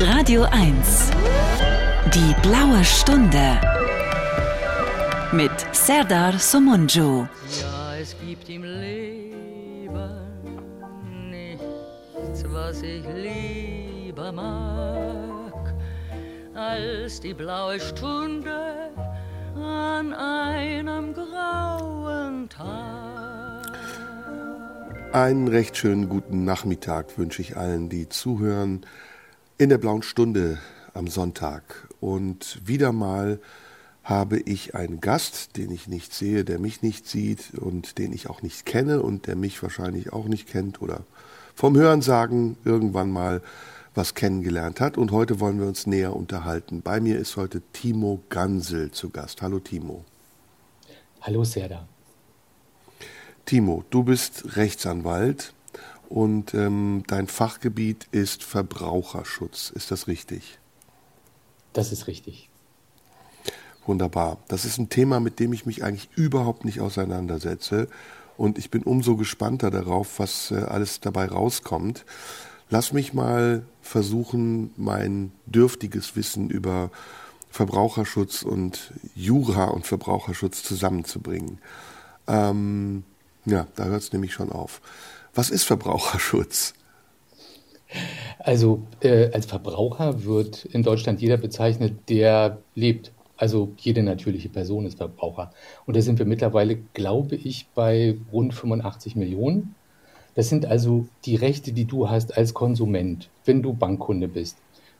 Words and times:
Radio 0.00 0.42
1. 0.50 1.10
Die 2.12 2.34
blaue 2.42 2.84
Stunde. 2.84 3.60
Mit 5.32 5.52
Serdar 5.72 6.36
Somunju. 6.36 7.26
Ja, 7.60 7.96
es 8.00 8.16
gibt 8.26 8.48
im 8.48 8.64
Leben 8.64 10.10
nichts, 11.30 12.44
was 12.48 12.82
ich 12.82 13.04
lieber 13.14 14.32
mag, 14.32 15.74
als 16.54 17.20
die 17.20 17.34
blaue 17.34 17.78
Stunde 17.78 18.90
an 19.54 20.12
einem 20.12 21.14
grauen 21.14 22.48
Tag. 22.48 23.78
Einen 25.12 25.46
recht 25.46 25.76
schönen 25.76 26.08
guten 26.08 26.44
Nachmittag 26.44 27.16
wünsche 27.16 27.40
ich 27.40 27.56
allen, 27.56 27.88
die 27.88 28.08
zuhören 28.08 28.84
in 29.56 29.68
der 29.68 29.78
blauen 29.78 30.02
Stunde 30.02 30.58
am 30.94 31.06
Sonntag. 31.06 31.88
Und 32.00 32.60
wieder 32.64 32.92
mal 32.92 33.40
habe 34.02 34.38
ich 34.38 34.74
einen 34.74 35.00
Gast, 35.00 35.56
den 35.56 35.70
ich 35.70 35.88
nicht 35.88 36.12
sehe, 36.12 36.44
der 36.44 36.58
mich 36.58 36.82
nicht 36.82 37.06
sieht 37.06 37.54
und 37.54 37.98
den 37.98 38.12
ich 38.12 38.28
auch 38.28 38.42
nicht 38.42 38.66
kenne 38.66 39.00
und 39.00 39.26
der 39.26 39.36
mich 39.36 39.62
wahrscheinlich 39.62 40.12
auch 40.12 40.26
nicht 40.26 40.48
kennt 40.48 40.82
oder 40.82 41.04
vom 41.54 41.76
Hörensagen 41.76 42.56
irgendwann 42.64 43.10
mal 43.10 43.42
was 43.94 44.14
kennengelernt 44.14 44.80
hat. 44.80 44.98
Und 44.98 45.12
heute 45.12 45.38
wollen 45.38 45.60
wir 45.60 45.68
uns 45.68 45.86
näher 45.86 46.16
unterhalten. 46.16 46.82
Bei 46.82 47.00
mir 47.00 47.18
ist 47.18 47.36
heute 47.36 47.62
Timo 47.72 48.20
Gansel 48.28 48.90
zu 48.90 49.10
Gast. 49.10 49.40
Hallo 49.40 49.60
Timo. 49.60 50.04
Hallo 51.22 51.44
Serda. 51.44 51.86
Timo, 53.46 53.84
du 53.90 54.02
bist 54.02 54.56
Rechtsanwalt 54.56 55.54
und 56.08 56.54
ähm, 56.54 57.02
dein 57.06 57.26
Fachgebiet 57.26 58.08
ist 58.12 58.42
Verbraucherschutz. 58.42 59.70
Ist 59.70 59.90
das 59.90 60.06
richtig? 60.06 60.58
Das 61.72 61.92
ist 61.92 62.06
richtig. 62.06 62.48
Wunderbar. 63.86 64.38
Das 64.48 64.64
ist 64.64 64.78
ein 64.78 64.88
Thema, 64.88 65.20
mit 65.20 65.40
dem 65.40 65.52
ich 65.52 65.66
mich 65.66 65.84
eigentlich 65.84 66.08
überhaupt 66.16 66.64
nicht 66.64 66.80
auseinandersetze. 66.80 67.88
Und 68.36 68.58
ich 68.58 68.70
bin 68.70 68.82
umso 68.82 69.16
gespannter 69.16 69.70
darauf, 69.70 70.18
was 70.18 70.50
äh, 70.50 70.56
alles 70.56 71.00
dabei 71.00 71.26
rauskommt. 71.26 72.04
Lass 72.70 72.92
mich 72.92 73.12
mal 73.12 73.64
versuchen, 73.82 74.72
mein 74.76 75.32
dürftiges 75.46 76.16
Wissen 76.16 76.50
über 76.50 76.90
Verbraucherschutz 77.50 78.42
und 78.42 78.92
Jura 79.14 79.66
und 79.66 79.86
Verbraucherschutz 79.86 80.64
zusammenzubringen. 80.64 81.58
Ähm, 82.26 83.04
ja, 83.44 83.66
da 83.76 83.84
hört 83.84 84.02
es 84.02 84.12
nämlich 84.12 84.32
schon 84.32 84.50
auf. 84.50 84.80
Was 85.34 85.50
ist 85.50 85.64
Verbraucherschutz? 85.64 86.74
Also 88.38 88.82
äh, 89.00 89.32
als 89.32 89.46
Verbraucher 89.46 90.24
wird 90.24 90.64
in 90.66 90.82
Deutschland 90.82 91.20
jeder 91.20 91.36
bezeichnet, 91.36 92.08
der 92.08 92.58
lebt. 92.74 93.10
Also 93.36 93.72
jede 93.78 94.04
natürliche 94.04 94.48
Person 94.48 94.86
ist 94.86 94.98
Verbraucher. 94.98 95.52
Und 95.86 95.96
da 95.96 96.02
sind 96.02 96.20
wir 96.20 96.26
mittlerweile, 96.26 96.76
glaube 96.94 97.34
ich, 97.34 97.66
bei 97.74 98.16
rund 98.32 98.54
85 98.54 99.16
Millionen. 99.16 99.74
Das 100.36 100.48
sind 100.48 100.66
also 100.66 101.08
die 101.24 101.34
Rechte, 101.34 101.72
die 101.72 101.84
du 101.84 102.08
hast 102.08 102.36
als 102.36 102.54
Konsument, 102.54 103.28
wenn 103.44 103.60
du 103.60 103.72
Bankkunde 103.72 104.28
bist, 104.28 104.56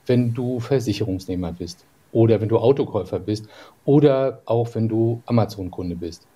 wenn 0.06 0.34
du 0.34 0.58
Versicherungsnehmer 0.58 1.52
bist 1.52 1.84
oder 2.12 2.40
wenn 2.40 2.48
du 2.48 2.58
Autokäufer 2.58 3.20
bist 3.20 3.46
oder 3.84 4.42
auch 4.46 4.74
wenn 4.74 4.88
du 4.88 5.22
Amazon-Kunde 5.26 5.94
bist. 5.94 6.26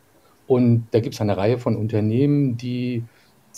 Und 0.47 0.87
da 0.93 1.01
gibt 1.01 1.15
es 1.15 1.21
eine 1.21 1.37
Reihe 1.37 1.59
von 1.59 1.77
Unternehmen, 1.77 2.57
die 2.57 3.03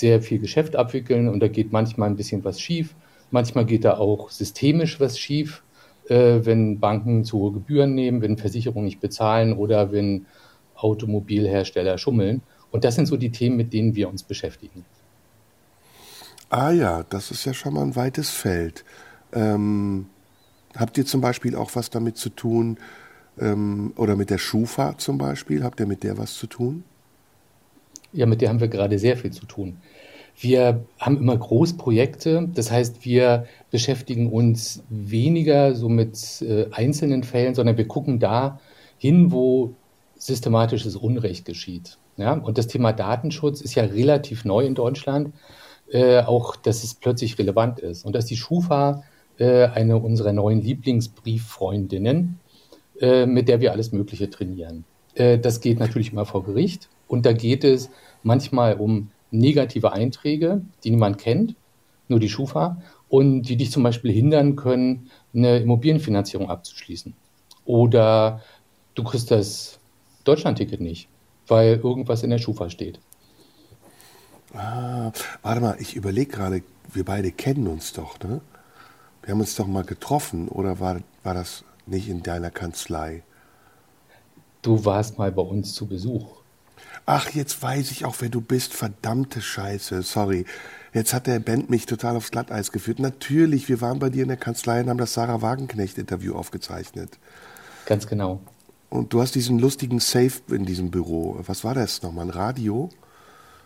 sehr 0.01 0.23
viel 0.23 0.39
Geschäft 0.39 0.77
abwickeln 0.77 1.29
und 1.29 1.41
da 1.41 1.49
geht 1.49 1.73
manchmal 1.73 2.09
ein 2.09 2.17
bisschen 2.17 2.45
was 2.45 2.61
schief. 2.61 2.95
Manchmal 3.31 3.65
geht 3.65 3.85
da 3.85 3.99
auch 3.99 4.31
systemisch 4.31 4.99
was 4.99 5.19
schief, 5.19 5.63
äh, 6.09 6.41
wenn 6.43 6.81
Banken 6.81 7.25
zu 7.25 7.39
hohe 7.39 7.53
Gebühren 7.53 7.95
nehmen, 7.95 8.23
wenn 8.23 8.37
Versicherungen 8.37 8.87
nicht 8.87 9.01
bezahlen 9.01 9.53
oder 9.53 9.93
wenn 9.93 10.27
Automobilhersteller 10.75 11.99
schummeln. 11.99 12.43
Und 12.71 12.85
das 12.85 12.95
sind 12.95 13.07
so 13.07 13.17
die 13.17 13.31
Themen, 13.31 13.57
mit 13.57 13.73
denen 13.73 13.95
wir 13.95 14.09
uns 14.09 14.23
beschäftigen. 14.23 14.85
Ah 16.49 16.73
ja, 16.73 17.05
das 17.09 17.31
ist 17.31 17.45
ja 17.45 17.55
schon 17.55 17.75
mal 17.75 17.83
ein 17.83 17.95
weites 17.95 18.31
Feld. 18.31 18.85
Ähm, 19.33 20.07
habt 20.77 20.99
ihr 20.99 21.07
zum 21.07 21.21
Beispiel 21.21 21.55
auch 21.55 21.71
was 21.75 21.91
damit 21.91 22.17
zu 22.17 22.31
tun, 22.31 22.79
ähm, 23.41 23.93
oder 23.97 24.17
mit 24.17 24.31
der 24.31 24.39
Schufa 24.39 24.97
zum 24.99 25.19
Beispiel? 25.19 25.65
Habt 25.65 25.81
ihr 25.81 25.87
mit 25.87 26.03
der 26.03 26.19
was 26.19 26.35
zu 26.35 26.47
tun? 26.47 26.85
Ja, 28.13 28.27
mit 28.27 28.41
der 28.41 28.49
haben 28.49 28.61
wir 28.61 28.69
gerade 28.69 28.99
sehr 28.99 29.17
viel 29.17 29.31
zu 29.31 29.47
tun. 29.47 29.77
Wir 30.39 30.85
haben 30.99 31.19
immer 31.19 31.37
Großprojekte, 31.37 32.49
das 32.55 32.71
heißt, 32.71 33.05
wir 33.05 33.47
beschäftigen 33.71 34.33
uns 34.33 34.83
weniger 34.89 35.75
so 35.75 35.89
mit 35.89 36.43
äh, 36.43 36.67
einzelnen 36.71 37.25
Fällen, 37.25 37.55
sondern 37.55 37.77
wir 37.77 37.87
gucken 37.87 38.19
da 38.21 38.59
hin, 38.97 39.33
wo 39.33 39.75
systematisches 40.17 40.97
Unrecht 40.97 41.45
geschieht. 41.45 41.99
Ja? 42.17 42.33
Und 42.33 42.59
das 42.59 42.69
Thema 42.69 42.93
Datenschutz 42.93 43.61
ist 43.61 43.75
ja 43.75 43.85
relativ 43.85 44.45
neu 44.45 44.65
in 44.65 44.75
Deutschland, 44.75 45.35
äh, 45.91 46.21
auch 46.21 46.57
dass 46.57 46.85
es 46.85 46.95
plötzlich 46.95 47.39
relevant 47.39 47.81
ist. 47.81 48.05
Und 48.05 48.15
dass 48.15 48.27
die 48.27 48.37
Schufa 48.37 49.03
äh, 49.39 49.67
eine 49.67 49.97
unserer 49.97 50.33
neuen 50.33 50.61
Lieblingsbrieffreundinnen, 50.61 52.39
äh, 53.01 53.27
mit 53.27 53.49
der 53.49 53.61
wir 53.61 53.73
alles 53.73 53.93
Mögliche 53.93 54.31
trainieren. 54.31 54.85
Äh, 55.15 55.39
das 55.39 55.61
geht 55.61 55.79
natürlich 55.81 56.13
immer 56.13 56.27
vor 56.27 56.45
Gericht. 56.45 56.89
Und 57.11 57.27
da 57.27 57.33
geht 57.33 57.65
es 57.65 57.91
manchmal 58.23 58.75
um 58.75 59.11
negative 59.33 59.93
Einträge, 59.93 60.63
die 60.85 60.91
niemand 60.91 61.19
kennt, 61.19 61.57
nur 62.07 62.21
die 62.21 62.29
Schufa, 62.29 62.81
und 63.09 63.43
die 63.43 63.57
dich 63.57 63.73
zum 63.73 63.83
Beispiel 63.83 64.13
hindern 64.13 64.55
können, 64.55 65.11
eine 65.35 65.59
Immobilienfinanzierung 65.59 66.49
abzuschließen. 66.49 67.13
Oder 67.65 68.43
du 68.95 69.03
kriegst 69.03 69.33
das 69.33 69.81
Deutschlandticket 70.23 70.81
nicht, 70.81 71.09
weil 71.49 71.81
irgendwas 71.83 72.23
in 72.23 72.31
der 72.31 72.39
Schufa 72.39 72.71
steht. 72.71 73.01
Ah, 74.55 75.11
warte 75.43 75.61
mal, 75.61 75.77
ich 75.81 75.97
überlege 75.97 76.31
gerade, 76.31 76.63
wir 76.93 77.05
beide 77.05 77.33
kennen 77.33 77.67
uns 77.67 77.93
doch, 77.93 78.21
ne? 78.21 78.41
Wir 79.23 79.33
haben 79.33 79.41
uns 79.41 79.57
doch 79.57 79.67
mal 79.67 79.85
getroffen, 79.85 80.49
oder 80.49 80.79
war, 80.79 81.01
war 81.25 81.35
das 81.35 81.65
nicht 81.87 82.09
in 82.09 82.23
deiner 82.23 82.53
Kanzlei? 82.53 83.25
Du 84.63 84.85
warst 84.85 85.19
mal 85.19 85.33
bei 85.33 85.43
uns 85.43 85.75
zu 85.75 85.87
Besuch. 85.87 86.40
Ach, 87.13 87.29
jetzt 87.31 87.61
weiß 87.61 87.91
ich 87.91 88.05
auch, 88.05 88.15
wer 88.21 88.29
du 88.29 88.41
bist. 88.41 88.73
Verdammte 88.73 89.41
Scheiße, 89.41 90.03
sorry. 90.03 90.45
Jetzt 90.95 91.13
hat 91.13 91.27
der 91.27 91.41
Band 91.41 91.69
mich 91.69 91.85
total 91.87 92.15
aufs 92.15 92.31
Glatteis 92.31 92.71
geführt. 92.71 93.01
Natürlich, 93.01 93.69
wir 93.69 93.81
waren 93.81 93.99
bei 93.99 94.11
dir 94.11 94.23
in 94.23 94.29
der 94.29 94.37
Kanzlei 94.37 94.81
und 94.81 94.89
haben 94.89 94.97
das 94.97 95.15
Sarah 95.15 95.43
Wagenknecht-Interview 95.43 96.37
aufgezeichnet. 96.37 97.19
Ganz 97.85 98.07
genau. 98.07 98.39
Und 98.91 99.13
du 99.13 99.21
hast 99.21 99.35
diesen 99.35 99.59
lustigen 99.59 99.99
Safe 99.99 100.41
in 100.53 100.65
diesem 100.67 100.93
Büro. 100.93 101.37
Was 101.45 101.65
war 101.65 101.75
das 101.75 102.01
nochmal? 102.01 102.27
Ein 102.27 102.31
Radio? 102.31 102.91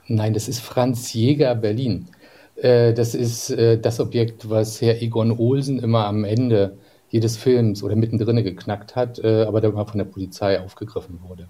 Nein, 0.08 0.32
das 0.32 0.48
ist 0.48 0.60
Franz 0.60 1.12
Jäger 1.12 1.54
Berlin. 1.54 2.08
Äh, 2.56 2.94
das 2.94 3.14
ist 3.14 3.50
äh, 3.50 3.78
das 3.78 4.00
Objekt, 4.00 4.48
was 4.48 4.80
Herr 4.80 5.02
Egon 5.02 5.30
Olsen 5.30 5.80
immer 5.80 6.06
am 6.06 6.24
Ende 6.24 6.78
jedes 7.10 7.36
Films 7.36 7.82
oder 7.82 7.94
mittendrin 7.94 8.42
geknackt 8.42 8.96
hat, 8.96 9.18
äh, 9.18 9.42
aber 9.42 9.60
der 9.60 9.68
immer 9.68 9.84
von 9.84 9.98
der 9.98 10.06
Polizei 10.06 10.58
aufgegriffen 10.58 11.20
wurde. 11.28 11.46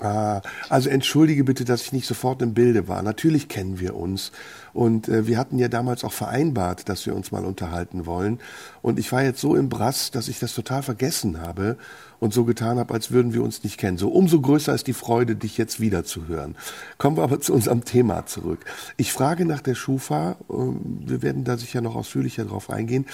Ah, 0.00 0.42
also 0.68 0.88
entschuldige 0.90 1.42
bitte, 1.42 1.64
dass 1.64 1.82
ich 1.82 1.92
nicht 1.92 2.06
sofort 2.06 2.40
im 2.40 2.54
Bilde 2.54 2.86
war. 2.86 3.02
Natürlich 3.02 3.48
kennen 3.48 3.80
wir 3.80 3.96
uns. 3.96 4.30
Und 4.72 5.08
äh, 5.08 5.26
wir 5.26 5.38
hatten 5.38 5.58
ja 5.58 5.66
damals 5.66 6.04
auch 6.04 6.12
vereinbart, 6.12 6.88
dass 6.88 7.04
wir 7.04 7.16
uns 7.16 7.32
mal 7.32 7.44
unterhalten 7.44 8.06
wollen. 8.06 8.38
Und 8.80 9.00
ich 9.00 9.10
war 9.10 9.24
jetzt 9.24 9.40
so 9.40 9.56
im 9.56 9.68
Brass, 9.68 10.12
dass 10.12 10.28
ich 10.28 10.38
das 10.38 10.54
total 10.54 10.84
vergessen 10.84 11.40
habe 11.40 11.78
und 12.20 12.32
so 12.32 12.44
getan 12.44 12.78
habe, 12.78 12.94
als 12.94 13.10
würden 13.10 13.32
wir 13.32 13.42
uns 13.42 13.62
nicht 13.62 13.78
kennen. 13.78 13.98
So 13.98 14.08
umso 14.10 14.40
größer 14.40 14.74
ist 14.74 14.86
die 14.86 14.92
Freude, 14.92 15.36
dich 15.36 15.58
jetzt 15.58 15.80
wieder 15.80 16.04
zu 16.04 16.26
hören. 16.26 16.56
Kommen 16.98 17.16
wir 17.16 17.22
aber 17.22 17.40
zu 17.40 17.52
unserem 17.52 17.84
Thema 17.84 18.26
zurück. 18.26 18.64
Ich 18.96 19.12
frage 19.12 19.44
nach 19.44 19.60
der 19.60 19.74
Schufa, 19.74 20.36
ähm, 20.50 20.80
wir 21.06 21.22
werden 21.22 21.44
da 21.44 21.56
sicher 21.56 21.80
noch 21.80 21.96
ausführlicher 21.96 22.44
drauf 22.44 22.70
eingehen, 22.70 23.06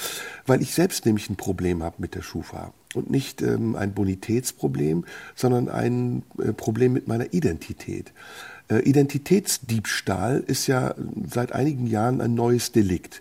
weil 0.47 0.62
ich 0.62 0.75
selbst 0.75 1.06
nämlich 1.06 1.28
ein 1.28 1.37
Problem 1.37 1.83
habe 1.83 1.97
mit 1.98 2.15
der 2.15 2.22
Schufa. 2.22 2.72
Und 2.95 3.10
nicht 3.10 3.42
ähm, 3.42 3.74
ein 3.74 3.92
Bonitätsproblem, 3.92 5.04
sondern 5.34 5.68
ein 5.68 6.22
äh, 6.39 6.53
Problem 6.53 6.92
mit 6.92 7.09
meiner 7.09 7.33
Identität. 7.34 8.12
Äh, 8.68 8.80
Identitätsdiebstahl 8.80 10.45
ist 10.47 10.66
ja 10.66 10.95
seit 11.28 11.53
einigen 11.53 11.86
Jahren 11.86 12.21
ein 12.21 12.34
neues 12.34 12.72
Delikt. 12.72 13.21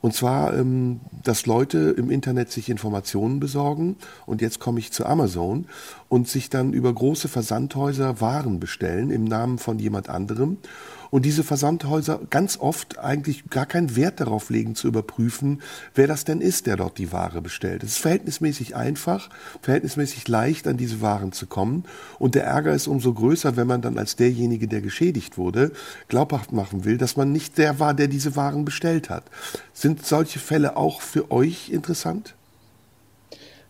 Und 0.00 0.14
zwar, 0.14 0.56
ähm, 0.56 1.00
dass 1.24 1.46
Leute 1.46 1.94
im 1.96 2.10
Internet 2.10 2.50
sich 2.50 2.68
Informationen 2.68 3.40
besorgen. 3.40 3.96
Und 4.26 4.40
jetzt 4.40 4.60
komme 4.60 4.78
ich 4.78 4.92
zu 4.92 5.04
Amazon 5.06 5.66
und 6.08 6.28
sich 6.28 6.50
dann 6.50 6.72
über 6.72 6.92
große 6.92 7.28
Versandhäuser 7.28 8.20
Waren 8.20 8.60
bestellen 8.60 9.10
im 9.10 9.24
Namen 9.24 9.58
von 9.58 9.78
jemand 9.78 10.08
anderem 10.08 10.58
und 11.10 11.24
diese 11.24 11.44
Versandhäuser 11.44 12.20
ganz 12.30 12.58
oft 12.58 12.98
eigentlich 12.98 13.48
gar 13.50 13.66
keinen 13.66 13.96
Wert 13.96 14.20
darauf 14.20 14.50
legen 14.50 14.74
zu 14.74 14.88
überprüfen, 14.88 15.62
wer 15.94 16.06
das 16.06 16.24
denn 16.24 16.40
ist, 16.40 16.66
der 16.66 16.76
dort 16.76 16.98
die 16.98 17.12
Ware 17.12 17.40
bestellt. 17.40 17.82
Es 17.82 17.92
ist 17.92 17.98
verhältnismäßig 17.98 18.76
einfach, 18.76 19.30
verhältnismäßig 19.62 20.28
leicht 20.28 20.66
an 20.66 20.76
diese 20.76 21.00
Waren 21.00 21.32
zu 21.32 21.46
kommen 21.46 21.84
und 22.18 22.34
der 22.34 22.44
Ärger 22.44 22.72
ist 22.72 22.86
umso 22.86 23.12
größer, 23.14 23.56
wenn 23.56 23.66
man 23.66 23.82
dann 23.82 23.98
als 23.98 24.16
derjenige, 24.16 24.68
der 24.68 24.80
geschädigt 24.80 25.38
wurde, 25.38 25.72
glaubhaft 26.08 26.52
machen 26.52 26.84
will, 26.84 26.98
dass 26.98 27.16
man 27.16 27.32
nicht 27.32 27.58
der 27.58 27.80
war, 27.80 27.94
der 27.94 28.08
diese 28.08 28.36
Waren 28.36 28.64
bestellt 28.64 29.10
hat. 29.10 29.24
Sind 29.72 30.04
solche 30.04 30.38
Fälle 30.38 30.76
auch 30.76 31.00
für 31.00 31.30
euch 31.30 31.70
interessant? 31.70 32.34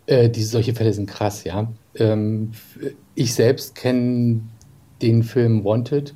Äh, 0.06 0.30
diese 0.30 0.48
solche 0.48 0.74
Fälle 0.74 0.92
sind 0.92 1.06
krass, 1.06 1.44
ja. 1.44 1.70
Ähm, 1.94 2.52
ich 3.14 3.34
selbst 3.34 3.74
kenne 3.74 4.40
den 5.02 5.22
Film 5.22 5.64
Wanted 5.64 6.14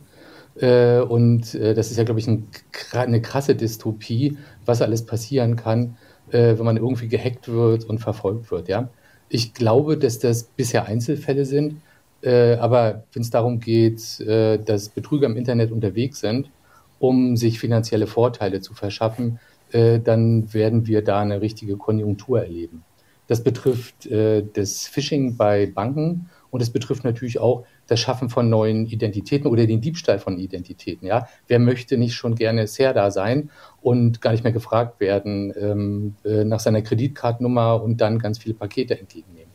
und 0.55 1.55
äh, 1.55 1.75
das 1.75 1.91
ist 1.91 1.97
ja, 1.97 2.05
glaube 2.05 2.21
ich, 2.21 2.29
ein, 2.29 2.47
eine 2.93 3.23
krasse 3.23 3.55
Dystopie, 3.55 4.37
was 4.67 4.83
alles 4.83 5.07
passieren 5.07 5.57
kann, 5.57 5.97
äh, 6.31 6.59
wenn 6.59 6.65
man 6.65 6.77
irgendwie 6.77 7.09
gehackt 7.09 7.49
wird 7.49 7.85
und 7.85 7.99
verfolgt 7.99 8.51
wird, 8.51 8.69
ja. 8.69 8.89
Ich 9.29 9.55
glaube, 9.55 9.97
dass 9.97 10.19
das 10.19 10.43
bisher 10.45 10.85
Einzelfälle 10.87 11.47
sind, 11.47 11.81
äh, 12.23 12.55
aber 12.57 13.05
wenn 13.13 13.23
es 13.23 13.31
darum 13.31 13.61
geht, 13.61 14.21
äh, 14.21 14.59
dass 14.59 14.91
Betrüger 14.91 15.27
im 15.27 15.37
Internet 15.37 15.73
unterwegs 15.73 16.21
sind, 16.21 16.51
um 16.99 17.37
sich 17.37 17.59
finanzielle 17.59 18.07
Vorteile 18.07 18.61
zu 18.61 18.75
verschaffen, 18.75 19.41
dann 19.73 20.53
werden 20.53 20.87
wir 20.87 21.03
da 21.03 21.21
eine 21.21 21.41
richtige 21.41 21.79
Konjunktur 21.79 22.43
erleben. 22.43 22.85
Das 23.27 23.43
betrifft 23.43 24.07
äh, 24.07 24.45
das 24.53 24.87
Phishing 24.87 25.39
bei 25.39 25.65
Banken 25.65 26.29
und 26.51 26.61
es 26.61 26.69
betrifft 26.69 27.05
natürlich 27.05 27.39
auch 27.39 27.65
das 27.87 28.01
Schaffen 28.01 28.31
von 28.31 28.49
neuen 28.49 28.87
Identitäten 28.87 29.47
oder 29.51 29.67
den 29.67 29.81
Diebstahl 29.81 30.19
von 30.19 30.39
Identitäten. 30.39 31.07
Ja, 31.07 31.29
wer 31.49 31.59
möchte 31.59 31.99
nicht 31.99 32.15
schon 32.15 32.35
gerne 32.35 32.67
Serda 32.67 33.11
sein 33.11 33.51
und 33.81 34.21
gar 34.21 34.33
nicht 34.33 34.45
mehr 34.45 34.53
gefragt 34.53 35.01
werden 35.01 35.53
ähm, 35.59 36.17
äh, 36.25 36.45
nach 36.45 36.61
seiner 36.61 36.83
Kreditkartennummer 36.83 37.83
und 37.83 38.01
dann 38.01 38.19
ganz 38.19 38.39
viele 38.39 38.55
Pakete 38.55 38.99
entgegennehmen? 38.99 39.53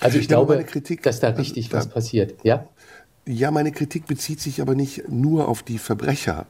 Also 0.00 0.18
ich 0.18 0.24
ja, 0.24 0.28
glaube, 0.28 0.62
Kritik, 0.64 1.02
dass 1.02 1.20
da 1.20 1.28
richtig 1.30 1.66
also, 1.66 1.76
was 1.76 1.88
passiert. 1.88 2.34
Ja. 2.44 2.68
Ja, 3.30 3.50
meine 3.50 3.72
Kritik 3.72 4.06
bezieht 4.06 4.40
sich 4.40 4.62
aber 4.62 4.74
nicht 4.74 5.10
nur 5.10 5.48
auf 5.48 5.62
die 5.62 5.76
Verbrecher, 5.76 6.46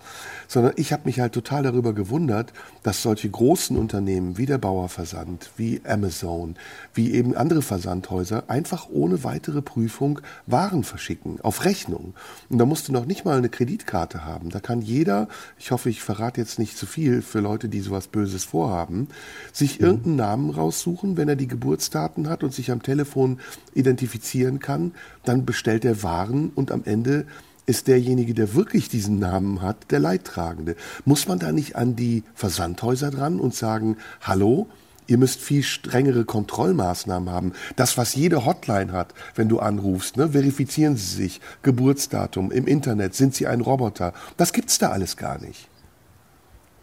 sondern 0.47 0.75
ich 0.77 0.93
habe 0.93 1.07
mich 1.07 1.19
halt 1.19 1.33
total 1.33 1.65
darüber 1.65 1.93
gewundert, 1.93 2.53
dass 2.85 3.03
solche 3.03 3.29
großen 3.29 3.77
Unternehmen 3.77 4.39
wie 4.39 4.47
der 4.47 4.59
Bauerversand, 4.59 5.51
wie 5.57 5.81
Amazon, 5.85 6.55
wie 6.95 7.15
eben 7.15 7.35
andere 7.35 7.63
Versandhäuser 7.63 8.45
einfach 8.49 8.89
ohne 8.91 9.25
weitere 9.25 9.61
Prüfung 9.61 10.21
Waren 10.47 10.85
verschicken, 10.85 11.41
auf 11.41 11.65
Rechnung. 11.65 12.15
Und 12.49 12.59
da 12.59 12.65
musst 12.65 12.87
du 12.87 12.93
noch 12.93 13.07
nicht 13.07 13.25
mal 13.25 13.39
eine 13.39 13.49
Kreditkarte 13.49 14.25
haben. 14.25 14.51
Da 14.51 14.61
kann 14.61 14.81
jeder, 14.81 15.27
ich 15.59 15.73
hoffe, 15.73 15.91
ich 15.91 16.01
verrate 16.01 16.41
jetzt 16.41 16.61
nicht 16.61 16.79
zu 16.79 16.87
viel 16.87 17.23
für 17.23 17.41
Leute, 17.41 17.69
die 17.69 17.81
sowas 17.81 18.07
Böses 18.07 18.45
vorhaben, 18.45 19.09
sich 19.53 19.81
mhm. 19.81 19.87
irgendeinen 19.87 20.17
Namen 20.17 20.51
raussuchen, 20.51 21.17
wenn 21.17 21.29
er 21.29 21.35
die 21.35 21.49
Geburtsdaten 21.49 22.29
hat 22.29 22.45
und 22.45 22.55
sich 22.55 22.71
am 22.71 22.85
Telefon 22.85 23.41
identifizieren 23.75 24.61
kann, 24.61 24.93
dann 25.29 25.45
bestellt 25.45 25.85
er 25.85 26.03
Waren 26.03 26.51
und 26.55 26.73
am 26.73 26.83
Ende 26.85 27.27
ist 27.67 27.87
derjenige, 27.87 28.33
der 28.33 28.55
wirklich 28.55 28.89
diesen 28.89 29.19
Namen 29.19 29.61
hat, 29.61 29.91
der 29.91 30.01
Leidtragende. 30.01 30.75
Muss 31.05 31.29
man 31.29 31.39
da 31.39 31.53
nicht 31.53 31.77
an 31.77 31.97
die 31.97 32.25
Versandhäuser 32.35 33.11
dran 33.11 33.39
und 33.39 33.55
sagen, 33.55 33.99
hallo, 34.23 34.69
ihr 35.07 35.19
müsst 35.19 35.41
viel 35.41 35.63
strengere 35.63 36.25
Kontrollmaßnahmen 36.25 37.31
haben. 37.31 37.53
Das, 37.77 37.99
was 37.99 38.15
jede 38.15 38.47
Hotline 38.47 38.93
hat, 38.93 39.13
wenn 39.35 39.51
du 39.51 39.59
anrufst, 39.59 40.17
ne? 40.17 40.31
verifizieren 40.31 40.97
Sie 40.97 41.17
sich, 41.17 41.41
Geburtsdatum, 41.63 42.51
im 42.51 42.67
Internet, 42.67 43.15
sind 43.15 43.35
Sie 43.35 43.47
ein 43.47 43.61
Roboter. 43.61 44.15
Das 44.39 44.55
gibt's 44.55 44.79
da 44.79 44.89
alles 44.89 45.19
gar 45.19 45.39
nicht. 45.39 45.69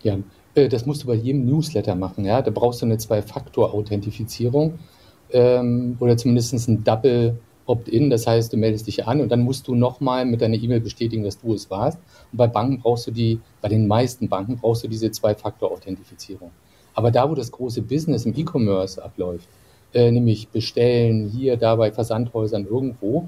Ja, 0.03 0.17
äh, 0.53 0.69
das 0.69 0.85
musst 0.85 1.01
du 1.01 1.07
bei 1.07 1.15
jedem 1.15 1.45
Newsletter 1.45 1.95
machen. 1.95 2.25
Ja? 2.25 2.43
Da 2.43 2.51
brauchst 2.51 2.83
du 2.83 2.85
eine 2.85 2.99
Zwei-Faktor-Authentifizierung 2.99 4.77
ähm, 5.31 5.97
oder 5.99 6.15
zumindest 6.15 6.53
ein 6.67 6.83
Double- 6.83 7.39
Opt-in, 7.67 8.09
das 8.09 8.27
heißt, 8.27 8.53
du 8.53 8.57
meldest 8.57 8.87
dich 8.87 9.07
an 9.07 9.21
und 9.21 9.29
dann 9.29 9.41
musst 9.41 9.67
du 9.67 9.75
nochmal 9.75 10.25
mit 10.25 10.41
deiner 10.41 10.55
E-Mail 10.55 10.81
bestätigen, 10.81 11.23
dass 11.23 11.39
du 11.39 11.53
es 11.53 11.69
warst. 11.69 11.97
Und 12.31 12.37
bei 12.37 12.47
Banken 12.47 12.79
brauchst 12.79 13.07
du 13.07 13.11
die, 13.11 13.39
bei 13.61 13.69
den 13.69 13.87
meisten 13.87 14.29
Banken 14.29 14.57
brauchst 14.57 14.83
du 14.83 14.87
diese 14.87 15.09
Zwei-Faktor-Authentifizierung. 15.09 16.51
Aber 16.93 17.11
da, 17.11 17.29
wo 17.29 17.35
das 17.35 17.51
große 17.51 17.81
Business 17.81 18.25
im 18.25 18.35
E-Commerce 18.37 19.03
abläuft, 19.03 19.47
äh, 19.93 20.11
nämlich 20.11 20.49
bestellen 20.49 21.27
hier, 21.27 21.57
da 21.57 21.75
bei 21.75 21.91
Versandhäusern 21.91 22.67
irgendwo, 22.67 23.27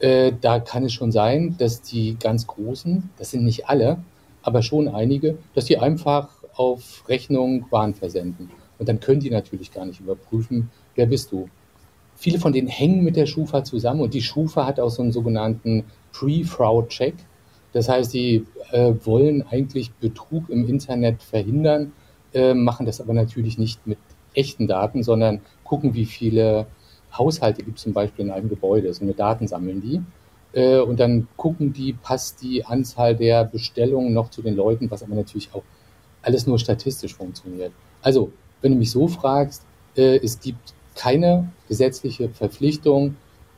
äh, 0.00 0.32
da 0.38 0.60
kann 0.60 0.84
es 0.84 0.92
schon 0.92 1.10
sein, 1.10 1.56
dass 1.58 1.82
die 1.82 2.16
ganz 2.20 2.46
großen, 2.46 3.10
das 3.18 3.30
sind 3.30 3.44
nicht 3.44 3.68
alle, 3.68 3.98
aber 4.42 4.62
schon 4.62 4.88
einige, 4.88 5.38
dass 5.54 5.64
die 5.64 5.78
einfach 5.78 6.28
auf 6.54 7.08
Rechnung 7.08 7.66
Waren 7.70 7.94
versenden. 7.94 8.50
Und 8.78 8.88
dann 8.88 9.00
können 9.00 9.20
die 9.20 9.30
natürlich 9.30 9.72
gar 9.72 9.86
nicht 9.86 10.00
überprüfen, 10.00 10.70
wer 10.94 11.06
bist 11.06 11.32
du 11.32 11.48
viele 12.18 12.40
von 12.40 12.52
denen 12.52 12.68
hängen 12.68 13.04
mit 13.04 13.16
der 13.16 13.26
Schufa 13.26 13.62
zusammen 13.62 14.00
und 14.00 14.12
die 14.12 14.22
Schufa 14.22 14.66
hat 14.66 14.80
auch 14.80 14.90
so 14.90 15.02
einen 15.02 15.12
sogenannten 15.12 15.84
Pre-Fraud-Check. 16.12 17.14
Das 17.72 17.88
heißt, 17.88 18.12
die 18.12 18.44
äh, 18.72 18.92
wollen 19.04 19.42
eigentlich 19.48 19.92
Betrug 19.92 20.50
im 20.50 20.68
Internet 20.68 21.22
verhindern, 21.22 21.92
äh, 22.34 22.54
machen 22.54 22.86
das 22.86 23.00
aber 23.00 23.14
natürlich 23.14 23.56
nicht 23.56 23.86
mit 23.86 23.98
echten 24.34 24.66
Daten, 24.66 25.02
sondern 25.04 25.40
gucken, 25.62 25.94
wie 25.94 26.06
viele 26.06 26.66
Haushalte 27.16 27.62
gibt 27.62 27.78
es 27.78 27.84
zum 27.84 27.92
Beispiel 27.92 28.26
in 28.26 28.30
einem 28.32 28.48
Gebäude. 28.48 28.92
So 28.92 29.02
eine 29.02 29.14
Daten 29.14 29.46
sammeln 29.46 29.80
die. 29.80 30.02
Äh, 30.52 30.80
und 30.80 30.98
dann 30.98 31.28
gucken 31.36 31.72
die, 31.72 31.92
passt 31.92 32.42
die 32.42 32.64
Anzahl 32.64 33.14
der 33.14 33.44
Bestellungen 33.44 34.12
noch 34.12 34.30
zu 34.30 34.42
den 34.42 34.56
Leuten, 34.56 34.90
was 34.90 35.04
aber 35.04 35.14
natürlich 35.14 35.50
auch 35.54 35.62
alles 36.22 36.48
nur 36.48 36.58
statistisch 36.58 37.14
funktioniert. 37.14 37.72
Also, 38.02 38.32
wenn 38.60 38.72
du 38.72 38.78
mich 38.78 38.90
so 38.90 39.06
fragst, 39.06 39.62
äh, 39.96 40.16
es 40.16 40.40
gibt 40.40 40.74
keine 40.98 41.52
gesetzliche 41.68 42.28
Verpflichtung, 42.28 43.16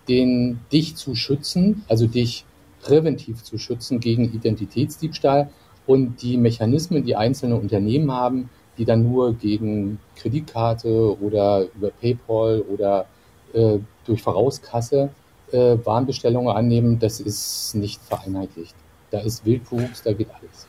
den 0.08 0.60
dich 0.70 0.96
zu 0.96 1.14
schützen, 1.14 1.84
also 1.88 2.06
dich 2.06 2.44
präventiv 2.82 3.42
zu 3.42 3.58
schützen 3.58 3.98
gegen 3.98 4.25
Identitätsdiebstahl 4.25 5.50
und 5.87 6.22
die 6.22 6.37
Mechanismen, 6.37 7.04
die 7.04 7.16
einzelne 7.16 7.56
Unternehmen 7.56 8.12
haben, 8.12 8.50
die 8.76 8.84
dann 8.84 9.02
nur 9.02 9.34
gegen 9.34 9.98
Kreditkarte 10.16 11.19
oder 11.20 11.66
über 11.75 11.90
PayPal 11.90 12.60
oder 12.62 13.06
äh, 13.54 13.78
durch 14.04 14.22
Vorauskasse 14.22 15.10
äh, 15.50 15.76
Warenbestellungen 15.82 16.54
annehmen, 16.54 16.98
das 16.98 17.20
ist 17.20 17.75
nicht 17.75 18.00
vereinheitlicht. 18.02 18.75
Da 19.10 19.20
ist 19.20 19.44
Wildwuchs, 19.44 20.02
da 20.02 20.12
geht 20.12 20.28
alles. 20.31 20.66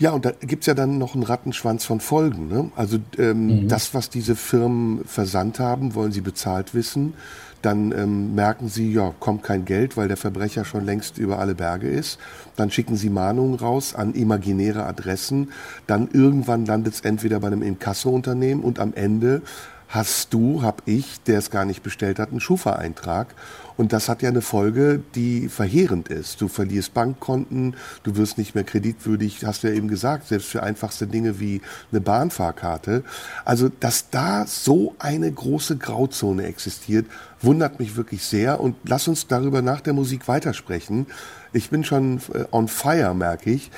Ja, 0.00 0.12
und 0.12 0.24
da 0.24 0.32
gibt's 0.32 0.66
ja 0.66 0.72
dann 0.72 0.96
noch 0.96 1.14
einen 1.14 1.24
Rattenschwanz 1.24 1.84
von 1.84 2.00
Folgen. 2.00 2.48
Ne? 2.48 2.70
Also 2.74 2.96
ähm, 3.18 3.64
mhm. 3.64 3.68
das, 3.68 3.92
was 3.92 4.08
diese 4.08 4.34
Firmen 4.34 5.04
versandt 5.04 5.60
haben, 5.60 5.94
wollen 5.94 6.10
sie 6.10 6.22
bezahlt 6.22 6.74
wissen. 6.74 7.12
Dann 7.60 7.92
ähm, 7.92 8.34
merken 8.34 8.70
sie, 8.70 8.90
ja, 8.90 9.12
kommt 9.20 9.42
kein 9.42 9.66
Geld, 9.66 9.98
weil 9.98 10.08
der 10.08 10.16
Verbrecher 10.16 10.64
schon 10.64 10.86
längst 10.86 11.18
über 11.18 11.38
alle 11.38 11.54
Berge 11.54 11.88
ist. 11.88 12.18
Dann 12.56 12.70
schicken 12.70 12.96
sie 12.96 13.10
Mahnungen 13.10 13.56
raus 13.56 13.94
an 13.94 14.14
imaginäre 14.14 14.86
Adressen. 14.86 15.52
Dann 15.86 16.08
irgendwann 16.10 16.64
landet 16.64 16.94
es 16.94 17.00
entweder 17.02 17.38
bei 17.40 17.48
einem 17.48 17.62
Inkasso-Unternehmen 17.62 18.62
und 18.62 18.78
am 18.78 18.94
Ende 18.94 19.42
hast 19.90 20.32
du, 20.32 20.62
hab 20.62 20.82
ich, 20.86 21.20
der 21.24 21.38
es 21.38 21.50
gar 21.50 21.64
nicht 21.64 21.82
bestellt 21.82 22.18
hat, 22.20 22.30
einen 22.30 22.40
Schufa-Eintrag. 22.40 23.34
Und 23.76 23.92
das 23.92 24.08
hat 24.08 24.22
ja 24.22 24.28
eine 24.28 24.42
Folge, 24.42 25.02
die 25.14 25.48
verheerend 25.48 26.08
ist. 26.08 26.40
Du 26.40 26.48
verlierst 26.48 26.94
Bankkonten, 26.94 27.74
du 28.04 28.16
wirst 28.16 28.38
nicht 28.38 28.54
mehr 28.54 28.62
kreditwürdig, 28.62 29.44
hast 29.44 29.62
du 29.62 29.68
ja 29.68 29.74
eben 29.74 29.88
gesagt, 29.88 30.28
selbst 30.28 30.48
für 30.48 30.62
einfachste 30.62 31.06
Dinge 31.06 31.40
wie 31.40 31.60
eine 31.90 32.00
Bahnfahrkarte. 32.00 33.02
Also, 33.44 33.68
dass 33.68 34.10
da 34.10 34.46
so 34.46 34.94
eine 34.98 35.32
große 35.32 35.76
Grauzone 35.76 36.44
existiert, 36.44 37.06
wundert 37.40 37.80
mich 37.80 37.96
wirklich 37.96 38.22
sehr. 38.22 38.60
Und 38.60 38.76
lass 38.84 39.08
uns 39.08 39.26
darüber 39.26 39.60
nach 39.60 39.80
der 39.80 39.94
Musik 39.94 40.28
weitersprechen. 40.28 41.06
Ich 41.52 41.70
bin 41.70 41.82
schon 41.82 42.18
äh, 42.32 42.44
on 42.52 42.68
fire, 42.68 43.14
merke 43.14 43.50
ich. 43.50 43.70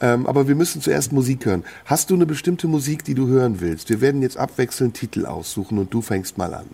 Ähm, 0.00 0.26
aber 0.26 0.48
wir 0.48 0.54
müssen 0.54 0.80
zuerst 0.80 1.12
Musik 1.12 1.44
hören. 1.44 1.64
Hast 1.84 2.10
du 2.10 2.14
eine 2.14 2.26
bestimmte 2.26 2.68
Musik, 2.68 3.04
die 3.04 3.14
du 3.14 3.26
hören 3.26 3.60
willst? 3.60 3.90
Wir 3.90 4.00
werden 4.00 4.22
jetzt 4.22 4.36
abwechselnd 4.36 4.94
Titel 4.94 5.26
aussuchen 5.26 5.78
und 5.78 5.92
du 5.92 6.00
fängst 6.00 6.38
mal 6.38 6.54
an. 6.54 6.66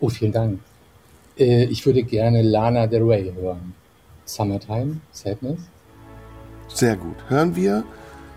Oh, 0.00 0.08
vielen 0.08 0.32
Dank. 0.32 0.60
Äh, 1.38 1.64
ich 1.64 1.84
würde 1.86 2.02
gerne 2.02 2.42
Lana 2.42 2.86
Del 2.86 3.02
Rey 3.02 3.32
hören. 3.34 3.74
Summertime, 4.24 5.00
Sadness. 5.12 5.60
Sehr 6.68 6.96
gut. 6.96 7.16
Hören 7.28 7.56
wir. 7.56 7.84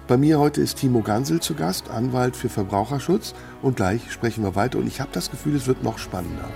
Bei 0.07 0.17
mir 0.17 0.39
heute 0.39 0.61
ist 0.61 0.77
Timo 0.77 1.01
Gansel 1.01 1.39
zu 1.39 1.55
Gast, 1.55 1.89
Anwalt 1.89 2.35
für 2.35 2.49
Verbraucherschutz. 2.49 3.33
Und 3.61 3.77
gleich 3.77 4.11
sprechen 4.11 4.43
wir 4.43 4.55
weiter. 4.55 4.77
Und 4.79 4.87
ich 4.87 5.01
habe 5.01 5.09
das 5.13 5.31
Gefühl, 5.31 5.55
es 5.55 5.67
wird 5.67 5.83
noch 5.83 5.97
spannender. 5.97 6.49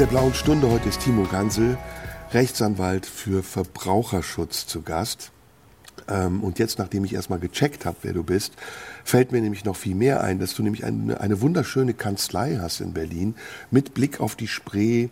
Der 0.00 0.06
blauen 0.06 0.32
Stunde 0.32 0.70
heute 0.70 0.88
ist 0.88 1.00
Timo 1.00 1.24
Gansel, 1.24 1.76
Rechtsanwalt 2.32 3.04
für 3.04 3.42
Verbraucherschutz 3.42 4.66
zu 4.66 4.80
Gast. 4.80 5.30
Ähm, 6.08 6.42
und 6.42 6.58
jetzt, 6.58 6.78
nachdem 6.78 7.04
ich 7.04 7.12
erstmal 7.12 7.38
gecheckt 7.38 7.84
habe, 7.84 7.98
wer 8.00 8.14
du 8.14 8.22
bist, 8.22 8.54
fällt 9.04 9.30
mir 9.30 9.42
nämlich 9.42 9.66
noch 9.66 9.76
viel 9.76 9.94
mehr 9.94 10.24
ein, 10.24 10.38
dass 10.38 10.54
du 10.54 10.62
nämlich 10.62 10.86
eine, 10.86 11.20
eine 11.20 11.42
wunderschöne 11.42 11.92
Kanzlei 11.92 12.56
hast 12.58 12.80
in 12.80 12.94
Berlin 12.94 13.34
mit 13.70 13.92
Blick 13.92 14.20
auf 14.20 14.36
die 14.36 14.48
Spree, 14.48 15.08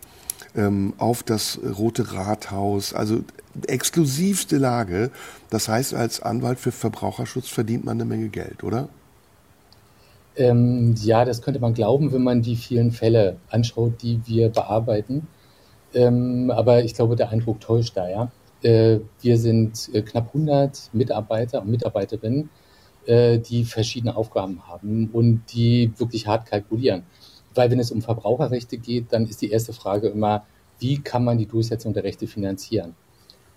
ähm, 0.55 0.95
auf 0.97 1.21
das 1.21 1.59
Rote 1.63 2.11
Rathaus, 2.13 2.95
also 2.95 3.23
exklusivste 3.67 4.57
Lage. 4.57 5.11
Das 5.51 5.67
heißt, 5.67 5.93
als 5.93 6.19
Anwalt 6.19 6.59
für 6.59 6.71
Verbraucherschutz 6.71 7.47
verdient 7.47 7.85
man 7.85 7.97
eine 7.97 8.05
Menge 8.05 8.29
Geld, 8.29 8.63
oder? 8.63 8.89
Ähm, 10.39 10.95
ja, 11.03 11.25
das 11.25 11.41
könnte 11.41 11.59
man 11.59 11.73
glauben, 11.73 12.13
wenn 12.13 12.23
man 12.23 12.41
die 12.41 12.55
vielen 12.55 12.91
Fälle 12.91 13.35
anschaut, 13.49 14.01
die 14.01 14.21
wir 14.25 14.47
bearbeiten. 14.49 15.27
Ähm, 15.93 16.49
aber 16.49 16.83
ich 16.83 16.93
glaube, 16.93 17.17
der 17.17 17.29
Eindruck 17.29 17.59
täuscht 17.59 17.97
da, 17.97 18.09
ja. 18.09 18.31
Äh, 18.61 18.99
wir 19.21 19.37
sind 19.37 19.89
äh, 19.93 20.01
knapp 20.01 20.27
100 20.27 20.91
Mitarbeiter 20.93 21.61
und 21.61 21.69
Mitarbeiterinnen, 21.69 22.49
äh, 23.05 23.39
die 23.39 23.65
verschiedene 23.65 24.15
Aufgaben 24.15 24.65
haben 24.65 25.09
und 25.11 25.43
die 25.53 25.91
wirklich 25.97 26.25
hart 26.27 26.45
kalkulieren. 26.45 27.03
Weil 27.53 27.69
wenn 27.69 27.79
es 27.79 27.91
um 27.91 28.01
Verbraucherrechte 28.01 28.77
geht, 28.77 29.11
dann 29.11 29.27
ist 29.27 29.41
die 29.41 29.51
erste 29.51 29.73
Frage 29.73 30.07
immer, 30.07 30.45
wie 30.79 30.99
kann 30.99 31.25
man 31.25 31.37
die 31.37 31.47
Durchsetzung 31.47 31.93
der 31.93 32.05
Rechte 32.05 32.27
finanzieren? 32.27 32.95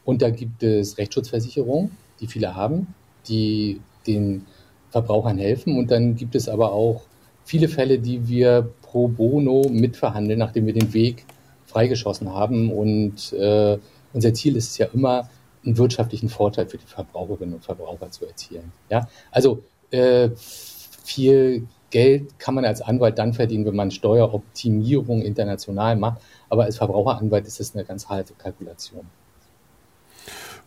Und 0.05 0.21
da 0.23 0.31
gibt 0.31 0.65
es 0.65 0.99
Rechtsschutzversicherungen, 0.99 1.97
die 2.21 2.27
viele 2.27 2.57
haben, 2.57 2.95
die 3.29 3.81
den 4.07 4.47
Verbrauchern 4.93 5.39
helfen. 5.39 5.77
Und 5.77 5.91
dann 5.91 6.15
gibt 6.15 6.37
es 6.37 6.49
aber 6.49 6.73
auch 6.73 7.03
viele 7.45 7.69
Fälle, 7.69 7.99
die 7.99 8.29
wir 8.29 8.71
pro 8.83 9.09
bono 9.09 9.69
mitverhandeln, 9.69 10.39
nachdem 10.39 10.67
wir 10.67 10.75
den 10.75 10.93
Weg 10.93 11.25
freigeschossen 11.67 12.33
haben. 12.33 12.71
Und 12.71 13.33
äh, 13.33 13.79
unser 14.13 14.35
Ziel 14.35 14.57
ist 14.57 14.71
es 14.71 14.79
ja 14.79 14.87
immer, 14.93 15.29
einen 15.65 15.79
wirtschaftlichen 15.79 16.29
Vorteil 16.29 16.67
für 16.67 16.77
die 16.77 16.87
Verbraucherinnen 16.87 17.55
und 17.55 17.65
Verbraucher 17.65 18.11
zu 18.11 18.27
erzielen. 18.27 18.73
Ja, 18.91 19.09
also 19.31 19.63
äh, 19.91 20.31
viel 20.37 21.67
Geld 21.91 22.39
kann 22.39 22.55
man 22.55 22.65
als 22.65 22.81
Anwalt 22.81 23.19
dann 23.19 23.33
verdienen, 23.33 23.65
wenn 23.65 23.77
man 23.77 23.91
Steueroptimierung 23.91 25.23
international 25.23 25.97
macht. 25.97 26.21
Aber 26.49 26.65
als 26.65 26.79
Verbraucheranwalt 26.79 27.47
ist 27.47 27.61
es 27.61 27.75
eine 27.75 27.85
ganz 27.85 28.09
harte 28.09 28.35
Kalkulation. 28.35 29.07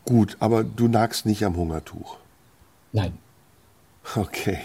Gut, 0.05 0.37
aber 0.39 0.63
du 0.63 0.87
nagst 0.87 1.25
nicht 1.25 1.43
am 1.43 1.57
Hungertuch. 1.57 2.17
Nein. 2.93 3.17
Okay. 4.15 4.59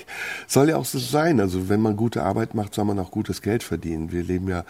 Soll 0.47 0.69
ja 0.69 0.77
auch 0.77 0.85
so 0.85 0.99
sein. 0.99 1.41
Also 1.41 1.69
wenn 1.69 1.81
man 1.81 1.97
gute 1.97 2.23
Arbeit 2.23 2.55
macht, 2.55 2.75
soll 2.75 2.85
man 2.85 2.99
auch 2.99 3.11
gutes 3.11 3.41
Geld 3.41 3.63
verdienen. 3.63 4.13
Wir 4.13 4.23
leben 4.23 4.49
ja 4.49 4.65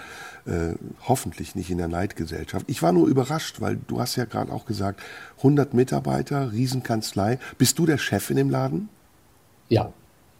äh, 0.46 0.74
hoffentlich 1.08 1.54
nicht 1.54 1.70
in 1.70 1.78
der 1.78 1.88
Neidgesellschaft. 1.88 2.66
Ich 2.68 2.82
war 2.82 2.92
nur 2.92 3.08
überrascht, 3.08 3.60
weil 3.60 3.78
du 3.88 4.00
hast 4.00 4.16
ja 4.16 4.26
gerade 4.26 4.52
auch 4.52 4.66
gesagt, 4.66 5.00
100 5.38 5.74
Mitarbeiter, 5.74 6.52
Riesenkanzlei. 6.52 7.38
Bist 7.58 7.78
du 7.78 7.86
der 7.86 7.98
Chef 7.98 8.30
in 8.30 8.36
dem 8.36 8.50
Laden? 8.50 8.88
Ja, 9.68 9.92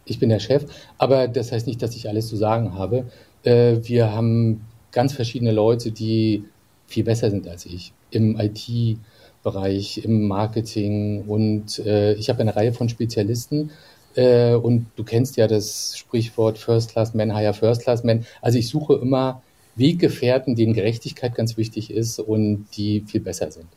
ich 0.05 0.19
bin 0.19 0.29
der 0.29 0.39
Chef, 0.39 0.65
aber 0.97 1.27
das 1.27 1.51
heißt 1.51 1.67
nicht, 1.67 1.81
dass 1.81 1.95
ich 1.95 2.07
alles 2.07 2.27
zu 2.27 2.35
sagen 2.35 2.73
habe. 2.75 3.05
Äh, 3.43 3.77
wir 3.83 4.11
haben 4.11 4.61
ganz 4.91 5.13
verschiedene 5.13 5.51
Leute, 5.51 5.91
die 5.91 6.45
viel 6.87 7.03
besser 7.03 7.29
sind 7.29 7.47
als 7.47 7.65
ich 7.65 7.93
im 8.11 8.37
IT-Bereich, 8.39 10.03
im 10.03 10.27
Marketing 10.27 11.23
und 11.27 11.79
äh, 11.79 12.13
ich 12.13 12.29
habe 12.29 12.41
eine 12.41 12.55
Reihe 12.55 12.73
von 12.73 12.89
Spezialisten. 12.89 13.71
Äh, 14.15 14.55
und 14.55 14.87
du 14.95 15.03
kennst 15.03 15.37
ja 15.37 15.47
das 15.47 15.97
Sprichwort 15.97 16.57
First 16.57 16.91
Class 16.91 17.13
Men 17.13 17.35
hire 17.35 17.53
First 17.53 17.83
Class 17.83 18.03
Men. 18.03 18.25
Also 18.41 18.57
ich 18.57 18.69
suche 18.69 18.95
immer 18.95 19.41
Weggefährten, 19.75 20.55
denen 20.55 20.73
Gerechtigkeit 20.73 21.35
ganz 21.35 21.57
wichtig 21.57 21.91
ist 21.91 22.19
und 22.19 22.67
die 22.75 23.03
viel 23.07 23.21
besser 23.21 23.51
sind. 23.51 23.67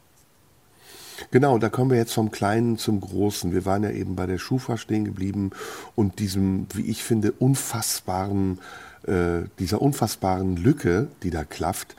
Genau, 1.31 1.59
da 1.59 1.69
kommen 1.69 1.91
wir 1.91 1.99
jetzt 1.99 2.13
vom 2.13 2.31
Kleinen 2.31 2.77
zum 2.79 3.01
Großen. 3.01 3.53
Wir 3.53 3.65
waren 3.65 3.85
ja 3.85 3.91
eben 3.91 4.17
bei 4.17 4.27
der 4.27 4.39
Schufa 4.39 4.77
stehen 4.77 5.05
geblieben 5.05 5.51
und 5.95 6.19
diesem, 6.19 6.67
wie 6.75 6.91
ich 6.91 7.03
finde, 7.03 7.33
unfassbaren, 7.33 8.59
äh, 9.07 9.43
dieser 9.59 9.81
unfassbaren 9.81 10.57
Lücke, 10.57 11.09
die 11.23 11.31
da 11.31 11.45
klafft, 11.45 11.95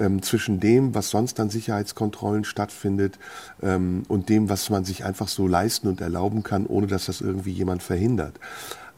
ähm, 0.00 0.22
zwischen 0.22 0.58
dem, 0.58 0.94
was 0.94 1.10
sonst 1.10 1.38
an 1.38 1.50
Sicherheitskontrollen 1.50 2.44
stattfindet 2.44 3.18
ähm, 3.62 4.02
und 4.08 4.28
dem, 4.28 4.48
was 4.48 4.70
man 4.70 4.84
sich 4.84 5.04
einfach 5.04 5.28
so 5.28 5.46
leisten 5.46 5.86
und 5.88 6.00
erlauben 6.00 6.42
kann, 6.42 6.66
ohne 6.66 6.86
dass 6.86 7.06
das 7.06 7.20
irgendwie 7.20 7.52
jemand 7.52 7.82
verhindert. 7.82 8.40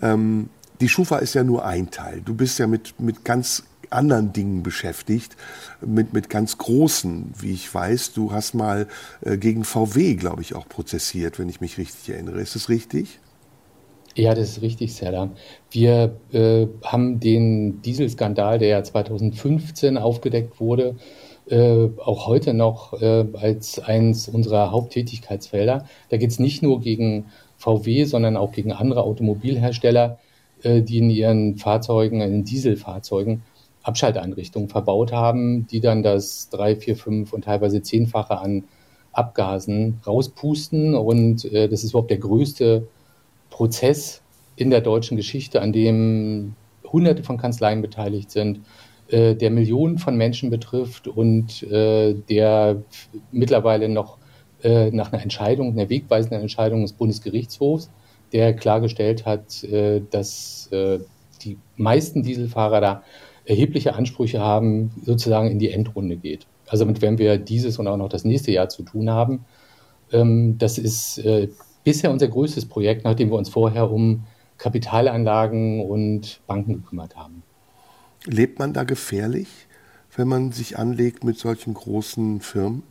Ähm, 0.00 0.49
die 0.80 0.88
Schufa 0.88 1.18
ist 1.18 1.35
ja 1.35 1.44
nur 1.44 1.64
ein 1.64 1.90
Teil. 1.90 2.23
Du 2.23 2.35
bist 2.35 2.59
ja 2.59 2.66
mit, 2.66 2.99
mit 2.99 3.25
ganz 3.25 3.64
anderen 3.90 4.32
Dingen 4.32 4.62
beschäftigt, 4.62 5.37
mit, 5.80 6.12
mit 6.12 6.30
ganz 6.30 6.59
großen, 6.59 7.35
wie 7.38 7.52
ich 7.52 7.73
weiß. 7.73 8.12
Du 8.12 8.32
hast 8.32 8.54
mal 8.54 8.88
äh, 9.21 9.37
gegen 9.37 9.64
VW, 9.64 10.14
glaube 10.14 10.42
ich, 10.42 10.54
auch 10.54 10.68
prozessiert, 10.68 11.38
wenn 11.38 11.49
ich 11.49 11.61
mich 11.61 11.78
richtig 11.78 12.14
erinnere. 12.14 12.40
Ist 12.40 12.54
das 12.54 12.68
richtig? 12.68 13.21
Ja, 14.14 14.35
das 14.35 14.50
ist 14.50 14.62
richtig, 14.62 14.95
Serda. 14.95 15.31
Wir 15.71 16.16
äh, 16.33 16.66
haben 16.85 17.19
den 17.19 17.81
Dieselskandal, 17.81 18.59
der 18.59 18.69
ja 18.69 18.83
2015 18.85 19.97
aufgedeckt 19.97 20.61
wurde, 20.61 20.97
äh, 21.49 21.88
auch 21.97 22.26
heute 22.26 22.52
noch 22.52 23.00
äh, 23.00 23.25
als 23.33 23.78
eines 23.78 24.28
unserer 24.28 24.71
Haupttätigkeitsfelder. 24.71 25.87
Da 26.11 26.16
geht 26.19 26.31
es 26.31 26.38
nicht 26.38 26.62
nur 26.62 26.81
gegen 26.81 27.26
VW, 27.57 28.04
sondern 28.04 28.37
auch 28.37 28.52
gegen 28.52 28.73
andere 28.73 29.02
Automobilhersteller, 29.02 30.19
äh, 30.62 30.83
die 30.83 30.99
in 30.99 31.09
ihren 31.09 31.57
Fahrzeugen, 31.57 32.21
in 32.21 32.45
Dieselfahrzeugen, 32.45 33.42
Abschalteinrichtungen 33.83 34.69
verbaut 34.69 35.12
haben, 35.12 35.66
die 35.66 35.81
dann 35.81 36.02
das 36.02 36.50
drei, 36.50 36.76
vier, 36.76 36.97
fünf 36.97 37.33
und 37.33 37.45
teilweise 37.45 37.83
zehnfache 37.83 38.38
an 38.38 38.64
Abgasen 39.12 40.00
rauspusten. 40.07 40.95
Und 40.95 41.47
äh, 41.47 41.69
das 41.69 41.83
ist 41.83 41.90
überhaupt 41.90 42.11
der 42.11 42.19
größte 42.19 42.87
Prozess 43.62 44.23
in 44.57 44.71
der 44.71 44.81
deutschen 44.81 45.16
Geschichte, 45.16 45.62
an 45.62 45.73
dem 45.73 46.57
Hunderte 46.85 47.23
von 47.23 47.38
Kanzleien 47.38 47.81
beteiligt 47.81 48.33
sind, 48.33 48.59
äh, 49.07 49.37
der 49.37 49.52
Millionen 49.52 49.99
von 49.99 50.16
Menschen 50.16 50.50
betrifft 50.50 51.07
und 51.07 51.62
äh, 51.62 52.12
der 52.28 52.83
mittlerweile 53.31 53.88
noch 53.88 54.19
äh, 54.64 54.90
nach 54.90 55.12
einer 55.12 55.23
Entscheidung, 55.23 55.71
einer 55.71 55.88
wegweisenden 55.88 56.40
Entscheidung 56.40 56.83
des 56.83 56.92
Bundesgerichtshofs, 56.92 57.88
der 58.33 58.52
klargestellt 58.52 59.26
hat, 59.26 59.62
äh, 59.62 60.02
dass 60.11 60.66
äh, 60.73 60.99
die 61.45 61.57
meisten 61.76 62.25
Dieselfahrer 62.25 62.81
da 62.81 63.02
erhebliche 63.45 63.95
Ansprüche 63.95 64.40
haben, 64.40 64.90
sozusagen 65.04 65.52
in 65.52 65.61
die 65.61 65.71
Endrunde 65.71 66.16
geht. 66.16 66.49
Also 66.66 66.85
mit 66.85 67.00
wem 67.00 67.16
wir 67.16 67.38
dieses 67.38 67.78
und 67.78 67.87
auch 67.87 67.97
noch 67.97 68.09
das 68.09 68.25
nächste 68.25 68.50
Jahr 68.50 68.69
zu 68.69 68.83
tun 68.83 69.09
haben. 69.09 69.45
Ähm, 70.11 70.59
das 70.59 70.78
ist 70.78 71.19
äh, 71.19 71.47
bisher 71.85 72.11
unser 72.11 72.29
größtes 72.29 72.67
Projekt, 72.67 73.05
nachdem 73.05 73.31
wir 73.31 73.39
uns 73.39 73.49
vorher 73.49 73.91
um 73.91 74.25
Kapitalanlagen 74.59 75.81
und 75.81 76.41
Banken 76.47 76.75
gekümmert 76.75 77.17
haben. 77.17 77.43
Lebt 78.25 78.59
man 78.59 78.73
da 78.73 78.85
gefährlich, 78.85 79.49
wenn 80.17 80.29
man 80.29 80.53
sich 80.53 80.79
anlegt 80.79 81.25
mit 81.25 81.39
solchen 81.39 81.75
großen 81.75 82.41
Firmen? 82.41 82.85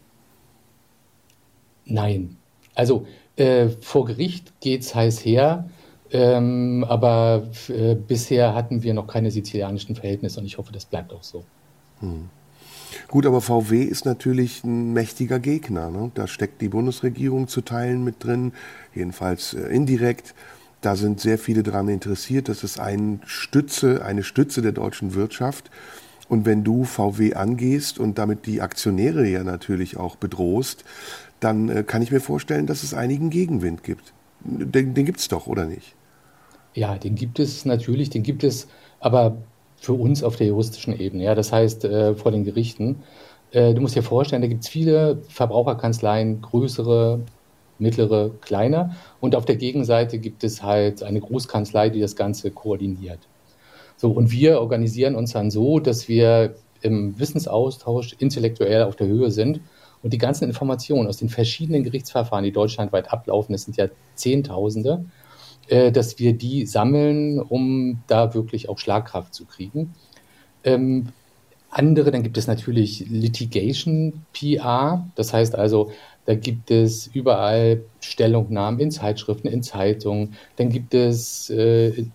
Nein. 1.85 2.37
Also 2.75 3.05
äh, 3.37 3.69
vor 3.81 4.05
Gericht 4.05 4.59
geht 4.59 4.81
es 4.81 4.93
heiß 4.93 5.23
her. 5.23 5.69
Ähm, 6.13 6.85
aber 6.89 7.47
äh, 7.69 7.95
bisher 7.95 8.53
hatten 8.53 8.83
wir 8.83 8.93
noch 8.93 9.07
keine 9.07 9.31
sizilianischen 9.31 9.95
Verhältnisse 9.95 10.41
und 10.41 10.45
ich 10.45 10.57
hoffe, 10.57 10.73
das 10.73 10.83
bleibt 10.85 11.13
auch 11.13 11.23
so. 11.23 11.45
Hm. 12.01 12.29
Gut, 13.07 13.25
aber 13.25 13.41
VW 13.41 13.83
ist 13.83 14.05
natürlich 14.05 14.63
ein 14.63 14.93
mächtiger 14.93 15.39
Gegner. 15.39 15.89
Ne? 15.89 16.11
Da 16.13 16.27
steckt 16.27 16.61
die 16.61 16.69
Bundesregierung 16.69 17.47
zu 17.47 17.61
Teilen 17.61 18.03
mit 18.03 18.23
drin, 18.23 18.53
jedenfalls 18.93 19.53
äh, 19.53 19.61
indirekt. 19.67 20.33
Da 20.81 20.95
sind 20.95 21.19
sehr 21.19 21.37
viele 21.37 21.63
daran 21.63 21.89
interessiert. 21.89 22.49
Das 22.49 22.63
ist 22.63 22.79
ein 22.79 23.21
Stütze, 23.25 24.03
eine 24.03 24.23
Stütze 24.23 24.61
der 24.61 24.71
deutschen 24.71 25.13
Wirtschaft. 25.13 25.69
Und 26.27 26.45
wenn 26.45 26.63
du 26.63 26.85
VW 26.85 27.33
angehst 27.33 27.99
und 27.99 28.17
damit 28.17 28.45
die 28.45 28.61
Aktionäre 28.61 29.27
ja 29.27 29.43
natürlich 29.43 29.97
auch 29.97 30.15
bedrohst, 30.15 30.85
dann 31.39 31.69
äh, 31.69 31.83
kann 31.83 32.01
ich 32.01 32.11
mir 32.11 32.21
vorstellen, 32.21 32.67
dass 32.67 32.83
es 32.83 32.93
einigen 32.93 33.29
Gegenwind 33.29 33.83
gibt. 33.83 34.13
Den, 34.43 34.93
den 34.93 35.05
gibt 35.05 35.19
es 35.19 35.27
doch, 35.27 35.47
oder 35.47 35.65
nicht? 35.65 35.95
Ja, 36.73 36.97
den 36.97 37.15
gibt 37.15 37.39
es 37.39 37.65
natürlich, 37.65 38.09
den 38.09 38.23
gibt 38.23 38.43
es 38.43 38.67
aber 38.99 39.37
für 39.81 39.93
uns 39.93 40.23
auf 40.23 40.35
der 40.35 40.47
juristischen 40.47 40.97
Ebene. 40.97 41.23
Ja, 41.23 41.35
das 41.35 41.51
heißt 41.51 41.85
äh, 41.85 42.13
vor 42.13 42.31
den 42.31 42.45
Gerichten. 42.45 43.01
Äh, 43.51 43.73
du 43.73 43.81
musst 43.81 43.95
dir 43.95 44.03
vorstellen, 44.03 44.43
da 44.43 44.47
gibt 44.47 44.63
es 44.63 44.69
viele 44.69 45.17
Verbraucherkanzleien, 45.27 46.39
größere, 46.39 47.21
mittlere, 47.79 48.29
kleine. 48.41 48.95
Und 49.19 49.35
auf 49.35 49.43
der 49.45 49.55
Gegenseite 49.55 50.19
gibt 50.19 50.43
es 50.43 50.61
halt 50.61 51.01
eine 51.01 51.19
Großkanzlei, 51.19 51.89
die 51.89 51.99
das 51.99 52.15
Ganze 52.15 52.51
koordiniert. 52.51 53.19
So, 53.97 54.11
und 54.11 54.31
wir 54.31 54.61
organisieren 54.61 55.15
uns 55.15 55.33
dann 55.33 55.49
so, 55.49 55.79
dass 55.79 56.07
wir 56.07 56.53
im 56.81 57.19
Wissensaustausch 57.19 58.13
intellektuell 58.19 58.83
auf 58.83 58.95
der 58.95 59.07
Höhe 59.07 59.31
sind 59.31 59.61
und 60.03 60.13
die 60.13 60.19
ganzen 60.19 60.43
Informationen 60.43 61.07
aus 61.07 61.17
den 61.17 61.29
verschiedenen 61.29 61.83
Gerichtsverfahren, 61.83 62.45
die 62.45 62.51
deutschlandweit 62.51 63.11
ablaufen, 63.11 63.53
das 63.53 63.63
sind 63.63 63.77
ja 63.77 63.87
Zehntausende, 64.13 65.05
äh, 65.71 65.91
dass 65.91 66.19
wir 66.19 66.33
die 66.33 66.65
sammeln, 66.65 67.39
um 67.39 68.03
da 68.07 68.33
wirklich 68.33 68.67
auch 68.67 68.77
Schlagkraft 68.77 69.33
zu 69.33 69.45
kriegen. 69.45 69.93
Ähm, 70.65 71.07
andere, 71.69 72.11
dann 72.11 72.23
gibt 72.23 72.37
es 72.37 72.47
natürlich 72.47 73.05
Litigation 73.09 74.25
PR. 74.33 75.07
Das 75.15 75.33
heißt 75.33 75.55
also, 75.55 75.91
Da 76.25 76.35
gibt 76.35 76.71
es 76.71 77.07
überall 77.07 77.83
Stellungnahmen 78.01 78.81
in 78.81 78.91
Zeitschriften, 78.91 79.47
in 79.47 79.63
Zeitungen. 79.63 80.35
Dann 80.57 80.69
gibt 80.69 80.93
es 80.93 81.49
äh, 81.49 82.05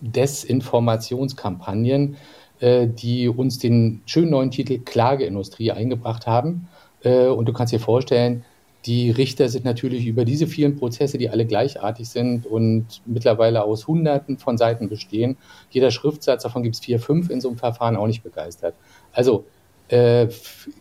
Desinformationskampagnen, 0.00 2.16
äh, 2.60 2.88
die 2.88 3.28
uns 3.28 3.58
den 3.58 4.00
schönen 4.06 4.30
neuen 4.30 4.50
Titel 4.50 4.78
Klageindustrie 4.78 5.70
eingebracht 5.70 6.26
haben. 6.26 6.68
Äh, 7.02 7.26
und 7.26 7.46
du 7.46 7.52
kannst 7.52 7.74
dir 7.74 7.80
vorstellen, 7.80 8.44
die 8.86 9.10
Richter 9.10 9.48
sind 9.48 9.64
natürlich 9.64 10.06
über 10.06 10.24
diese 10.24 10.46
vielen 10.46 10.76
Prozesse, 10.76 11.18
die 11.18 11.28
alle 11.28 11.44
gleichartig 11.44 12.08
sind 12.08 12.46
und 12.46 12.86
mittlerweile 13.04 13.64
aus 13.64 13.88
Hunderten 13.88 14.38
von 14.38 14.56
Seiten 14.56 14.88
bestehen, 14.88 15.36
jeder 15.70 15.90
Schriftsatz, 15.90 16.44
davon 16.44 16.62
gibt 16.62 16.76
es 16.76 16.80
vier, 16.80 17.00
fünf 17.00 17.28
in 17.28 17.40
so 17.40 17.48
einem 17.48 17.58
Verfahren, 17.58 17.96
auch 17.96 18.06
nicht 18.06 18.22
begeistert. 18.22 18.74
Also 19.12 19.44
äh, 19.88 20.28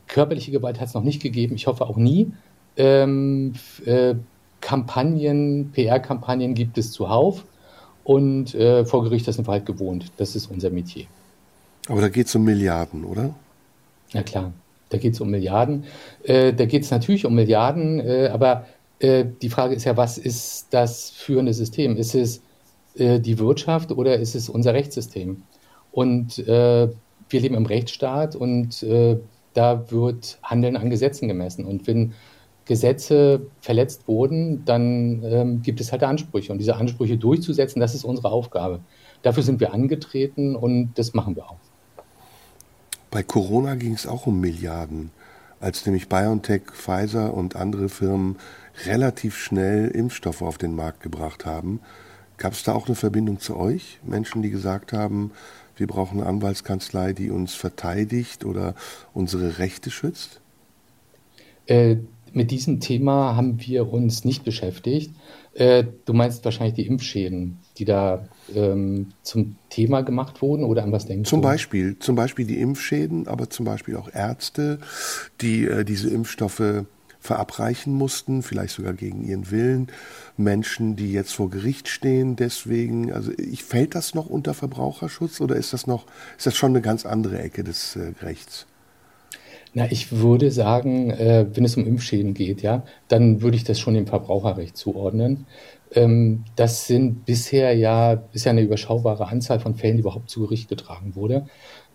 körperliche 0.07 0.51
Gewalt 0.51 0.79
hat 0.79 0.89
es 0.89 0.93
noch 0.93 1.03
nicht 1.03 1.21
gegeben, 1.21 1.55
ich 1.55 1.67
hoffe 1.67 1.85
auch 1.85 1.97
nie. 1.97 2.31
Ähm, 2.77 3.53
äh, 3.85 4.15
Kampagnen, 4.61 5.71
PR-Kampagnen 5.71 6.53
gibt 6.53 6.77
es 6.77 6.91
zuhauf 6.91 7.43
und 8.03 8.53
äh, 8.53 8.85
vor 8.85 9.03
Gericht 9.03 9.25
sind 9.25 9.47
wir 9.47 9.51
halt 9.51 9.65
gewohnt. 9.65 10.11
Das 10.17 10.35
ist 10.35 10.47
unser 10.51 10.69
Metier. 10.69 11.05
Aber 11.87 12.01
da 12.01 12.09
geht 12.09 12.27
es 12.27 12.35
um 12.35 12.43
Milliarden, 12.43 13.03
oder? 13.03 13.33
Na 14.13 14.23
klar. 14.23 14.53
Da 14.89 14.97
geht 14.97 15.13
es 15.13 15.21
um 15.21 15.29
Milliarden. 15.29 15.85
Äh, 16.23 16.53
da 16.53 16.65
geht 16.65 16.83
es 16.83 16.91
natürlich 16.91 17.25
um 17.25 17.35
Milliarden, 17.35 17.99
äh, 17.99 18.29
aber 18.31 18.65
äh, 18.99 19.25
die 19.41 19.49
Frage 19.49 19.75
ist 19.75 19.85
ja, 19.85 19.97
was 19.97 20.17
ist 20.17 20.67
das 20.71 21.09
führende 21.09 21.53
System? 21.53 21.97
Ist 21.97 22.15
es 22.15 22.41
äh, 22.95 23.19
die 23.19 23.39
Wirtschaft 23.39 23.91
oder 23.91 24.17
ist 24.17 24.35
es 24.35 24.49
unser 24.49 24.73
Rechtssystem? 24.73 25.43
Und 25.91 26.39
äh, 26.39 26.89
wir 27.29 27.39
leben 27.39 27.55
im 27.55 27.65
Rechtsstaat 27.65 28.35
und 28.35 28.83
äh, 28.83 29.17
da 29.53 29.89
wird 29.89 30.37
Handeln 30.43 30.77
an 30.77 30.89
Gesetzen 30.89 31.27
gemessen. 31.27 31.65
Und 31.65 31.87
wenn 31.87 32.13
Gesetze 32.65 33.47
verletzt 33.61 34.07
wurden, 34.07 34.65
dann 34.65 35.23
ähm, 35.23 35.61
gibt 35.61 35.79
es 35.79 35.91
halt 35.91 36.03
Ansprüche. 36.03 36.51
Und 36.51 36.59
diese 36.59 36.75
Ansprüche 36.75 37.17
durchzusetzen, 37.17 37.79
das 37.79 37.95
ist 37.95 38.03
unsere 38.03 38.31
Aufgabe. 38.31 38.81
Dafür 39.21 39.43
sind 39.43 39.59
wir 39.59 39.73
angetreten 39.73 40.55
und 40.55 40.93
das 40.95 41.13
machen 41.13 41.35
wir 41.35 41.45
auch. 41.49 41.57
Bei 43.15 43.23
Corona 43.23 43.75
ging 43.75 43.93
es 43.93 44.07
auch 44.07 44.27
um 44.27 44.41
Milliarden, 44.41 45.09
als 45.61 45.85
nämlich 45.85 46.09
BioNTech, 46.09 46.63
Pfizer 46.73 47.33
und 47.33 47.55
andere 47.55 47.87
Firmen 47.87 48.35
relativ 48.85 49.37
schnell 49.37 49.87
Impfstoffe 49.87 50.41
auf 50.41 50.57
den 50.57 50.75
Markt 50.75 50.99
gebracht 50.99 51.45
haben. 51.45 51.79
Gab 52.35 52.51
es 52.51 52.63
da 52.63 52.73
auch 52.73 52.87
eine 52.87 52.95
Verbindung 52.95 53.39
zu 53.39 53.55
euch? 53.55 53.99
Menschen, 54.03 54.41
die 54.41 54.49
gesagt 54.49 54.91
haben, 54.91 55.31
wir 55.77 55.87
brauchen 55.87 56.19
eine 56.19 56.27
Anwaltskanzlei, 56.27 57.13
die 57.13 57.29
uns 57.29 57.55
verteidigt 57.55 58.43
oder 58.43 58.75
unsere 59.13 59.59
Rechte 59.59 59.91
schützt? 59.91 60.41
Äh, 61.67 61.95
mit 62.33 62.51
diesem 62.51 62.81
Thema 62.81 63.37
haben 63.37 63.61
wir 63.65 63.93
uns 63.93 64.25
nicht 64.25 64.43
beschäftigt. 64.43 65.15
Äh, 65.53 65.85
du 66.03 66.11
meinst 66.11 66.43
wahrscheinlich 66.43 66.75
die 66.75 66.87
Impfschäden, 66.87 67.59
die 67.77 67.85
da 67.85 68.27
ähm, 68.53 69.07
zum 69.23 69.55
Thema 69.69 70.01
gemacht 70.01 70.41
wurden 70.41 70.63
oder 70.63 70.83
an 70.83 70.91
was 70.91 71.05
denkst 71.05 71.29
zum 71.29 71.41
du? 71.41 71.47
Beispiel, 71.47 71.97
zum 71.99 72.15
Beispiel 72.15 72.45
die 72.45 72.59
Impfschäden, 72.59 73.27
aber 73.27 73.49
zum 73.49 73.65
Beispiel 73.65 73.95
auch 73.95 74.09
Ärzte, 74.13 74.79
die 75.41 75.65
äh, 75.65 75.83
diese 75.83 76.09
Impfstoffe 76.09 76.85
verabreichen 77.25 77.93
mussten, 77.93 78.43
vielleicht 78.43 78.75
sogar 78.75 78.93
gegen 78.93 79.23
ihren 79.23 79.51
Willen. 79.51 79.87
Menschen, 80.37 80.95
die 80.95 81.11
jetzt 81.11 81.33
vor 81.33 81.49
Gericht 81.49 81.87
stehen, 81.87 82.35
deswegen, 82.35 83.11
also 83.11 83.31
ich, 83.37 83.63
fällt 83.63 83.95
das 83.95 84.13
noch 84.13 84.27
unter 84.27 84.53
Verbraucherschutz 84.53 85.41
oder 85.41 85.55
ist 85.55 85.73
das 85.73 85.87
noch, 85.87 86.05
ist 86.37 86.45
das 86.45 86.55
schon 86.55 86.71
eine 86.71 86.81
ganz 86.81 87.05
andere 87.05 87.39
Ecke 87.39 87.63
des 87.63 87.95
äh, 87.95 88.13
Rechts? 88.21 88.67
Na, 89.77 89.91
ich 89.91 90.13
würde 90.13 90.51
sagen, 90.51 91.09
äh, 91.09 91.47
wenn 91.53 91.65
es 91.65 91.75
um 91.75 91.85
Impfschäden 91.85 92.33
geht, 92.33 92.61
ja, 92.61 92.83
dann 93.09 93.41
würde 93.41 93.57
ich 93.57 93.65
das 93.65 93.77
schon 93.77 93.93
dem 93.93 94.07
Verbraucherrecht 94.07 94.77
zuordnen. 94.77 95.47
Ähm, 95.93 96.43
das 96.55 96.87
sind 96.87 97.25
bisher 97.25 97.73
ja, 97.75 98.23
ja 98.33 98.51
eine 98.51 98.61
überschaubare 98.61 99.27
Anzahl 99.27 99.59
von 99.59 99.75
Fällen, 99.75 99.97
die 99.97 100.01
überhaupt 100.01 100.29
zu 100.29 100.41
Gericht 100.41 100.69
getragen 100.69 101.15
wurde, 101.15 101.45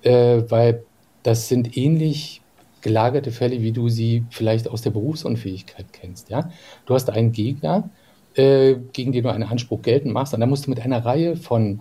äh, 0.02 0.42
weil 0.48 0.84
das 1.22 1.48
sind 1.48 1.76
ähnlich 1.76 2.40
gelagerte 2.80 3.30
Fälle, 3.30 3.60
wie 3.60 3.72
du 3.72 3.88
sie 3.88 4.24
vielleicht 4.30 4.68
aus 4.68 4.82
der 4.82 4.90
Berufsunfähigkeit 4.90 5.92
kennst, 5.92 6.30
ja. 6.30 6.50
Du 6.86 6.94
hast 6.94 7.10
einen 7.10 7.32
Gegner, 7.32 7.90
äh, 8.34 8.76
gegen 8.92 9.12
den 9.12 9.24
du 9.24 9.30
einen 9.30 9.42
Anspruch 9.42 9.82
geltend 9.82 10.14
machst, 10.14 10.32
und 10.32 10.40
dann 10.40 10.48
musst 10.48 10.66
du 10.66 10.70
mit 10.70 10.80
einer 10.80 11.04
Reihe 11.04 11.36
von 11.36 11.80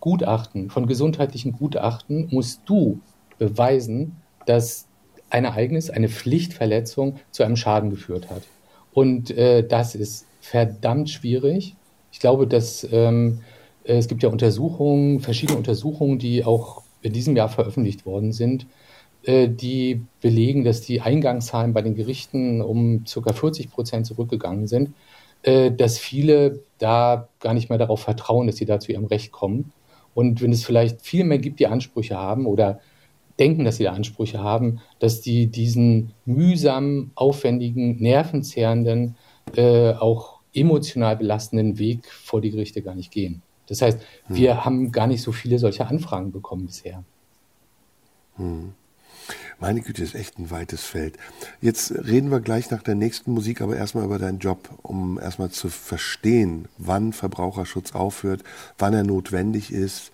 Gutachten, 0.00 0.70
von 0.70 0.86
gesundheitlichen 0.86 1.52
Gutachten, 1.52 2.28
musst 2.30 2.62
du 2.64 3.00
beweisen, 3.38 4.16
dass 4.46 4.86
ein 5.28 5.44
Ereignis, 5.44 5.90
eine 5.90 6.08
Pflichtverletzung 6.08 7.16
zu 7.30 7.42
einem 7.42 7.56
Schaden 7.56 7.90
geführt 7.90 8.30
hat. 8.30 8.42
Und 8.92 9.30
äh, 9.30 9.66
das 9.66 9.94
ist 9.94 10.26
verdammt 10.40 11.10
schwierig. 11.10 11.74
Ich 12.12 12.20
glaube, 12.20 12.46
dass 12.46 12.86
ähm, 12.90 13.40
es 13.84 14.08
gibt 14.08 14.22
ja 14.22 14.28
Untersuchungen, 14.28 15.20
verschiedene 15.20 15.58
Untersuchungen, 15.58 16.18
die 16.18 16.44
auch 16.44 16.82
in 17.02 17.12
diesem 17.12 17.36
Jahr 17.36 17.48
veröffentlicht 17.48 18.04
worden 18.06 18.32
sind, 18.32 18.66
äh, 19.22 19.48
die 19.48 20.02
belegen, 20.20 20.64
dass 20.64 20.80
die 20.80 21.00
Eingangszahlen 21.00 21.72
bei 21.72 21.82
den 21.82 21.94
Gerichten 21.94 22.60
um 22.62 23.04
ca. 23.04 23.32
40 23.32 23.70
Prozent 23.70 24.06
zurückgegangen 24.06 24.66
sind, 24.66 24.94
äh, 25.42 25.70
dass 25.70 25.98
viele 25.98 26.60
da 26.78 27.28
gar 27.40 27.54
nicht 27.54 27.68
mehr 27.68 27.78
darauf 27.78 28.00
vertrauen, 28.00 28.46
dass 28.46 28.56
sie 28.56 28.66
da 28.66 28.80
zu 28.80 28.92
ihrem 28.92 29.06
Recht 29.06 29.32
kommen. 29.32 29.72
Und 30.14 30.42
wenn 30.42 30.52
es 30.52 30.64
vielleicht 30.64 31.02
viel 31.02 31.24
mehr 31.24 31.38
gibt, 31.38 31.60
die 31.60 31.66
Ansprüche 31.66 32.16
haben 32.16 32.46
oder 32.46 32.80
denken, 33.38 33.64
dass 33.64 33.76
sie 33.76 33.84
da 33.84 33.92
Ansprüche 33.92 34.40
haben, 34.40 34.80
dass 34.98 35.20
die 35.22 35.46
diesen 35.46 36.12
mühsam, 36.26 37.10
aufwendigen, 37.14 37.96
nervenzehrenden, 37.96 39.16
äh, 39.56 39.92
auch 39.92 40.39
emotional 40.52 41.16
belastenden 41.16 41.78
Weg 41.78 42.10
vor 42.10 42.40
die 42.40 42.50
Gerichte 42.50 42.82
gar 42.82 42.94
nicht 42.94 43.10
gehen. 43.10 43.42
Das 43.66 43.82
heißt, 43.82 43.98
hm. 44.26 44.36
wir 44.36 44.64
haben 44.64 44.92
gar 44.92 45.06
nicht 45.06 45.22
so 45.22 45.32
viele 45.32 45.58
solche 45.58 45.86
Anfragen 45.86 46.32
bekommen 46.32 46.66
bisher. 46.66 47.04
Hm. 48.36 48.72
Meine 49.60 49.82
Güte, 49.82 50.02
ist 50.02 50.14
echt 50.14 50.38
ein 50.38 50.50
weites 50.50 50.84
Feld. 50.84 51.16
Jetzt 51.60 51.92
reden 51.92 52.30
wir 52.30 52.40
gleich 52.40 52.70
nach 52.70 52.82
der 52.82 52.94
nächsten 52.94 53.32
Musik, 53.32 53.60
aber 53.60 53.76
erstmal 53.76 54.04
über 54.04 54.18
deinen 54.18 54.38
Job, 54.38 54.70
um 54.82 55.20
erstmal 55.20 55.50
zu 55.50 55.68
verstehen, 55.68 56.66
wann 56.78 57.12
Verbraucherschutz 57.12 57.92
aufhört, 57.92 58.42
wann 58.78 58.94
er 58.94 59.04
notwendig 59.04 59.72
ist, 59.72 60.10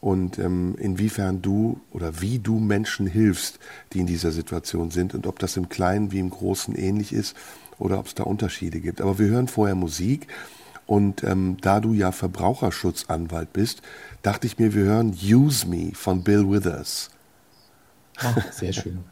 und 0.00 0.38
ähm, 0.38 0.76
inwiefern 0.78 1.42
du 1.42 1.80
oder 1.90 2.20
wie 2.20 2.38
du 2.38 2.58
Menschen 2.58 3.06
hilfst, 3.06 3.58
die 3.92 4.00
in 4.00 4.06
dieser 4.06 4.30
Situation 4.30 4.90
sind 4.90 5.14
und 5.14 5.26
ob 5.26 5.38
das 5.38 5.56
im 5.56 5.68
Kleinen 5.68 6.12
wie 6.12 6.20
im 6.20 6.30
Großen 6.30 6.74
ähnlich 6.76 7.12
ist 7.12 7.34
oder 7.78 7.98
ob 7.98 8.06
es 8.06 8.14
da 8.14 8.24
Unterschiede 8.24 8.80
gibt. 8.80 9.00
Aber 9.00 9.18
wir 9.18 9.28
hören 9.28 9.48
vorher 9.48 9.74
Musik 9.74 10.26
und 10.86 11.22
ähm, 11.22 11.58
da 11.60 11.80
du 11.80 11.92
ja 11.92 12.12
Verbraucherschutzanwalt 12.12 13.52
bist, 13.52 13.82
dachte 14.22 14.46
ich 14.46 14.58
mir, 14.58 14.74
wir 14.74 14.84
hören 14.84 15.16
Use 15.22 15.66
Me 15.68 15.92
von 15.94 16.22
Bill 16.22 16.50
Withers. 16.50 17.10
Ach, 18.16 18.52
sehr 18.52 18.72
schön. 18.72 19.04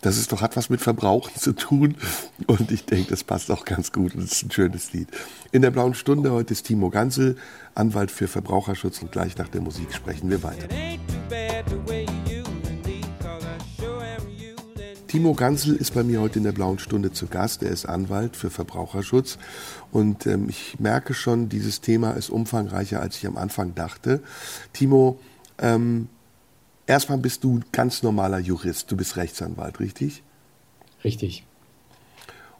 Das 0.00 0.16
ist 0.16 0.32
doch, 0.32 0.40
hat 0.40 0.56
was 0.56 0.68
mit 0.68 0.80
Verbrauchen 0.80 1.34
zu 1.36 1.52
tun. 1.52 1.96
Und 2.46 2.72
ich 2.72 2.84
denke, 2.84 3.10
das 3.10 3.24
passt 3.24 3.50
auch 3.50 3.64
ganz 3.64 3.92
gut 3.92 4.14
und 4.14 4.22
es 4.22 4.32
ist 4.32 4.42
ein 4.44 4.50
schönes 4.50 4.92
Lied. 4.92 5.08
In 5.52 5.62
der 5.62 5.70
blauen 5.70 5.94
Stunde 5.94 6.32
heute 6.32 6.52
ist 6.52 6.66
Timo 6.66 6.90
Gansel, 6.90 7.36
Anwalt 7.74 8.10
für 8.10 8.28
Verbraucherschutz 8.28 9.00
und 9.02 9.12
gleich 9.12 9.38
nach 9.38 9.48
der 9.48 9.60
Musik 9.60 9.92
sprechen 9.94 10.28
wir 10.28 10.42
weiter. 10.42 10.68
Timo 15.12 15.34
Gansel 15.34 15.76
ist 15.76 15.92
bei 15.92 16.04
mir 16.04 16.22
heute 16.22 16.38
in 16.38 16.44
der 16.44 16.52
blauen 16.52 16.78
Stunde 16.78 17.12
zu 17.12 17.26
Gast. 17.26 17.62
Er 17.62 17.68
ist 17.68 17.84
Anwalt 17.84 18.34
für 18.34 18.48
Verbraucherschutz 18.48 19.36
und 19.90 20.26
ähm, 20.26 20.48
ich 20.48 20.80
merke 20.80 21.12
schon, 21.12 21.50
dieses 21.50 21.82
Thema 21.82 22.12
ist 22.12 22.30
umfangreicher, 22.30 22.98
als 22.98 23.18
ich 23.18 23.26
am 23.26 23.36
Anfang 23.36 23.74
dachte. 23.74 24.22
Timo, 24.72 25.18
ähm, 25.58 26.08
erstmal 26.86 27.18
bist 27.18 27.44
du 27.44 27.60
ganz 27.72 28.02
normaler 28.02 28.38
Jurist, 28.38 28.90
du 28.90 28.96
bist 28.96 29.18
Rechtsanwalt, 29.18 29.80
richtig? 29.80 30.22
Richtig. 31.04 31.44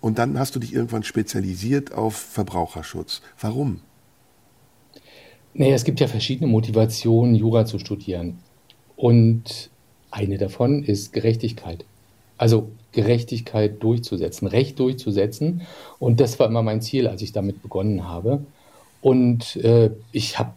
Und 0.02 0.18
dann 0.18 0.38
hast 0.38 0.54
du 0.54 0.60
dich 0.60 0.74
irgendwann 0.74 1.04
spezialisiert 1.04 1.94
auf 1.94 2.16
Verbraucherschutz. 2.16 3.22
Warum? 3.40 3.80
Naja, 5.54 5.74
es 5.74 5.84
gibt 5.84 6.00
ja 6.00 6.06
verschiedene 6.06 6.50
Motivationen, 6.50 7.34
Jura 7.34 7.64
zu 7.64 7.78
studieren. 7.78 8.40
Und 8.94 9.70
eine 10.10 10.36
davon 10.36 10.84
ist 10.84 11.14
Gerechtigkeit. 11.14 11.86
Also 12.38 12.70
Gerechtigkeit 12.92 13.82
durchzusetzen, 13.82 14.46
Recht 14.48 14.78
durchzusetzen. 14.78 15.62
Und 15.98 16.20
das 16.20 16.38
war 16.38 16.46
immer 16.46 16.62
mein 16.62 16.82
Ziel, 16.82 17.08
als 17.08 17.22
ich 17.22 17.32
damit 17.32 17.62
begonnen 17.62 18.08
habe. 18.08 18.44
Und 19.00 19.56
äh, 19.56 19.90
ich 20.12 20.38
habe 20.38 20.52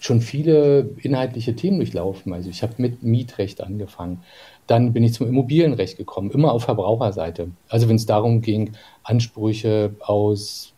schon 0.00 0.22
viele 0.22 0.90
inhaltliche 1.02 1.54
Themen 1.54 1.78
durchlaufen. 1.78 2.32
Also 2.32 2.48
ich 2.48 2.62
habe 2.62 2.74
mit 2.78 3.02
Mietrecht 3.02 3.62
angefangen. 3.62 4.22
Dann 4.66 4.92
bin 4.92 5.02
ich 5.02 5.12
zum 5.12 5.28
Immobilienrecht 5.28 5.98
gekommen, 5.98 6.30
immer 6.30 6.52
auf 6.52 6.64
Verbraucherseite. 6.64 7.50
Also 7.68 7.88
wenn 7.88 7.96
es 7.96 8.06
darum 8.06 8.40
ging, 8.40 8.72
Ansprüche 9.02 9.94
aus 10.00 10.72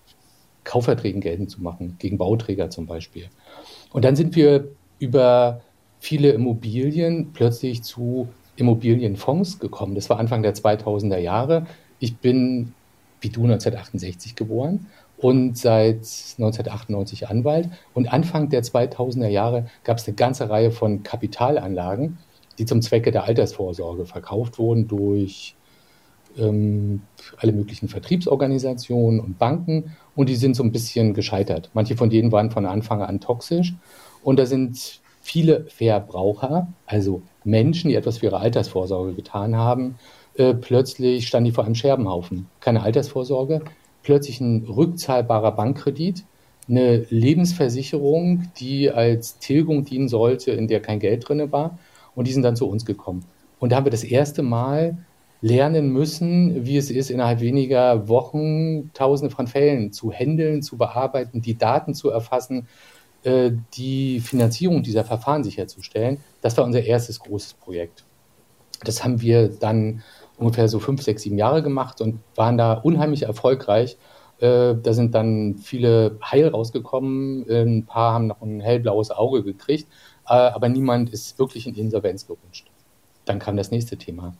Kaufverträgen 0.64 1.20
geltend 1.20 1.50
zu 1.50 1.62
machen, 1.62 1.96
gegen 1.98 2.18
Bauträger 2.18 2.70
zum 2.70 2.86
Beispiel. 2.86 3.28
Und 3.92 4.04
dann 4.04 4.16
sind 4.16 4.34
wir 4.34 4.68
über 4.98 5.60
viele 6.00 6.30
Immobilien 6.30 7.32
plötzlich 7.32 7.82
zu 7.82 8.28
Immobilienfonds 8.56 9.58
gekommen. 9.58 9.94
Das 9.94 10.10
war 10.10 10.18
Anfang 10.18 10.42
der 10.42 10.54
2000er 10.54 11.18
Jahre. 11.18 11.66
Ich 11.98 12.16
bin 12.18 12.74
wie 13.22 13.30
du 13.30 13.44
1968 13.44 14.36
geboren 14.36 14.86
und 15.16 15.56
seit 15.56 15.98
1998 15.98 17.28
Anwalt. 17.28 17.70
Und 17.94 18.12
Anfang 18.12 18.48
der 18.50 18.62
2000er 18.62 19.28
Jahre 19.28 19.66
gab 19.84 19.98
es 19.98 20.06
eine 20.06 20.16
ganze 20.16 20.50
Reihe 20.50 20.70
von 20.70 21.02
Kapitalanlagen, 21.02 22.18
die 22.58 22.66
zum 22.66 22.82
Zwecke 22.82 23.12
der 23.12 23.24
Altersvorsorge 23.24 24.04
verkauft 24.04 24.58
wurden 24.58 24.88
durch 24.88 25.54
ähm, 26.36 27.02
alle 27.38 27.52
möglichen 27.52 27.88
Vertriebsorganisationen 27.88 29.20
und 29.20 29.38
Banken. 29.38 29.96
Und 30.16 30.28
die 30.28 30.36
sind 30.36 30.56
so 30.56 30.62
ein 30.62 30.72
bisschen 30.72 31.14
gescheitert. 31.14 31.70
Manche 31.72 31.96
von 31.96 32.10
denen 32.10 32.32
waren 32.32 32.50
von 32.50 32.66
Anfang 32.66 33.02
an 33.02 33.20
toxisch. 33.20 33.74
Und 34.22 34.38
da 34.38 34.46
sind 34.46 35.01
viele 35.22 35.64
Verbraucher, 35.68 36.68
also 36.84 37.22
Menschen, 37.44 37.88
die 37.88 37.94
etwas 37.94 38.18
für 38.18 38.26
ihre 38.26 38.40
Altersvorsorge 38.40 39.14
getan 39.14 39.56
haben, 39.56 39.96
äh, 40.34 40.52
plötzlich 40.52 41.26
standen 41.26 41.46
die 41.46 41.52
vor 41.52 41.64
einem 41.64 41.74
Scherbenhaufen. 41.74 42.48
Keine 42.60 42.82
Altersvorsorge, 42.82 43.62
plötzlich 44.02 44.40
ein 44.40 44.66
rückzahlbarer 44.66 45.52
Bankkredit, 45.52 46.24
eine 46.68 47.06
Lebensversicherung, 47.08 48.50
die 48.58 48.90
als 48.90 49.38
Tilgung 49.38 49.84
dienen 49.84 50.08
sollte, 50.08 50.52
in 50.52 50.68
der 50.68 50.80
kein 50.80 51.00
Geld 51.00 51.28
drin 51.28 51.50
war. 51.52 51.78
Und 52.14 52.26
die 52.26 52.32
sind 52.32 52.42
dann 52.42 52.56
zu 52.56 52.68
uns 52.68 52.84
gekommen. 52.84 53.24
Und 53.58 53.72
da 53.72 53.76
haben 53.76 53.86
wir 53.86 53.90
das 53.90 54.04
erste 54.04 54.42
Mal 54.42 54.98
lernen 55.40 55.92
müssen, 55.92 56.64
wie 56.66 56.76
es 56.76 56.90
ist, 56.90 57.10
innerhalb 57.10 57.40
weniger 57.40 58.08
Wochen 58.08 58.92
Tausende 58.94 59.34
von 59.34 59.46
Fällen 59.48 59.92
zu 59.92 60.12
handeln, 60.12 60.62
zu 60.62 60.76
bearbeiten, 60.76 61.42
die 61.42 61.58
Daten 61.58 61.94
zu 61.94 62.10
erfassen, 62.10 62.68
die 63.24 64.20
Finanzierung 64.20 64.82
dieser 64.82 65.04
Verfahren 65.04 65.44
sicherzustellen. 65.44 66.18
Das 66.40 66.56
war 66.56 66.64
unser 66.64 66.82
erstes 66.82 67.20
großes 67.20 67.54
Projekt. 67.54 68.04
Das 68.84 69.04
haben 69.04 69.20
wir 69.20 69.48
dann 69.48 70.02
ungefähr 70.36 70.68
so 70.68 70.80
fünf, 70.80 71.02
sechs, 71.02 71.22
sieben 71.22 71.38
Jahre 71.38 71.62
gemacht 71.62 72.00
und 72.00 72.20
waren 72.34 72.58
da 72.58 72.72
unheimlich 72.72 73.22
erfolgreich. 73.22 73.96
Äh, 74.38 74.74
da 74.82 74.92
sind 74.92 75.14
dann 75.14 75.56
viele 75.56 76.18
heil 76.24 76.48
rausgekommen. 76.48 77.48
Ein 77.48 77.86
paar 77.86 78.14
haben 78.14 78.26
noch 78.26 78.42
ein 78.42 78.60
hellblaues 78.60 79.10
Auge 79.10 79.44
gekriegt, 79.44 79.86
äh, 80.26 80.34
aber 80.34 80.68
niemand 80.68 81.10
ist 81.10 81.38
wirklich 81.38 81.66
in 81.66 81.74
Insolvenz 81.74 82.26
gerutscht. 82.26 82.68
Dann 83.24 83.38
kam 83.38 83.56
das 83.56 83.70
nächste 83.70 83.96
Thema. 83.96 84.34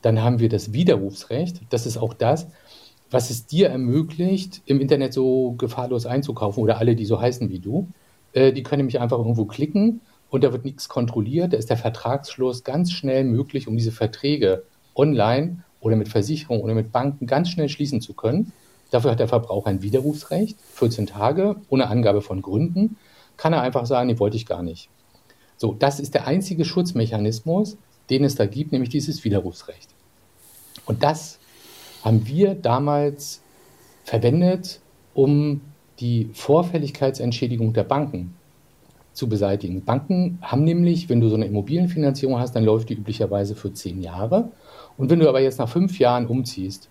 Dann 0.00 0.22
haben 0.22 0.38
wir 0.38 0.48
das 0.48 0.72
Widerrufsrecht. 0.72 1.62
Das 1.70 1.86
ist 1.86 1.96
auch 1.96 2.14
das, 2.14 2.46
was 3.10 3.30
es 3.30 3.46
dir 3.46 3.68
ermöglicht, 3.68 4.62
im 4.66 4.80
Internet 4.80 5.12
so 5.12 5.52
gefahrlos 5.52 6.06
einzukaufen 6.06 6.62
oder 6.62 6.78
alle, 6.78 6.94
die 6.94 7.06
so 7.06 7.20
heißen 7.20 7.48
wie 7.48 7.58
du. 7.58 7.88
Äh, 8.38 8.52
die 8.52 8.62
können 8.62 8.80
nämlich 8.80 9.00
einfach 9.00 9.18
irgendwo 9.18 9.46
klicken 9.46 10.00
und 10.30 10.44
da 10.44 10.52
wird 10.52 10.64
nichts 10.64 10.88
kontrolliert. 10.88 11.52
Da 11.52 11.56
ist 11.56 11.70
der 11.70 11.76
Vertragsschluss 11.76 12.62
ganz 12.62 12.92
schnell 12.92 13.24
möglich, 13.24 13.66
um 13.66 13.76
diese 13.76 13.90
Verträge 13.90 14.62
online 14.94 15.64
oder 15.80 15.96
mit 15.96 16.08
Versicherungen 16.08 16.62
oder 16.62 16.74
mit 16.74 16.92
Banken 16.92 17.26
ganz 17.26 17.50
schnell 17.50 17.68
schließen 17.68 18.00
zu 18.00 18.14
können. 18.14 18.52
Dafür 18.90 19.10
hat 19.10 19.18
der 19.18 19.28
Verbraucher 19.28 19.70
ein 19.70 19.82
Widerrufsrecht, 19.82 20.56
14 20.74 21.06
Tage, 21.06 21.56
ohne 21.68 21.88
Angabe 21.88 22.22
von 22.22 22.40
Gründen. 22.40 22.96
Kann 23.36 23.52
er 23.52 23.60
einfach 23.60 23.86
sagen, 23.86 24.06
nee, 24.06 24.18
wollte 24.18 24.36
ich 24.36 24.46
gar 24.46 24.62
nicht. 24.62 24.88
So, 25.56 25.74
das 25.74 25.98
ist 25.98 26.14
der 26.14 26.26
einzige 26.26 26.64
Schutzmechanismus, 26.64 27.76
den 28.08 28.24
es 28.24 28.36
da 28.36 28.46
gibt, 28.46 28.72
nämlich 28.72 28.90
dieses 28.90 29.24
Widerrufsrecht. 29.24 29.88
Und 30.86 31.02
das 31.02 31.38
haben 32.04 32.26
wir 32.26 32.54
damals 32.54 33.42
verwendet, 34.04 34.80
um 35.14 35.60
die 36.00 36.30
Vorfälligkeitsentschädigung 36.32 37.72
der 37.72 37.84
Banken 37.84 38.34
zu 39.12 39.28
beseitigen. 39.28 39.84
Banken 39.84 40.38
haben 40.42 40.64
nämlich, 40.64 41.08
wenn 41.08 41.20
du 41.20 41.28
so 41.28 41.34
eine 41.34 41.46
Immobilienfinanzierung 41.46 42.38
hast, 42.38 42.54
dann 42.54 42.64
läuft 42.64 42.88
die 42.88 42.94
üblicherweise 42.94 43.56
für 43.56 43.72
zehn 43.72 44.00
Jahre. 44.00 44.50
Und 44.96 45.10
wenn 45.10 45.18
du 45.18 45.28
aber 45.28 45.40
jetzt 45.40 45.58
nach 45.58 45.68
fünf 45.68 45.98
Jahren 45.98 46.26
umziehst 46.26 46.88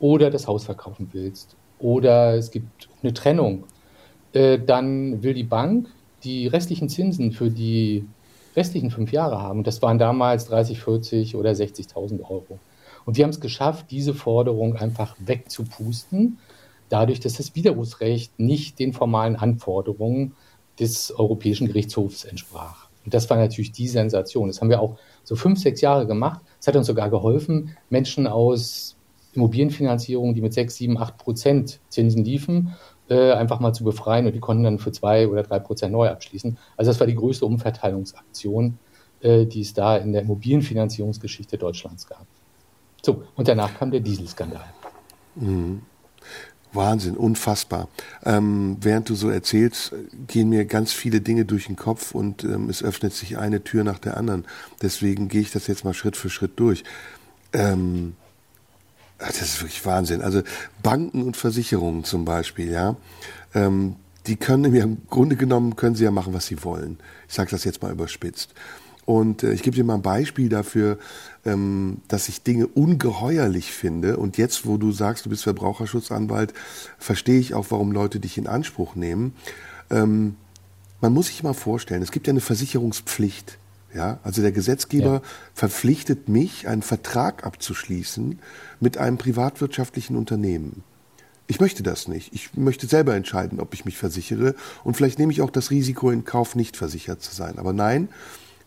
oder 0.00 0.30
das 0.30 0.48
Haus 0.48 0.64
verkaufen 0.64 1.08
willst 1.12 1.56
oder 1.78 2.34
es 2.34 2.50
gibt 2.50 2.88
eine 3.02 3.14
Trennung, 3.14 3.64
äh, 4.32 4.58
dann 4.58 5.22
will 5.22 5.34
die 5.34 5.44
Bank 5.44 5.86
die 6.24 6.48
restlichen 6.48 6.88
Zinsen 6.88 7.30
für 7.30 7.48
die 7.48 8.04
restlichen 8.56 8.90
fünf 8.90 9.12
Jahre 9.12 9.40
haben. 9.40 9.60
Und 9.60 9.66
das 9.66 9.80
waren 9.82 9.98
damals 9.98 10.46
30, 10.46 10.80
40 10.80 11.36
oder 11.36 11.50
60.000 11.52 12.22
Euro. 12.22 12.58
Und 13.04 13.16
wir 13.16 13.24
haben 13.24 13.30
es 13.30 13.40
geschafft, 13.40 13.86
diese 13.90 14.14
Forderung 14.14 14.74
einfach 14.74 15.16
wegzupusten, 15.18 16.38
dadurch, 16.88 17.20
dass 17.20 17.34
das 17.34 17.54
Widerrufsrecht 17.54 18.38
nicht 18.38 18.78
den 18.78 18.92
formalen 18.92 19.36
Anforderungen 19.36 20.34
des 20.78 21.12
Europäischen 21.12 21.66
Gerichtshofs 21.66 22.24
entsprach. 22.24 22.88
Und 23.04 23.14
das 23.14 23.28
war 23.30 23.36
natürlich 23.36 23.72
die 23.72 23.88
Sensation. 23.88 24.48
Das 24.48 24.60
haben 24.60 24.70
wir 24.70 24.80
auch 24.80 24.98
so 25.24 25.34
fünf, 25.34 25.58
sechs 25.58 25.80
Jahre 25.80 26.06
gemacht. 26.06 26.40
Es 26.60 26.66
hat 26.66 26.76
uns 26.76 26.86
sogar 26.86 27.10
geholfen, 27.10 27.76
Menschen 27.90 28.26
aus 28.26 28.96
Immobilienfinanzierung, 29.32 30.34
die 30.34 30.40
mit 30.40 30.52
sechs, 30.52 30.76
sieben, 30.76 30.98
acht 30.98 31.18
Prozent 31.18 31.80
Zinsen 31.88 32.24
liefen, 32.24 32.74
äh, 33.08 33.32
einfach 33.32 33.60
mal 33.60 33.72
zu 33.72 33.84
befreien 33.84 34.26
und 34.26 34.34
die 34.34 34.40
konnten 34.40 34.64
dann 34.64 34.78
für 34.78 34.92
zwei 34.92 35.28
oder 35.28 35.42
drei 35.42 35.58
Prozent 35.58 35.92
neu 35.92 36.08
abschließen. 36.08 36.58
Also 36.76 36.90
das 36.90 37.00
war 37.00 37.06
die 37.06 37.14
größte 37.14 37.46
Umverteilungsaktion, 37.46 38.78
äh, 39.20 39.46
die 39.46 39.60
es 39.60 39.72
da 39.74 39.96
in 39.96 40.12
der 40.12 40.22
Immobilienfinanzierungsgeschichte 40.22 41.56
Deutschlands 41.56 42.06
gab. 42.06 42.26
So, 43.02 43.22
und 43.36 43.48
danach 43.48 43.78
kam 43.78 43.90
der 43.90 44.00
Dieselskandal. 44.00 44.66
Mhm. 45.36 45.82
Wahnsinn, 46.72 47.16
unfassbar. 47.16 47.88
Ähm, 48.24 48.76
während 48.80 49.08
du 49.08 49.14
so 49.14 49.30
erzählst, 49.30 49.92
gehen 50.26 50.48
mir 50.48 50.64
ganz 50.64 50.92
viele 50.92 51.20
Dinge 51.20 51.44
durch 51.44 51.66
den 51.66 51.76
Kopf 51.76 52.14
und 52.14 52.44
ähm, 52.44 52.68
es 52.68 52.82
öffnet 52.82 53.14
sich 53.14 53.38
eine 53.38 53.64
Tür 53.64 53.84
nach 53.84 53.98
der 53.98 54.16
anderen. 54.16 54.44
Deswegen 54.82 55.28
gehe 55.28 55.40
ich 55.40 55.50
das 55.50 55.66
jetzt 55.66 55.84
mal 55.84 55.94
Schritt 55.94 56.16
für 56.16 56.30
Schritt 56.30 56.60
durch. 56.60 56.84
Ähm, 57.52 58.14
das 59.18 59.42
ist 59.42 59.60
wirklich 59.60 59.84
Wahnsinn. 59.84 60.22
Also 60.22 60.42
Banken 60.82 61.22
und 61.22 61.36
Versicherungen 61.36 62.04
zum 62.04 62.24
Beispiel, 62.24 62.70
ja, 62.70 62.96
ähm, 63.54 63.96
die 64.26 64.36
können 64.36 64.72
im 64.74 64.98
Grunde 65.08 65.36
genommen 65.36 65.74
können 65.74 65.96
sie 65.96 66.04
ja 66.04 66.10
machen, 66.10 66.34
was 66.34 66.46
sie 66.46 66.62
wollen. 66.62 66.98
Ich 67.28 67.34
sage 67.34 67.50
das 67.50 67.64
jetzt 67.64 67.82
mal 67.82 67.92
überspitzt. 67.92 68.54
Und 69.08 69.42
äh, 69.42 69.54
ich 69.54 69.62
gebe 69.62 69.74
dir 69.74 69.84
mal 69.84 69.94
ein 69.94 70.02
Beispiel 70.02 70.50
dafür, 70.50 70.98
ähm, 71.46 72.02
dass 72.08 72.28
ich 72.28 72.42
Dinge 72.42 72.66
ungeheuerlich 72.66 73.72
finde. 73.72 74.18
Und 74.18 74.36
jetzt, 74.36 74.66
wo 74.66 74.76
du 74.76 74.92
sagst, 74.92 75.24
du 75.24 75.30
bist 75.30 75.44
Verbraucherschutzanwalt, 75.44 76.52
verstehe 76.98 77.40
ich 77.40 77.54
auch, 77.54 77.64
warum 77.70 77.90
Leute 77.90 78.20
dich 78.20 78.36
in 78.36 78.46
Anspruch 78.46 78.96
nehmen. 78.96 79.32
Ähm, 79.88 80.36
man 81.00 81.14
muss 81.14 81.28
sich 81.28 81.42
mal 81.42 81.54
vorstellen, 81.54 82.02
es 82.02 82.12
gibt 82.12 82.26
ja 82.26 82.32
eine 82.32 82.42
Versicherungspflicht. 82.42 83.56
Ja, 83.94 84.18
also 84.24 84.42
der 84.42 84.52
Gesetzgeber 84.52 85.14
ja. 85.14 85.22
verpflichtet 85.54 86.28
mich, 86.28 86.68
einen 86.68 86.82
Vertrag 86.82 87.46
abzuschließen 87.46 88.38
mit 88.78 88.98
einem 88.98 89.16
privatwirtschaftlichen 89.16 90.16
Unternehmen. 90.16 90.84
Ich 91.46 91.60
möchte 91.60 91.82
das 91.82 92.08
nicht. 92.08 92.34
Ich 92.34 92.54
möchte 92.58 92.86
selber 92.86 93.14
entscheiden, 93.14 93.58
ob 93.58 93.72
ich 93.72 93.86
mich 93.86 93.96
versichere. 93.96 94.54
Und 94.84 94.98
vielleicht 94.98 95.18
nehme 95.18 95.32
ich 95.32 95.40
auch 95.40 95.50
das 95.50 95.70
Risiko 95.70 96.10
in 96.10 96.26
Kauf, 96.26 96.54
nicht 96.54 96.76
versichert 96.76 97.22
zu 97.22 97.34
sein. 97.34 97.58
Aber 97.58 97.72
nein, 97.72 98.10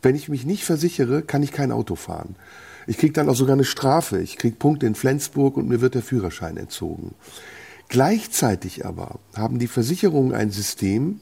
wenn 0.02 0.16
ich 0.16 0.30
mich 0.30 0.46
nicht 0.46 0.64
versichere, 0.64 1.22
kann 1.22 1.44
ich 1.44 1.52
kein 1.52 1.72
Auto 1.72 1.96
fahren. 1.96 2.36
Ich 2.88 2.98
kriege 2.98 3.14
dann 3.14 3.30
auch 3.30 3.36
sogar 3.36 3.54
eine 3.54 3.64
Strafe. 3.64 4.20
Ich 4.22 4.38
kriege 4.38 4.56
Punkte 4.56 4.88
in 4.88 4.96
Flensburg 4.96 5.58
und 5.58 5.68
mir 5.68 5.82
wird 5.82 5.96
der 5.96 6.02
Führerschein 6.02 6.58
entzogen. 6.58 7.14
Gleichzeitig 7.90 8.86
aber 8.86 9.20
haben 9.36 9.60
die 9.60 9.68
Versicherungen 9.68 10.34
ein 10.34 10.50
System, 10.52 11.20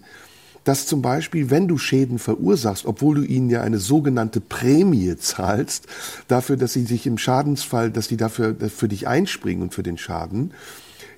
dass 0.63 0.85
zum 0.85 1.01
Beispiel, 1.01 1.49
wenn 1.49 1.67
du 1.67 1.77
Schäden 1.77 2.19
verursachst, 2.19 2.85
obwohl 2.85 3.15
du 3.15 3.23
ihnen 3.23 3.49
ja 3.49 3.61
eine 3.61 3.79
sogenannte 3.79 4.39
Prämie 4.39 5.15
zahlst, 5.17 5.87
dafür, 6.27 6.57
dass 6.57 6.73
sie 6.73 6.85
sich 6.85 7.07
im 7.07 7.17
Schadensfall, 7.17 7.91
dass 7.91 8.07
sie 8.07 8.17
dafür 8.17 8.55
für 8.69 8.87
dich 8.87 9.07
einspringen 9.07 9.63
und 9.63 9.73
für 9.73 9.83
den 9.83 9.97
Schaden, 9.97 10.53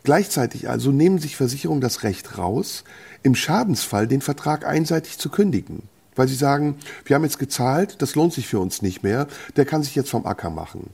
gleichzeitig 0.03 0.69
also 0.69 0.91
nehmen 0.91 1.19
sich 1.19 1.35
Versicherungen 1.35 1.81
das 1.81 2.03
Recht 2.03 2.37
raus, 2.37 2.85
im 3.23 3.35
Schadensfall 3.35 4.07
den 4.07 4.21
Vertrag 4.21 4.65
einseitig 4.65 5.17
zu 5.17 5.29
kündigen 5.29 5.83
weil 6.15 6.27
sie 6.27 6.35
sagen, 6.35 6.75
wir 7.05 7.15
haben 7.15 7.23
jetzt 7.23 7.39
gezahlt, 7.39 8.01
das 8.01 8.15
lohnt 8.15 8.33
sich 8.33 8.47
für 8.47 8.59
uns 8.59 8.81
nicht 8.81 9.03
mehr, 9.03 9.27
der 9.55 9.65
kann 9.65 9.83
sich 9.83 9.95
jetzt 9.95 10.09
vom 10.09 10.25
Acker 10.25 10.49
machen. 10.49 10.89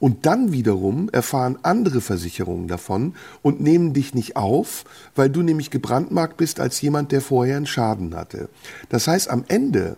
Und 0.00 0.26
dann 0.26 0.52
wiederum 0.52 1.08
erfahren 1.10 1.58
andere 1.62 2.00
Versicherungen 2.00 2.68
davon 2.68 3.14
und 3.42 3.60
nehmen 3.60 3.94
dich 3.94 4.14
nicht 4.14 4.36
auf, 4.36 4.84
weil 5.16 5.28
du 5.28 5.42
nämlich 5.42 5.70
gebrandmarkt 5.70 6.36
bist 6.36 6.60
als 6.60 6.80
jemand, 6.80 7.10
der 7.10 7.20
vorher 7.20 7.56
einen 7.56 7.66
Schaden 7.66 8.14
hatte. 8.14 8.48
Das 8.88 9.08
heißt, 9.08 9.28
am 9.28 9.44
Ende 9.48 9.96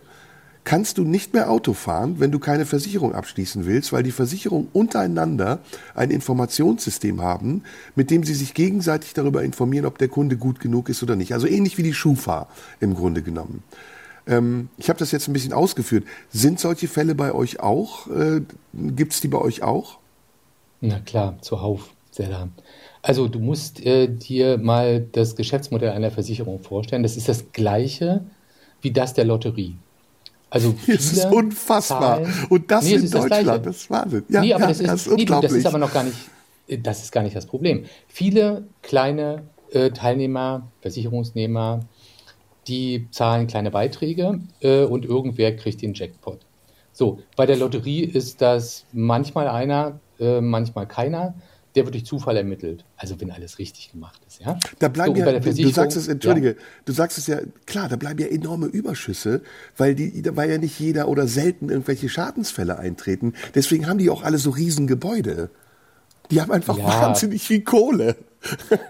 kannst 0.63 0.97
du 0.97 1.03
nicht 1.03 1.33
mehr 1.33 1.49
Auto 1.49 1.73
fahren, 1.73 2.15
wenn 2.19 2.31
du 2.31 2.39
keine 2.39 2.65
Versicherung 2.65 3.13
abschließen 3.13 3.65
willst, 3.65 3.93
weil 3.93 4.03
die 4.03 4.11
Versicherungen 4.11 4.67
untereinander 4.73 5.59
ein 5.95 6.11
Informationssystem 6.11 7.21
haben, 7.21 7.63
mit 7.95 8.11
dem 8.11 8.23
sie 8.23 8.35
sich 8.35 8.53
gegenseitig 8.53 9.13
darüber 9.13 9.43
informieren, 9.43 9.85
ob 9.85 9.97
der 9.97 10.07
Kunde 10.07 10.37
gut 10.37 10.59
genug 10.59 10.89
ist 10.89 11.01
oder 11.01 11.15
nicht. 11.15 11.33
Also 11.33 11.47
ähnlich 11.47 11.77
wie 11.77 11.83
die 11.83 11.93
Schufa 11.93 12.47
im 12.79 12.93
Grunde 12.93 13.21
genommen. 13.21 13.63
Ähm, 14.27 14.69
ich 14.77 14.89
habe 14.89 14.99
das 14.99 15.11
jetzt 15.11 15.27
ein 15.27 15.33
bisschen 15.33 15.53
ausgeführt. 15.53 16.05
Sind 16.29 16.59
solche 16.59 16.87
Fälle 16.87 17.15
bei 17.15 17.33
euch 17.33 17.59
auch? 17.59 18.07
Äh, 18.07 18.41
Gibt 18.73 19.13
es 19.13 19.21
die 19.21 19.27
bei 19.27 19.39
euch 19.39 19.63
auch? 19.63 19.97
Na 20.81 20.99
klar, 20.99 21.37
zuhauf, 21.41 21.89
sehr 22.11 22.29
da. 22.29 22.47
Also 23.01 23.27
du 23.27 23.39
musst 23.39 23.85
äh, 23.85 24.07
dir 24.07 24.57
mal 24.57 25.01
das 25.11 25.35
Geschäftsmodell 25.35 25.89
einer 25.89 26.11
Versicherung 26.11 26.61
vorstellen. 26.61 27.03
Das 27.03 27.17
ist 27.17 27.29
das 27.29 27.51
gleiche 27.51 28.23
wie 28.81 28.91
das 28.91 29.13
der 29.13 29.25
Lotterie. 29.25 29.75
Also 30.49 30.75
das 30.87 31.13
ist 31.13 31.25
unfassbar. 31.25 32.23
Zahlen, 32.23 32.33
Und 32.49 32.69
das 32.69 32.85
nee, 32.85 32.95
in 32.95 33.09
Deutschland, 33.09 33.47
das, 33.47 33.61
das 33.63 33.75
ist 33.77 33.89
Wahnsinn. 33.89 34.23
Ja, 34.29 34.41
nee, 34.41 34.53
aber 34.53 34.63
ja, 34.63 34.69
das, 34.69 34.79
ist, 34.79 34.87
das 34.87 35.07
ist 35.07 35.17
nee, 35.17 35.25
das 35.25 35.51
ist 35.51 35.65
aber 35.65 35.77
noch 35.77 35.93
gar 35.93 36.03
nicht 36.03 36.17
das 36.77 37.03
ist 37.03 37.11
gar 37.11 37.23
nicht 37.23 37.35
das 37.35 37.45
Problem. 37.45 37.85
Viele 38.07 38.65
kleine 38.81 39.43
äh, 39.71 39.91
Teilnehmer, 39.91 40.67
Versicherungsnehmer, 40.81 41.81
die 42.67 43.07
zahlen 43.11 43.47
kleine 43.47 43.71
Beiträge 43.71 44.39
äh, 44.61 44.83
und 44.83 45.05
irgendwer 45.05 45.55
kriegt 45.55 45.81
den 45.81 45.93
Jackpot. 45.93 46.39
So, 46.93 47.19
bei 47.35 47.45
der 47.45 47.57
Lotterie 47.57 48.03
ist 48.03 48.41
das 48.41 48.85
manchmal 48.91 49.47
einer, 49.47 49.99
äh, 50.19 50.41
manchmal 50.41 50.87
keiner. 50.87 51.33
Der 51.73 51.85
wird 51.85 51.95
durch 51.95 52.05
Zufall 52.05 52.35
ermittelt. 52.35 52.83
Also 52.97 53.19
wenn 53.21 53.31
alles 53.31 53.57
richtig 53.57 53.93
gemacht 53.93 54.19
ist, 54.27 54.41
ja. 54.41 54.59
Da 54.79 54.89
bleiben 54.89 55.15
so, 55.15 55.21
ja, 55.23 55.39
du 55.39 55.69
sagst 55.69 55.95
es, 55.95 56.09
entschuldige, 56.09 56.49
ja. 56.49 56.55
du 56.83 56.91
sagst 56.91 57.17
es 57.17 57.27
ja, 57.27 57.39
klar, 57.65 57.87
da 57.87 57.95
bleiben 57.95 58.19
ja 58.19 58.27
enorme 58.27 58.65
Überschüsse, 58.65 59.41
weil 59.77 59.95
die, 59.95 60.21
weil 60.35 60.51
ja 60.51 60.57
nicht 60.57 60.77
jeder 60.81 61.07
oder 61.07 61.27
selten 61.27 61.69
irgendwelche 61.69 62.09
Schadensfälle 62.09 62.77
eintreten. 62.77 63.33
Deswegen 63.55 63.87
haben 63.87 63.99
die 63.99 64.09
auch 64.09 64.21
alle 64.21 64.37
so 64.37 64.49
riesen 64.49 64.85
Gebäude. 64.85 65.49
Die 66.29 66.41
haben 66.41 66.51
einfach 66.51 66.77
ja. 66.77 66.85
wahnsinnig 66.85 67.41
viel 67.41 67.61
Kohle. 67.61 68.17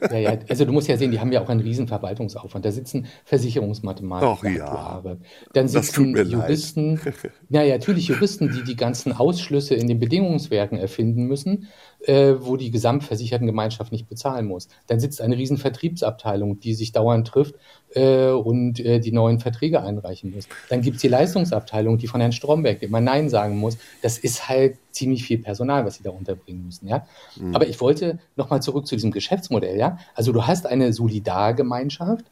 Ja, 0.10 0.18
ja, 0.18 0.38
also 0.48 0.66
du 0.66 0.72
musst 0.72 0.88
ja 0.88 0.98
sehen, 0.98 1.12
die 1.12 1.20
haben 1.20 1.32
ja 1.32 1.42
auch 1.42 1.50
einen 1.50 1.60
riesen 1.60 1.88
Verwaltungsaufwand. 1.88 2.64
Da 2.64 2.72
sitzen 2.72 3.08
Versicherungsmathematiker, 3.26 4.50
ja, 4.50 4.66
Aktuare. 4.66 5.18
Dann 5.54 5.68
sitzen 5.68 6.16
Juristen, 6.16 7.00
ja, 7.50 7.64
ja, 7.64 7.76
natürlich 7.76 8.08
Juristen, 8.08 8.52
die 8.52 8.64
die 8.64 8.76
ganzen 8.76 9.12
Ausschlüsse 9.14 9.76
in 9.76 9.88
den 9.88 10.00
Bedingungswerken 10.00 10.78
erfinden 10.78 11.26
müssen, 11.26 11.68
äh, 12.06 12.36
wo 12.40 12.58
die 12.58 12.72
Gesamtversichertengemeinschaft 12.72 13.92
nicht 13.92 14.08
bezahlen 14.08 14.48
muss. 14.48 14.68
Dann 14.88 15.00
sitzt 15.00 15.22
eine 15.22 15.38
riesen 15.38 15.58
Vertriebsabteilung, 15.58 16.60
die 16.60 16.74
sich 16.74 16.92
dauernd 16.92 17.28
trifft 17.28 17.56
äh, 17.94 18.30
und 18.30 18.80
äh, 18.80 19.00
die 19.00 19.12
neuen 19.12 19.40
Verträge 19.40 19.82
einreichen 19.82 20.32
muss. 20.32 20.48
Dann 20.70 20.82
gibt 20.82 20.96
es 20.96 21.02
die 21.02 21.08
Leistungsabteilung, 21.08 21.98
die 21.98 22.08
von 22.08 22.20
Herrn 22.20 22.32
Stromberg 22.32 22.82
immer 22.82 23.02
Nein 23.02 23.30
sagen 23.30 23.58
muss. 23.58 23.78
Das 24.02 24.18
ist 24.18 24.50
halt 24.50 24.78
ziemlich 24.92 25.24
viel 25.24 25.38
Personal, 25.38 25.86
was 25.86 25.96
sie 25.96 26.04
da 26.04 26.10
unterbringen 26.10 26.66
müssen. 26.66 26.88
Ja? 26.88 27.06
Mhm. 27.36 27.56
Aber 27.56 27.68
ich 27.68 27.80
wollte 27.82 28.20
nochmal 28.36 28.62
zurück 28.62 28.88
zu 28.88 28.96
diesem 28.96 29.12
Geschäftsmodell. 29.12 29.78
Ja? 29.78 29.98
Also 30.16 30.32
du 30.32 30.48
hast 30.48 30.66
eine 30.66 30.94
Solidargemeinschaft, 30.94 32.26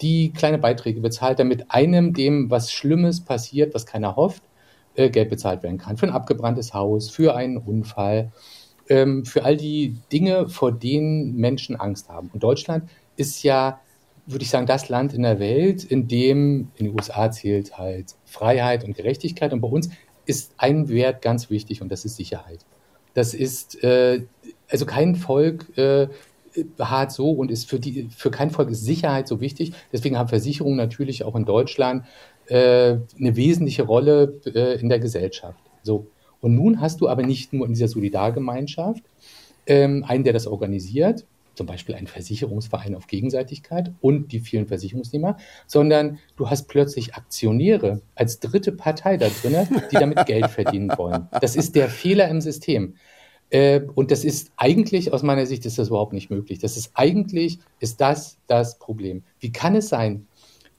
die 0.00 0.32
kleine 0.32 0.58
Beiträge 0.58 1.00
bezahlt, 1.00 1.38
damit 1.38 1.70
einem 1.70 2.12
dem 2.12 2.50
was 2.50 2.72
Schlimmes 2.72 3.20
passiert, 3.20 3.72
was 3.72 3.86
keiner 3.86 4.16
hofft, 4.16 4.42
äh, 4.94 5.10
Geld 5.10 5.30
bezahlt 5.30 5.62
werden 5.62 5.78
kann. 5.78 5.96
Für 5.96 6.06
ein 6.06 6.12
abgebranntes 6.12 6.74
Haus, 6.74 7.08
für 7.08 7.36
einen 7.36 7.56
Unfall, 7.56 8.32
ähm, 8.88 9.24
für 9.24 9.44
all 9.44 9.56
die 9.56 9.96
Dinge, 10.12 10.48
vor 10.48 10.72
denen 10.72 11.34
Menschen 11.36 11.76
Angst 11.76 12.08
haben. 12.08 12.30
Und 12.32 12.42
Deutschland 12.42 12.88
ist 13.16 13.42
ja, 13.42 13.80
würde 14.26 14.44
ich 14.44 14.50
sagen, 14.50 14.66
das 14.66 14.88
Land 14.88 15.14
in 15.14 15.22
der 15.22 15.38
Welt, 15.38 15.84
in 15.84 16.08
dem 16.08 16.70
in 16.76 16.86
den 16.86 16.94
USA 16.94 17.30
zählt 17.30 17.78
halt 17.78 18.14
Freiheit 18.24 18.84
und 18.84 18.96
Gerechtigkeit. 18.96 19.52
Und 19.52 19.60
bei 19.60 19.68
uns 19.68 19.90
ist 20.26 20.54
ein 20.58 20.88
Wert 20.88 21.22
ganz 21.22 21.50
wichtig 21.50 21.82
und 21.82 21.90
das 21.90 22.04
ist 22.04 22.16
Sicherheit. 22.16 22.64
Das 23.14 23.34
ist, 23.34 23.82
äh, 23.82 24.22
also 24.68 24.86
kein 24.86 25.16
Volk 25.16 25.76
äh, 25.76 26.08
beharrt 26.76 27.12
so 27.12 27.30
und 27.30 27.50
ist 27.50 27.68
für, 27.68 27.80
die, 27.80 28.08
für 28.14 28.30
kein 28.30 28.50
Volk 28.50 28.70
ist 28.70 28.84
Sicherheit 28.84 29.28
so 29.28 29.40
wichtig. 29.40 29.72
Deswegen 29.92 30.18
haben 30.18 30.28
Versicherungen 30.28 30.76
natürlich 30.76 31.24
auch 31.24 31.34
in 31.34 31.44
Deutschland 31.44 32.04
äh, 32.46 32.96
eine 33.18 33.36
wesentliche 33.36 33.84
Rolle 33.84 34.40
äh, 34.44 34.80
in 34.80 34.88
der 34.88 34.98
Gesellschaft. 34.98 35.58
So. 35.82 36.06
Und 36.42 36.54
nun 36.54 36.82
hast 36.82 37.00
du 37.00 37.08
aber 37.08 37.22
nicht 37.22 37.54
nur 37.54 37.64
in 37.64 37.72
dieser 37.72 37.88
Solidargemeinschaft 37.88 39.02
ähm, 39.66 40.04
einen, 40.06 40.24
der 40.24 40.34
das 40.34 40.46
organisiert, 40.46 41.24
zum 41.54 41.66
Beispiel 41.66 41.94
einen 41.94 42.06
Versicherungsverein 42.06 42.94
auf 42.94 43.06
Gegenseitigkeit 43.06 43.92
und 44.00 44.32
die 44.32 44.40
vielen 44.40 44.66
Versicherungsnehmer, 44.66 45.36
sondern 45.66 46.18
du 46.36 46.50
hast 46.50 46.66
plötzlich 46.66 47.14
Aktionäre 47.14 48.02
als 48.14 48.40
dritte 48.40 48.72
Partei 48.72 49.16
da 49.16 49.28
drin, 49.28 49.68
die 49.90 49.96
damit 49.96 50.24
Geld 50.26 50.48
verdienen 50.48 50.90
wollen. 50.96 51.28
Das 51.40 51.56
ist 51.56 51.76
der 51.76 51.88
Fehler 51.88 52.28
im 52.28 52.40
System. 52.40 52.96
Äh, 53.50 53.82
und 53.94 54.10
das 54.10 54.24
ist 54.24 54.50
eigentlich, 54.56 55.12
aus 55.12 55.22
meiner 55.22 55.46
Sicht, 55.46 55.64
ist 55.66 55.78
das 55.78 55.88
überhaupt 55.88 56.14
nicht 56.14 56.30
möglich. 56.30 56.58
Das 56.58 56.76
ist 56.76 56.90
eigentlich, 56.94 57.58
ist 57.78 58.00
das 58.00 58.38
das 58.48 58.78
Problem. 58.78 59.22
Wie 59.38 59.52
kann 59.52 59.76
es 59.76 59.88
sein, 59.88 60.26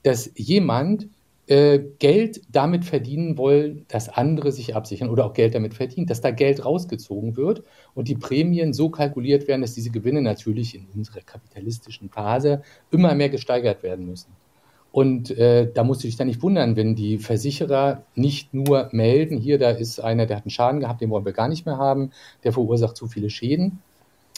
dass 0.02 0.30
jemand 0.34 1.08
äh, 1.46 1.80
Geld 1.98 2.40
damit 2.50 2.84
verdienen 2.84 3.36
wollen, 3.36 3.84
dass 3.88 4.08
andere 4.08 4.50
sich 4.50 4.74
absichern 4.74 5.10
oder 5.10 5.26
auch 5.26 5.34
Geld 5.34 5.54
damit 5.54 5.74
verdienen, 5.74 6.06
dass 6.06 6.20
da 6.20 6.30
Geld 6.30 6.64
rausgezogen 6.64 7.36
wird 7.36 7.62
und 7.94 8.08
die 8.08 8.14
Prämien 8.14 8.72
so 8.72 8.88
kalkuliert 8.88 9.46
werden, 9.46 9.60
dass 9.60 9.74
diese 9.74 9.90
Gewinne 9.90 10.22
natürlich 10.22 10.74
in 10.74 10.86
unserer 10.94 11.20
kapitalistischen 11.20 12.08
Phase 12.08 12.62
immer 12.90 13.14
mehr 13.14 13.28
gesteigert 13.28 13.82
werden 13.82 14.06
müssen. 14.06 14.32
Und 14.90 15.32
äh, 15.32 15.70
da 15.72 15.82
musst 15.82 16.04
du 16.04 16.06
dich 16.06 16.16
dann 16.16 16.28
nicht 16.28 16.40
wundern, 16.42 16.76
wenn 16.76 16.94
die 16.94 17.18
Versicherer 17.18 18.04
nicht 18.14 18.54
nur 18.54 18.88
melden, 18.92 19.36
hier, 19.36 19.58
da 19.58 19.70
ist 19.70 19.98
einer, 19.98 20.24
der 20.24 20.36
hat 20.36 20.44
einen 20.44 20.50
Schaden 20.50 20.80
gehabt, 20.80 21.00
den 21.00 21.10
wollen 21.10 21.24
wir 21.24 21.32
gar 21.32 21.48
nicht 21.48 21.66
mehr 21.66 21.78
haben, 21.78 22.10
der 22.44 22.52
verursacht 22.52 22.96
zu 22.96 23.08
viele 23.08 23.28
Schäden, 23.28 23.80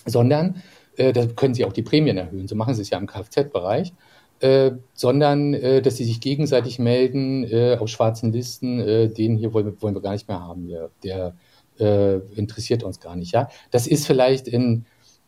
sondern 0.06 0.62
äh, 0.96 1.12
da 1.12 1.26
können 1.26 1.54
sie 1.54 1.66
auch 1.66 1.74
die 1.74 1.82
Prämien 1.82 2.16
erhöhen. 2.16 2.48
So 2.48 2.56
machen 2.56 2.74
sie 2.74 2.82
es 2.82 2.90
ja 2.90 2.98
im 2.98 3.06
Kfz-Bereich 3.06 3.92
äh, 4.40 4.72
sondern 4.94 5.54
äh, 5.54 5.82
dass 5.82 5.96
sie 5.96 6.04
sich 6.04 6.20
gegenseitig 6.20 6.78
melden 6.78 7.44
äh, 7.44 7.76
auf 7.80 7.88
schwarzen 7.88 8.32
Listen, 8.32 8.80
äh, 8.80 9.08
den 9.08 9.36
hier 9.36 9.52
wollen 9.54 9.66
wir, 9.66 9.82
wollen 9.82 9.94
wir 9.94 10.02
gar 10.02 10.12
nicht 10.12 10.28
mehr 10.28 10.40
haben, 10.40 10.68
der, 10.68 10.90
der 11.02 11.34
äh, 11.78 12.18
interessiert 12.38 12.82
uns 12.82 13.00
gar 13.00 13.16
nicht. 13.16 13.32
Ja, 13.32 13.48
das 13.70 13.86
ist 13.86 14.06
vielleicht 14.06 14.48
in 14.48 14.84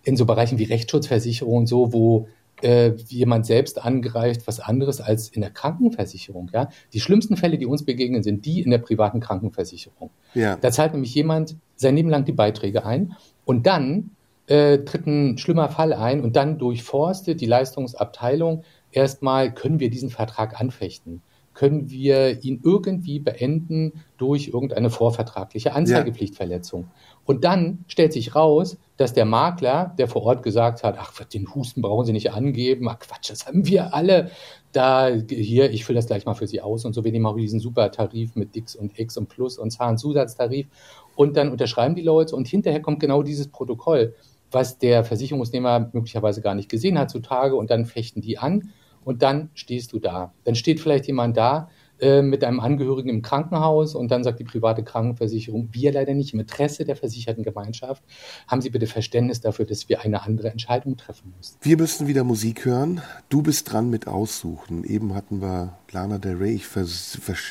in 0.08 0.16
so 0.16 0.24
Bereichen 0.24 0.58
wie 0.58 0.64
Rechtsschutzversicherung 0.64 1.66
so, 1.66 1.92
wo 1.92 2.28
äh, 2.62 2.92
jemand 3.08 3.46
selbst 3.46 3.84
angreift, 3.84 4.46
was 4.46 4.58
anderes 4.58 5.00
als 5.00 5.28
in 5.28 5.42
der 5.42 5.50
Krankenversicherung. 5.50 6.50
Ja, 6.52 6.70
die 6.92 7.00
schlimmsten 7.00 7.36
Fälle, 7.36 7.58
die 7.58 7.66
uns 7.66 7.84
begegnen, 7.84 8.22
sind 8.22 8.44
die 8.46 8.62
in 8.62 8.70
der 8.70 8.78
privaten 8.78 9.20
Krankenversicherung. 9.20 10.10
Ja. 10.34 10.56
Da 10.56 10.70
zahlt 10.70 10.92
nämlich 10.92 11.14
jemand 11.14 11.56
sein 11.76 11.94
Leben 11.94 12.08
lang 12.08 12.24
die 12.24 12.32
Beiträge 12.32 12.84
ein 12.84 13.16
und 13.44 13.66
dann 13.66 14.10
äh, 14.46 14.78
tritt 14.78 15.06
ein 15.06 15.38
schlimmer 15.38 15.68
Fall 15.68 15.92
ein 15.92 16.22
und 16.22 16.36
dann 16.36 16.58
durchforstet 16.58 17.40
die 17.40 17.46
Leistungsabteilung 17.46 18.62
erstmal, 18.92 19.52
können 19.52 19.80
wir 19.80 19.90
diesen 19.90 20.10
Vertrag 20.10 20.60
anfechten? 20.60 21.22
Können 21.54 21.90
wir 21.90 22.44
ihn 22.44 22.60
irgendwie 22.62 23.18
beenden 23.18 24.04
durch 24.16 24.46
irgendeine 24.46 24.90
vorvertragliche 24.90 25.72
Anzeigepflichtverletzung? 25.72 26.82
Ja. 26.82 26.88
Und 27.24 27.42
dann 27.42 27.84
stellt 27.88 28.12
sich 28.12 28.36
raus, 28.36 28.78
dass 28.96 29.12
der 29.12 29.24
Makler, 29.24 29.92
der 29.98 30.06
vor 30.06 30.22
Ort 30.22 30.44
gesagt 30.44 30.84
hat, 30.84 30.96
ach, 30.98 31.12
den 31.24 31.52
Husten 31.52 31.82
brauchen 31.82 32.06
Sie 32.06 32.12
nicht 32.12 32.32
angeben, 32.32 32.88
ach 32.88 33.00
Quatsch, 33.00 33.30
das 33.30 33.46
haben 33.46 33.66
wir 33.66 33.92
alle. 33.92 34.30
Da, 34.70 35.08
hier, 35.08 35.70
ich 35.72 35.84
fülle 35.84 35.98
das 35.98 36.06
gleich 36.06 36.26
mal 36.26 36.34
für 36.34 36.46
Sie 36.46 36.60
aus 36.60 36.84
und 36.84 36.92
so, 36.92 37.02
wir 37.02 37.10
nehmen 37.10 37.26
auch 37.26 37.36
diesen 37.36 37.58
Supertarif 37.58 38.36
mit 38.36 38.54
Dix 38.54 38.76
und 38.76 38.98
X 38.98 39.16
und 39.16 39.28
Plus 39.28 39.58
und 39.58 39.72
Zahnzusatztarif. 39.72 40.68
Und 41.16 41.36
dann 41.36 41.50
unterschreiben 41.50 41.96
die 41.96 42.02
Leute 42.02 42.36
und 42.36 42.46
hinterher 42.46 42.80
kommt 42.80 43.00
genau 43.00 43.24
dieses 43.24 43.48
Protokoll 43.48 44.14
was 44.50 44.78
der 44.78 45.04
Versicherungsnehmer 45.04 45.90
möglicherweise 45.92 46.40
gar 46.40 46.54
nicht 46.54 46.68
gesehen 46.68 46.98
hat 46.98 47.10
zutage 47.10 47.56
und 47.56 47.70
dann 47.70 47.86
fechten 47.86 48.20
die 48.20 48.38
an 48.38 48.72
und 49.04 49.22
dann 49.22 49.50
stehst 49.54 49.92
du 49.92 49.98
da. 49.98 50.32
Dann 50.44 50.54
steht 50.54 50.80
vielleicht 50.80 51.06
jemand 51.06 51.36
da 51.36 51.68
äh, 52.00 52.22
mit 52.22 52.44
einem 52.44 52.60
Angehörigen 52.60 53.08
im 53.08 53.22
Krankenhaus 53.22 53.94
und 53.94 54.10
dann 54.10 54.22
sagt 54.22 54.38
die 54.38 54.44
private 54.44 54.84
Krankenversicherung, 54.84 55.70
wir 55.72 55.92
leider 55.92 56.14
nicht 56.14 56.32
im 56.32 56.40
Interesse 56.40 56.84
der 56.84 56.94
versicherten 56.94 57.42
Gemeinschaft, 57.42 58.04
haben 58.46 58.60
Sie 58.60 58.70
bitte 58.70 58.86
Verständnis 58.86 59.40
dafür, 59.40 59.64
dass 59.64 59.88
wir 59.88 60.02
eine 60.02 60.22
andere 60.22 60.50
Entscheidung 60.50 60.96
treffen 60.96 61.34
müssen. 61.36 61.56
Wir 61.60 61.76
müssen 61.76 62.06
wieder 62.06 62.22
Musik 62.22 62.64
hören. 62.64 63.02
Du 63.28 63.42
bist 63.42 63.72
dran 63.72 63.90
mit 63.90 64.06
Aussuchen. 64.06 64.84
Eben 64.84 65.14
hatten 65.14 65.42
wir 65.42 65.76
Lana 65.90 66.18
Del 66.18 66.36
Rey. 66.36 66.54
Ich, 66.54 66.66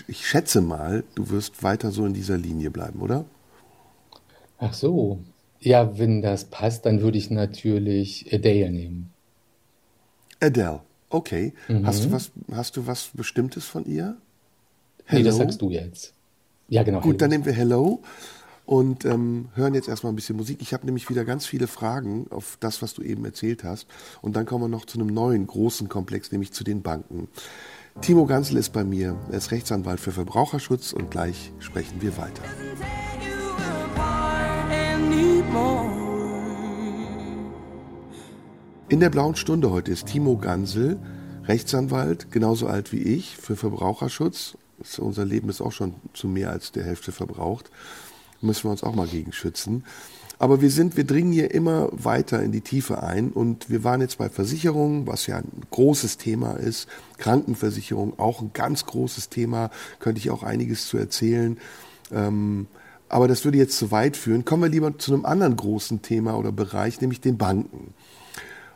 ich 0.07 0.27
schätze 0.27 0.61
mal, 0.61 1.03
du 1.15 1.29
wirst 1.29 1.61
weiter 1.61 1.91
so 1.91 2.05
in 2.05 2.13
dieser 2.13 2.37
Linie 2.37 2.71
bleiben, 2.71 3.01
oder? 3.01 3.25
Ach 4.59 4.73
so, 4.73 5.19
ja, 5.59 5.97
wenn 5.97 6.21
das 6.21 6.45
passt, 6.45 6.85
dann 6.85 7.01
würde 7.01 7.17
ich 7.17 7.29
natürlich 7.29 8.31
Adele 8.31 8.71
nehmen. 8.71 9.11
Adele, 10.39 10.81
okay. 11.09 11.53
Mhm. 11.67 11.85
Hast, 11.85 12.05
du 12.05 12.11
was, 12.11 12.31
hast 12.51 12.77
du 12.77 12.87
was 12.87 13.09
Bestimmtes 13.13 13.65
von 13.65 13.85
ihr? 13.85 14.17
Hello? 15.05 15.21
Nee, 15.21 15.23
das 15.23 15.37
sagst 15.37 15.61
du 15.61 15.71
jetzt. 15.71 16.13
Ja, 16.69 16.83
genau. 16.83 16.99
Gut, 16.99 17.05
Hello. 17.05 17.17
dann 17.17 17.29
nehmen 17.29 17.45
wir 17.45 17.53
Hello 17.53 18.01
und 18.65 19.05
ähm, 19.05 19.47
hören 19.55 19.73
jetzt 19.73 19.87
erstmal 19.87 20.11
ein 20.11 20.17
bisschen 20.17 20.35
Musik. 20.35 20.57
Ich 20.61 20.73
habe 20.73 20.85
nämlich 20.85 21.09
wieder 21.09 21.23
ganz 21.23 21.45
viele 21.45 21.67
Fragen 21.67 22.27
auf 22.29 22.57
das, 22.59 22.81
was 22.81 22.93
du 22.93 23.01
eben 23.01 23.23
erzählt 23.23 23.63
hast. 23.63 23.87
Und 24.21 24.35
dann 24.35 24.45
kommen 24.45 24.65
wir 24.65 24.67
noch 24.67 24.85
zu 24.85 24.99
einem 24.99 25.07
neuen 25.07 25.47
großen 25.47 25.87
Komplex, 25.87 26.31
nämlich 26.31 26.51
zu 26.51 26.65
den 26.65 26.81
Banken. 26.81 27.29
Timo 28.01 28.25
Gansel 28.25 28.57
ist 28.57 28.73
bei 28.73 28.83
mir. 28.83 29.17
Er 29.31 29.37
ist 29.37 29.51
Rechtsanwalt 29.51 29.99
für 29.99 30.11
Verbraucherschutz 30.11 30.91
und 30.91 31.09
gleich 31.09 31.51
sprechen 31.59 32.01
wir 32.01 32.17
weiter. 32.17 32.43
In 38.89 39.01
der 39.01 39.09
blauen 39.09 39.35
Stunde 39.35 39.69
heute 39.69 39.91
ist 39.91 40.07
Timo 40.07 40.37
Gansel, 40.37 40.97
Rechtsanwalt, 41.43 42.31
genauso 42.31 42.67
alt 42.67 42.93
wie 42.93 43.01
ich, 43.01 43.35
für 43.35 43.57
Verbraucherschutz. 43.57 44.57
Unser 44.97 45.25
Leben 45.25 45.49
ist 45.49 45.59
auch 45.59 45.73
schon 45.73 45.95
zu 46.13 46.27
mehr 46.27 46.51
als 46.51 46.71
der 46.71 46.85
Hälfte 46.85 47.11
verbraucht. 47.11 47.69
Müssen 48.41 48.63
wir 48.63 48.71
uns 48.71 48.83
auch 48.83 48.95
mal 48.95 49.05
gegen 49.05 49.33
schützen. 49.33 49.83
Aber 50.39 50.61
wir 50.61 50.71
sind, 50.71 50.95
wir 50.95 51.03
dringen 51.03 51.31
hier 51.31 51.53
immer 51.53 51.89
weiter 51.91 52.41
in 52.41 52.51
die 52.51 52.61
Tiefe 52.61 53.03
ein 53.03 53.31
und 53.31 53.69
wir 53.69 53.83
waren 53.83 54.01
jetzt 54.01 54.19
bei 54.19 54.29
Versicherungen, 54.29 55.05
was 55.05 55.27
ja 55.27 55.37
ein 55.37 55.63
großes 55.69 56.17
Thema 56.17 56.53
ist. 56.53 56.87
Krankenversicherung 57.17 58.17
auch 58.17 58.41
ein 58.41 58.51
ganz 58.53 58.85
großes 58.85 59.29
Thema, 59.29 59.69
könnte 59.99 60.19
ich 60.19 60.29
auch 60.29 60.43
einiges 60.43 60.87
zu 60.87 60.97
erzählen. 60.97 61.57
Ähm, 62.11 62.67
aber 63.09 63.27
das 63.27 63.45
würde 63.45 63.57
jetzt 63.57 63.77
zu 63.77 63.91
weit 63.91 64.17
führen. 64.17 64.45
Kommen 64.45 64.63
wir 64.63 64.69
lieber 64.69 64.97
zu 64.97 65.13
einem 65.13 65.25
anderen 65.25 65.55
großen 65.55 66.01
Thema 66.01 66.37
oder 66.37 66.51
Bereich, 66.51 67.01
nämlich 67.01 67.21
den 67.21 67.37
Banken. 67.37 67.93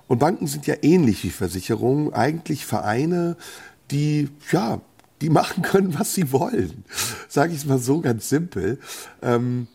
Und 0.08 0.20
Banken 0.20 0.48
sind 0.48 0.67
ja 0.67 0.76
ähnlich 0.82 1.24
wie 1.24 1.30
Versicherungen, 1.30 2.13
eigentlich 2.13 2.65
Vereine, 2.65 3.38
die, 3.91 4.30
ja, 4.52 4.82
die 5.22 5.30
machen 5.30 5.63
können, 5.63 5.98
was 5.98 6.13
sie 6.13 6.32
wollen. 6.32 6.84
Sage 7.30 7.54
ich 7.54 7.60
es 7.60 7.65
mal 7.65 7.80
so 7.80 8.02
ganz 8.02 8.28
simpel. 8.28 8.80
Ähm, 9.22 9.67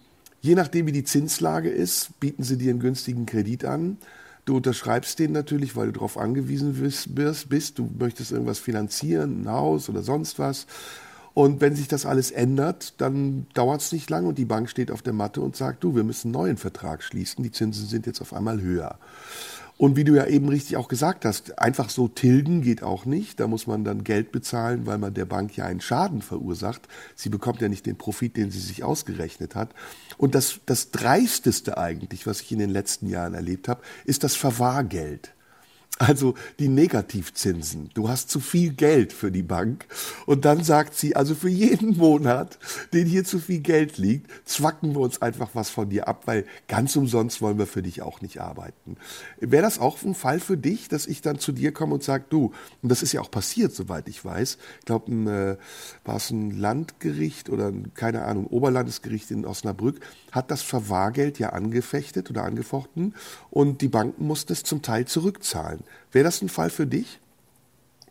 je 0.42 0.54
nachdem, 0.54 0.86
wie 0.86 0.92
die 0.92 1.04
Zinslage 1.04 1.70
ist, 1.70 2.18
bieten 2.20 2.42
sie 2.42 2.58
dir 2.58 2.70
einen 2.70 2.80
günstigen 2.80 3.26
Kredit 3.26 3.64
an. 3.64 3.98
Du 4.44 4.56
unterschreibst 4.56 5.18
den 5.18 5.32
natürlich, 5.32 5.74
weil 5.74 5.86
du 5.86 5.92
darauf 5.92 6.18
angewiesen 6.18 6.74
bist, 6.74 7.48
bist. 7.48 7.78
Du 7.78 7.90
möchtest 7.98 8.30
irgendwas 8.30 8.58
finanzieren, 8.58 9.42
ein 9.42 9.50
Haus 9.50 9.88
oder 9.88 10.02
sonst 10.02 10.38
was. 10.38 10.66
Und 11.36 11.60
wenn 11.60 11.76
sich 11.76 11.86
das 11.86 12.06
alles 12.06 12.30
ändert, 12.30 12.94
dann 12.96 13.46
dauert 13.52 13.82
es 13.82 13.92
nicht 13.92 14.08
lange 14.08 14.26
und 14.26 14.38
die 14.38 14.46
Bank 14.46 14.70
steht 14.70 14.90
auf 14.90 15.02
der 15.02 15.12
Matte 15.12 15.42
und 15.42 15.54
sagt, 15.54 15.84
du, 15.84 15.94
wir 15.94 16.02
müssen 16.02 16.28
einen 16.28 16.32
neuen 16.32 16.56
Vertrag 16.56 17.02
schließen. 17.02 17.44
Die 17.44 17.50
Zinsen 17.50 17.86
sind 17.86 18.06
jetzt 18.06 18.22
auf 18.22 18.32
einmal 18.32 18.62
höher. 18.62 18.98
Und 19.76 19.96
wie 19.96 20.04
du 20.04 20.14
ja 20.14 20.24
eben 20.24 20.48
richtig 20.48 20.78
auch 20.78 20.88
gesagt 20.88 21.26
hast, 21.26 21.58
einfach 21.58 21.90
so 21.90 22.08
tilgen 22.08 22.62
geht 22.62 22.82
auch 22.82 23.04
nicht. 23.04 23.38
Da 23.38 23.48
muss 23.48 23.66
man 23.66 23.84
dann 23.84 24.02
Geld 24.02 24.32
bezahlen, 24.32 24.86
weil 24.86 24.96
man 24.96 25.12
der 25.12 25.26
Bank 25.26 25.54
ja 25.58 25.66
einen 25.66 25.82
Schaden 25.82 26.22
verursacht. 26.22 26.88
Sie 27.14 27.28
bekommt 27.28 27.60
ja 27.60 27.68
nicht 27.68 27.84
den 27.84 27.98
Profit, 27.98 28.38
den 28.38 28.50
sie 28.50 28.58
sich 28.58 28.82
ausgerechnet 28.82 29.54
hat. 29.54 29.74
Und 30.16 30.34
das, 30.34 30.60
das 30.64 30.90
Dreisteste 30.90 31.76
eigentlich, 31.76 32.26
was 32.26 32.40
ich 32.40 32.50
in 32.50 32.60
den 32.60 32.70
letzten 32.70 33.10
Jahren 33.10 33.34
erlebt 33.34 33.68
habe, 33.68 33.82
ist 34.06 34.24
das 34.24 34.36
Verwahrgeld. 34.36 35.34
Also 35.98 36.34
die 36.58 36.68
Negativzinsen. 36.68 37.90
Du 37.94 38.10
hast 38.10 38.28
zu 38.28 38.40
viel 38.40 38.74
Geld 38.74 39.14
für 39.14 39.32
die 39.32 39.42
Bank 39.42 39.86
und 40.26 40.44
dann 40.44 40.62
sagt 40.62 40.94
sie, 40.94 41.16
also 41.16 41.34
für 41.34 41.48
jeden 41.48 41.96
Monat, 41.96 42.58
den 42.92 43.06
hier 43.06 43.24
zu 43.24 43.38
viel 43.38 43.60
Geld 43.60 43.96
liegt, 43.96 44.30
zwacken 44.46 44.94
wir 44.94 45.00
uns 45.00 45.22
einfach 45.22 45.50
was 45.54 45.70
von 45.70 45.88
dir 45.88 46.06
ab, 46.06 46.24
weil 46.26 46.44
ganz 46.68 46.96
umsonst 46.96 47.40
wollen 47.40 47.58
wir 47.58 47.66
für 47.66 47.82
dich 47.82 48.02
auch 48.02 48.20
nicht 48.20 48.42
arbeiten. 48.42 48.98
Wäre 49.40 49.62
das 49.62 49.78
auch 49.78 50.02
ein 50.02 50.14
Fall 50.14 50.38
für 50.38 50.58
dich, 50.58 50.88
dass 50.88 51.06
ich 51.06 51.22
dann 51.22 51.38
zu 51.38 51.52
dir 51.52 51.72
komme 51.72 51.94
und 51.94 52.02
sage, 52.02 52.24
du, 52.28 52.52
und 52.82 52.90
das 52.90 53.02
ist 53.02 53.12
ja 53.12 53.22
auch 53.22 53.30
passiert, 53.30 53.74
soweit 53.74 54.06
ich 54.08 54.22
weiß, 54.22 54.58
ich 54.80 54.84
glaube, 54.84 55.10
äh, 55.12 56.06
war 56.06 56.16
es 56.16 56.30
ein 56.30 56.50
Landgericht 56.50 57.48
oder 57.48 57.68
ein, 57.68 57.94
keine 57.94 58.24
Ahnung, 58.26 58.48
Oberlandesgericht 58.48 59.30
in 59.30 59.46
Osnabrück, 59.46 60.00
hat 60.36 60.50
das 60.50 60.62
Verwahrgeld 60.62 61.38
ja 61.38 61.48
angefechtet 61.48 62.30
oder 62.30 62.44
angefochten 62.44 63.14
und 63.50 63.80
die 63.80 63.88
Banken 63.88 64.26
mussten 64.26 64.52
es 64.52 64.62
zum 64.62 64.82
Teil 64.82 65.06
zurückzahlen. 65.06 65.80
Wäre 66.12 66.24
das 66.24 66.42
ein 66.42 66.48
Fall 66.48 66.70
für 66.70 66.86
dich? 66.86 67.18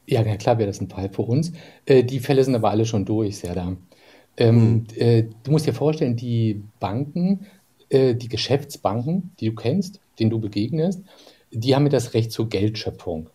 Ja, 0.07 0.23
ja 0.23 0.35
klar 0.35 0.57
wäre 0.57 0.67
das 0.67 0.81
ein 0.81 0.89
Fall 0.89 1.09
für 1.09 1.21
uns. 1.21 1.53
Äh, 1.85 2.03
die 2.03 2.19
Fälle 2.19 2.43
sind 2.43 2.55
aber 2.55 2.71
alle 2.71 2.85
schon 2.85 3.05
durch, 3.05 3.37
Serda. 3.37 3.77
Ähm, 4.37 4.73
mhm. 4.73 4.85
äh, 4.95 5.23
du 5.43 5.51
musst 5.51 5.65
dir 5.65 5.73
vorstellen, 5.73 6.17
die 6.17 6.63
Banken, 6.79 7.45
äh, 7.89 8.15
die 8.15 8.27
Geschäftsbanken, 8.27 9.31
die 9.39 9.49
du 9.49 9.55
kennst, 9.55 10.01
denen 10.19 10.31
du 10.31 10.39
begegnest, 10.39 11.01
die 11.51 11.75
haben 11.75 11.85
ja 11.85 11.91
das 11.91 12.13
Recht 12.13 12.31
zur 12.31 12.49
Geldschöpfung. 12.49 13.29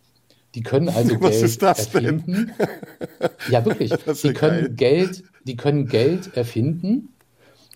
Die 0.53 0.61
können 0.61 0.89
also 0.95 1.19
Was 1.21 1.31
Geld 1.31 1.43
ist 1.43 1.61
das 1.61 1.79
erfinden. 1.79 2.51
Denn? 2.57 3.29
Ja, 3.49 3.65
wirklich. 3.65 3.91
Die 4.23 4.33
können 4.33 4.75
Geld, 4.75 5.23
die 5.43 5.55
können 5.55 5.87
Geld 5.87 6.35
erfinden 6.35 7.09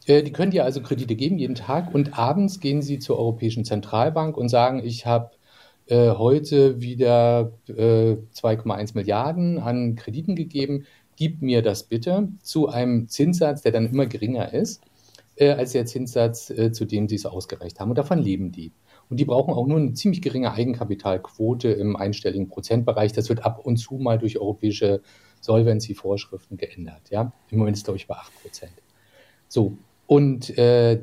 die 0.07 0.31
können 0.31 0.51
dir 0.51 0.63
also 0.63 0.81
Kredite 0.81 1.15
geben 1.15 1.37
jeden 1.37 1.55
Tag 1.55 1.93
und 1.93 2.17
abends 2.17 2.59
gehen 2.59 2.81
sie 2.81 2.99
zur 2.99 3.17
Europäischen 3.17 3.65
Zentralbank 3.65 4.37
und 4.37 4.49
sagen, 4.49 4.81
ich 4.83 5.05
habe 5.05 5.31
äh, 5.87 6.11
heute 6.11 6.81
wieder 6.81 7.53
äh, 7.67 8.17
2,1 8.33 8.91
Milliarden 8.95 9.59
an 9.59 9.95
Krediten 9.95 10.35
gegeben, 10.35 10.85
gib 11.15 11.41
mir 11.41 11.61
das 11.61 11.83
bitte 11.83 12.29
zu 12.41 12.69
einem 12.69 13.07
Zinssatz, 13.07 13.61
der 13.61 13.71
dann 13.71 13.87
immer 13.87 14.05
geringer 14.05 14.53
ist 14.53 14.81
äh, 15.35 15.51
als 15.51 15.73
der 15.73 15.85
Zinssatz, 15.85 16.49
äh, 16.49 16.71
zu 16.71 16.85
dem 16.85 17.07
sie 17.07 17.15
es 17.15 17.25
ausgereicht 17.25 17.79
haben. 17.79 17.89
Und 17.89 17.97
davon 17.97 18.19
leben 18.19 18.51
die. 18.51 18.71
Und 19.09 19.19
die 19.19 19.25
brauchen 19.25 19.53
auch 19.53 19.67
nur 19.67 19.77
eine 19.77 19.93
ziemlich 19.93 20.21
geringe 20.21 20.51
Eigenkapitalquote 20.51 21.69
im 21.69 21.95
einstelligen 21.95 22.47
Prozentbereich. 22.47 23.13
Das 23.13 23.29
wird 23.29 23.45
ab 23.45 23.59
und 23.63 23.77
zu 23.77 23.95
mal 23.95 24.17
durch 24.17 24.39
europäische 24.39 25.01
Solvency-Vorschriften 25.41 26.57
geändert. 26.57 27.11
Ja? 27.11 27.31
Im 27.51 27.59
Moment 27.59 27.77
ist 27.77 27.83
glaube 27.83 27.97
ich, 27.97 28.07
bei 28.07 28.15
8 28.15 28.41
Prozent. 28.41 28.73
So, 29.47 29.77
und 30.07 30.57
äh, 30.57 31.01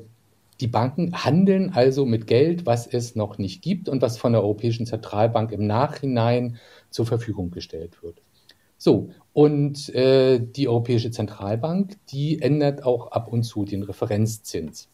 die 0.61 0.69
Banken 0.69 1.25
handeln 1.25 1.71
also 1.75 2.07
mit 2.07 2.27
Geld, 2.27 2.67
was 2.67 2.87
es 2.87 3.17
noch 3.17 3.39
nicht 3.39 3.63
gibt 3.63 3.89
und 3.89 4.01
was 4.01 4.17
von 4.17 4.33
der 4.33 4.43
Europäischen 4.43 4.87
Zentralbank 4.87 5.51
im 5.51 5.67
Nachhinein 5.67 6.59
zur 6.91 7.07
Verfügung 7.07 7.51
gestellt 7.51 8.03
wird. 8.03 8.23
So, 8.79 9.11
und 9.33 9.93
äh, 9.95 10.41
die 10.41 10.69
Europäische 10.69 11.11
Zentralbank, 11.11 11.97
die 12.11 12.41
ändert 12.41 12.85
auch 12.85 13.13
ab 13.13 13.29
und 13.29 13.43
zu 13.43 13.65
den 13.65 13.83
Referenzzins. 13.83 14.89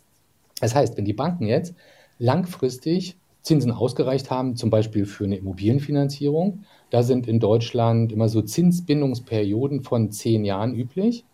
Das 0.60 0.74
heißt, 0.74 0.96
wenn 0.96 1.04
die 1.04 1.12
Banken 1.12 1.46
jetzt 1.46 1.74
langfristig 2.18 3.16
Zinsen 3.42 3.70
ausgereicht 3.70 4.30
haben, 4.30 4.56
zum 4.56 4.70
Beispiel 4.70 5.06
für 5.06 5.24
eine 5.24 5.36
Immobilienfinanzierung, 5.36 6.64
da 6.90 7.02
sind 7.02 7.28
in 7.28 7.40
Deutschland 7.40 8.12
immer 8.12 8.28
so 8.28 8.42
Zinsbindungsperioden 8.42 9.82
von 9.82 10.10
zehn 10.10 10.44
Jahren 10.44 10.74
üblich 10.74 11.24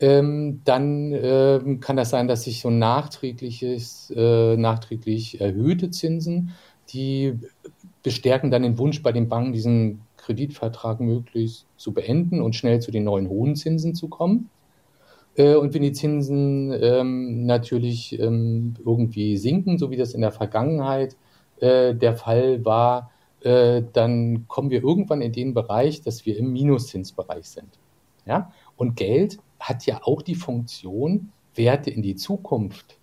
ähm, 0.00 0.60
dann 0.64 1.12
ähm, 1.12 1.80
kann 1.80 1.96
das 1.96 2.10
sein, 2.10 2.28
dass 2.28 2.44
sich 2.44 2.60
so 2.60 2.70
nachträgliches, 2.70 4.12
äh, 4.14 4.56
nachträglich 4.56 5.40
erhöhte 5.40 5.90
Zinsen, 5.90 6.52
die 6.90 7.38
bestärken 8.02 8.50
dann 8.50 8.62
den 8.62 8.78
Wunsch 8.78 9.02
bei 9.02 9.12
den 9.12 9.28
Banken, 9.28 9.52
diesen 9.52 10.00
Kreditvertrag 10.16 11.00
möglichst 11.00 11.66
zu 11.76 11.92
beenden 11.92 12.40
und 12.40 12.56
schnell 12.56 12.80
zu 12.80 12.90
den 12.90 13.04
neuen 13.04 13.28
hohen 13.28 13.56
Zinsen 13.56 13.94
zu 13.94 14.08
kommen. 14.08 14.50
Äh, 15.36 15.54
und 15.54 15.74
wenn 15.74 15.82
die 15.82 15.92
Zinsen 15.92 16.72
ähm, 16.72 17.46
natürlich 17.46 18.18
ähm, 18.18 18.74
irgendwie 18.84 19.36
sinken, 19.36 19.78
so 19.78 19.90
wie 19.90 19.96
das 19.96 20.14
in 20.14 20.20
der 20.20 20.32
Vergangenheit 20.32 21.16
äh, 21.60 21.94
der 21.94 22.14
Fall 22.14 22.64
war, 22.64 23.10
äh, 23.40 23.82
dann 23.92 24.46
kommen 24.48 24.70
wir 24.70 24.82
irgendwann 24.82 25.20
in 25.20 25.32
den 25.32 25.54
Bereich, 25.54 26.02
dass 26.02 26.26
wir 26.26 26.36
im 26.36 26.52
Minuszinsbereich 26.52 27.48
sind. 27.48 27.78
Ja? 28.26 28.50
Und 28.76 28.96
Geld 28.96 29.38
hat 29.64 29.86
ja 29.86 30.00
auch 30.04 30.20
die 30.20 30.34
Funktion, 30.34 31.32
Werte 31.54 31.90
in 31.90 32.02
die 32.02 32.16
Zukunft 32.16 32.98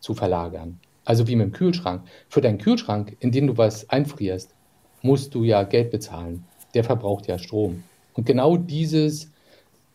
zu 0.00 0.14
verlagern. 0.14 0.80
Also 1.04 1.28
wie 1.28 1.36
mit 1.36 1.46
dem 1.46 1.52
Kühlschrank. 1.52 2.02
Für 2.28 2.40
deinen 2.40 2.58
Kühlschrank, 2.58 3.16
in 3.20 3.32
den 3.32 3.48
du 3.48 3.58
was 3.58 3.88
einfrierst, 3.90 4.54
musst 5.02 5.34
du 5.34 5.44
ja 5.44 5.62
Geld 5.62 5.90
bezahlen. 5.90 6.44
Der 6.74 6.84
verbraucht 6.84 7.26
ja 7.26 7.38
Strom. 7.38 7.84
Und 8.14 8.24
genau 8.24 8.56
dieses 8.56 9.30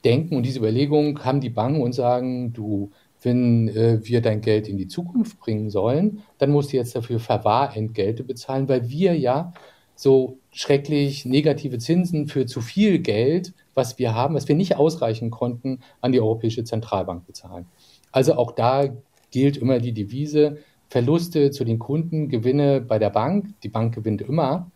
Denken 0.04 0.36
und 0.36 0.44
diese 0.44 0.60
Überlegung 0.60 1.24
haben 1.26 1.42
die 1.42 1.50
Banken 1.50 1.82
und 1.82 1.94
sagen, 1.94 2.54
du, 2.54 2.92
wenn 3.24 3.70
äh, 3.70 4.00
wir 4.04 4.22
dein 4.22 4.42
Geld 4.42 4.68
in 4.68 4.78
die 4.78 4.88
Zukunft 4.88 5.40
bringen 5.40 5.70
sollen, 5.72 6.22
dann 6.38 6.52
musst 6.52 6.72
du 6.72 6.78
jetzt 6.78 6.96
dafür 6.96 7.20
Verwahrentgelte 7.20 8.24
bezahlen, 8.24 8.70
weil 8.70 8.90
wir 8.90 9.18
ja 9.18 9.54
so 10.02 10.38
schrecklich 10.52 11.26
negative 11.26 11.78
Zinsen 11.78 12.28
für 12.28 12.46
zu 12.46 12.62
viel 12.62 13.00
Geld 13.00 13.54
was 13.74 14.00
wir 14.00 14.14
haben, 14.14 14.36
was 14.36 14.48
wir 14.48 14.56
nicht 14.56 14.76
ausreichen 14.76 15.32
konnten, 15.32 15.80
an 16.02 16.12
die 16.12 16.20
Europäische 16.20 16.64
Zentralbank 16.64 17.26
bezahlen. 17.26 17.66
Also 18.12 18.36
auch 18.36 18.52
da 18.52 18.90
gilt 19.32 19.58
immer 19.58 19.80
die 19.80 19.94
Devise, 19.94 20.58
Verluste 20.90 21.52
zu 21.52 21.64
den 21.64 21.80
Kunden, 21.80 22.28
Gewinne 22.28 22.82
bei 22.82 23.00
der 23.00 23.12
Bank. 23.12 23.46
Die 23.64 23.70
Bank 23.70 23.96
gewinnt 23.96 24.22
immer. 24.22 24.70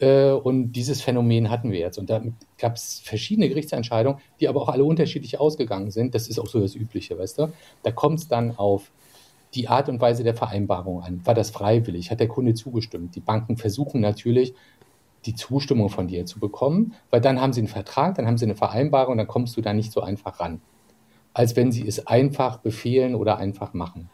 Äh, 0.00 0.32
und 0.32 0.72
dieses 0.72 1.00
Phänomen 1.00 1.48
hatten 1.48 1.70
wir 1.70 1.78
jetzt. 1.78 1.96
Und 1.96 2.10
da 2.10 2.20
gab 2.58 2.74
es 2.74 3.00
verschiedene 3.04 3.48
Gerichtsentscheidungen, 3.48 4.20
die 4.40 4.48
aber 4.48 4.62
auch 4.62 4.68
alle 4.68 4.84
unterschiedlich 4.84 5.38
ausgegangen 5.38 5.92
sind. 5.92 6.16
Das 6.16 6.26
ist 6.26 6.40
auch 6.40 6.48
so 6.48 6.58
das 6.58 6.74
Übliche, 6.74 7.16
weißt 7.16 7.38
du? 7.38 7.52
Da 7.84 7.92
kommt 7.92 8.18
es 8.18 8.26
dann 8.26 8.56
auf 8.56 8.90
die 9.54 9.68
Art 9.68 9.88
und 9.88 10.00
Weise 10.00 10.22
der 10.22 10.34
Vereinbarung 10.34 11.02
an. 11.02 11.20
War 11.24 11.34
das 11.34 11.50
freiwillig? 11.50 12.10
Hat 12.10 12.20
der 12.20 12.28
Kunde 12.28 12.54
zugestimmt? 12.54 13.16
Die 13.16 13.20
Banken 13.20 13.56
versuchen 13.56 14.00
natürlich, 14.00 14.54
die 15.26 15.34
Zustimmung 15.34 15.90
von 15.90 16.08
dir 16.08 16.24
zu 16.26 16.40
bekommen, 16.40 16.94
weil 17.10 17.20
dann 17.20 17.40
haben 17.40 17.52
sie 17.52 17.60
einen 17.60 17.68
Vertrag, 17.68 18.14
dann 18.14 18.26
haben 18.26 18.38
sie 18.38 18.46
eine 18.46 18.54
Vereinbarung, 18.54 19.18
dann 19.18 19.26
kommst 19.26 19.56
du 19.56 19.60
da 19.60 19.72
nicht 19.72 19.92
so 19.92 20.00
einfach 20.00 20.40
ran, 20.40 20.60
als 21.34 21.56
wenn 21.56 21.72
sie 21.72 21.86
es 21.86 22.06
einfach 22.06 22.58
befehlen 22.58 23.14
oder 23.14 23.36
einfach 23.36 23.74
machen. 23.74 24.08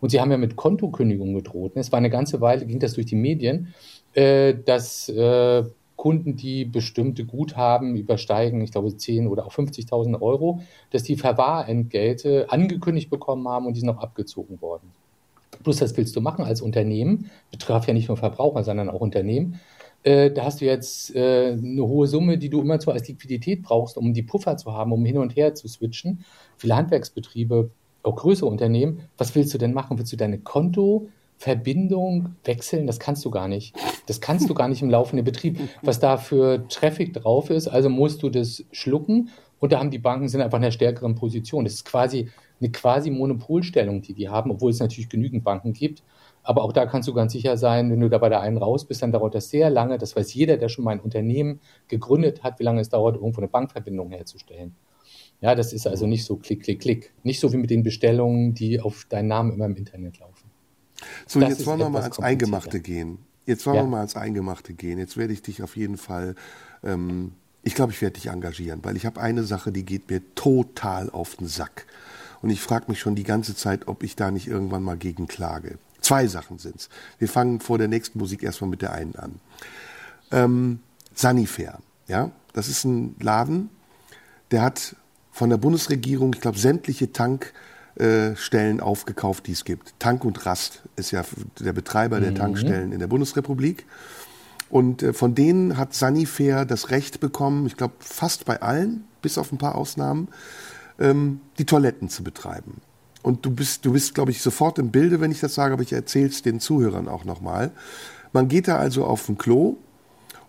Und 0.00 0.10
sie 0.10 0.20
haben 0.20 0.30
ja 0.30 0.38
mit 0.38 0.56
Kontokündigung 0.56 1.34
gedroht. 1.34 1.72
Es 1.74 1.92
war 1.92 1.98
eine 1.98 2.10
ganze 2.10 2.40
Weile, 2.40 2.66
ging 2.66 2.78
das 2.78 2.94
durch 2.94 3.06
die 3.06 3.16
Medien, 3.16 3.74
äh, 4.14 4.54
dass 4.54 5.08
äh, 5.10 5.64
Kunden, 6.00 6.34
die 6.34 6.64
bestimmte 6.64 7.26
Guthaben 7.26 7.94
übersteigen, 7.94 8.62
ich 8.62 8.72
glaube 8.72 8.96
10 8.96 9.26
oder 9.26 9.44
auch 9.44 9.52
50.000 9.52 10.18
Euro, 10.22 10.62
dass 10.92 11.02
die 11.02 11.16
Verwahrentgelte 11.16 12.46
angekündigt 12.48 13.10
bekommen 13.10 13.46
haben 13.46 13.66
und 13.66 13.74
die 13.74 13.80
sind 13.80 13.90
auch 13.90 13.98
abgezogen 13.98 14.62
worden. 14.62 14.92
Plus, 15.62 15.76
das 15.76 15.94
willst 15.98 16.16
du 16.16 16.22
machen 16.22 16.42
als 16.42 16.62
Unternehmen, 16.62 17.30
betraf 17.50 17.86
ja 17.86 17.92
nicht 17.92 18.08
nur 18.08 18.16
Verbraucher, 18.16 18.64
sondern 18.64 18.88
auch 18.88 19.02
Unternehmen. 19.02 19.60
Äh, 20.02 20.30
da 20.30 20.46
hast 20.46 20.62
du 20.62 20.64
jetzt 20.64 21.14
äh, 21.14 21.52
eine 21.52 21.86
hohe 21.86 22.06
Summe, 22.06 22.38
die 22.38 22.48
du 22.48 22.62
immer 22.62 22.80
so 22.80 22.90
als 22.92 23.06
Liquidität 23.06 23.62
brauchst, 23.62 23.98
um 23.98 24.14
die 24.14 24.22
Puffer 24.22 24.56
zu 24.56 24.72
haben, 24.72 24.92
um 24.92 25.04
hin 25.04 25.18
und 25.18 25.36
her 25.36 25.54
zu 25.54 25.68
switchen. 25.68 26.24
Viele 26.56 26.76
Handwerksbetriebe, 26.76 27.68
auch 28.04 28.16
größere 28.16 28.48
Unternehmen, 28.48 29.00
was 29.18 29.34
willst 29.34 29.52
du 29.52 29.58
denn 29.58 29.74
machen? 29.74 29.98
Willst 29.98 30.14
du 30.14 30.16
deine 30.16 30.38
Kontoverbindung 31.40 32.36
wechseln? 32.44 32.86
Das 32.86 33.00
kannst 33.00 33.24
du 33.24 33.30
gar 33.30 33.48
nicht. 33.48 33.74
Das 34.06 34.20
kannst 34.20 34.48
du 34.48 34.54
gar 34.54 34.68
nicht 34.68 34.82
im 34.82 34.90
laufenden 34.90 35.24
Betrieb. 35.24 35.58
Was 35.82 35.98
da 35.98 36.16
für 36.16 36.68
Traffic 36.68 37.14
drauf 37.14 37.50
ist, 37.50 37.66
also 37.66 37.88
musst 37.88 38.22
du 38.22 38.28
das 38.28 38.64
schlucken. 38.72 39.30
Und 39.58 39.72
da 39.72 39.78
haben 39.78 39.90
die 39.90 39.98
Banken 39.98 40.28
sind 40.28 40.40
einfach 40.40 40.58
in 40.58 40.64
einer 40.64 40.72
stärkeren 40.72 41.14
Position. 41.14 41.64
Das 41.64 41.74
ist 41.74 41.84
quasi 41.84 42.28
eine 42.60 42.70
quasi 42.70 43.10
Monopolstellung, 43.10 44.02
die 44.02 44.14
die 44.14 44.28
haben, 44.28 44.50
obwohl 44.50 44.70
es 44.70 44.80
natürlich 44.80 45.08
genügend 45.08 45.44
Banken 45.44 45.72
gibt. 45.72 46.02
Aber 46.42 46.62
auch 46.62 46.72
da 46.72 46.86
kannst 46.86 47.08
du 47.08 47.14
ganz 47.14 47.32
sicher 47.32 47.56
sein, 47.56 47.90
wenn 47.90 48.00
du 48.00 48.08
da 48.08 48.18
bei 48.18 48.30
der 48.30 48.40
einen 48.40 48.56
raus 48.56 48.86
bist, 48.86 49.02
dann 49.02 49.12
dauert 49.12 49.34
das 49.34 49.50
sehr 49.50 49.68
lange. 49.70 49.98
Das 49.98 50.16
weiß 50.16 50.32
jeder, 50.34 50.56
der 50.56 50.68
schon 50.68 50.84
mal 50.84 50.92
ein 50.92 51.00
Unternehmen 51.00 51.60
gegründet 51.88 52.42
hat, 52.42 52.58
wie 52.58 52.64
lange 52.64 52.80
es 52.80 52.88
dauert, 52.88 53.16
irgendwo 53.16 53.40
eine 53.40 53.48
Bankverbindung 53.48 54.10
herzustellen. 54.10 54.74
Ja, 55.42 55.54
das 55.54 55.72
ist 55.72 55.86
also 55.86 56.06
nicht 56.06 56.24
so 56.24 56.36
klick, 56.36 56.62
klick, 56.64 56.80
klick. 56.80 57.12
Nicht 57.22 57.40
so 57.40 57.52
wie 57.52 57.56
mit 57.56 57.70
den 57.70 57.82
Bestellungen, 57.82 58.54
die 58.54 58.80
auf 58.80 59.06
deinen 59.08 59.28
Namen 59.28 59.52
immer 59.52 59.66
im 59.66 59.76
Internet 59.76 60.18
laufen. 60.18 60.49
So, 61.26 61.40
das 61.40 61.50
jetzt 61.50 61.66
wollen 61.66 61.78
wir 61.78 61.88
mal 61.88 62.02
ans 62.02 62.18
Eingemachte 62.18 62.80
gehen. 62.80 63.18
Jetzt 63.46 63.66
wollen 63.66 63.76
ja. 63.76 63.82
wir 63.82 63.88
mal 63.88 63.98
ans 63.98 64.16
Eingemachte 64.16 64.74
gehen. 64.74 64.98
Jetzt 64.98 65.16
werde 65.16 65.32
ich 65.32 65.42
dich 65.42 65.62
auf 65.62 65.76
jeden 65.76 65.96
Fall, 65.96 66.34
ähm, 66.84 67.32
ich 67.62 67.74
glaube, 67.74 67.92
ich 67.92 68.00
werde 68.00 68.14
dich 68.14 68.28
engagieren, 68.28 68.80
weil 68.82 68.96
ich 68.96 69.06
habe 69.06 69.20
eine 69.20 69.44
Sache, 69.44 69.72
die 69.72 69.84
geht 69.84 70.10
mir 70.10 70.22
total 70.34 71.10
auf 71.10 71.36
den 71.36 71.46
Sack. 71.46 71.86
Und 72.42 72.50
ich 72.50 72.60
frage 72.60 72.86
mich 72.88 73.00
schon 73.00 73.14
die 73.14 73.24
ganze 73.24 73.54
Zeit, 73.54 73.88
ob 73.88 74.02
ich 74.02 74.16
da 74.16 74.30
nicht 74.30 74.46
irgendwann 74.46 74.82
mal 74.82 74.96
gegen 74.96 75.26
klage. 75.26 75.78
Zwei 76.00 76.26
Sachen 76.26 76.58
sind's. 76.58 76.88
Wir 77.18 77.28
fangen 77.28 77.60
vor 77.60 77.76
der 77.76 77.88
nächsten 77.88 78.18
Musik 78.18 78.42
erstmal 78.42 78.70
mit 78.70 78.82
der 78.82 78.92
einen 78.92 79.16
an. 79.16 79.40
Ähm, 80.30 80.80
Sanifair, 81.14 81.80
ja, 82.08 82.30
das 82.52 82.68
ist 82.68 82.84
ein 82.84 83.16
Laden, 83.20 83.68
der 84.50 84.62
hat 84.62 84.96
von 85.32 85.50
der 85.50 85.58
Bundesregierung, 85.58 86.32
ich 86.34 86.40
glaube, 86.40 86.58
sämtliche 86.58 87.12
Tankstellen 88.00 88.80
aufgekauft, 88.80 89.46
die 89.46 89.52
es 89.52 89.64
gibt. 89.64 89.92
Tank 89.98 90.24
und 90.24 90.46
Rast 90.46 90.82
ist 90.96 91.10
ja 91.10 91.22
der 91.58 91.74
Betreiber 91.74 92.20
der 92.20 92.30
mhm. 92.30 92.36
Tankstellen 92.36 92.92
in 92.92 92.98
der 92.98 93.08
Bundesrepublik. 93.08 93.84
Und 94.70 95.02
äh, 95.02 95.12
von 95.12 95.34
denen 95.34 95.76
hat 95.76 95.92
Sanifair 95.92 96.64
das 96.64 96.90
Recht 96.90 97.20
bekommen, 97.20 97.66
ich 97.66 97.76
glaube 97.76 97.94
fast 97.98 98.46
bei 98.46 98.62
allen, 98.62 99.04
bis 99.20 99.36
auf 99.36 99.52
ein 99.52 99.58
paar 99.58 99.74
Ausnahmen, 99.74 100.28
ähm, 100.98 101.40
die 101.58 101.66
Toiletten 101.66 102.08
zu 102.08 102.24
betreiben. 102.24 102.80
Und 103.22 103.44
du 103.44 103.50
bist, 103.50 103.84
du 103.84 103.92
bist, 103.92 104.14
glaube 104.14 104.30
ich, 104.30 104.40
sofort 104.40 104.78
im 104.78 104.90
Bilde, 104.90 105.20
wenn 105.20 105.30
ich 105.30 105.40
das 105.40 105.54
sage, 105.54 105.74
aber 105.74 105.82
ich 105.82 105.92
erzähle 105.92 106.28
es 106.28 106.40
den 106.40 106.58
Zuhörern 106.58 107.06
auch 107.06 107.26
nochmal. 107.26 107.70
Man 108.32 108.48
geht 108.48 108.66
da 108.66 108.76
also 108.76 109.04
auf 109.04 109.28
ein 109.28 109.36
Klo, 109.36 109.76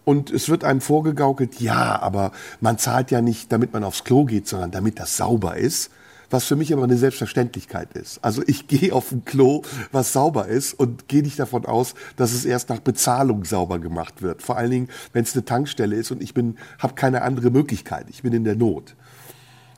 und 0.03 0.31
es 0.31 0.49
wird 0.49 0.63
einem 0.63 0.81
vorgegaukelt, 0.81 1.59
ja, 1.59 2.01
aber 2.01 2.31
man 2.59 2.79
zahlt 2.79 3.11
ja 3.11 3.21
nicht, 3.21 3.51
damit 3.51 3.71
man 3.73 3.83
aufs 3.83 4.03
Klo 4.03 4.25
geht, 4.25 4.47
sondern 4.47 4.71
damit 4.71 4.99
das 4.99 5.15
sauber 5.15 5.57
ist. 5.57 5.91
Was 6.31 6.45
für 6.45 6.55
mich 6.55 6.73
aber 6.73 6.83
eine 6.83 6.97
Selbstverständlichkeit 6.97 7.93
ist. 7.93 8.23
Also 8.23 8.41
ich 8.47 8.67
gehe 8.67 8.93
auf 8.93 9.11
ein 9.11 9.25
Klo, 9.25 9.61
was 9.91 10.13
sauber 10.13 10.47
ist 10.47 10.73
und 10.73 11.07
gehe 11.07 11.21
nicht 11.21 11.37
davon 11.37 11.65
aus, 11.65 11.93
dass 12.15 12.31
es 12.31 12.45
erst 12.45 12.69
nach 12.69 12.79
Bezahlung 12.79 13.45
sauber 13.45 13.77
gemacht 13.77 14.21
wird. 14.21 14.41
Vor 14.41 14.57
allen 14.57 14.71
Dingen, 14.71 14.89
wenn 15.13 15.23
es 15.23 15.35
eine 15.35 15.45
Tankstelle 15.45 15.95
ist 15.95 16.09
und 16.09 16.23
ich 16.23 16.33
bin, 16.33 16.57
habe 16.79 16.95
keine 16.95 17.21
andere 17.21 17.51
Möglichkeit. 17.51 18.07
Ich 18.09 18.23
bin 18.23 18.33
in 18.33 18.45
der 18.45 18.55
Not. 18.55 18.95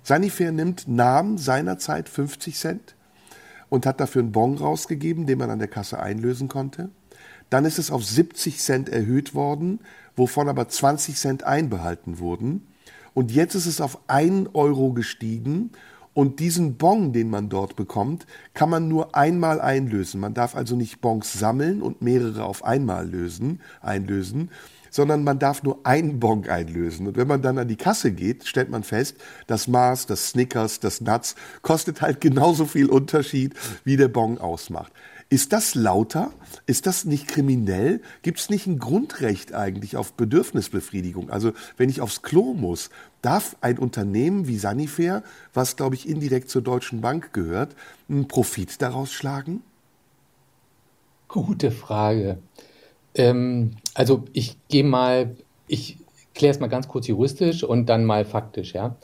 Sanifair 0.03 0.51
nimmt 0.51 0.87
Namen 0.87 1.37
seinerzeit 1.37 2.07
50 2.07 2.55
Cent 2.55 2.95
und 3.69 3.85
hat 3.85 3.99
dafür 3.99 4.21
einen 4.21 4.31
Bon 4.31 4.55
rausgegeben, 4.55 5.25
den 5.25 5.39
man 5.39 5.49
an 5.49 5.59
der 5.59 5.67
Kasse 5.67 5.99
einlösen 5.99 6.49
konnte. 6.49 6.89
Dann 7.49 7.65
ist 7.65 7.79
es 7.79 7.89
auf 7.89 8.05
70 8.05 8.59
Cent 8.59 8.89
erhöht 8.89 9.33
worden, 9.33 9.79
wovon 10.15 10.49
aber 10.49 10.67
20 10.67 11.15
Cent 11.15 11.43
einbehalten 11.43 12.19
wurden. 12.19 12.67
Und 13.13 13.31
jetzt 13.31 13.55
ist 13.55 13.65
es 13.65 13.81
auf 13.81 13.97
1 14.07 14.49
Euro 14.53 14.93
gestiegen 14.93 15.71
und 16.13 16.39
diesen 16.39 16.77
Bon, 16.77 17.11
den 17.11 17.29
man 17.29 17.49
dort 17.49 17.75
bekommt, 17.75 18.25
kann 18.53 18.69
man 18.69 18.87
nur 18.87 19.15
einmal 19.15 19.59
einlösen. 19.59 20.19
Man 20.19 20.33
darf 20.33 20.55
also 20.55 20.75
nicht 20.75 21.01
Bons 21.01 21.33
sammeln 21.33 21.81
und 21.81 22.01
mehrere 22.01 22.45
auf 22.45 22.63
einmal 22.63 23.09
lösen, 23.09 23.61
einlösen, 23.81 24.49
sondern 24.91 25.23
man 25.23 25.39
darf 25.39 25.63
nur 25.63 25.79
einen 25.85 26.19
Bon 26.19 26.47
einlösen. 26.47 27.07
Und 27.07 27.17
wenn 27.17 27.27
man 27.27 27.41
dann 27.41 27.57
an 27.57 27.67
die 27.67 27.77
Kasse 27.77 28.11
geht, 28.11 28.47
stellt 28.47 28.69
man 28.69 28.83
fest, 28.83 29.17
das 29.47 29.67
Mars, 29.67 30.05
das 30.05 30.29
Snickers, 30.29 30.79
das 30.79 31.01
Nuts 31.01 31.35
kostet 31.63 32.01
halt 32.01 32.21
genauso 32.21 32.65
viel 32.65 32.89
Unterschied, 32.89 33.55
wie 33.83 33.97
der 33.97 34.07
Bon 34.07 34.37
ausmacht. 34.37 34.93
Ist 35.29 35.51
das 35.51 35.73
lauter? 35.73 36.31
Ist 36.67 36.85
das 36.85 37.05
nicht 37.05 37.27
kriminell? 37.27 38.01
Gibt 38.21 38.39
es 38.39 38.51
nicht 38.51 38.67
ein 38.67 38.77
Grundrecht 38.77 39.51
eigentlich 39.51 39.97
auf 39.97 40.13
Bedürfnisbefriedigung? 40.13 41.31
Also 41.31 41.53
wenn 41.75 41.89
ich 41.89 42.01
aufs 42.01 42.21
Klo 42.21 42.53
muss, 42.53 42.91
darf 43.23 43.55
ein 43.61 43.79
Unternehmen 43.79 44.47
wie 44.47 44.57
Sanifair, 44.57 45.23
was 45.53 45.75
glaube 45.75 45.95
ich 45.95 46.07
indirekt 46.07 46.49
zur 46.49 46.61
Deutschen 46.61 47.01
Bank 47.01 47.33
gehört, 47.33 47.75
einen 48.07 48.27
Profit 48.27 48.81
daraus 48.81 49.11
schlagen? 49.11 49.63
Gute 51.27 51.71
Frage. 51.71 52.37
Ähm, 53.15 53.71
also 53.95 54.25
ich 54.33 54.57
gehe 54.67 54.83
mal, 54.83 55.35
ich 55.67 55.97
kläre 56.35 56.53
es 56.53 56.59
mal 56.59 56.67
ganz 56.67 56.87
kurz 56.87 57.07
juristisch 57.07 57.63
und 57.63 57.87
dann 57.87 58.05
mal 58.05 58.25
faktisch, 58.25 58.73
ja. 58.73 58.95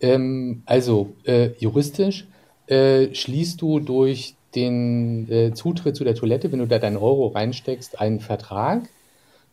Ähm, 0.00 0.62
also 0.66 1.14
äh, 1.24 1.50
juristisch 1.58 2.26
äh, 2.66 3.14
schließt 3.14 3.60
du 3.60 3.80
durch 3.80 4.34
den 4.54 5.30
äh, 5.30 5.52
Zutritt 5.54 5.96
zu 5.96 6.04
der 6.04 6.14
Toilette, 6.14 6.50
wenn 6.50 6.58
du 6.58 6.66
da 6.66 6.78
deinen 6.78 6.96
Euro 6.96 7.28
reinsteckst, 7.28 8.00
einen 8.00 8.20
Vertrag. 8.20 8.88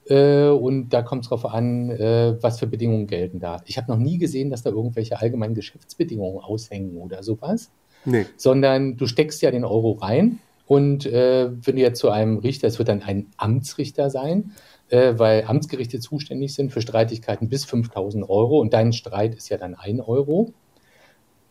Äh, 0.10 0.48
und 0.48 0.90
da 0.90 1.02
kommt 1.02 1.24
es 1.24 1.30
darauf 1.30 1.46
an, 1.46 1.90
äh, 1.90 2.36
was 2.42 2.60
für 2.60 2.68
Bedingungen 2.68 3.08
gelten 3.08 3.40
da. 3.40 3.62
Ich 3.66 3.78
habe 3.78 3.92
noch 3.92 4.00
nie 4.00 4.18
gesehen, 4.18 4.50
dass 4.50 4.64
da 4.64 4.70
irgendwelche 4.70 5.20
allgemeinen 5.20 5.54
Geschäftsbedingungen 5.54 6.40
aushängen 6.40 6.98
oder 6.98 7.24
sowas. 7.24 7.72
Nee. 8.06 8.26
Sondern 8.38 8.98
du 8.98 9.06
steckst 9.08 9.42
ja 9.42 9.52
den 9.52 9.66
Euro 9.66 9.94
rein 9.94 10.40
und 10.66 11.06
äh, 11.06 11.50
wenn 11.52 11.76
du 11.76 11.82
jetzt 11.82 12.00
zu 12.00 12.10
einem 12.10 12.38
Richter, 12.38 12.68
es 12.68 12.78
wird 12.78 12.90
dann 12.90 13.02
ein 13.02 13.28
Amtsrichter 13.38 14.10
sein, 14.10 14.52
äh, 14.90 15.14
weil 15.18 15.44
Amtsgerichte 15.46 16.00
zuständig 16.00 16.54
sind 16.54 16.72
für 16.72 16.82
Streitigkeiten 16.82 17.50
bis 17.50 17.66
5000 17.66 18.30
Euro 18.30 18.60
und 18.60 18.74
dein 18.74 18.94
Streit 18.94 19.36
ist 19.36 19.50
ja 19.50 19.58
dann 19.58 19.76
ein 19.76 20.00
Euro 20.00 20.54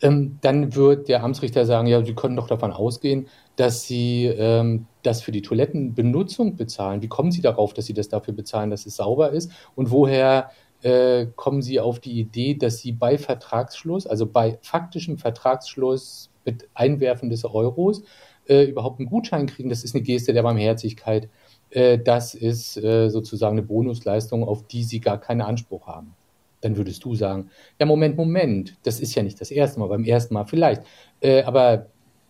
ähm, 0.02 0.38
dann 0.42 0.74
wird 0.74 1.09
der 1.09 1.22
Amtsrichter 1.22 1.64
sagen, 1.64 1.86
ja, 1.86 2.04
Sie 2.04 2.14
können 2.14 2.36
doch 2.36 2.48
davon 2.48 2.72
ausgehen, 2.72 3.28
dass 3.57 3.84
Sie 3.84 4.26
ähm, 4.26 4.86
das 5.07 5.22
für 5.22 5.32
die 5.32 5.42
Toilettenbenutzung 5.42 6.57
bezahlen. 6.57 7.02
Wie 7.02 7.09
kommen 7.09 7.30
Sie 7.30 7.42
darauf, 7.42 7.74
dass 7.74 7.86
Sie 7.86 7.94
das 7.94 8.09
dafür 8.09 8.34
bezahlen, 8.34 8.70
dass 8.70 8.86
es 8.86 8.96
sauber 8.96 9.30
ist? 9.30 9.50
Und 9.74 9.90
woher 9.90 10.50
äh, 10.82 11.26
kommen 11.36 11.62
Sie 11.62 11.80
auf 11.80 12.00
die 12.00 12.18
Idee, 12.18 12.54
dass 12.54 12.78
Sie 12.78 12.92
bei 12.92 13.18
Vertragsschluss, 13.18 14.07
also 14.07 14.26
bei 14.26 14.59
faktischem 14.62 15.18
Vertragsschluss 15.18 16.30
mit 16.44 16.68
Einwerfen 16.74 17.30
des 17.30 17.44
Euros, 17.44 18.02
äh, 18.48 18.64
überhaupt 18.64 19.00
einen 19.00 19.09
Gutschein 19.09 19.46
kriegen? 19.46 19.68
Das 19.68 19.84
ist 19.84 19.94
eine 19.94 20.02
Geste 20.02 20.32
der 20.32 20.42
Barmherzigkeit. 20.42 21.28
Äh, 21.70 21.98
das 21.98 22.34
ist 22.34 22.76
äh, 22.76 23.09
sozusagen 23.09 23.59
eine 23.59 23.66
Bonusleistung, 23.66 24.44
auf 24.44 24.66
die 24.66 24.82
Sie 24.82 25.00
gar 25.00 25.20
keinen 25.20 25.40
Anspruch 25.40 25.86
haben 25.86 26.14
dann 26.62 26.76
würdest 26.76 27.04
du 27.04 27.14
sagen, 27.14 27.50
ja, 27.78 27.86
Moment, 27.86 28.16
Moment, 28.16 28.76
das 28.82 28.98
ist 28.98 29.14
ja 29.14 29.22
nicht 29.22 29.40
das 29.40 29.50
erste 29.50 29.78
Mal, 29.78 29.88
beim 29.88 30.04
ersten 30.04 30.34
Mal 30.34 30.46
vielleicht, 30.46 30.82
äh, 31.20 31.42
aber 31.42 31.86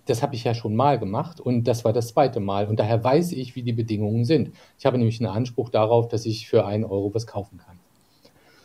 das 0.06 0.22
habe 0.22 0.34
ich 0.34 0.44
ja 0.44 0.54
schon 0.54 0.74
mal 0.74 0.98
gemacht 0.98 1.40
und 1.40 1.64
das 1.64 1.84
war 1.84 1.92
das 1.92 2.08
zweite 2.08 2.40
Mal 2.40 2.66
und 2.66 2.80
daher 2.80 3.02
weiß 3.02 3.32
ich, 3.32 3.54
wie 3.56 3.62
die 3.62 3.72
Bedingungen 3.72 4.24
sind. 4.24 4.52
Ich 4.78 4.86
habe 4.86 4.98
nämlich 4.98 5.20
einen 5.20 5.34
Anspruch 5.34 5.68
darauf, 5.68 6.08
dass 6.08 6.26
ich 6.26 6.48
für 6.48 6.64
einen 6.64 6.84
Euro 6.84 7.12
was 7.14 7.26
kaufen 7.26 7.58
kann. 7.58 7.78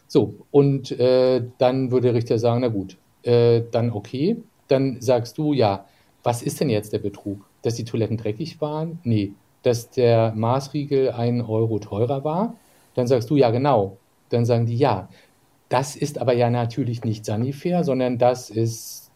So, 0.07 0.35
und 0.51 0.91
äh, 0.99 1.43
dann 1.57 1.91
würde 1.91 2.07
der 2.07 2.15
Richter 2.15 2.37
sagen, 2.37 2.61
na 2.61 2.67
gut, 2.67 2.97
äh, 3.23 3.61
dann 3.71 3.91
okay, 3.91 4.37
dann 4.67 5.01
sagst 5.01 5.37
du, 5.37 5.53
ja, 5.53 5.85
was 6.23 6.41
ist 6.41 6.59
denn 6.59 6.69
jetzt 6.69 6.93
der 6.93 6.99
Betrug? 6.99 7.45
Dass 7.61 7.75
die 7.75 7.85
Toiletten 7.85 8.17
dreckig 8.17 8.61
waren? 8.61 8.99
Nee. 9.03 9.33
Dass 9.63 9.89
der 9.89 10.33
Maßriegel 10.35 11.11
einen 11.11 11.41
Euro 11.41 11.79
teurer 11.79 12.23
war? 12.23 12.55
Dann 12.93 13.07
sagst 13.07 13.29
du, 13.29 13.37
ja, 13.37 13.51
genau. 13.51 13.97
Dann 14.29 14.45
sagen 14.45 14.65
die, 14.65 14.75
ja, 14.75 15.09
das 15.69 15.95
ist 15.95 16.17
aber 16.17 16.33
ja 16.33 16.49
natürlich 16.49 17.03
nicht 17.03 17.25
Sanifair, 17.25 17.83
sondern 17.83 18.17
das 18.17 18.49
ist 18.49 19.11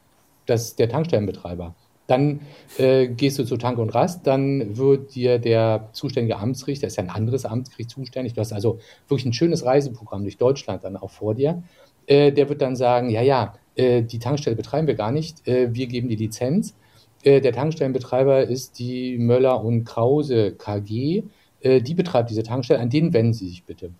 das, 0.46 0.76
der 0.76 0.90
Tankstellenbetreiber. 0.90 1.76
Dann 2.08 2.41
äh, 2.78 3.08
gehst 3.08 3.39
du 3.39 3.45
zu 3.45 3.58
Tank 3.58 3.80
und 3.80 3.89
Rast, 3.95 4.28
dann 4.28 4.78
wird 4.78 5.16
dir 5.16 5.39
der 5.39 5.89
zuständige 5.91 6.38
Amtsrichter, 6.38 6.88
ist 6.88 6.97
ja 6.97 7.03
ein 7.03 7.10
anderes 7.10 7.45
Amtsgericht 7.45 7.89
zuständig, 7.89 8.34
du 8.34 8.41
hast 8.41 8.53
also 8.53 8.80
wirklich 9.08 9.26
ein 9.26 9.34
schönes 9.34 9.66
Reiseprogramm 9.66 10.22
durch 10.22 10.38
Deutschland 10.38 10.84
dann 10.84 10.97
auch 10.97 11.10
vor 11.10 11.34
dir, 11.34 11.64
äh, 12.06 12.32
der 12.32 12.47
wird 12.49 12.62
dann 12.62 12.76
sagen, 12.76 13.10
ja, 13.10 13.22
ja, 13.22 13.56
äh, 13.76 14.03
die 14.03 14.20
Tankstelle 14.20 14.56
betreiben 14.56 14.88
wir 14.88 14.95
gar 14.95 15.12
nicht, 15.12 15.47
äh, 15.47 15.74
wir 15.74 15.88
geben 15.88 16.08
die 16.08 16.16
Lizenz. 16.16 16.76
Äh, 17.24 17.41
der 17.41 17.53
Tankstellenbetreiber 17.53 18.43
ist 18.43 18.78
die 18.78 19.18
Möller 19.18 19.64
und 19.64 19.84
Krause 19.84 20.51
KG, 20.51 21.24
äh, 21.62 21.82
die 21.82 21.95
betreibt 21.95 22.30
diese 22.30 22.43
Tankstelle, 22.43 22.80
an 22.80 22.89
denen 22.89 23.14
wenden 23.14 23.34
Sie 23.34 23.47
sich 23.47 23.64
bitte. 23.64 23.91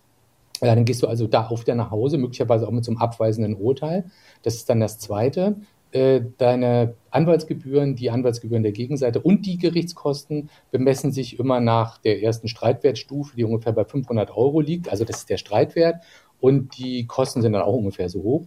Ja, 0.62 0.74
dann 0.74 0.86
gehst 0.86 1.04
du 1.04 1.08
also 1.08 1.28
da 1.28 1.48
auf 1.48 1.64
der 1.64 1.76
nach 1.76 1.92
Hause, 1.92 2.18
möglicherweise 2.18 2.68
auch 2.68 2.72
mit 2.72 2.86
so 2.86 2.92
einem 2.92 3.00
abweisenden 3.00 3.56
Urteil. 3.56 4.06
Das 4.44 4.56
ist 4.56 4.70
dann 4.70 4.80
das 4.80 5.00
Zweite. 5.00 5.56
Äh, 5.96 6.24
deine 6.38 6.96
Anwaltsgebühren, 7.10 7.96
die 7.96 8.12
Anwaltsgebühren 8.12 8.64
der 8.64 8.74
Gegenseite 8.74 9.22
und 9.22 9.46
die 9.46 9.58
Gerichtskosten 9.58 10.50
bemessen 10.70 11.14
sich 11.14 11.40
immer 11.40 11.62
nach 11.62 12.00
der 12.00 12.22
ersten 12.22 12.50
Streitwertstufe, 12.50 13.38
die 13.38 13.46
ungefähr 13.46 13.72
bei 13.72 13.86
500 13.86 14.36
Euro 14.36 14.60
liegt. 14.60 14.90
Also 14.90 15.06
das 15.06 15.20
ist 15.20 15.30
der 15.30 15.38
Streitwert 15.38 16.04
und 16.42 16.78
die 16.78 17.08
Kosten 17.08 17.42
sind 17.42 17.54
dann 17.54 17.62
auch 17.62 17.76
ungefähr 17.76 18.10
so 18.10 18.24
hoch. 18.24 18.46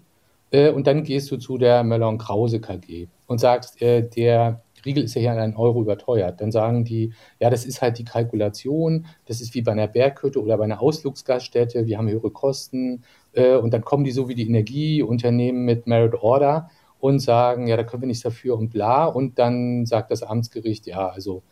Äh, 0.51 0.69
und 0.73 0.87
dann 0.87 1.05
gehst 1.05 1.31
du 1.31 1.39
zu 1.39 1.57
der 1.57 1.85
Möller 1.85 2.11
und 2.11 2.19
Krause 2.19 2.61
KG 2.61 3.07
und 3.27 3.39
sagst, 3.39 3.81
äh, 3.81 4.07
der 4.07 4.61
Riegel 4.85 5.05
ist 5.05 5.15
ja 5.15 5.23
hier 5.23 5.33
an 5.33 5.39
einen 5.39 5.57
Euro 5.57 5.81
überteuert. 5.81 6.43
Dann 6.43 6.53
sagen 6.53 6.85
die, 6.85 7.15
ja, 7.41 7.49
das 7.49 7.65
ist 7.65 7.81
halt 7.81 7.97
die 7.97 8.05
Kalkulation, 8.05 9.07
das 9.25 9.41
ist 9.41 9.55
wie 9.55 9.63
bei 9.63 9.73
einer 9.73 9.89
Berghütte 9.89 10.43
oder 10.43 10.59
bei 10.59 10.65
einer 10.65 10.83
Ausflugsgaststätte, 10.83 11.87
wir 11.87 11.97
haben 11.97 12.11
höhere 12.11 12.31
Kosten 12.31 13.05
und 13.35 13.73
dann 13.73 13.83
kommen 13.83 14.05
die 14.05 14.11
so 14.11 14.29
wie 14.29 14.35
die 14.35 14.49
Energieunternehmen 14.49 15.65
mit 15.65 15.87
Merit 15.87 16.15
Order 16.15 16.71
und 17.01 17.21
sagen, 17.21 17.67
ja, 17.67 17.77
da 17.77 17.85
können 17.85 18.03
wir 18.03 18.07
nichts 18.09 18.23
dafür 18.23 18.59
und 18.59 18.71
bla. 18.71 19.07
Und 19.07 19.39
dann 19.39 19.87
sagt 19.87 20.11
das 20.11 20.23
Amtsgericht, 20.23 20.87
ja, 20.87 21.09
also 21.09 21.43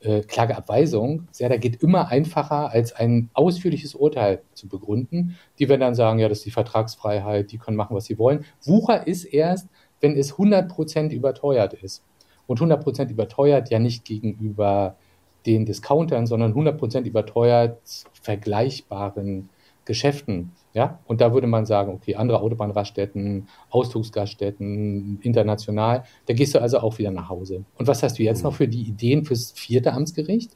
äh, 0.00 0.20
Klageabweisung, 0.22 1.28
ja, 1.38 1.48
da 1.48 1.56
geht 1.56 1.82
immer 1.82 2.08
einfacher, 2.08 2.70
als 2.70 2.92
ein 2.94 3.30
ausführliches 3.34 3.94
Urteil 3.94 4.42
zu 4.54 4.68
begründen. 4.68 5.36
Die 5.58 5.68
werden 5.68 5.80
dann 5.80 5.94
sagen, 5.94 6.18
ja, 6.18 6.28
das 6.28 6.38
ist 6.38 6.46
die 6.46 6.50
Vertragsfreiheit, 6.50 7.52
die 7.52 7.58
können 7.58 7.76
machen, 7.76 7.96
was 7.96 8.04
sie 8.06 8.18
wollen. 8.18 8.44
Wucher 8.64 9.06
ist 9.06 9.24
erst, 9.24 9.68
wenn 10.00 10.16
es 10.16 10.34
100% 10.34 11.10
überteuert 11.10 11.74
ist. 11.74 12.02
Und 12.46 12.60
100% 12.60 13.10
überteuert 13.10 13.70
ja 13.70 13.78
nicht 13.78 14.04
gegenüber 14.04 14.96
den 15.46 15.64
Discountern, 15.64 16.26
sondern 16.26 16.54
100% 16.54 17.04
überteuert 17.04 17.78
vergleichbaren 18.20 19.48
Geschäften. 19.84 20.52
Ja? 20.76 20.98
Und 21.06 21.22
da 21.22 21.32
würde 21.32 21.46
man 21.46 21.64
sagen, 21.64 21.90
okay, 21.94 22.16
andere 22.16 22.42
Autobahnraststätten, 22.42 23.48
Ausflugsgaststätten, 23.70 25.18
international, 25.22 26.04
da 26.26 26.34
gehst 26.34 26.54
du 26.54 26.60
also 26.60 26.80
auch 26.80 26.98
wieder 26.98 27.10
nach 27.10 27.30
Hause. 27.30 27.64
Und 27.78 27.88
was 27.88 28.02
hast 28.02 28.18
du 28.18 28.22
jetzt 28.22 28.44
noch 28.44 28.52
für 28.52 28.68
die 28.68 28.82
Ideen 28.82 29.24
fürs 29.24 29.52
vierte 29.52 29.94
Amtsgericht? 29.94 30.50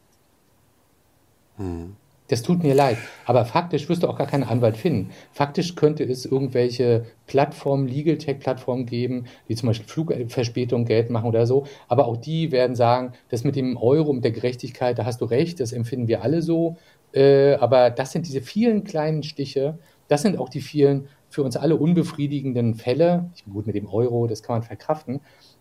Hm. 1.56 1.96
Das 2.28 2.42
tut 2.42 2.62
mir 2.62 2.74
leid. 2.74 2.98
Aber 3.24 3.46
faktisch 3.46 3.88
wirst 3.88 4.02
du 4.02 4.08
auch 4.08 4.16
gar 4.16 4.26
keinen 4.26 4.44
Anwalt 4.44 4.76
finden. 4.76 5.10
Faktisch 5.32 5.74
könnte 5.74 6.04
es 6.04 6.26
irgendwelche 6.26 7.06
Plattformen, 7.26 7.88
Legal 7.88 8.18
Tech-Plattformen 8.18 8.84
geben, 8.84 9.24
die 9.48 9.56
zum 9.56 9.68
Beispiel 9.68 9.88
Flugverspätungen 9.88 10.84
Geld 10.84 11.08
machen 11.08 11.28
oder 11.28 11.46
so. 11.46 11.64
Aber 11.88 12.06
auch 12.06 12.18
die 12.18 12.52
werden 12.52 12.76
sagen, 12.76 13.14
das 13.30 13.42
mit 13.42 13.56
dem 13.56 13.78
Euro, 13.78 14.12
mit 14.12 14.22
der 14.22 14.32
Gerechtigkeit, 14.32 14.98
da 14.98 15.06
hast 15.06 15.22
du 15.22 15.24
recht, 15.24 15.60
das 15.60 15.72
empfinden 15.72 16.08
wir 16.08 16.22
alle 16.22 16.42
so. 16.42 16.76
Äh, 17.12 17.54
aber 17.54 17.88
das 17.88 18.12
sind 18.12 18.26
diese 18.26 18.42
vielen 18.42 18.84
kleinen 18.84 19.22
Stiche, 19.22 19.78
das 20.10 20.22
sind 20.22 20.38
auch 20.38 20.48
die 20.48 20.60
vielen 20.60 21.08
für 21.28 21.44
uns 21.44 21.56
alle 21.56 21.76
unbefriedigenden 21.76 22.74
Fälle. 22.74 23.30
Ich 23.36 23.44
bin 23.44 23.54
gut 23.54 23.66
mit 23.66 23.76
dem 23.76 23.86
Euro, 23.86 24.26
das 24.26 24.42
kann 24.42 24.56
man 24.56 24.62
verkraften. 24.64 25.20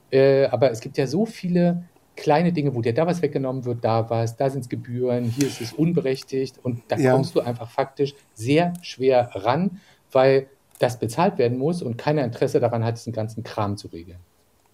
Äh, 0.10 0.46
aber 0.46 0.72
es 0.72 0.82
gibt 0.82 0.98
ja 0.98 1.06
so 1.06 1.28
viele 1.28 1.84
kleine 2.16 2.52
Dinge, 2.52 2.74
wo 2.74 2.82
dir 2.82 2.94
da 2.94 3.06
was 3.06 3.22
weggenommen 3.22 3.64
wird, 3.66 3.86
da 3.86 4.10
was, 4.10 4.38
da 4.38 4.50
sind 4.50 4.62
es 4.62 4.70
Gebühren, 4.70 5.26
hier 5.26 5.48
ist 5.48 5.62
es 5.62 5.72
unberechtigt 5.72 6.60
und 6.64 6.82
da 6.88 6.98
ja. 6.98 7.14
kommst 7.14 7.36
du 7.36 7.42
einfach 7.42 7.70
faktisch 7.70 8.16
sehr 8.34 8.74
schwer 8.82 9.30
ran, 9.36 9.80
weil 10.12 10.48
das 10.80 10.98
bezahlt 10.98 11.38
werden 11.38 11.60
muss 11.60 11.84
und 11.84 11.98
keiner 11.98 12.24
Interesse 12.24 12.60
daran 12.60 12.84
hat, 12.84 12.98
diesen 12.98 13.14
ganzen 13.14 13.44
Kram 13.44 13.78
zu 13.78 13.88
regeln. 13.90 14.20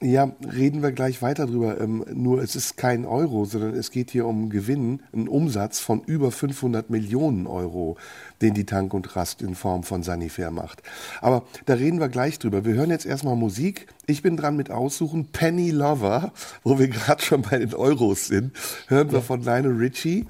Ja, 0.02 0.34
reden 0.54 0.84
wir 0.84 0.92
gleich 0.92 1.22
weiter 1.22 1.48
drüber. 1.48 1.80
Ähm, 1.80 2.04
nur 2.14 2.42
es 2.44 2.58
ist 2.58 2.76
kein 2.76 3.06
Euro, 3.06 3.46
sondern 3.46 3.74
es 3.74 3.92
geht 3.92 4.12
hier 4.12 4.26
um 4.26 4.50
Gewinn, 4.50 5.02
einen 5.14 5.30
Umsatz 5.30 5.80
von 5.80 6.02
über 6.04 6.32
500 6.32 6.90
Millionen 6.90 7.48
Euro, 7.48 7.96
den 8.42 8.54
die 8.54 8.66
Tank 8.66 8.94
und 8.94 9.16
Rast 9.16 9.42
in 9.42 9.56
Form 9.56 9.84
von 9.84 10.04
Sanifair 10.04 10.52
macht. 10.52 10.84
Aber 11.22 11.44
da 11.66 11.76
reden 11.76 12.02
wir 12.02 12.10
gleich 12.10 12.40
drüber. 12.40 12.66
Wir 12.66 12.74
hören 12.74 12.90
jetzt 12.90 13.06
erstmal 13.06 13.38
Musik. 13.38 13.88
Ich 14.06 14.22
bin 14.22 14.36
dran 14.36 14.58
mit 14.58 14.70
Aussuchen. 14.70 15.28
Penny 15.32 15.72
Lover, 15.72 16.34
wo 16.64 16.78
wir 16.78 16.88
gerade 16.90 17.24
schon 17.24 17.42
bei 17.42 17.58
den 17.58 17.74
Euros 17.74 18.28
sind, 18.28 18.52
hören 18.88 19.14
wir 19.14 19.22
von 19.22 19.44
Lionel 19.44 19.78
Richie. 19.78 20.26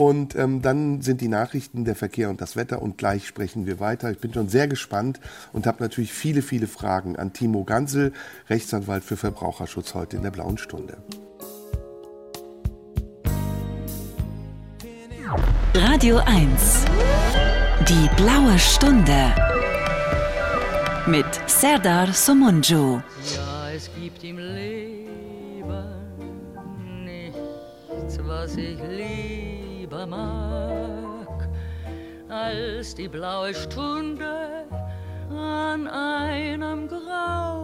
Und 0.00 0.34
ähm, 0.34 0.62
dann 0.62 1.02
sind 1.02 1.20
die 1.20 1.28
Nachrichten, 1.28 1.84
der 1.84 1.94
Verkehr 1.94 2.30
und 2.30 2.40
das 2.40 2.56
Wetter 2.56 2.80
und 2.80 2.96
gleich 2.96 3.26
sprechen 3.26 3.66
wir 3.66 3.80
weiter. 3.80 4.10
Ich 4.10 4.18
bin 4.18 4.32
schon 4.32 4.48
sehr 4.48 4.66
gespannt 4.66 5.20
und 5.52 5.66
habe 5.66 5.82
natürlich 5.82 6.10
viele, 6.10 6.40
viele 6.40 6.68
Fragen 6.68 7.16
an 7.16 7.34
Timo 7.34 7.64
Gansel, 7.64 8.14
Rechtsanwalt 8.48 9.04
für 9.04 9.18
Verbraucherschutz 9.18 9.92
heute 9.92 10.16
in 10.16 10.22
der 10.22 10.30
Blauen 10.30 10.56
Stunde. 10.56 10.96
Radio 15.74 16.16
1. 16.24 16.86
Die 17.86 18.08
blaue 18.16 18.58
Stunde. 18.58 19.34
Mit 21.06 21.26
Serdar 21.46 22.10
Somunju. 22.10 23.02
Ja, 23.34 23.70
es 23.76 23.90
gibt 24.00 24.24
im 24.24 24.38
Leben 24.38 25.66
nichts, 27.04 28.18
was 28.24 28.56
ich 28.56 28.78
liebe 28.88 29.49
lieber 29.90 30.06
mag, 30.06 31.48
als 32.28 32.94
die 32.94 33.08
blaue 33.08 33.52
Stunde 33.54 34.64
an 35.30 35.88
einem 35.88 36.86
grauen 36.88 37.59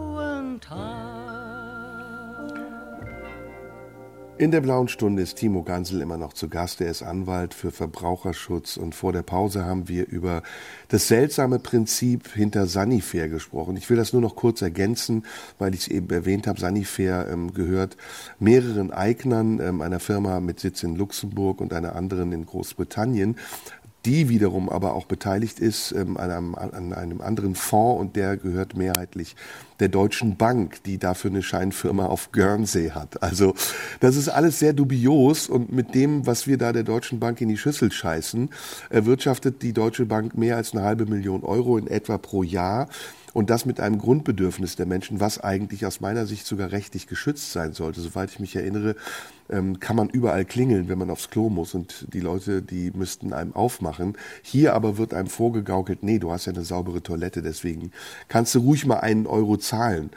In 4.39 4.51
der 4.51 4.61
blauen 4.61 4.87
Stunde 4.87 5.23
ist 5.23 5.37
Timo 5.37 5.63
Gansel 5.63 5.99
immer 5.99 6.17
noch 6.17 6.31
zu 6.31 6.47
Gast. 6.47 6.79
Er 6.79 6.91
ist 6.91 7.01
Anwalt 7.01 7.55
für 7.55 7.71
Verbraucherschutz 7.71 8.77
und 8.77 8.93
vor 8.93 9.11
der 9.11 9.23
Pause 9.23 9.65
haben 9.65 9.87
wir 9.87 10.07
über 10.07 10.43
das 10.89 11.07
seltsame 11.07 11.57
Prinzip 11.57 12.33
hinter 12.33 12.67
Sanifair 12.67 13.29
gesprochen. 13.29 13.77
Ich 13.77 13.89
will 13.89 13.97
das 13.97 14.13
nur 14.13 14.21
noch 14.21 14.35
kurz 14.35 14.61
ergänzen, 14.61 15.25
weil 15.57 15.73
ich 15.73 15.81
es 15.81 15.87
eben 15.87 16.07
erwähnt 16.11 16.45
habe. 16.45 16.59
Sanifair 16.59 17.27
ähm, 17.31 17.51
gehört 17.55 17.97
mehreren 18.37 18.91
Eignern, 18.91 19.59
ähm, 19.59 19.81
einer 19.81 19.99
Firma 19.99 20.39
mit 20.39 20.59
Sitz 20.59 20.83
in 20.83 20.95
Luxemburg 20.95 21.59
und 21.59 21.73
einer 21.73 21.95
anderen 21.95 22.31
in 22.31 22.45
Großbritannien 22.45 23.37
die 24.07 24.29
wiederum 24.29 24.69
aber 24.69 24.93
auch 24.95 25.05
beteiligt 25.05 25.59
ist 25.59 25.91
ähm, 25.91 26.15
an, 26.15 26.31
einem, 26.31 26.55
an, 26.55 26.93
einem, 26.93 27.21
anderen 27.21 27.55
Fonds 27.55 27.99
und 27.99 28.15
der 28.15 28.37
gehört 28.37 28.77
mehrheitlich 28.77 29.35
der 29.81 29.89
Deutschen 29.89 30.37
Bank, 30.37 30.81
die 30.85 30.97
dafür 30.97 31.29
eine 31.29 31.43
Scheinfirma 31.43 32.05
auf 32.05 32.31
Guernsey 32.31 32.91
hat. 32.91 33.21
Also 33.21 33.53
das 33.99 34.15
ist 34.15 34.29
alles 34.29 34.59
sehr 34.59 34.71
dubios 34.71 35.49
und 35.49 35.73
mit 35.73 35.93
dem, 35.93 36.25
was 36.25 36.47
wir 36.47 36.57
da 36.57 36.71
der 36.71 36.83
Deutschen 36.83 37.19
Bank 37.19 37.41
in 37.41 37.49
die 37.49 37.57
Schüssel 37.57 37.91
scheißen, 37.91 38.49
erwirtschaftet 38.89 39.61
die 39.61 39.73
Deutsche 39.73 40.05
Bank 40.05 40.37
mehr 40.37 40.55
als 40.55 40.73
eine 40.73 40.83
halbe 40.83 41.05
Million 41.05 41.43
Euro 41.43 41.77
in 41.77 41.87
etwa 41.87 42.17
pro 42.17 42.43
Jahr 42.43 42.87
und 43.37 43.51
das 43.51 43.67
mit 43.67 43.79
einem 43.79 43.99
Grundbedürfnis 43.99 44.77
der 44.77 44.87
Menschen, 44.87 45.19
was 45.19 45.39
eigentlich 45.39 45.85
aus 45.85 46.01
meiner 46.01 46.25
Sicht 46.25 46.47
sogar 46.47 46.71
rechtlich 46.71 47.05
geschützt 47.05 47.51
sein 47.51 47.73
sollte. 47.73 48.01
Soweit 48.01 48.31
ich 48.31 48.39
mich 48.39 48.55
erinnere, 48.55 48.95
ähm, 49.47 49.79
kann 49.79 49.95
man 49.95 50.09
überall 50.09 50.43
klingeln, 50.43 50.89
wenn 50.89 50.97
man 50.97 51.11
aufs 51.11 51.29
Klo 51.29 51.47
muss 51.47 51.75
und 51.75 52.07
die 52.15 52.19
Leute, 52.19 52.63
die 52.63 52.89
müssten 52.89 53.33
einem 53.33 53.53
aufmachen. 53.53 54.17
Hier 54.41 54.73
aber 54.73 54.97
wird 54.97 55.13
einem 55.13 55.27
vorgegaukelt, 55.27 56.01
nee, 56.01 56.17
du 56.17 56.31
hast 56.31 56.47
ja 56.47 56.53
eine 56.53 56.63
saubere 56.63 57.03
Toilette, 57.03 57.43
deswegen 57.43 57.91
kannst 58.27 58.55
du 58.55 58.59
ruhig 58.59 58.87
mal 58.87 59.01
einen 59.01 59.27
Euro 59.27 59.57
zahlen. 59.57 60.09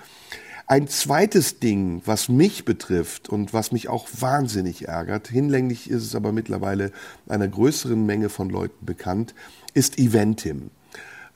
Ein 0.66 0.88
zweites 0.88 1.58
Ding, 1.58 2.00
was 2.06 2.30
mich 2.30 2.64
betrifft 2.64 3.28
und 3.28 3.52
was 3.52 3.70
mich 3.70 3.90
auch 3.90 4.08
wahnsinnig 4.18 4.88
ärgert, 4.88 5.28
hinlänglich 5.28 5.90
ist 5.90 6.04
es 6.04 6.14
aber 6.14 6.32
mittlerweile 6.32 6.90
einer 7.28 7.48
größeren 7.48 8.06
Menge 8.06 8.30
von 8.30 8.48
Leuten 8.48 8.86
bekannt, 8.86 9.34
ist 9.74 9.98
Eventim. 9.98 10.70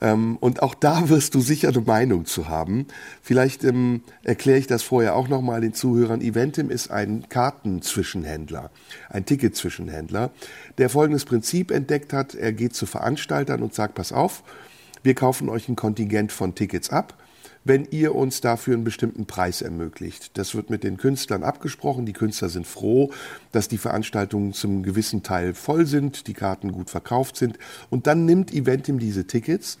Ähm, 0.01 0.37
und 0.39 0.61
auch 0.61 0.75
da 0.75 1.09
wirst 1.09 1.35
du 1.35 1.41
sicher 1.41 1.69
eine 1.69 1.81
Meinung 1.81 2.25
zu 2.25 2.49
haben. 2.49 2.87
Vielleicht 3.21 3.63
ähm, 3.63 4.01
erkläre 4.23 4.57
ich 4.57 4.67
das 4.67 4.83
vorher 4.83 5.15
auch 5.15 5.27
nochmal 5.27 5.61
den 5.61 5.73
Zuhörern. 5.73 6.21
Eventim 6.21 6.69
ist 6.69 6.91
ein 6.91 7.27
Kartenzwischenhändler, 7.29 8.71
ein 9.09 9.25
Ticketzwischenhändler, 9.25 10.31
der 10.77 10.89
folgendes 10.89 11.25
Prinzip 11.25 11.71
entdeckt 11.71 12.13
hat. 12.13 12.35
Er 12.35 12.53
geht 12.53 12.75
zu 12.75 12.85
Veranstaltern 12.85 13.61
und 13.61 13.73
sagt, 13.73 13.95
pass 13.95 14.11
auf, 14.11 14.43
wir 15.03 15.15
kaufen 15.15 15.49
euch 15.49 15.69
ein 15.69 15.75
Kontingent 15.75 16.31
von 16.31 16.55
Tickets 16.55 16.89
ab 16.89 17.13
wenn 17.65 17.85
ihr 17.89 18.15
uns 18.15 18.39
dafür 18.39 18.75
einen 18.75 18.83
bestimmten 18.85 19.25
Preis 19.25 19.61
ermöglicht. 19.61 20.37
Das 20.37 20.55
wird 20.55 20.69
mit 20.69 20.83
den 20.83 20.97
Künstlern 20.97 21.43
abgesprochen. 21.43 22.05
Die 22.05 22.13
Künstler 22.13 22.47
sind 22.47 22.67
froh, 22.67 23.11
dass 23.51 23.67
die 23.67 23.79
Veranstaltungen 23.79 24.53
zum 24.53 24.83
gewissen 24.83 25.23
Teil 25.23 25.53
voll 25.53 25.85
sind, 25.87 26.27
die 26.27 26.33
Karten 26.33 26.71
gut 26.71 26.89
verkauft 26.89 27.35
sind. 27.35 27.57
Und 27.89 28.07
dann 28.07 28.25
nimmt 28.25 28.53
Eventim 28.53 28.99
diese 28.99 29.25
Tickets 29.25 29.79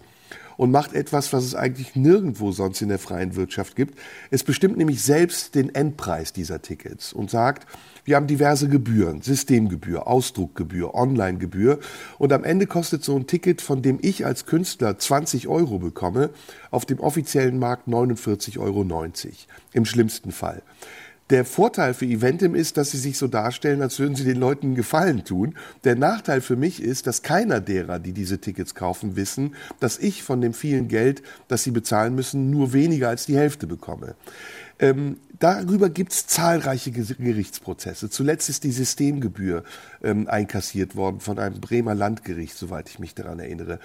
und 0.57 0.71
macht 0.71 0.93
etwas, 0.93 1.31
was 1.31 1.43
es 1.43 1.53
eigentlich 1.53 1.95
nirgendwo 1.95 2.51
sonst 2.51 2.81
in 2.81 2.89
der 2.89 2.99
freien 2.99 3.35
Wirtschaft 3.35 3.75
gibt. 3.75 3.99
Es 4.31 4.43
bestimmt 4.43 4.77
nämlich 4.77 5.03
selbst 5.03 5.53
den 5.53 5.73
Endpreis 5.73 6.33
dieser 6.33 6.61
Tickets 6.61 7.13
und 7.13 7.29
sagt, 7.29 7.67
wir 8.05 8.15
haben 8.15 8.27
diverse 8.27 8.69
Gebühren, 8.69 9.21
Systemgebühr, 9.21 10.07
Ausdruckgebühr, 10.07 10.93
Onlinegebühr 10.93 11.79
und 12.19 12.31
am 12.31 12.43
Ende 12.43 12.67
kostet 12.67 13.03
so 13.03 13.15
ein 13.15 13.25
Ticket, 13.25 13.61
von 13.61 13.81
dem 13.81 13.97
ich 14.01 14.25
als 14.25 14.45
Künstler 14.45 14.97
20 14.97 15.47
Euro 15.47 15.79
bekomme, 15.79 16.29
auf 16.69 16.85
dem 16.85 16.99
offiziellen 16.99 17.57
Markt 17.57 17.87
49,90 17.87 18.59
Euro. 18.59 18.85
Im 19.73 19.85
schlimmsten 19.85 20.31
Fall. 20.31 20.61
Der 21.31 21.43
Vorteil 21.43 21.95
für 21.95 22.05
Eventim 22.05 22.53
ist, 22.53 22.77
dass 22.77 22.91
sie 22.91 22.99
sich 22.99 23.17
so 23.17 23.27
darstellen, 23.27 23.81
als 23.81 23.97
würden 23.97 24.15
sie 24.15 24.25
den 24.25 24.37
Leuten 24.37 24.67
einen 24.67 24.75
Gefallen 24.75 25.25
tun. 25.25 25.55
Der 25.83 25.95
Nachteil 25.95 26.39
für 26.39 26.55
mich 26.55 26.83
ist, 26.83 27.07
dass 27.07 27.23
keiner 27.23 27.61
derer, 27.61 27.97
die 27.97 28.13
diese 28.13 28.39
Tickets 28.39 28.75
kaufen, 28.75 29.15
wissen, 29.15 29.55
dass 29.79 29.97
ich 29.97 30.21
von 30.21 30.39
dem 30.39 30.53
vielen 30.53 30.87
Geld, 30.87 31.23
das 31.47 31.63
sie 31.63 31.71
bezahlen 31.71 32.13
müssen, 32.13 32.51
nur 32.51 32.73
weniger 32.73 33.09
als 33.09 33.25
die 33.25 33.37
Hälfte 33.37 33.65
bekomme. 33.65 34.15
Ähm, 34.77 35.17
darüber 35.39 35.89
gibt 35.89 36.11
es 36.11 36.27
zahlreiche 36.27 36.91
Gerichtsprozesse. 36.91 38.09
Zuletzt 38.11 38.49
ist 38.49 38.63
die 38.63 38.71
Systemgebühr 38.71 39.63
ähm, 40.03 40.27
einkassiert 40.27 40.95
worden 40.95 41.21
von 41.21 41.39
einem 41.39 41.59
Bremer 41.59 41.95
Landgericht, 41.95 42.55
soweit 42.55 42.89
ich 42.89 42.99
mich 42.99 43.15
daran 43.15 43.39
erinnere. 43.39 43.79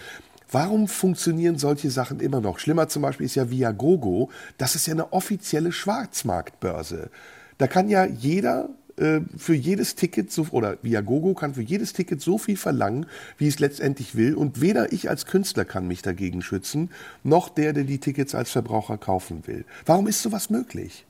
Warum 0.50 0.88
funktionieren 0.88 1.58
solche 1.58 1.90
Sachen 1.90 2.20
immer 2.20 2.40
noch? 2.40 2.58
Schlimmer 2.58 2.88
zum 2.88 3.02
Beispiel 3.02 3.26
ist 3.26 3.36
ja 3.36 3.50
Viagogo. 3.50 4.30
Das 4.58 4.74
ist 4.74 4.86
ja 4.86 4.94
eine 4.94 5.12
offizielle 5.12 5.70
Schwarzmarktbörse. 5.70 7.10
Da 7.58 7.66
kann 7.66 7.88
ja 7.88 8.04
jeder 8.04 8.70
äh, 8.96 9.20
für 9.36 9.54
jedes 9.54 9.94
Ticket 9.94 10.32
so, 10.32 10.46
oder 10.50 10.76
Viagogo 10.82 11.34
kann 11.34 11.54
für 11.54 11.62
jedes 11.62 11.92
Ticket 11.92 12.20
so 12.20 12.36
viel 12.36 12.56
verlangen, 12.56 13.06
wie 13.38 13.46
es 13.46 13.58
letztendlich 13.60 14.16
will. 14.16 14.34
Und 14.34 14.60
weder 14.60 14.92
ich 14.92 15.08
als 15.08 15.26
Künstler 15.26 15.64
kann 15.64 15.86
mich 15.86 16.02
dagegen 16.02 16.42
schützen, 16.42 16.90
noch 17.22 17.48
der, 17.48 17.72
der 17.72 17.84
die 17.84 17.98
Tickets 17.98 18.34
als 18.34 18.50
Verbraucher 18.50 18.98
kaufen 18.98 19.46
will. 19.46 19.64
Warum 19.86 20.06
ist 20.06 20.22
sowas 20.22 20.50
möglich? 20.50 21.06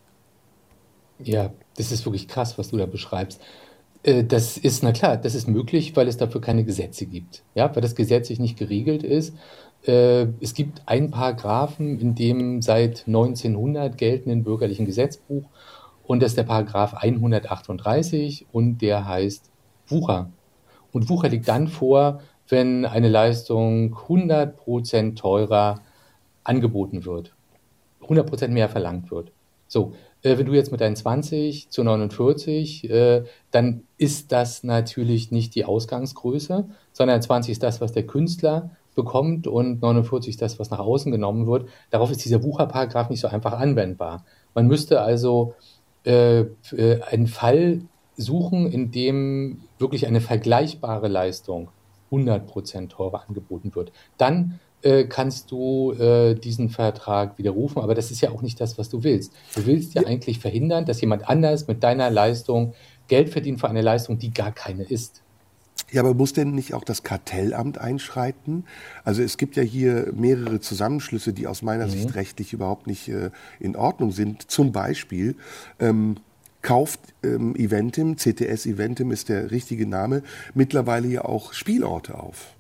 Ja, 1.19 1.53
das 1.77 1.93
ist 1.93 2.05
wirklich 2.05 2.29
krass, 2.29 2.59
was 2.59 2.69
du 2.69 2.77
da 2.77 2.87
beschreibst. 2.87 3.41
Äh, 4.03 4.25
das 4.25 4.57
ist, 4.57 4.83
na 4.83 4.93
klar, 4.93 5.17
das 5.17 5.35
ist 5.35 5.49
möglich, 5.49 5.97
weil 5.97 6.09
es 6.09 6.17
dafür 6.17 6.41
keine 6.41 6.65
Gesetze 6.65 7.07
gibt. 7.07 7.43
Ja, 7.55 7.75
weil 7.75 7.83
das 7.83 7.95
gesetzlich 7.95 8.39
nicht 8.39 8.59
geregelt 8.59 9.03
ist. 9.03 9.35
Äh, 9.87 10.27
es 10.41 10.55
gibt 10.55 10.83
ein 10.87 11.11
Paragraphen 11.11 11.99
in 11.99 12.15
dem 12.15 12.63
seit 12.63 13.07
1900 13.07 13.97
geltenden 13.97 14.45
bürgerlichen 14.45 14.87
Gesetzbuch 14.87 15.45
und 16.05 16.23
das 16.23 16.33
ist 16.33 16.39
der 16.39 16.45
Paragraph 16.45 16.95
138 16.95 18.47
und 18.53 18.83
der 18.83 19.07
heißt 19.07 19.51
Wucher. 19.87 20.31
Und 20.93 21.09
Wucher 21.09 21.29
liegt 21.29 21.49
dann 21.49 21.69
vor, 21.69 22.21
wenn 22.49 22.85
eine 22.85 23.09
Leistung 23.09 23.95
100% 24.09 25.15
teurer 25.17 25.81
angeboten 26.43 27.05
wird. 27.05 27.33
100% 28.03 28.49
mehr 28.49 28.69
verlangt 28.69 29.11
wird. 29.11 29.31
So, 29.69 29.93
äh, 30.23 30.39
wenn 30.39 30.47
du 30.47 30.53
jetzt 30.53 30.73
mit 30.73 30.81
deinen 30.81 30.97
20 30.97 31.71
zu 31.71 31.83
49, 31.83 32.91
äh, 32.91 33.25
dann 33.51 33.83
ist 33.97 34.33
das 34.33 34.63
natürlich 34.65 35.31
nicht 35.31 35.55
die 35.55 35.65
Ausgangsgröße, 35.65 36.69
sondern 36.93 37.23
20 37.23 37.53
ist 37.53 37.63
das, 37.63 37.81
was 37.81 37.93
der 37.93 38.07
Künstler 38.07 38.71
bekommt 38.95 39.47
und 39.47 39.81
49 39.81 40.31
ist 40.31 40.43
das, 40.43 40.59
was 40.59 40.71
nach 40.71 40.79
außen 40.79 41.13
genommen 41.13 41.47
wird. 41.47 41.69
Darauf 41.91 42.11
ist 42.11 42.25
dieser 42.25 42.43
Wucherparagraph 42.43 43.09
nicht 43.09 43.21
so 43.21 43.29
einfach 43.29 43.53
anwendbar. 43.53 44.25
Man 44.55 44.67
müsste 44.67 45.01
also 45.01 45.55
äh, 46.05 46.41
äh, 46.41 47.03
einen 47.11 47.27
Fall 47.27 47.83
suchen, 48.17 48.71
in 48.71 48.91
dem 48.91 49.63
wirklich 49.79 50.07
eine 50.07 50.21
vergleichbare 50.21 51.09
Leistung 51.09 51.71
100% 52.11 52.89
teurer 52.89 53.25
angeboten 53.29 53.75
wird. 53.75 53.93
Dann 54.19 54.61
äh, 54.83 55.05
kannst 55.05 55.51
du 55.51 55.93
äh, 55.93 56.35
diesen 56.35 56.71
Vertrag 56.71 57.39
widerrufen, 57.39 57.83
aber 57.83 57.95
das 57.95 58.11
ist 58.11 58.21
ja 58.21 58.31
auch 58.31 58.43
nicht 58.43 58.61
das, 58.61 58.79
was 58.79 58.89
du 58.89 59.03
willst. 59.03 59.33
Du 59.55 59.67
willst 59.67 59.95
ja, 59.95 60.03
ja 60.03 60.09
eigentlich 60.09 60.39
verhindern, 60.39 60.87
dass 60.87 61.01
jemand 61.01 61.29
anders 61.29 61.69
mit 61.69 61.83
deiner 61.83 62.11
Leistung 62.11 62.75
Geld 63.09 63.31
verdient 63.31 63.61
für 63.61 63.69
eine 63.69 63.83
Leistung, 63.83 64.19
die 64.19 64.33
gar 64.33 64.53
keine 64.53 64.85
ist. 64.85 65.23
Ja, 65.91 66.03
aber 66.03 66.15
muss 66.15 66.33
denn 66.33 66.55
nicht 66.55 66.75
auch 66.75 66.85
das 66.85 67.03
Kartellamt 67.03 67.79
einschreiten? 67.79 68.65
Also 69.05 69.23
es 69.23 69.37
gibt 69.37 69.57
ja 69.57 69.63
hier 69.63 70.13
mehrere 70.15 70.61
Zusammenschlüsse, 70.61 71.33
die 71.33 71.47
aus 71.47 71.63
meiner 71.63 71.87
mhm. 71.87 71.91
Sicht 71.91 72.15
rechtlich 72.15 72.53
überhaupt 72.53 72.87
nicht 72.87 73.09
äh, 73.09 73.31
in 73.59 73.75
Ordnung 73.77 74.13
sind. 74.13 74.51
Zum 74.51 74.71
Beispiel 74.71 75.37
ähm, 75.81 76.17
kauft 76.63 77.01
ähm, 77.23 77.57
Eventim, 77.57 78.17
CTS 78.17 78.67
Eventim 78.67 79.11
ist 79.11 79.29
der 79.29 79.51
richtige 79.51 79.87
Name, 79.87 80.23
mittlerweile 80.55 81.09
ja 81.09 81.25
auch 81.25 81.53
Spielorte 81.53 82.19
auf. 82.19 82.55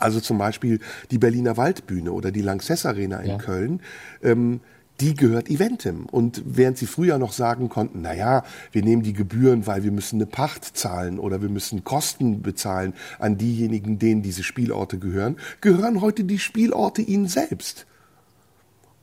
Also 0.00 0.20
zum 0.20 0.38
Beispiel 0.38 0.80
die 1.10 1.18
Berliner 1.18 1.56
Waldbühne 1.56 2.12
oder 2.12 2.30
die 2.30 2.42
Lanxess 2.42 2.86
Arena 2.86 3.20
in 3.20 3.30
ja. 3.30 3.38
Köln. 3.38 3.80
Ähm, 4.22 4.60
die 5.00 5.14
gehört 5.14 5.48
Eventim. 5.48 6.06
Und 6.06 6.42
während 6.44 6.78
sie 6.78 6.86
früher 6.86 7.18
noch 7.18 7.32
sagen 7.32 7.68
konnten, 7.68 8.02
na 8.02 8.14
ja, 8.14 8.44
wir 8.72 8.82
nehmen 8.82 9.02
die 9.02 9.14
Gebühren, 9.14 9.66
weil 9.66 9.82
wir 9.82 9.92
müssen 9.92 10.16
eine 10.16 10.26
Pacht 10.26 10.76
zahlen 10.76 11.18
oder 11.18 11.40
wir 11.40 11.48
müssen 11.48 11.84
Kosten 11.84 12.42
bezahlen 12.42 12.92
an 13.18 13.38
diejenigen, 13.38 13.98
denen 13.98 14.22
diese 14.22 14.42
Spielorte 14.42 14.98
gehören, 14.98 15.36
gehören 15.60 16.00
heute 16.00 16.24
die 16.24 16.38
Spielorte 16.38 17.02
ihnen 17.02 17.28
selbst. 17.28 17.86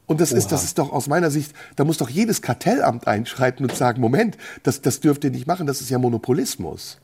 Und 0.05 0.21
das 0.21 0.31
Oha. 0.31 0.37
ist, 0.37 0.51
das 0.51 0.63
ist 0.63 0.77
doch 0.77 0.93
aus 0.93 1.07
meiner 1.07 1.31
Sicht, 1.31 1.53
da 1.75 1.83
muss 1.83 1.97
doch 1.97 2.09
jedes 2.09 2.41
Kartellamt 2.41 3.07
einschreiten 3.07 3.65
und 3.65 3.75
sagen, 3.75 3.99
Moment, 3.99 4.37
das, 4.63 4.81
das 4.81 4.99
dürft 4.99 5.23
ihr 5.23 5.31
nicht 5.31 5.47
machen, 5.47 5.67
das 5.67 5.81
ist 5.81 5.89
ja 5.89 5.97
Monopolismus. 5.97 6.99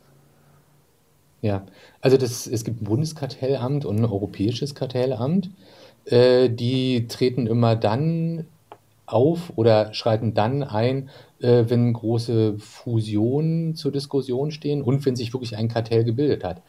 Ja, 1.44 1.66
also 2.00 2.16
das, 2.16 2.48
es 2.48 2.64
gibt 2.64 2.82
ein 2.82 2.86
Bundeskartellamt 2.86 3.84
und 3.84 4.00
ein 4.00 4.06
europäisches 4.06 4.76
Kartellamt. 4.76 5.50
Äh, 6.06 6.50
die 6.50 7.08
treten 7.10 7.48
immer 7.48 7.76
dann 7.76 8.46
auf 9.06 9.52
oder 9.58 9.94
schreiten 9.94 10.34
dann 10.34 10.64
ein, 10.64 11.10
äh, 11.41 11.66
wenn 11.68 11.91
große 11.91 12.58
Fusionen 12.60 13.76
zur 13.76 13.91
Diskussion 13.91 14.52
stehen 14.52 14.82
und 14.82 15.06
wenn 15.06 15.18
sich 15.18 15.34
wirklich 15.34 15.58
ein 15.58 15.68
Kartell 15.68 16.06
gebildet 16.06 16.46
hat. 16.46 16.62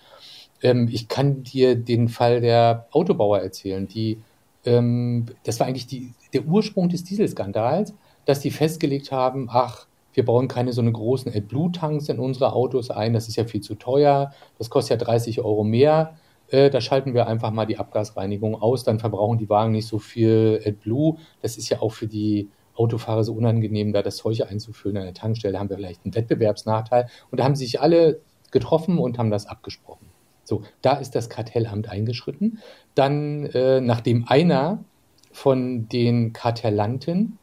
Ähm, 0.60 0.88
ich 0.90 1.06
kann 1.06 1.44
dir 1.44 1.76
den 1.76 2.08
Fall 2.08 2.40
der 2.40 2.88
Autobauer 2.90 3.38
erzählen, 3.38 3.86
die 3.86 4.18
ähm, 4.64 5.26
das 5.44 5.60
war 5.60 5.68
eigentlich 5.68 5.86
die, 5.86 6.14
der 6.32 6.46
Ursprung 6.46 6.88
des 6.88 7.04
Dieselskandals, 7.04 7.94
dass 8.24 8.40
die 8.40 8.50
festgelegt 8.50 9.12
haben, 9.12 9.48
ach, 9.52 9.86
wir 10.14 10.24
bauen 10.24 10.48
keine 10.48 10.72
so 10.72 10.80
eine 10.80 10.92
großen 10.92 11.32
AdBlue-Tanks 11.34 12.08
in 12.08 12.18
unsere 12.18 12.52
Autos 12.52 12.90
ein, 12.90 13.12
das 13.12 13.28
ist 13.28 13.36
ja 13.36 13.44
viel 13.44 13.60
zu 13.60 13.74
teuer, 13.74 14.32
das 14.58 14.70
kostet 14.70 15.00
ja 15.00 15.04
30 15.04 15.40
Euro 15.40 15.64
mehr 15.64 16.14
äh, 16.48 16.70
da 16.70 16.80
schalten 16.80 17.14
wir 17.14 17.26
einfach 17.26 17.50
mal 17.50 17.66
die 17.66 17.78
Abgasreinigung 17.78 18.60
aus, 18.60 18.84
dann 18.84 18.98
verbrauchen 18.98 19.38
die 19.38 19.48
Wagen 19.48 19.72
nicht 19.72 19.88
so 19.88 19.98
viel 19.98 20.60
AdBlue. 20.64 21.16
Das 21.42 21.56
ist 21.56 21.68
ja 21.68 21.80
auch 21.80 21.92
für 21.92 22.06
die 22.06 22.50
Autofahrer 22.74 23.24
so 23.24 23.32
unangenehm, 23.34 23.92
da 23.92 24.02
das 24.02 24.16
Zeug 24.16 24.42
einzufüllen 24.42 24.96
an 24.96 25.04
der 25.04 25.14
Tankstelle, 25.14 25.58
haben 25.58 25.68
wir 25.68 25.76
vielleicht 25.76 26.04
einen 26.04 26.14
Wettbewerbsnachteil. 26.14 27.08
Und 27.30 27.40
da 27.40 27.44
haben 27.44 27.54
sich 27.54 27.80
alle 27.80 28.20
getroffen 28.50 28.98
und 28.98 29.18
haben 29.18 29.30
das 29.30 29.46
abgesprochen. 29.46 30.08
So, 30.44 30.62
da 30.82 30.94
ist 30.94 31.14
das 31.14 31.30
Kartellamt 31.30 31.88
eingeschritten. 31.88 32.58
Dann, 32.94 33.46
äh, 33.46 33.80
nachdem 33.80 34.26
einer 34.28 34.84
von 35.32 35.88
den 35.88 36.32
Kartellanten 36.32 37.38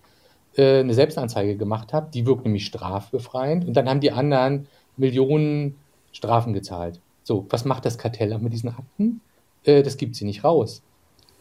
äh, 0.55 0.79
eine 0.79 0.93
Selbstanzeige 0.93 1.55
gemacht 1.55 1.93
hat, 1.93 2.13
die 2.13 2.25
wirkt 2.25 2.43
nämlich 2.43 2.65
strafbefreiend, 2.65 3.65
und 3.65 3.73
dann 3.73 3.89
haben 3.89 4.01
die 4.01 4.11
anderen 4.11 4.67
Millionen 4.97 5.77
Strafen 6.11 6.53
gezahlt. 6.53 6.99
So, 7.23 7.45
was 7.49 7.65
macht 7.65 7.85
das 7.85 7.97
Kartellamt 7.97 8.43
mit 8.43 8.53
diesen 8.53 8.69
Akten? 8.69 9.21
Äh, 9.63 9.83
das 9.83 9.97
gibt 9.97 10.15
sie 10.15 10.25
nicht 10.25 10.43
raus. 10.43 10.81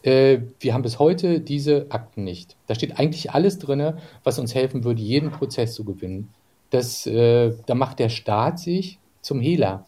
Äh, 0.03 0.39
wir 0.59 0.73
haben 0.73 0.81
bis 0.81 0.99
heute 0.99 1.39
diese 1.39 1.87
Akten 1.89 2.23
nicht. 2.23 2.55
Da 2.67 2.75
steht 2.75 2.99
eigentlich 2.99 3.31
alles 3.31 3.59
drin, 3.59 3.93
was 4.23 4.39
uns 4.39 4.55
helfen 4.55 4.83
würde, 4.83 5.01
jeden 5.01 5.31
Prozess 5.31 5.73
zu 5.73 5.83
gewinnen. 5.83 6.29
Das, 6.69 7.05
äh, 7.05 7.53
da 7.65 7.75
macht 7.75 7.99
der 7.99 8.09
Staat 8.09 8.59
sich 8.59 8.99
zum 9.21 9.39
Hehler. 9.39 9.85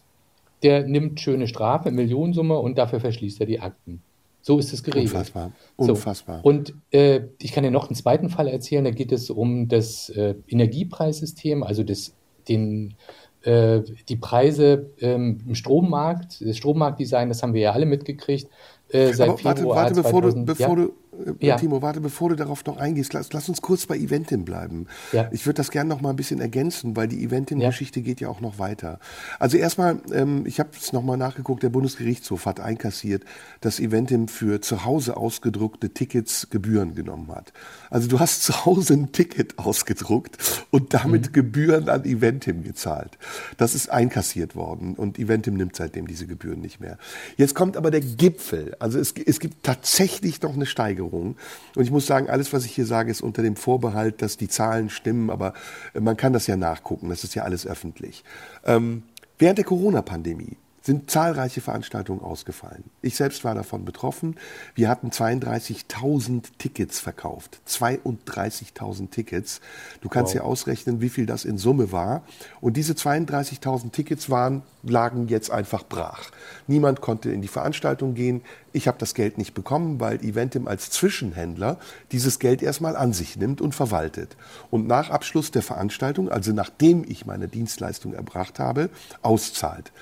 Der 0.62 0.86
nimmt 0.86 1.20
schöne 1.20 1.48
Strafe, 1.48 1.90
Millionensumme 1.90 2.58
und 2.58 2.78
dafür 2.78 3.00
verschließt 3.00 3.40
er 3.40 3.46
die 3.46 3.60
Akten. 3.60 4.02
So 4.46 4.58
ist 4.58 4.74
es 4.74 4.82
geregelt. 4.82 5.10
Unfassbar. 5.10 5.52
Unfassbar. 5.76 6.40
So. 6.42 6.48
Und 6.50 6.74
äh, 6.90 7.22
ich 7.40 7.52
kann 7.52 7.64
dir 7.64 7.70
noch 7.70 7.86
einen 7.86 7.96
zweiten 7.96 8.28
Fall 8.28 8.46
erzählen. 8.46 8.84
Da 8.84 8.90
geht 8.90 9.10
es 9.10 9.30
um 9.30 9.68
das 9.68 10.10
äh, 10.10 10.34
Energiepreissystem, 10.46 11.62
also 11.62 11.82
das, 11.82 12.14
den 12.46 12.94
äh, 13.40 13.80
die 14.06 14.16
Preise 14.16 14.90
ähm, 15.00 15.40
im 15.46 15.54
Strommarkt, 15.54 16.46
das 16.46 16.58
Strommarktdesign, 16.58 17.30
das 17.30 17.42
haben 17.42 17.54
wir 17.54 17.62
ja 17.62 17.72
alle 17.72 17.86
mitgekriegt. 17.86 18.50
Äh, 18.90 19.14
seit 19.14 19.30
Aber 19.30 19.44
warte, 19.44 19.60
Februar 19.60 19.76
warte, 19.76 19.94
bevor 19.94 20.20
2000, 20.20 20.48
du, 20.48 20.54
bevor 20.54 20.68
ja? 20.68 20.74
du 20.74 20.92
ja. 21.40 21.56
Timo, 21.56 21.82
warte, 21.82 22.00
bevor 22.00 22.30
du 22.30 22.36
darauf 22.36 22.64
noch 22.66 22.76
eingehst, 22.76 23.12
lass, 23.12 23.32
lass 23.32 23.48
uns 23.48 23.62
kurz 23.62 23.86
bei 23.86 23.96
Eventim 23.96 24.44
bleiben. 24.44 24.86
Ja. 25.12 25.28
Ich 25.32 25.46
würde 25.46 25.56
das 25.56 25.70
gerne 25.70 25.88
noch 25.88 26.00
mal 26.00 26.10
ein 26.10 26.16
bisschen 26.16 26.40
ergänzen, 26.40 26.96
weil 26.96 27.08
die 27.08 27.22
Eventim-Geschichte 27.24 28.00
ja. 28.00 28.04
geht 28.04 28.20
ja 28.20 28.28
auch 28.28 28.40
noch 28.40 28.58
weiter. 28.58 28.98
Also 29.38 29.56
erstmal, 29.56 29.98
ähm, 30.12 30.44
ich 30.46 30.60
habe 30.60 30.70
es 30.78 30.92
noch 30.92 31.02
mal 31.02 31.16
nachgeguckt, 31.16 31.62
der 31.62 31.70
Bundesgerichtshof 31.70 32.46
hat 32.46 32.60
einkassiert, 32.60 33.24
dass 33.60 33.80
Eventim 33.80 34.28
für 34.28 34.60
zu 34.60 34.84
Hause 34.84 35.16
ausgedruckte 35.16 35.90
Tickets 35.90 36.48
Gebühren 36.50 36.94
genommen 36.94 37.28
hat. 37.34 37.52
Also 37.90 38.08
du 38.08 38.20
hast 38.20 38.42
zu 38.44 38.64
Hause 38.64 38.94
ein 38.94 39.12
Ticket 39.12 39.58
ausgedruckt 39.58 40.66
und 40.70 40.94
damit 40.94 41.28
mhm. 41.28 41.32
Gebühren 41.32 41.88
an 41.88 42.04
Eventim 42.04 42.62
gezahlt. 42.62 43.18
Das 43.56 43.74
ist 43.74 43.90
einkassiert 43.90 44.56
worden 44.56 44.94
und 44.94 45.18
Eventim 45.18 45.54
nimmt 45.54 45.76
seitdem 45.76 46.06
diese 46.06 46.26
Gebühren 46.26 46.60
nicht 46.60 46.80
mehr. 46.80 46.98
Jetzt 47.36 47.54
kommt 47.54 47.76
aber 47.76 47.90
der 47.90 48.00
Gipfel. 48.00 48.76
Also 48.78 48.98
es, 48.98 49.12
es 49.12 49.40
gibt 49.40 49.62
tatsächlich 49.62 50.40
noch 50.42 50.54
eine 50.54 50.66
Steigerung. 50.66 51.03
Steigerung. 51.04 51.36
Und 51.76 51.82
ich 51.82 51.90
muss 51.90 52.06
sagen, 52.06 52.28
alles, 52.28 52.52
was 52.52 52.64
ich 52.64 52.72
hier 52.72 52.86
sage, 52.86 53.10
ist 53.10 53.20
unter 53.20 53.42
dem 53.42 53.56
Vorbehalt, 53.56 54.22
dass 54.22 54.36
die 54.36 54.48
Zahlen 54.48 54.90
stimmen, 54.90 55.30
aber 55.30 55.54
man 55.98 56.16
kann 56.16 56.32
das 56.32 56.46
ja 56.46 56.56
nachgucken, 56.56 57.08
das 57.08 57.24
ist 57.24 57.34
ja 57.34 57.44
alles 57.44 57.66
öffentlich. 57.66 58.24
Ähm, 58.64 59.02
während 59.38 59.58
der 59.58 59.64
Corona-Pandemie 59.64 60.56
sind 60.84 61.10
zahlreiche 61.10 61.62
Veranstaltungen 61.62 62.20
ausgefallen. 62.20 62.84
Ich 63.00 63.16
selbst 63.16 63.42
war 63.42 63.54
davon 63.54 63.86
betroffen. 63.86 64.36
Wir 64.74 64.90
hatten 64.90 65.08
32.000 65.08 66.42
Tickets 66.58 67.00
verkauft. 67.00 67.58
32.000 67.66 69.08
Tickets. 69.10 69.62
Du 70.02 70.10
kannst 70.10 70.34
wow. 70.34 70.42
dir 70.42 70.44
ausrechnen, 70.44 71.00
wie 71.00 71.08
viel 71.08 71.24
das 71.24 71.46
in 71.46 71.56
Summe 71.56 71.90
war. 71.90 72.22
Und 72.60 72.76
diese 72.76 72.92
32.000 72.92 73.92
Tickets 73.92 74.28
waren, 74.28 74.62
lagen 74.82 75.28
jetzt 75.28 75.50
einfach 75.50 75.84
brach. 75.84 76.30
Niemand 76.66 77.00
konnte 77.00 77.30
in 77.30 77.40
die 77.40 77.48
Veranstaltung 77.48 78.12
gehen. 78.12 78.42
Ich 78.74 78.86
habe 78.86 78.98
das 78.98 79.14
Geld 79.14 79.38
nicht 79.38 79.54
bekommen, 79.54 80.00
weil 80.00 80.22
Eventim 80.22 80.68
als 80.68 80.90
Zwischenhändler 80.90 81.78
dieses 82.12 82.38
Geld 82.38 82.62
erstmal 82.62 82.94
an 82.94 83.14
sich 83.14 83.38
nimmt 83.38 83.62
und 83.62 83.74
verwaltet. 83.74 84.36
Und 84.70 84.86
nach 84.86 85.08
Abschluss 85.08 85.50
der 85.50 85.62
Veranstaltung, 85.62 86.28
also 86.28 86.52
nachdem 86.52 87.04
ich 87.08 87.24
meine 87.24 87.48
Dienstleistung 87.48 88.12
erbracht 88.12 88.58
habe, 88.58 88.90
auszahlt. 89.22 89.92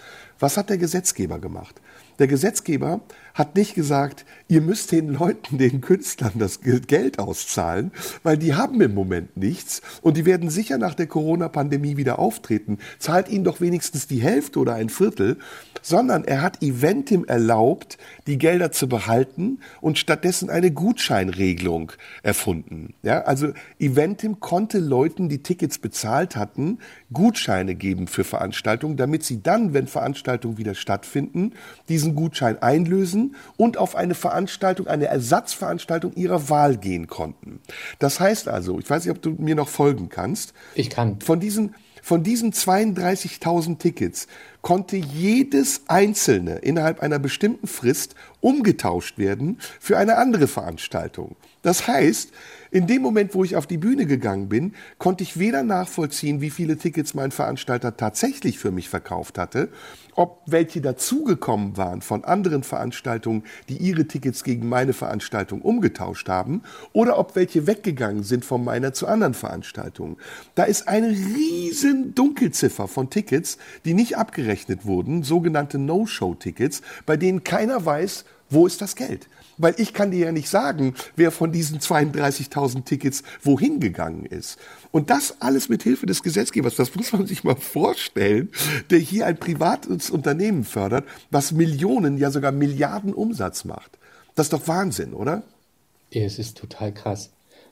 Was 0.42 0.56
hat 0.56 0.70
der 0.72 0.78
Gesetzgeber 0.78 1.38
gemacht? 1.38 1.80
Der 2.18 2.26
Gesetzgeber 2.26 3.00
hat 3.34 3.56
nicht 3.56 3.74
gesagt, 3.74 4.24
ihr 4.48 4.60
müsst 4.60 4.92
den 4.92 5.08
Leuten, 5.08 5.58
den 5.58 5.80
Künstlern 5.80 6.32
das 6.36 6.60
Geld 6.60 7.18
auszahlen, 7.18 7.92
weil 8.22 8.36
die 8.36 8.54
haben 8.54 8.80
im 8.80 8.94
Moment 8.94 9.36
nichts 9.36 9.80
und 10.02 10.16
die 10.16 10.26
werden 10.26 10.50
sicher 10.50 10.78
nach 10.78 10.94
der 10.94 11.06
Corona-Pandemie 11.06 11.96
wieder 11.96 12.18
auftreten. 12.18 12.78
Zahlt 12.98 13.28
ihnen 13.28 13.44
doch 13.44 13.60
wenigstens 13.60 14.06
die 14.06 14.20
Hälfte 14.20 14.58
oder 14.58 14.74
ein 14.74 14.90
Viertel, 14.90 15.38
sondern 15.80 16.24
er 16.24 16.42
hat 16.42 16.62
Eventim 16.62 17.24
erlaubt, 17.24 17.98
die 18.26 18.38
Gelder 18.38 18.70
zu 18.70 18.88
behalten 18.88 19.60
und 19.80 19.98
stattdessen 19.98 20.50
eine 20.50 20.70
Gutscheinregelung 20.70 21.92
erfunden. 22.22 22.94
Ja, 23.02 23.22
also 23.22 23.52
Eventim 23.78 24.40
konnte 24.40 24.78
Leuten, 24.78 25.28
die 25.28 25.42
Tickets 25.42 25.78
bezahlt 25.78 26.36
hatten, 26.36 26.78
Gutscheine 27.12 27.74
geben 27.74 28.06
für 28.06 28.24
Veranstaltungen, 28.24 28.96
damit 28.96 29.24
sie 29.24 29.42
dann, 29.42 29.74
wenn 29.74 29.86
Veranstaltungen 29.86 30.58
wieder 30.58 30.74
stattfinden, 30.74 31.52
diesen 32.02 32.14
Gutschein 32.16 32.60
einlösen 32.60 33.36
und 33.56 33.78
auf 33.78 33.94
eine 33.94 34.14
Veranstaltung, 34.14 34.88
eine 34.88 35.06
Ersatzveranstaltung 35.06 36.12
ihrer 36.14 36.48
Wahl 36.48 36.76
gehen 36.76 37.06
konnten. 37.06 37.60
Das 37.98 38.18
heißt 38.18 38.48
also, 38.48 38.78
ich 38.80 38.90
weiß 38.90 39.04
nicht, 39.04 39.14
ob 39.14 39.22
du 39.22 39.36
mir 39.38 39.54
noch 39.54 39.68
folgen 39.68 40.08
kannst. 40.08 40.52
Ich 40.74 40.90
kann. 40.90 41.20
Von 41.20 41.40
diesen 41.40 41.74
von 42.04 42.24
diesen 42.24 42.52
32.000 42.52 43.78
Tickets 43.78 44.26
konnte 44.60 44.96
jedes 44.96 45.82
einzelne 45.86 46.56
innerhalb 46.56 46.98
einer 47.00 47.20
bestimmten 47.20 47.68
Frist 47.68 48.16
umgetauscht 48.40 49.18
werden 49.18 49.60
für 49.78 49.98
eine 49.98 50.16
andere 50.16 50.48
Veranstaltung. 50.48 51.36
Das 51.62 51.86
heißt, 51.86 52.32
in 52.72 52.86
dem 52.86 53.02
Moment, 53.02 53.34
wo 53.34 53.44
ich 53.44 53.54
auf 53.54 53.66
die 53.66 53.76
Bühne 53.76 54.06
gegangen 54.06 54.48
bin, 54.48 54.72
konnte 54.96 55.22
ich 55.22 55.38
weder 55.38 55.62
nachvollziehen, 55.62 56.40
wie 56.40 56.48
viele 56.48 56.78
Tickets 56.78 57.12
mein 57.12 57.30
Veranstalter 57.30 57.98
tatsächlich 57.98 58.58
für 58.58 58.70
mich 58.70 58.88
verkauft 58.88 59.36
hatte, 59.36 59.68
ob 60.16 60.40
welche 60.46 60.80
dazugekommen 60.80 61.76
waren 61.76 62.00
von 62.00 62.24
anderen 62.24 62.62
Veranstaltungen, 62.62 63.44
die 63.68 63.76
ihre 63.76 64.06
Tickets 64.08 64.42
gegen 64.42 64.70
meine 64.70 64.94
Veranstaltung 64.94 65.60
umgetauscht 65.60 66.30
haben, 66.30 66.62
oder 66.94 67.18
ob 67.18 67.36
welche 67.36 67.66
weggegangen 67.66 68.22
sind 68.22 68.42
von 68.42 68.64
meiner 68.64 68.94
zu 68.94 69.06
anderen 69.06 69.34
Veranstaltungen. 69.34 70.16
Da 70.54 70.64
ist 70.64 70.88
eine 70.88 71.10
riesen 71.10 72.14
Dunkelziffer 72.14 72.88
von 72.88 73.10
Tickets, 73.10 73.58
die 73.84 73.92
nicht 73.92 74.16
abgerechnet 74.16 74.86
wurden, 74.86 75.24
sogenannte 75.24 75.76
No-Show-Tickets, 75.78 76.80
bei 77.04 77.18
denen 77.18 77.44
keiner 77.44 77.84
weiß, 77.84 78.24
wo 78.48 78.66
ist 78.66 78.80
das 78.80 78.96
Geld? 78.96 79.28
Weil 79.58 79.74
ich 79.78 79.92
kann 79.92 80.10
dir 80.10 80.26
ja 80.26 80.32
nicht 80.32 80.48
sagen, 80.48 80.94
wer 81.16 81.30
von 81.30 81.52
diesen 81.52 81.78
32.000 81.78 82.84
Tickets 82.84 83.22
wohin 83.42 83.80
gegangen 83.80 84.24
ist. 84.24 84.58
Und 84.90 85.10
das 85.10 85.36
alles 85.40 85.68
mit 85.68 85.82
Hilfe 85.82 86.06
des 86.06 86.22
Gesetzgebers, 86.22 86.76
das 86.76 86.94
muss 86.94 87.12
man 87.12 87.26
sich 87.26 87.44
mal 87.44 87.56
vorstellen, 87.56 88.50
der 88.90 88.98
hier 88.98 89.26
ein 89.26 89.36
privates 89.36 90.10
Unternehmen 90.10 90.64
fördert, 90.64 91.04
was 91.30 91.52
Millionen, 91.52 92.18
ja 92.18 92.30
sogar 92.30 92.52
Milliarden 92.52 93.14
Umsatz 93.14 93.64
macht. 93.64 93.98
Das 94.34 94.46
ist 94.46 94.52
doch 94.52 94.66
Wahnsinn, 94.68 95.12
oder? 95.12 95.42
Es 96.10 96.38
ist 96.38 96.58
total 96.58 96.92
krass. 96.92 97.30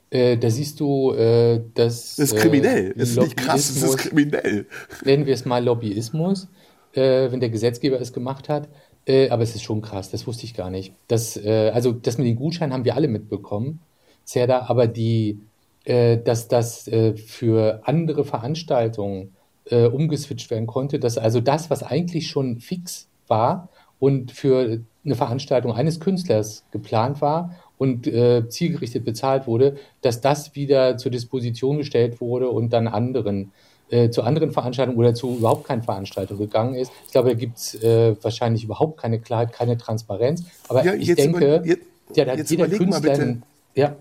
Äh, 0.09 0.37
da 0.37 0.49
siehst 0.49 0.79
du, 0.79 1.13
äh, 1.13 1.61
dass. 1.73 2.17
Das 2.17 2.31
ist 2.31 2.35
kriminell. 2.35 2.93
Das 2.97 3.09
ist 3.09 3.19
nicht 3.19 3.37
krass, 3.37 3.73
das 3.73 3.83
ist 3.83 3.97
kriminell. 3.97 4.65
Nennen 5.05 5.25
wir 5.25 5.33
es 5.33 5.45
mal 5.45 5.63
Lobbyismus, 5.63 6.47
äh, 6.93 7.31
wenn 7.31 7.39
der 7.39 7.49
Gesetzgeber 7.49 7.99
es 8.01 8.11
gemacht 8.11 8.49
hat. 8.49 8.67
Äh, 9.11 9.29
aber 9.29 9.43
es 9.43 9.55
ist 9.55 9.63
schon 9.63 9.81
krass, 9.81 10.09
das 10.09 10.25
wusste 10.25 10.45
ich 10.45 10.53
gar 10.53 10.69
nicht. 10.69 10.93
Das, 11.09 11.35
äh, 11.35 11.71
also 11.73 11.91
das 11.91 12.17
mit 12.17 12.27
den 12.27 12.37
Gutscheinen 12.37 12.73
haben 12.73 12.85
wir 12.85 12.95
alle 12.95 13.09
mitbekommen, 13.09 13.81
Zerda, 14.23 14.67
aber 14.69 14.87
die, 14.87 15.41
äh, 15.83 16.17
dass 16.17 16.47
das 16.47 16.87
äh, 16.87 17.15
für 17.17 17.81
andere 17.83 18.23
Veranstaltungen 18.23 19.35
äh, 19.65 19.87
umgeswitcht 19.87 20.49
werden 20.49 20.65
konnte, 20.65 20.97
dass 20.97 21.17
also 21.17 21.41
das, 21.41 21.69
was 21.69 21.83
eigentlich 21.83 22.29
schon 22.29 22.61
fix 22.61 23.09
war 23.27 23.67
und 23.99 24.31
für 24.31 24.79
eine 25.03 25.15
Veranstaltung 25.15 25.73
eines 25.73 25.99
Künstlers 25.99 26.63
geplant 26.71 27.21
war 27.21 27.55
und 27.77 28.05
zielgerichtet 28.49 29.03
bezahlt 29.03 29.47
wurde, 29.47 29.77
dass 30.01 30.21
das 30.21 30.53
wieder 30.53 30.97
zur 30.97 31.11
Disposition 31.11 31.77
gestellt 31.77 32.21
wurde 32.21 32.49
und 32.49 32.71
dann 32.73 32.87
anderen 32.87 33.51
äh, 33.91 34.09
zu 34.09 34.23
anderen 34.23 34.51
Veranstaltungen 34.51 34.97
oder 34.97 35.13
zu 35.13 35.37
überhaupt 35.37 35.65
keinen 35.65 35.83
Veranstaltungen 35.83 36.39
gegangen 36.39 36.75
ist. 36.75 36.91
Ich 37.05 37.11
glaube, 37.11 37.29
da 37.29 37.35
gibt 37.35 37.57
es 37.57 37.75
äh, 37.75 38.15
wahrscheinlich 38.23 38.63
überhaupt 38.63 38.99
keine 38.99 39.19
Klarheit, 39.19 39.53
keine 39.53 39.77
Transparenz. 39.77 40.43
Aber 40.67 40.83
ja, 40.83 40.93
ich 40.93 41.13
denke, 41.13 41.37
über, 41.37 41.65
jetzt, 41.65 41.85
ja, 42.15 42.25
da 42.25 42.31
hat 42.31 42.49
jeder 42.49 42.67
Künstler... 42.67 42.99
Bitte, 43.01 43.41
ja, 43.75 43.95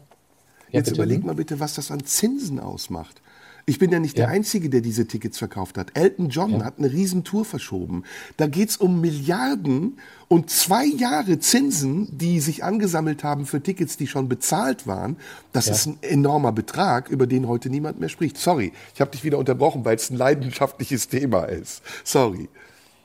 jetzt 0.70 0.86
bitte. 0.86 1.02
überleg 1.02 1.24
mal 1.24 1.34
bitte, 1.34 1.60
was 1.60 1.74
das 1.74 1.90
an 1.90 2.04
Zinsen 2.04 2.60
ausmacht. 2.60 3.20
Ich 3.66 3.78
bin 3.78 3.90
ja 3.90 3.98
nicht 3.98 4.18
ja. 4.18 4.26
der 4.26 4.34
Einzige, 4.34 4.70
der 4.70 4.80
diese 4.80 5.06
Tickets 5.06 5.38
verkauft 5.38 5.78
hat. 5.78 5.92
Elton 5.94 6.28
John 6.28 6.52
ja. 6.52 6.64
hat 6.64 6.78
eine 6.78 6.92
Riesentour 6.92 7.44
verschoben. 7.44 8.04
Da 8.36 8.46
geht 8.46 8.70
es 8.70 8.76
um 8.76 9.00
Milliarden 9.00 9.98
und 10.28 10.50
zwei 10.50 10.84
Jahre 10.84 11.38
Zinsen, 11.38 12.16
die 12.16 12.40
sich 12.40 12.64
angesammelt 12.64 13.24
haben 13.24 13.46
für 13.46 13.62
Tickets, 13.62 13.96
die 13.96 14.06
schon 14.06 14.28
bezahlt 14.28 14.86
waren. 14.86 15.16
Das 15.52 15.66
ja. 15.66 15.72
ist 15.72 15.86
ein 15.86 15.98
enormer 16.02 16.52
Betrag, 16.52 17.08
über 17.08 17.26
den 17.26 17.48
heute 17.48 17.70
niemand 17.70 18.00
mehr 18.00 18.08
spricht. 18.08 18.38
Sorry, 18.38 18.72
ich 18.94 19.00
habe 19.00 19.10
dich 19.10 19.24
wieder 19.24 19.38
unterbrochen, 19.38 19.84
weil 19.84 19.96
es 19.96 20.10
ein 20.10 20.16
leidenschaftliches 20.16 21.08
Thema 21.08 21.44
ist. 21.44 21.82
Sorry. 22.04 22.48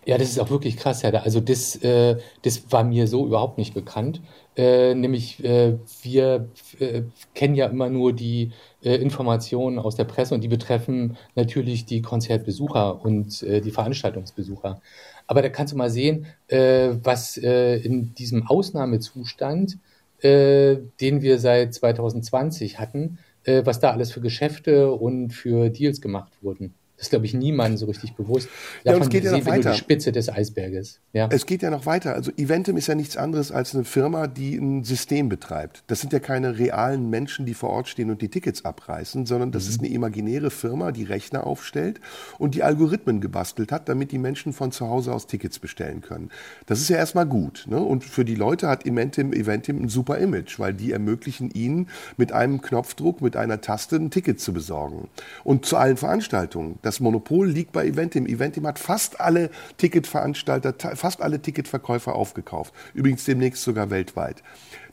Ja, 0.07 0.19
das 0.19 0.29
ist 0.29 0.39
auch 0.39 0.51
wirklich 0.51 0.77
krass, 0.77 1.01
ja. 1.01 1.09
Also 1.11 1.39
das, 1.39 1.75
äh, 1.77 2.17
das 2.43 2.71
war 2.71 2.83
mir 2.83 3.07
so 3.07 3.25
überhaupt 3.25 3.57
nicht 3.57 3.73
bekannt. 3.73 4.21
Äh, 4.55 4.93
nämlich 4.93 5.43
äh, 5.43 5.79
wir 6.03 6.47
äh, 6.79 7.01
kennen 7.33 7.55
ja 7.55 7.65
immer 7.65 7.89
nur 7.89 8.13
die 8.13 8.51
äh, 8.83 8.95
Informationen 8.95 9.79
aus 9.79 9.95
der 9.95 10.03
Presse 10.03 10.35
und 10.35 10.41
die 10.43 10.47
betreffen 10.47 11.17
natürlich 11.35 11.85
die 11.85 12.03
Konzertbesucher 12.03 13.03
und 13.03 13.41
äh, 13.43 13.61
die 13.61 13.71
Veranstaltungsbesucher. 13.71 14.79
Aber 15.25 15.41
da 15.41 15.49
kannst 15.49 15.73
du 15.73 15.77
mal 15.77 15.89
sehen, 15.89 16.27
äh, 16.49 16.91
was 17.01 17.37
äh, 17.37 17.77
in 17.77 18.13
diesem 18.13 18.45
Ausnahmezustand, 18.47 19.79
äh, 20.19 20.77
den 21.01 21.21
wir 21.23 21.39
seit 21.39 21.73
2020 21.73 22.77
hatten, 22.79 23.17
äh, 23.43 23.65
was 23.65 23.79
da 23.79 23.91
alles 23.91 24.11
für 24.11 24.21
Geschäfte 24.21 24.91
und 24.91 25.31
für 25.31 25.69
Deals 25.71 25.99
gemacht 25.99 26.31
wurden. 26.41 26.75
Das 26.97 27.07
ist, 27.07 27.09
glaube 27.09 27.25
ich, 27.25 27.33
niemandem 27.33 27.77
so 27.77 27.87
richtig 27.87 28.15
bewusst. 28.15 28.47
Davon 28.83 28.91
ja, 28.91 28.95
und 28.95 29.01
es 29.01 29.09
geht 29.09 29.23
ja 29.25 29.31
noch 29.31 29.45
weiter. 29.45 29.71
die 29.71 29.77
Spitze 29.77 30.11
des 30.13 30.29
Eisberges. 30.29 31.01
Ja. 31.11 31.27
Es 31.29 31.45
geht 31.45 31.61
ja 31.61 31.69
noch 31.69 31.85
weiter. 31.85 32.13
Also 32.13 32.31
Eventim 32.37 32.77
ist 32.77 32.87
ja 32.87 32.95
nichts 32.95 33.17
anderes 33.17 33.51
als 33.51 33.75
eine 33.75 33.83
Firma, 33.83 34.27
die 34.27 34.55
ein 34.55 34.85
System 34.85 35.27
betreibt. 35.27 35.83
Das 35.87 35.99
sind 35.99 36.13
ja 36.13 36.19
keine 36.19 36.57
realen 36.57 37.09
Menschen, 37.09 37.45
die 37.45 37.53
vor 37.53 37.71
Ort 37.71 37.89
stehen 37.89 38.09
und 38.09 38.21
die 38.21 38.29
Tickets 38.29 38.63
abreißen, 38.63 39.25
sondern 39.25 39.51
das 39.51 39.65
mhm. 39.65 39.69
ist 39.69 39.79
eine 39.81 39.89
imaginäre 39.89 40.51
Firma, 40.51 40.93
die 40.93 41.03
Rechner 41.03 41.45
aufstellt 41.45 41.99
und 42.37 42.55
die 42.55 42.63
Algorithmen 42.63 43.19
gebastelt 43.19 43.73
hat, 43.73 43.89
damit 43.89 44.13
die 44.13 44.17
Menschen 44.17 44.53
von 44.53 44.71
zu 44.71 44.87
Hause 44.87 45.13
aus 45.13 45.27
Tickets 45.27 45.59
bestellen 45.59 45.99
können. 46.01 46.29
Das 46.65 46.79
ist 46.79 46.89
ja 46.89 46.95
erstmal 46.95 47.25
gut. 47.25 47.65
Ne? 47.67 47.77
Und 47.77 48.05
für 48.05 48.23
die 48.23 48.35
Leute 48.35 48.69
hat 48.69 48.85
Eventim, 48.85 49.33
Eventim 49.33 49.83
ein 49.83 49.89
super 49.89 50.17
Image, 50.17 50.59
weil 50.59 50.73
die 50.73 50.93
ermöglichen 50.93 51.51
ihnen 51.51 51.89
mit 52.15 52.31
einem 52.31 52.61
Knopfdruck, 52.61 53.21
mit 53.21 53.35
einer 53.35 53.59
Taste 53.59 53.97
ein 53.97 54.11
Ticket 54.11 54.39
zu 54.39 54.53
besorgen. 54.53 55.09
Und 55.43 55.65
zu 55.65 55.75
allen 55.75 55.97
Veranstaltungen. 55.97 56.79
Das 56.85 56.99
Monopol 56.99 57.49
liegt 57.49 57.71
bei 57.71 57.87
Eventim. 57.87 58.27
Eventim 58.27 58.67
hat 58.67 58.77
fast 58.77 59.19
alle 59.19 59.49
Ticketveranstalter, 59.77 60.75
fast 60.95 61.19
alle 61.19 61.41
Ticketverkäufer 61.41 62.13
aufgekauft. 62.13 62.75
Übrigens 62.93 63.25
demnächst 63.25 63.63
sogar 63.63 63.89
weltweit. 63.89 64.43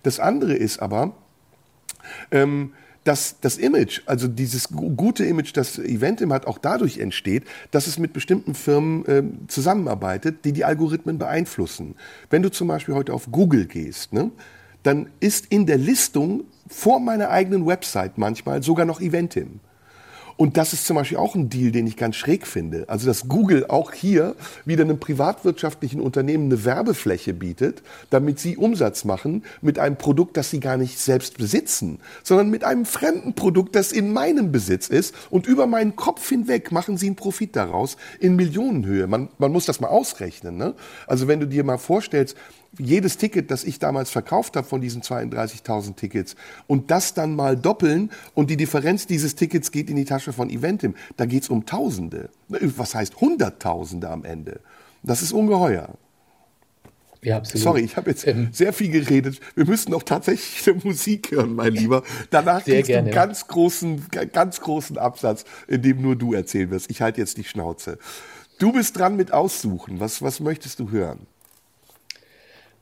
Das 0.03 0.18
andere 0.18 0.55
ist 0.55 0.80
aber, 0.80 1.14
ähm, 2.30 2.72
dass 3.05 3.40
das 3.43 3.59
Image, 3.59 4.01
also 4.07 4.26
dieses 4.26 4.70
gute 4.70 5.26
Image, 5.26 5.55
das 5.55 5.78
Eventim 5.78 6.32
hat, 6.32 6.47
auch 6.47 6.57
dadurch 6.57 6.97
entsteht, 6.97 7.45
dass 7.72 7.86
es 7.86 7.99
mit 7.99 8.14
bestimmten 8.14 8.55
Firmen 8.55 9.05
äh, 9.05 9.22
zusammenarbeitet, 9.49 10.47
die 10.47 10.55
die 10.55 10.64
Algorithmen 10.64 11.18
beeinflussen. 11.18 11.97
Wenn 12.30 12.40
du 12.40 12.51
zum 12.51 12.68
Beispiel 12.68 12.95
heute 12.95 13.12
auf 13.12 13.30
Google 13.30 13.66
gehst, 13.66 14.14
ne, 14.14 14.30
dann 14.82 15.11
ist 15.20 15.45
in 15.51 15.66
der 15.66 15.76
Listung 15.76 16.45
vor 16.68 17.01
meiner 17.01 17.28
eigenen 17.28 17.66
Website 17.66 18.16
manchmal 18.16 18.62
sogar 18.62 18.86
noch 18.86 19.03
Eventim. 19.03 19.61
Und 20.37 20.57
das 20.57 20.72
ist 20.72 20.87
zum 20.87 20.97
Beispiel 20.97 21.18
auch 21.18 21.35
ein 21.35 21.49
Deal, 21.49 21.72
den 21.72 21.87
ich 21.87 21.97
ganz 21.97 22.16
schräg 22.16 22.47
finde. 22.47 22.89
Also, 22.89 23.07
dass 23.07 23.28
Google 23.28 23.66
auch 23.68 23.93
hier 23.93 24.35
wieder 24.64 24.85
einem 24.85 24.99
privatwirtschaftlichen 24.99 26.01
Unternehmen 26.01 26.47
eine 26.47 26.64
Werbefläche 26.64 27.35
bietet, 27.35 27.83
damit 28.11 28.39
sie 28.39 28.57
Umsatz 28.57 29.05
machen 29.05 29.45
mit 29.61 29.78
einem 29.78 29.97
Produkt, 29.97 30.37
das 30.37 30.51
sie 30.51 30.61
gar 30.61 30.76
nicht 30.76 30.99
selbst 30.99 31.39
besitzen, 31.39 32.01
sondern 32.22 32.51
mit 32.51 32.64
einem 32.64 32.85
fremden 32.85 33.35
Produkt, 33.35 33.76
das 33.76 33.93
in 33.93 34.12
meinem 34.12 34.53
Besitz 34.53 34.89
ist. 34.89 35.14
Und 35.30 35.47
über 35.47 35.66
meinen 35.66 35.97
Kopf 35.97 36.28
hinweg 36.28 36.72
machen 36.72 36.97
sie 36.97 37.07
einen 37.07 37.16
Profit 37.16 37.57
daraus 37.57 37.97
in 38.20 38.37
Millionenhöhe. 38.37 39.07
Man, 39.07 39.28
man 39.39 39.53
muss 39.53 39.66
das 39.66 39.80
mal 39.80 39.89
ausrechnen. 39.89 40.57
Ne? 40.57 40.74
Also, 41.07 41.28
wenn 41.28 41.41
du 41.41 41.47
dir 41.47 41.64
mal 41.64 41.78
vorstellst, 41.78 42.37
jedes 42.79 43.18
Ticket, 43.18 43.51
das 43.51 43.64
ich 43.64 43.79
damals 43.79 44.11
verkauft 44.11 44.57
habe 44.57 44.66
von 44.66 44.81
diesen 44.81 45.03
32.000 45.03 45.97
Tickets 45.97 46.37
und 46.66 46.91
das 46.91 47.14
dann 47.14 47.35
mal 47.35 47.57
doppeln 47.57 48.11
und 48.35 48.51
die 48.51 48.57
Differenz 48.57 49.07
dieses 49.07 49.35
Tickets 49.35 49.70
geht 49.70 49.91
in 49.91 49.97
die 49.97 50.05
Tasche 50.05 50.33
von 50.33 50.49
Eventim, 50.49 50.95
da 51.16 51.27
geht 51.27 51.43
es 51.43 51.49
um 51.49 51.66
Tausende. 51.66 52.31
Was 52.49 52.95
heißt 52.95 53.20
Hunderttausende 53.20 54.09
am 54.09 54.25
Ende? 54.25 54.61
Das 55.03 55.23
ist 55.23 55.33
ungeheuer. 55.33 55.91
Ja, 57.25 57.37
absolut. 57.37 57.62
Sorry, 57.62 57.81
ich 57.83 57.97
habe 57.97 58.11
jetzt 58.11 58.27
ähm, 58.27 58.49
sehr 58.53 58.73
viel 58.73 58.91
geredet. 58.91 59.39
Wir 59.55 59.64
müssen 59.64 59.93
doch 59.93 60.03
tatsächlich 60.03 60.68
eine 60.68 60.83
Musik 60.83 61.31
hören, 61.31 61.55
mein 61.55 61.73
Lieber. 61.73 62.03
Danach 62.31 62.64
kriegst 62.64 62.91
du 62.91 62.99
einen 62.99 63.12
ganz 63.12 63.47
großen, 63.47 64.09
ganz 64.33 64.61
großen 64.61 64.99
Absatz, 64.99 65.45
in 65.68 65.83
dem 65.83 66.03
nur 66.03 66.16
du 66.16 66.35
erzählen 66.35 66.70
wirst. 66.70 66.91
Ich 66.91 67.01
halte 67.01 67.20
jetzt 67.20 67.37
die 67.37 67.45
Schnauze. 67.45 67.99
Du 68.59 68.73
bist 68.73 68.99
dran 68.99 69.14
mit 69.14 69.33
Aussuchen. 69.33 70.01
Was, 70.01 70.20
was 70.20 70.41
möchtest 70.41 70.81
du 70.81 70.91
hören? 70.91 71.27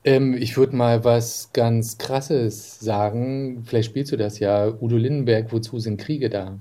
Ähm, 0.04 0.34
ich 0.34 0.56
würde 0.56 0.76
mal 0.76 1.04
was 1.04 1.50
ganz 1.52 1.98
Krasses 1.98 2.80
sagen. 2.80 3.64
Vielleicht 3.66 3.90
spielst 3.90 4.12
du 4.12 4.16
das 4.16 4.38
ja. 4.38 4.68
Udo 4.68 4.96
Lindenberg, 4.96 5.52
wozu 5.52 5.78
sind 5.78 6.00
Kriege 6.00 6.30
da? 6.30 6.58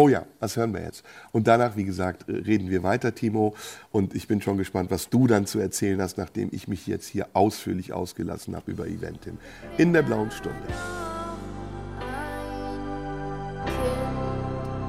Oh 0.00 0.08
ja, 0.08 0.26
das 0.38 0.56
hören 0.56 0.72
wir 0.74 0.82
jetzt. 0.82 1.04
Und 1.32 1.48
danach, 1.48 1.76
wie 1.76 1.82
gesagt, 1.82 2.28
reden 2.28 2.70
wir 2.70 2.84
weiter, 2.84 3.16
Timo. 3.16 3.56
Und 3.90 4.14
ich 4.14 4.28
bin 4.28 4.40
schon 4.40 4.56
gespannt, 4.56 4.92
was 4.92 5.10
du 5.10 5.26
dann 5.26 5.44
zu 5.46 5.58
erzählen 5.58 6.00
hast, 6.00 6.18
nachdem 6.18 6.50
ich 6.52 6.68
mich 6.68 6.86
jetzt 6.86 7.08
hier 7.08 7.26
ausführlich 7.32 7.92
ausgelassen 7.92 8.54
habe 8.54 8.70
über 8.70 8.86
Eventim 8.86 9.38
in 9.76 9.92
der 9.92 10.02
blauen 10.02 10.30
Stunde. 10.30 10.62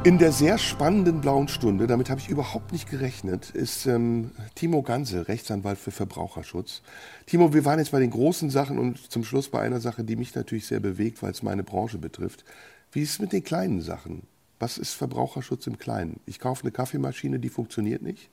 In 0.06 0.18
der 0.18 0.32
sehr 0.32 0.58
spannenden 0.58 1.20
blauen 1.20 1.50
Stunde, 1.50 1.86
damit 1.86 2.10
habe 2.10 2.22
ich 2.22 2.30
überhaupt 2.30 2.72
nicht 2.72 2.89
gerechnet, 2.89 3.50
ist 3.50 3.86
ähm, 3.86 4.32
Timo 4.56 4.82
Ganse, 4.82 5.28
Rechtsanwalt 5.28 5.78
für 5.78 5.91
Verbraucherschutz. 5.91 6.82
Timo, 7.26 7.54
wir 7.54 7.66
waren 7.66 7.80
jetzt 7.80 7.91
bei 7.91 8.00
den 8.00 8.10
großen 8.10 8.50
Sachen 8.50 8.80
und 8.80 9.12
zum 9.12 9.26
Schluss 9.26 9.50
bei 9.50 9.60
einer 9.60 9.82
Sache, 9.82 10.06
die 10.06 10.16
mich 10.16 10.34
natürlich 10.34 10.68
sehr 10.68 10.80
bewegt, 10.80 11.22
weil 11.22 11.32
es 11.32 11.43
meine 11.43 11.64
Branche 11.64 11.97
betrifft. 11.97 12.45
Wie 12.93 13.02
ist 13.02 13.12
es 13.12 13.20
mit 13.20 13.34
den 13.34 13.43
kleinen 13.43 13.82
Sachen? 13.82 14.24
Was 14.58 14.78
ist 14.78 14.93
Verbraucherschutz 14.93 15.68
im 15.68 15.78
Kleinen? 15.78 16.22
Ich 16.26 16.39
kaufe 16.39 16.64
eine 16.64 16.72
Kaffeemaschine, 16.72 17.39
die 17.39 17.50
funktioniert 17.50 18.02
nicht? 18.02 18.30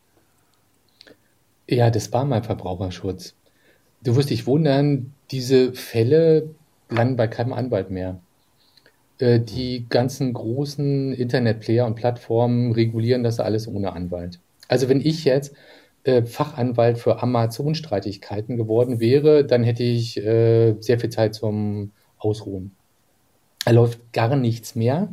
Ja, 1.68 1.90
das 1.90 2.12
war 2.12 2.24
mein 2.24 2.44
Verbraucherschutz. 2.44 3.34
Du 4.04 4.14
wirst 4.14 4.30
dich 4.30 4.46
wundern, 4.46 5.12
diese 5.32 5.72
Fälle 5.72 6.48
landen 6.90 7.16
bei 7.16 7.26
keinem 7.26 7.52
Anwalt 7.52 7.90
mehr. 7.90 8.20
Äh, 9.18 9.40
die 9.40 9.86
ganzen 9.88 10.32
großen 10.32 11.12
Internetplayer 11.12 11.86
und 11.86 11.94
Plattformen 11.94 12.72
regulieren 12.72 13.22
das 13.22 13.40
alles 13.40 13.66
ohne 13.68 13.92
Anwalt. 13.92 14.40
Also 14.68 14.88
wenn 14.88 15.00
ich 15.00 15.24
jetzt 15.24 15.54
äh, 16.04 16.22
Fachanwalt 16.22 16.98
für 16.98 17.22
Amazon-Streitigkeiten 17.22 18.56
geworden 18.56 19.00
wäre, 19.00 19.44
dann 19.44 19.64
hätte 19.64 19.82
ich 19.82 20.16
äh, 20.18 20.74
sehr 20.80 21.00
viel 21.00 21.10
Zeit 21.10 21.34
zum 21.34 21.92
Ausruhen. 22.18 22.72
Da 23.64 23.72
läuft 23.72 24.12
gar 24.12 24.36
nichts 24.36 24.74
mehr. 24.74 25.08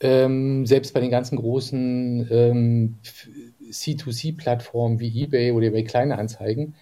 Ähm, 0.00 0.66
selbst 0.66 0.94
bei 0.94 1.00
den 1.00 1.10
ganzen 1.10 1.38
großen 1.38 2.28
ähm, 2.30 2.98
C2C-Plattformen 3.70 5.00
wie 5.00 5.22
eBay 5.22 5.52
oder 5.52 5.66
eBay 5.66 5.84
Kleinanzeigen, 5.84 6.74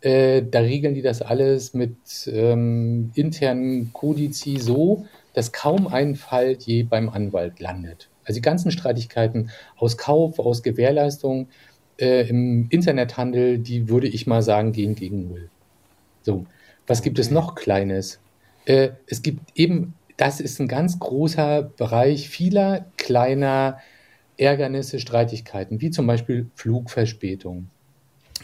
äh, 0.00 0.42
da 0.42 0.60
regeln 0.60 0.94
die 0.94 1.02
das 1.02 1.22
alles 1.22 1.74
mit 1.74 1.96
ähm, 2.26 3.12
internen 3.14 3.92
Kodizi 3.92 4.56
so, 4.58 5.06
dass 5.34 5.52
kaum 5.52 5.86
ein 5.86 6.14
Fall 6.14 6.56
je 6.58 6.84
beim 6.84 7.10
Anwalt 7.10 7.60
landet. 7.60 8.08
Also 8.24 8.38
die 8.38 8.42
ganzen 8.42 8.70
Streitigkeiten 8.70 9.50
aus 9.76 9.98
Kauf, 9.98 10.38
aus 10.38 10.62
Gewährleistung 10.62 11.48
äh, 11.98 12.26
im 12.28 12.68
Internethandel, 12.70 13.58
die 13.58 13.88
würde 13.88 14.08
ich 14.08 14.26
mal 14.26 14.42
sagen, 14.42 14.72
gehen 14.72 14.94
gegen 14.94 15.28
Null. 15.28 15.50
So, 16.22 16.46
was 16.86 17.02
gibt 17.02 17.18
es 17.18 17.30
noch 17.30 17.54
Kleines? 17.54 18.18
Äh, 18.64 18.90
es 19.06 19.22
gibt 19.22 19.58
eben, 19.58 19.94
das 20.16 20.40
ist 20.40 20.60
ein 20.60 20.68
ganz 20.68 20.98
großer 20.98 21.62
Bereich 21.62 22.28
vieler 22.28 22.86
kleiner 22.96 23.78
Ärgernisse, 24.36 24.98
Streitigkeiten, 24.98 25.80
wie 25.80 25.90
zum 25.90 26.06
Beispiel 26.06 26.50
Flugverspätung. 26.54 27.68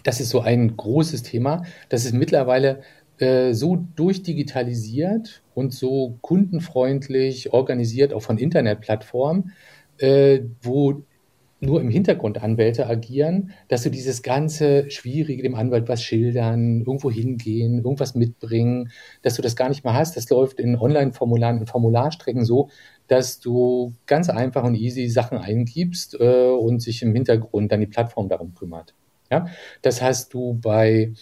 Das 0.05 0.20
ist 0.20 0.30
so 0.30 0.41
ein 0.41 0.76
großes 0.76 1.22
Thema. 1.22 1.64
Das 1.88 2.05
ist 2.05 2.14
mittlerweile 2.14 2.82
äh, 3.18 3.53
so 3.55 3.84
durchdigitalisiert 3.97 5.43
und 5.61 5.72
so 5.72 6.18
kundenfreundlich 6.22 7.52
organisiert, 7.52 8.12
auch 8.12 8.22
von 8.22 8.38
Internetplattformen, 8.38 9.52
äh, 9.98 10.40
wo 10.62 11.04
nur 11.61 11.80
im 11.80 11.90
Hintergrund 11.90 12.42
Anwälte 12.42 12.86
agieren, 12.86 13.50
dass 13.68 13.82
du 13.82 13.90
dieses 13.90 14.22
ganze 14.22 14.90
Schwierige 14.90 15.42
dem 15.42 15.54
Anwalt 15.54 15.88
was 15.88 16.02
schildern, 16.02 16.80
irgendwo 16.80 17.11
hingehen, 17.11 17.78
irgendwas 17.78 18.14
mitbringen, 18.14 18.90
dass 19.22 19.34
du 19.34 19.42
das 19.42 19.56
gar 19.56 19.68
nicht 19.68 19.84
mehr 19.84 19.92
hast. 19.92 20.16
Das 20.16 20.28
läuft 20.30 20.58
in 20.58 20.76
Online-Formularen, 20.76 21.58
in 21.58 21.66
Formularstrecken 21.66 22.44
so, 22.46 22.70
dass 23.08 23.40
du 23.40 23.92
ganz 24.06 24.30
einfach 24.30 24.64
und 24.64 24.74
easy 24.74 25.08
Sachen 25.08 25.36
eingibst 25.36 26.16
äh, 26.18 26.48
und 26.48 26.80
sich 26.80 27.02
im 27.02 27.14
Hintergrund 27.14 27.70
dann 27.70 27.80
die 27.80 27.86
Plattform 27.86 28.28
darum 28.28 28.54
kümmert. 28.54 28.94
Ja, 29.30 29.46
das 29.82 30.02
hast 30.02 30.32
du 30.34 30.54
bei 30.54 31.12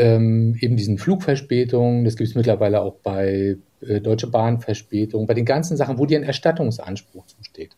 ähm, 0.00 0.56
eben 0.60 0.76
diesen 0.76 0.96
Flugverspätungen, 0.96 2.04
das 2.04 2.16
gibt 2.16 2.30
es 2.30 2.34
mittlerweile 2.34 2.80
auch 2.80 2.94
bei 3.02 3.58
äh, 3.82 4.00
Deutsche 4.00 4.28
Bahnverspätungen, 4.28 5.26
bei 5.26 5.34
den 5.34 5.44
ganzen 5.44 5.76
Sachen, 5.76 5.98
wo 5.98 6.06
dir 6.06 6.18
ein 6.18 6.24
Erstattungsanspruch 6.24 7.26
zusteht. 7.26 7.76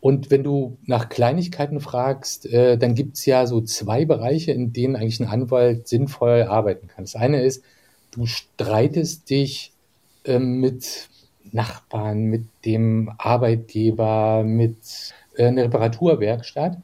Und 0.00 0.30
wenn 0.30 0.44
du 0.44 0.76
nach 0.86 1.08
Kleinigkeiten 1.08 1.80
fragst, 1.80 2.46
äh, 2.46 2.78
dann 2.78 2.94
gibt 2.94 3.16
es 3.16 3.26
ja 3.26 3.46
so 3.46 3.60
zwei 3.62 4.04
Bereiche, 4.04 4.52
in 4.52 4.72
denen 4.72 4.94
eigentlich 4.94 5.18
ein 5.18 5.26
Anwalt 5.26 5.88
sinnvoll 5.88 6.42
arbeiten 6.42 6.86
kann. 6.86 7.02
Das 7.04 7.16
eine 7.16 7.42
ist, 7.42 7.64
du 8.12 8.26
streitest 8.26 9.28
dich 9.28 9.72
äh, 10.24 10.38
mit 10.38 11.08
Nachbarn, 11.50 12.24
mit 12.24 12.44
dem 12.64 13.10
Arbeitgeber, 13.18 14.44
mit 14.44 14.76
äh, 15.36 15.46
einer 15.46 15.64
Reparaturwerkstatt. 15.64 16.76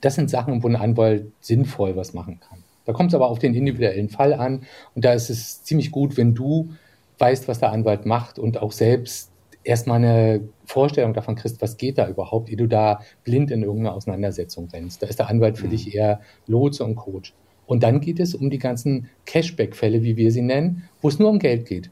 Das 0.00 0.16
sind 0.16 0.30
Sachen, 0.30 0.64
wo 0.64 0.68
ein 0.68 0.76
Anwalt 0.76 1.30
sinnvoll 1.40 1.94
was 1.94 2.12
machen 2.12 2.40
kann. 2.40 2.64
Da 2.88 2.94
kommt 2.94 3.10
es 3.10 3.14
aber 3.14 3.28
auf 3.28 3.38
den 3.38 3.52
individuellen 3.52 4.08
Fall 4.08 4.32
an. 4.32 4.62
Und 4.94 5.04
da 5.04 5.12
ist 5.12 5.28
es 5.28 5.62
ziemlich 5.62 5.90
gut, 5.90 6.16
wenn 6.16 6.34
du 6.34 6.70
weißt, 7.18 7.46
was 7.46 7.58
der 7.58 7.70
Anwalt 7.70 8.06
macht 8.06 8.38
und 8.38 8.62
auch 8.62 8.72
selbst 8.72 9.30
erstmal 9.62 9.98
eine 9.98 10.48
Vorstellung 10.64 11.12
davon 11.12 11.34
kriegst, 11.34 11.60
was 11.60 11.76
geht 11.76 11.98
da 11.98 12.08
überhaupt, 12.08 12.48
ehe 12.48 12.56
du 12.56 12.66
da 12.66 13.00
blind 13.24 13.50
in 13.50 13.62
irgendeine 13.62 13.92
Auseinandersetzung 13.92 14.70
rennst. 14.72 15.02
Da 15.02 15.06
ist 15.06 15.18
der 15.18 15.28
Anwalt 15.28 15.58
für 15.58 15.66
mhm. 15.66 15.70
dich 15.70 15.94
eher 15.94 16.20
Lotse 16.46 16.82
und 16.82 16.94
Coach. 16.94 17.34
Und 17.66 17.82
dann 17.82 18.00
geht 18.00 18.20
es 18.20 18.34
um 18.34 18.48
die 18.48 18.56
ganzen 18.56 19.10
Cashback-Fälle, 19.26 20.02
wie 20.02 20.16
wir 20.16 20.32
sie 20.32 20.40
nennen, 20.40 20.88
wo 21.02 21.08
es 21.08 21.18
nur 21.18 21.28
um 21.28 21.38
Geld 21.38 21.66
geht 21.66 21.90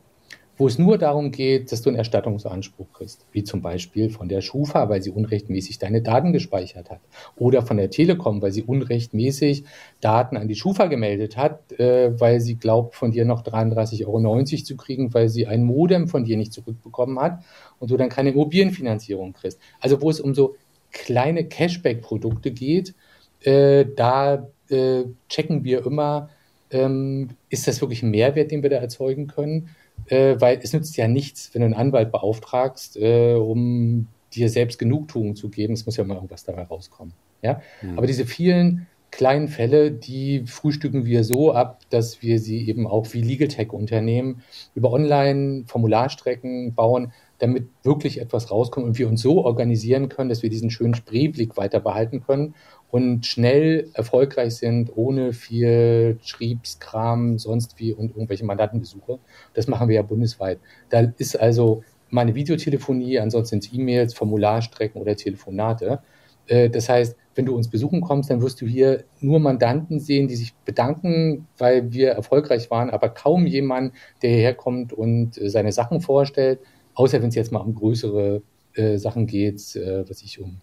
wo 0.57 0.67
es 0.67 0.79
nur 0.79 0.97
darum 0.97 1.33
geht, 1.33 1.71
dass 1.71 1.83
du 1.83 1.91
einen 1.91 1.99
Erstattungsanspruch 1.99 2.87
kriegst, 2.93 3.27
wie 3.33 3.45
zum 3.45 3.61
Beispiel 3.61 4.11
von 4.11 4.29
der 4.29 4.41
Schufa, 4.41 4.89
weil 4.89 5.03
sie 5.03 5.11
unrechtmäßig 5.11 5.79
deine 5.79 6.01
Daten 6.01 6.33
gespeichert 6.33 6.91
hat, 6.91 7.01
oder 7.37 7.63
von 7.63 7.77
der 7.77 7.91
Telekom, 7.91 8.41
weil 8.41 8.53
sie 8.53 8.63
unrechtmäßig 8.63 9.65
Daten 10.01 10.37
an 10.37 10.49
die 10.49 10.55
Schufa 10.55 10.87
gemeldet 10.87 11.37
hat, 11.37 11.73
äh, 11.79 12.19
weil 12.19 12.41
sie 12.41 12.57
glaubt, 12.57 12.95
von 12.95 13.11
dir 13.11 13.25
noch 13.25 13.43
33,90 13.43 14.07
Euro 14.07 14.45
zu 14.45 14.77
kriegen, 14.77 15.13
weil 15.13 15.29
sie 15.29 15.47
ein 15.47 15.63
Modem 15.63 16.09
von 16.09 16.25
dir 16.25 16.37
nicht 16.37 16.53
zurückbekommen 16.53 17.19
hat 17.21 17.43
und 17.79 17.91
du 17.91 17.97
dann 17.97 18.09
keine 18.09 18.31
Immobilienfinanzierung 18.31 19.35
kriegst. 19.35 19.61
Also 19.81 20.01
wo 20.01 20.09
es 20.09 20.21
um 20.21 20.35
so 20.35 20.57
kleine 20.91 21.45
Cashback-Produkte 21.45 22.51
geht, 22.51 22.95
äh, 23.43 23.85
da 23.95 24.49
äh, 24.71 25.05
checken 25.29 25.65
wir 25.65 25.85
immer, 25.85 26.31
ähm, 26.71 27.29
ist 27.49 27.69
das 27.69 27.81
wirklich 27.81 28.03
ein 28.03 28.11
Mehrwert, 28.11 28.51
den 28.51 28.63
wir 28.63 28.71
da 28.71 28.77
erzeugen 28.77 29.27
können? 29.27 29.69
Äh, 30.07 30.37
weil 30.39 30.59
es 30.63 30.73
nützt 30.73 30.97
ja 30.97 31.09
nichts, 31.09 31.51
wenn 31.53 31.61
du 31.61 31.67
einen 31.67 31.75
Anwalt 31.75 32.13
beauftragst, 32.13 32.97
äh, 32.97 33.35
um 33.35 34.09
dir 34.33 34.49
selbst 34.49 34.79
Genugtuung 34.79 35.37
zu 35.37 35.49
geben. 35.49 35.75
Es 35.75 35.87
muss 35.87 35.97
ja 35.97 36.05
mal 36.05 36.15
irgendwas 36.15 36.45
dabei 36.45 36.63
rauskommen. 36.63 37.15
Ja? 37.43 37.61
Mhm. 37.83 37.99
Aber 37.99 38.07
diese 38.07 38.27
vielen 38.27 38.87
kleinen 39.11 39.49
Fälle, 39.49 39.93
die 39.93 40.45
frühstücken 40.47 41.07
wir 41.07 41.25
so 41.25 41.53
ab, 41.53 41.81
dass 41.91 42.21
wir 42.23 42.39
sie 42.39 42.69
eben 42.69 42.87
auch 42.87 43.13
wie 43.15 43.23
Legal 43.23 43.49
Tech-Unternehmen 43.49 44.43
über 44.75 44.93
Online-Formularstrecken 44.93 46.75
bauen, 46.75 47.13
damit 47.39 47.69
wirklich 47.83 48.21
etwas 48.21 48.51
rauskommt 48.51 48.87
und 48.87 48.99
wir 48.99 49.09
uns 49.09 49.23
so 49.23 49.45
organisieren 49.45 50.09
können, 50.09 50.29
dass 50.29 50.43
wir 50.43 50.51
diesen 50.51 50.71
schönen 50.71 50.95
Spreeblick 50.95 51.57
weiter 51.57 51.81
behalten 51.81 52.23
können 52.23 52.55
und 52.91 53.27
schnell 53.27 53.91
erfolgreich 53.95 54.57
sind, 54.57 54.91
ohne 54.95 55.33
viel 55.33 56.19
Schriebskram, 56.23 57.39
sonst 57.39 57.79
wie 57.79 57.93
und 57.93 58.11
irgendwelche 58.11 58.45
Mandantenbesuche. 58.45 59.19
Das 59.55 59.67
machen 59.67 59.89
wir 59.89 59.97
ja 59.97 60.03
bundesweit. 60.03 60.61
Da 60.89 61.01
ist 61.19 61.39
also 61.39 61.83
meine 62.11 62.35
Videotelefonie, 62.35 63.19
ansonsten 63.19 63.61
E-Mails, 63.73 64.15
Formularstrecken 64.15 65.01
oder 65.01 65.17
Telefonate. 65.17 66.01
Äh, 66.47 66.71
das 66.71 66.89
heißt, 66.89 67.17
wenn 67.35 67.47
du 67.47 67.55
uns 67.55 67.69
besuchen 67.69 68.01
kommst, 68.01 68.31
dann 68.31 68.41
wirst 68.41 68.61
du 68.61 68.67
hier 68.67 69.05
nur 69.21 69.41
Mandanten 69.41 70.01
sehen, 70.01 70.29
die 70.29 70.37
sich 70.37 70.55
bedanken, 70.65 71.49
weil 71.59 71.93
wir 71.93 72.11
erfolgreich 72.11 72.71
waren, 72.71 72.91
aber 72.91 73.11
kaum 73.11 73.47
jemand, 73.47 73.93
der 74.23 74.31
hierher 74.31 74.55
kommt 74.55 74.93
und 74.93 75.39
äh, 75.39 75.51
seine 75.51 75.73
Sachen 75.73 76.01
vorstellt, 76.01 76.61
außer 76.95 77.21
wenn 77.21 77.29
es 77.29 77.35
jetzt 77.35 77.53
mal 77.53 77.61
um 77.61 77.75
größere 77.75 78.43
äh, 78.75 78.97
Sachen 78.99 79.27
geht, 79.27 79.57
was 79.57 80.23
ich 80.23 80.41
um 80.41 80.61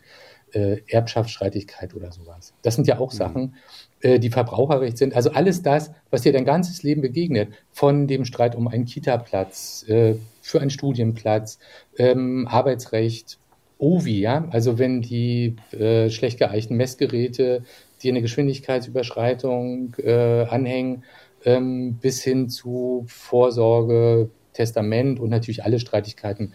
äh, 0.54 0.82
Erbschaftsstreitigkeit 0.88 1.95
oder 1.95 2.12
sowas. 2.12 2.54
Das 2.62 2.76
sind 2.76 2.88
ja 2.88 2.99
auch 2.99 3.12
mhm. 3.12 3.18
Sachen, 3.18 3.56
äh, 4.01 4.20
die 4.20 4.30
Verbraucherrecht 4.30 4.97
sind. 4.97 5.16
Also 5.16 5.32
alles 5.32 5.62
das, 5.62 5.91
was 6.10 6.22
dir 6.22 6.34
dein 6.34 6.45
ganzes 6.45 6.84
Leben 6.84 7.01
begegnet, 7.01 7.54
von 7.72 8.08
dem 8.08 8.26
Streit 8.26 8.56
um 8.56 8.68
einen 8.68 8.86
Kita-Platz, 8.86 9.86
äh, 9.88 10.16
für 10.41 10.62
einen 10.62 10.70
Studienplatz, 10.70 11.60
ähm, 11.97 12.47
Arbeitsrecht, 12.47 13.39
OVI, 13.80 14.22
ja, 14.22 14.47
also 14.51 14.80
wenn 14.80 15.01
die 15.01 15.56
äh, 15.72 16.10
schlecht 16.10 16.39
geeichten 16.39 16.78
Messgeräte 16.78 17.64
dir 18.01 18.12
eine 18.12 18.22
Geschwindigkeitsüberschreitung 18.22 19.95
äh, 19.97 20.45
anhängen, 20.45 21.04
ähm, 21.43 21.95
bis 22.01 22.24
hin 22.24 22.49
zu 22.49 23.04
Vorsorge, 23.08 24.30
Testament 24.54 25.20
und 25.20 25.30
natürlich 25.30 25.64
alle 25.64 25.80
Streitigkeiten 25.80 26.54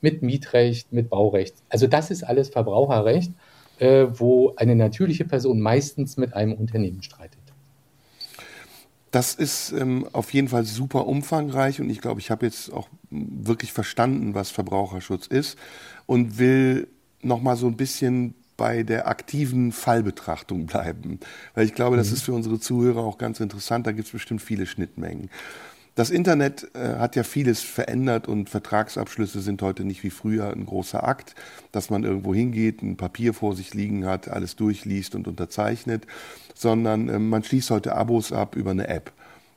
mit 0.00 0.22
Mietrecht, 0.22 0.92
mit 0.92 1.10
Baurecht. 1.10 1.54
Also 1.68 1.86
das 1.86 2.10
ist 2.10 2.22
alles 2.22 2.48
Verbraucherrecht, 2.48 3.32
äh, 3.78 4.06
wo 4.10 4.54
eine 4.56 4.76
natürliche 4.76 5.24
Person 5.24 5.60
meistens 5.60 6.16
mit 6.16 6.34
einem 6.34 6.54
Unternehmen 6.54 7.02
streitet. 7.02 7.38
Das 9.10 9.34
ist 9.34 9.72
ähm, 9.72 10.06
auf 10.12 10.34
jeden 10.34 10.48
Fall 10.48 10.64
super 10.64 11.06
umfangreich 11.06 11.80
und 11.80 11.88
ich 11.88 12.00
glaube, 12.00 12.20
ich 12.20 12.30
habe 12.30 12.44
jetzt 12.44 12.72
auch 12.72 12.88
wirklich 13.10 13.72
verstanden, 13.72 14.34
was 14.34 14.50
Verbraucherschutz 14.50 15.26
ist 15.26 15.56
und 16.04 16.38
will 16.38 16.88
noch 17.22 17.40
mal 17.40 17.56
so 17.56 17.66
ein 17.66 17.76
bisschen 17.76 18.34
bei 18.56 18.82
der 18.82 19.06
aktiven 19.06 19.72
Fallbetrachtung 19.72 20.66
bleiben, 20.66 21.20
weil 21.54 21.66
ich 21.66 21.74
glaube, 21.74 21.96
das 21.96 22.08
mhm. 22.08 22.14
ist 22.14 22.22
für 22.22 22.32
unsere 22.32 22.58
Zuhörer 22.58 23.00
auch 23.00 23.18
ganz 23.18 23.40
interessant. 23.40 23.86
Da 23.86 23.92
gibt 23.92 24.06
es 24.06 24.12
bestimmt 24.12 24.42
viele 24.42 24.66
Schnittmengen. 24.66 25.30
Das 25.96 26.10
Internet 26.10 26.68
äh, 26.74 26.98
hat 26.98 27.16
ja 27.16 27.22
vieles 27.22 27.62
verändert 27.62 28.28
und 28.28 28.50
Vertragsabschlüsse 28.50 29.40
sind 29.40 29.62
heute 29.62 29.82
nicht 29.82 30.04
wie 30.04 30.10
früher 30.10 30.50
ein 30.52 30.66
großer 30.66 31.02
Akt, 31.02 31.34
dass 31.72 31.88
man 31.88 32.04
irgendwo 32.04 32.34
hingeht, 32.34 32.82
ein 32.82 32.98
Papier 32.98 33.32
vor 33.32 33.56
sich 33.56 33.72
liegen 33.72 34.04
hat, 34.04 34.28
alles 34.28 34.56
durchliest 34.56 35.14
und 35.14 35.26
unterzeichnet, 35.26 36.06
sondern 36.54 37.08
äh, 37.08 37.18
man 37.18 37.42
schließt 37.42 37.70
heute 37.70 37.96
Abos 37.96 38.30
ab 38.30 38.56
über 38.56 38.72
eine 38.72 38.88
App 38.88 39.10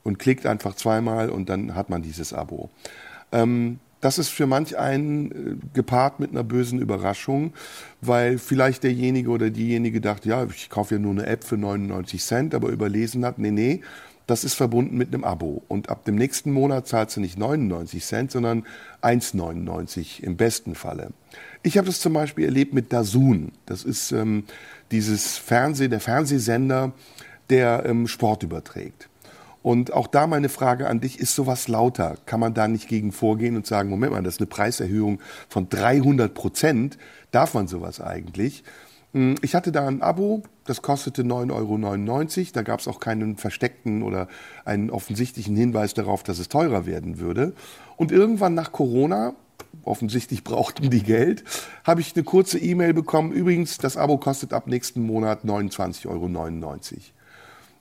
und 0.03 0.17
klickt 0.17 0.45
einfach 0.45 0.75
zweimal 0.75 1.29
und 1.29 1.49
dann 1.49 1.75
hat 1.75 1.89
man 1.89 2.03
dieses 2.03 2.31
Abo. 2.31 2.69
Ähm, 3.33 3.79
das 3.99 4.17
ist 4.17 4.29
für 4.29 4.47
manch 4.47 4.77
einen 4.77 5.31
äh, 5.31 5.35
gepaart 5.73 6.21
mit 6.21 6.31
einer 6.31 6.45
bösen 6.45 6.79
Überraschung, 6.79 7.51
weil 7.99 8.37
vielleicht 8.37 8.83
derjenige 8.83 9.29
oder 9.29 9.49
diejenige 9.49 9.99
dachte, 9.99 10.29
ja, 10.29 10.45
ich 10.45 10.69
kaufe 10.69 10.95
ja 10.95 11.01
nur 11.01 11.11
eine 11.11 11.25
App 11.25 11.43
für 11.43 11.57
99 11.57 12.23
Cent, 12.23 12.55
aber 12.55 12.69
überlesen 12.69 13.25
hat, 13.25 13.39
nee, 13.39 13.51
nee, 13.51 13.81
das 14.29 14.43
ist 14.43 14.53
verbunden 14.53 14.97
mit 14.97 15.13
einem 15.13 15.23
Abo. 15.23 15.63
Und 15.67 15.89
ab 15.89 16.05
dem 16.05 16.15
nächsten 16.15 16.51
Monat 16.51 16.87
zahlst 16.87 17.17
du 17.17 17.21
nicht 17.21 17.37
99 17.37 18.05
Cent, 18.05 18.31
sondern 18.31 18.65
1,99 19.01 20.21
im 20.21 20.37
besten 20.37 20.75
Falle. 20.75 21.11
Ich 21.63 21.77
habe 21.77 21.87
das 21.87 21.99
zum 21.99 22.13
Beispiel 22.13 22.45
erlebt 22.45 22.73
mit 22.73 22.93
Dazun. 22.93 23.51
Das 23.65 23.83
ist 23.83 24.11
ähm, 24.11 24.43
dieses 24.91 25.37
Fernseh, 25.37 25.87
der 25.87 25.99
Fernsehsender, 25.99 26.93
der 27.49 27.85
ähm, 27.85 28.07
Sport 28.07 28.43
überträgt. 28.43 29.09
Und 29.61 29.93
auch 29.93 30.07
da 30.07 30.27
meine 30.27 30.47
Frage 30.47 30.87
an 30.87 31.01
dich, 31.01 31.19
ist 31.19 31.35
sowas 31.35 31.67
lauter? 31.67 32.15
Kann 32.25 32.39
man 32.39 32.53
da 32.53 32.67
nicht 32.67 32.87
gegen 32.87 33.11
vorgehen 33.11 33.55
und 33.55 33.67
sagen, 33.67 33.89
Moment 33.89 34.13
mal, 34.13 34.23
das 34.23 34.35
ist 34.35 34.39
eine 34.39 34.47
Preiserhöhung 34.47 35.19
von 35.49 35.67
300 35.67 36.33
Prozent. 36.33 36.97
Darf 37.31 37.53
man 37.53 37.67
sowas 37.67 37.99
eigentlich? 37.99 38.63
Hm, 39.13 39.35
ich 39.41 39.55
hatte 39.55 39.71
da 39.71 39.87
ein 39.87 40.01
Abo, 40.01 40.43
das 40.65 40.81
kostete 40.81 41.23
9,99 41.23 42.37
Euro. 42.39 42.47
Da 42.53 42.61
gab 42.61 42.79
es 42.79 42.87
auch 42.87 42.99
keinen 42.99 43.37
versteckten 43.37 44.03
oder 44.03 44.27
einen 44.65 44.89
offensichtlichen 44.91 45.55
Hinweis 45.55 45.93
darauf, 45.93 46.23
dass 46.23 46.39
es 46.39 46.49
teurer 46.49 46.85
werden 46.85 47.19
würde. 47.19 47.53
Und 47.97 48.11
irgendwann 48.11 48.53
nach 48.53 48.71
Corona, 48.71 49.33
offensichtlich 49.83 50.43
brauchten 50.45 50.89
die 50.89 51.03
Geld, 51.03 51.43
habe 51.83 52.01
ich 52.01 52.15
eine 52.15 52.23
kurze 52.23 52.59
E-Mail 52.59 52.93
bekommen. 52.93 53.31
Übrigens, 53.31 53.77
das 53.77 53.97
Abo 53.97 54.17
kostet 54.17 54.53
ab 54.53 54.67
nächsten 54.67 55.01
Monat 55.01 55.43
29,99 55.43 56.07
Euro. 56.07 56.27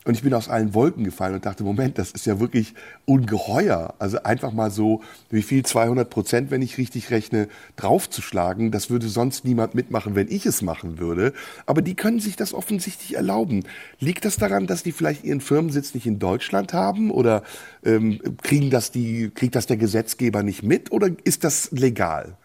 Und 0.08 0.14
ich 0.14 0.22
bin 0.22 0.32
aus 0.32 0.48
allen 0.48 0.72
Wolken 0.72 1.04
gefallen 1.04 1.34
und 1.34 1.44
dachte, 1.44 1.62
Moment, 1.64 1.98
das 1.98 2.12
ist 2.12 2.24
ja 2.24 2.40
wirklich 2.40 2.72
ungeheuer. 3.04 3.92
Also 3.98 4.22
einfach 4.22 4.52
mal 4.52 4.70
so, 4.70 5.02
wie 5.28 5.42
viel 5.42 5.66
200 5.66 6.08
Prozent, 6.08 6.50
wenn 6.50 6.62
ich 6.62 6.78
richtig 6.78 7.10
rechne, 7.10 7.46
draufzuschlagen, 7.76 8.70
das 8.70 8.88
würde 8.88 9.06
sonst 9.06 9.44
niemand 9.44 9.74
mitmachen, 9.74 10.14
wenn 10.14 10.28
ich 10.30 10.46
es 10.46 10.62
machen 10.62 10.98
würde. 10.98 11.34
Aber 11.66 11.82
die 11.82 11.94
können 11.94 12.20
sich 12.20 12.36
das 12.36 12.54
offensichtlich 12.54 13.16
erlauben. 13.16 13.64
Liegt 14.00 14.24
das 14.24 14.38
daran, 14.38 14.66
dass 14.66 14.82
die 14.82 14.92
vielleicht 14.92 15.24
ihren 15.24 15.42
Firmensitz 15.42 15.92
nicht 15.92 16.06
in 16.06 16.18
Deutschland 16.18 16.72
haben 16.72 17.10
oder 17.10 17.42
ähm, 17.84 18.18
kriegen 18.42 18.70
das 18.70 18.90
die, 18.90 19.28
kriegt 19.28 19.56
das 19.56 19.66
der 19.66 19.76
Gesetzgeber 19.76 20.42
nicht 20.42 20.62
mit 20.62 20.90
oder 20.90 21.10
ist 21.24 21.44
das 21.44 21.70
legal? 21.70 22.38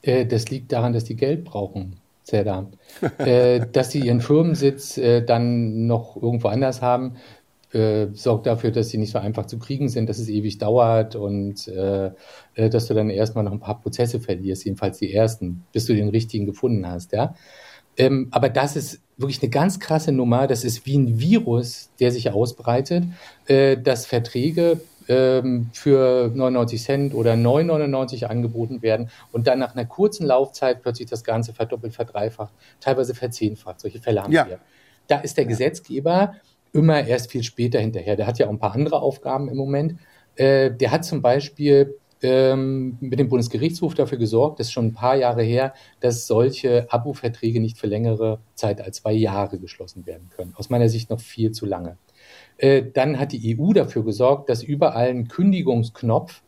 Äh, 0.00 0.24
das 0.24 0.48
liegt 0.48 0.72
daran, 0.72 0.94
dass 0.94 1.04
die 1.04 1.16
Geld 1.16 1.44
brauchen. 1.44 2.00
Zelda. 2.24 2.70
äh, 3.18 3.60
dass 3.72 3.90
sie 3.90 4.00
ihren 4.00 4.20
Firmensitz 4.20 4.98
äh, 4.98 5.22
dann 5.22 5.86
noch 5.86 6.16
irgendwo 6.20 6.48
anders 6.48 6.82
haben, 6.82 7.16
äh, 7.72 8.08
sorgt 8.14 8.46
dafür, 8.46 8.70
dass 8.70 8.88
sie 8.88 8.98
nicht 8.98 9.12
so 9.12 9.18
einfach 9.18 9.46
zu 9.46 9.58
kriegen 9.58 9.88
sind, 9.88 10.08
dass 10.08 10.18
es 10.18 10.28
ewig 10.28 10.58
dauert 10.58 11.16
und 11.16 11.68
äh, 11.68 12.10
äh, 12.54 12.70
dass 12.70 12.86
du 12.86 12.94
dann 12.94 13.10
erstmal 13.10 13.44
noch 13.44 13.52
ein 13.52 13.60
paar 13.60 13.80
Prozesse 13.80 14.20
verlierst, 14.20 14.64
jedenfalls 14.64 14.98
die 14.98 15.12
ersten, 15.12 15.64
bis 15.72 15.86
du 15.86 15.94
den 15.94 16.08
richtigen 16.08 16.46
gefunden 16.46 16.88
hast, 16.88 17.12
ja. 17.12 17.34
Ähm, 17.96 18.28
aber 18.32 18.48
das 18.48 18.74
ist 18.74 19.00
wirklich 19.16 19.40
eine 19.40 19.50
ganz 19.50 19.78
krasse 19.78 20.10
Nummer. 20.10 20.46
Das 20.48 20.64
ist 20.64 20.84
wie 20.86 20.98
ein 20.98 21.20
Virus, 21.20 21.90
der 22.00 22.10
sich 22.10 22.30
ausbreitet, 22.30 23.04
äh, 23.46 23.76
dass 23.76 24.06
Verträge 24.06 24.80
ähm, 25.08 25.70
für 25.72 26.30
99 26.34 26.82
Cent 26.82 27.14
oder 27.14 27.34
9,99 27.34 28.24
angeboten 28.24 28.82
werden 28.82 29.10
und 29.32 29.46
dann 29.46 29.58
nach 29.58 29.74
einer 29.74 29.84
kurzen 29.84 30.26
Laufzeit 30.26 30.82
plötzlich 30.82 31.08
das 31.08 31.24
Ganze 31.24 31.52
verdoppelt, 31.52 31.94
verdreifacht, 31.94 32.52
teilweise 32.80 33.14
verzehnfacht. 33.14 33.80
Solche 33.80 34.00
Fälle 34.00 34.22
haben 34.22 34.32
ja. 34.32 34.46
wir. 34.46 34.58
Da 35.06 35.18
ist 35.18 35.36
der 35.36 35.44
Gesetzgeber 35.44 36.34
immer 36.72 37.04
erst 37.04 37.30
viel 37.30 37.42
später 37.42 37.78
hinterher. 37.78 38.16
Der 38.16 38.26
hat 38.26 38.38
ja 38.38 38.46
auch 38.46 38.50
ein 38.50 38.58
paar 38.58 38.74
andere 38.74 39.00
Aufgaben 39.00 39.48
im 39.48 39.56
Moment. 39.56 39.96
Äh, 40.36 40.70
der 40.72 40.90
hat 40.90 41.04
zum 41.04 41.22
Beispiel 41.22 41.94
ähm, 42.22 42.96
mit 43.00 43.18
dem 43.18 43.28
Bundesgerichtshof 43.28 43.94
dafür 43.94 44.18
gesorgt, 44.18 44.58
das 44.58 44.68
ist 44.68 44.72
schon 44.72 44.86
ein 44.86 44.94
paar 44.94 45.14
Jahre 45.14 45.42
her, 45.42 45.74
dass 46.00 46.26
solche 46.26 46.90
Abo-Verträge 46.90 47.60
nicht 47.60 47.76
für 47.76 47.86
längere 47.86 48.40
Zeit 48.54 48.80
als 48.80 48.98
zwei 48.98 49.12
Jahre 49.12 49.58
geschlossen 49.58 50.06
werden 50.06 50.30
können. 50.34 50.54
Aus 50.56 50.70
meiner 50.70 50.88
Sicht 50.88 51.10
noch 51.10 51.20
viel 51.20 51.52
zu 51.52 51.66
lange. 51.66 51.98
Äh, 52.58 52.84
dann 52.92 53.18
hat 53.18 53.32
die 53.32 53.58
EU 53.58 53.72
dafür 53.72 54.04
gesorgt, 54.04 54.48
dass 54.48 54.62
überall 54.62 55.08
ein 55.08 55.28
Kündigungsknopf 55.28 56.42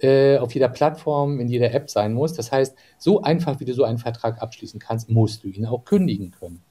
äh, 0.00 0.38
auf 0.38 0.52
jeder 0.52 0.68
Plattform, 0.68 1.40
in 1.40 1.48
jeder 1.48 1.72
App 1.72 1.88
sein 1.90 2.12
muss. 2.12 2.34
Das 2.34 2.52
heißt, 2.52 2.76
so 2.98 3.22
einfach, 3.22 3.60
wie 3.60 3.64
du 3.64 3.72
so 3.72 3.84
einen 3.84 3.98
Vertrag 3.98 4.42
abschließen 4.42 4.80
kannst, 4.80 5.08
musst 5.08 5.44
du 5.44 5.48
ihn 5.48 5.66
auch 5.66 5.84
kündigen 5.84 6.32
können. 6.32 6.62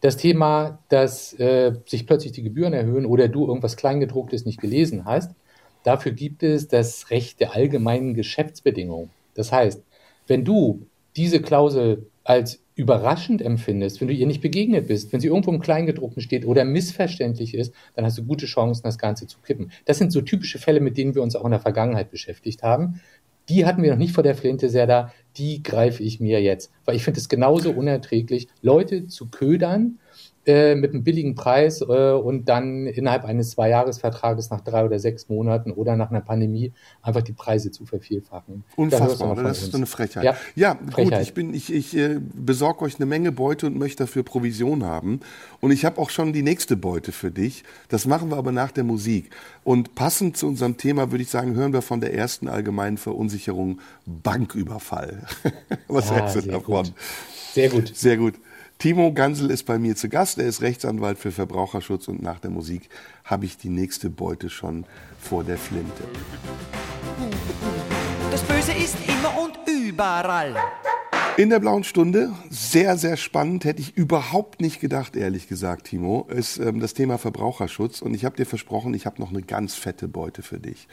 Das 0.00 0.16
Thema, 0.16 0.80
dass 0.88 1.32
äh, 1.38 1.72
sich 1.86 2.06
plötzlich 2.06 2.32
die 2.32 2.42
Gebühren 2.42 2.72
erhöhen 2.72 3.06
oder 3.06 3.28
du 3.28 3.46
irgendwas 3.46 3.76
Kleingedrucktes 3.76 4.44
nicht 4.44 4.60
gelesen 4.60 5.04
hast, 5.04 5.32
dafür 5.82 6.12
gibt 6.12 6.42
es 6.42 6.68
das 6.68 7.10
Recht 7.10 7.40
der 7.40 7.54
allgemeinen 7.54 8.14
Geschäftsbedingungen. 8.14 9.10
Das 9.34 9.52
heißt, 9.52 9.82
wenn 10.26 10.44
du 10.44 10.86
diese 11.16 11.40
Klausel 11.40 12.06
als 12.24 12.63
überraschend 12.74 13.40
empfindest, 13.40 14.00
wenn 14.00 14.08
du 14.08 14.14
ihr 14.14 14.26
nicht 14.26 14.40
begegnet 14.40 14.88
bist, 14.88 15.12
wenn 15.12 15.20
sie 15.20 15.28
irgendwo 15.28 15.52
im 15.52 15.60
Kleingedruckten 15.60 16.22
steht 16.22 16.44
oder 16.44 16.64
missverständlich 16.64 17.54
ist, 17.54 17.72
dann 17.94 18.04
hast 18.04 18.18
du 18.18 18.24
gute 18.24 18.46
Chancen, 18.46 18.82
das 18.82 18.98
Ganze 18.98 19.26
zu 19.26 19.38
kippen. 19.40 19.70
Das 19.84 19.98
sind 19.98 20.10
so 20.12 20.20
typische 20.20 20.58
Fälle, 20.58 20.80
mit 20.80 20.96
denen 20.96 21.14
wir 21.14 21.22
uns 21.22 21.36
auch 21.36 21.44
in 21.44 21.52
der 21.52 21.60
Vergangenheit 21.60 22.10
beschäftigt 22.10 22.62
haben. 22.62 23.00
Die 23.48 23.66
hatten 23.66 23.82
wir 23.82 23.90
noch 23.90 23.98
nicht 23.98 24.14
vor 24.14 24.24
der 24.24 24.34
Flinte 24.34 24.70
sehr 24.70 24.86
da, 24.86 25.12
die 25.36 25.62
greife 25.62 26.02
ich 26.02 26.18
mir 26.18 26.42
jetzt. 26.42 26.72
Weil 26.84 26.96
ich 26.96 27.04
finde 27.04 27.20
es 27.20 27.28
genauso 27.28 27.70
unerträglich, 27.70 28.48
Leute 28.62 29.06
zu 29.06 29.28
ködern, 29.28 29.98
äh, 30.46 30.74
mit 30.74 30.92
einem 30.92 31.02
billigen 31.02 31.34
Preis 31.34 31.80
äh, 31.80 31.84
und 31.84 32.48
dann 32.48 32.86
innerhalb 32.86 33.24
eines 33.24 33.52
Zweijahresvertrages 33.52 34.50
nach 34.50 34.60
drei 34.60 34.84
oder 34.84 34.98
sechs 34.98 35.28
Monaten 35.28 35.72
oder 35.72 35.96
nach 35.96 36.10
einer 36.10 36.20
Pandemie 36.20 36.72
einfach 37.02 37.22
die 37.22 37.32
Preise 37.32 37.70
zu 37.70 37.86
vervielfachen. 37.86 38.64
Unfassbar, 38.76 39.36
das 39.36 39.62
ist 39.62 39.74
eine 39.74 39.86
Frechheit. 39.86 40.24
Ja, 40.24 40.36
ja 40.54 40.78
Frechheit. 40.90 41.18
gut, 41.18 41.22
ich 41.22 41.34
bin, 41.34 41.54
ich, 41.54 41.72
ich 41.72 41.96
äh, 41.96 42.20
besorge 42.20 42.84
euch 42.84 42.96
eine 42.96 43.06
Menge 43.06 43.32
Beute 43.32 43.66
und 43.66 43.78
möchte 43.78 44.04
dafür 44.04 44.22
Provision 44.22 44.84
haben. 44.84 45.20
Und 45.60 45.70
ich 45.70 45.84
habe 45.84 45.98
auch 45.98 46.10
schon 46.10 46.32
die 46.32 46.42
nächste 46.42 46.76
Beute 46.76 47.12
für 47.12 47.30
dich. 47.30 47.64
Das 47.88 48.06
machen 48.06 48.30
wir 48.30 48.36
aber 48.36 48.52
nach 48.52 48.70
der 48.70 48.84
Musik. 48.84 49.30
Und 49.64 49.94
passend 49.94 50.36
zu 50.36 50.46
unserem 50.46 50.76
Thema 50.76 51.10
würde 51.10 51.22
ich 51.22 51.30
sagen, 51.30 51.54
hören 51.54 51.72
wir 51.72 51.80
von 51.82 52.00
der 52.00 52.12
ersten 52.12 52.48
allgemeinen 52.48 52.98
Verunsicherung 52.98 53.80
Banküberfall. 54.04 55.22
Was 55.88 56.10
ja, 56.10 56.16
hältst 56.16 56.36
du 56.36 56.40
davon? 56.42 56.84
Gut. 56.84 56.92
Sehr 57.52 57.70
gut. 57.70 57.96
Sehr 57.96 58.16
gut. 58.18 58.34
Timo 58.84 59.14
Gansel 59.14 59.50
ist 59.50 59.64
bei 59.64 59.78
mir 59.78 59.96
zu 59.96 60.10
Gast. 60.10 60.36
Er 60.36 60.44
ist 60.44 60.60
Rechtsanwalt 60.60 61.16
für 61.18 61.32
Verbraucherschutz 61.32 62.06
und 62.06 62.20
nach 62.20 62.38
der 62.38 62.50
Musik 62.50 62.90
habe 63.24 63.46
ich 63.46 63.56
die 63.56 63.70
nächste 63.70 64.10
Beute 64.10 64.50
schon 64.50 64.84
vor 65.18 65.42
der 65.42 65.56
Flinte. 65.56 66.04
Das 68.30 68.42
Böse 68.42 68.72
ist 68.72 68.96
immer 69.08 69.40
und 69.40 69.58
überall. 69.66 70.54
In 71.38 71.48
der 71.48 71.60
blauen 71.60 71.82
Stunde, 71.84 72.34
sehr, 72.50 72.98
sehr 72.98 73.16
spannend, 73.16 73.64
hätte 73.64 73.80
ich 73.80 73.96
überhaupt 73.96 74.60
nicht 74.60 74.80
gedacht, 74.80 75.16
ehrlich 75.16 75.48
gesagt, 75.48 75.86
Timo, 75.86 76.28
ist 76.28 76.58
ähm, 76.58 76.78
das 76.78 76.92
Thema 76.92 77.16
Verbraucherschutz. 77.16 78.02
Und 78.02 78.12
ich 78.12 78.26
habe 78.26 78.36
dir 78.36 78.44
versprochen, 78.44 78.92
ich 78.92 79.06
habe 79.06 79.18
noch 79.18 79.30
eine 79.30 79.40
ganz 79.40 79.76
fette 79.76 80.08
Beute 80.08 80.42
für 80.42 80.60
dich. 80.60 80.88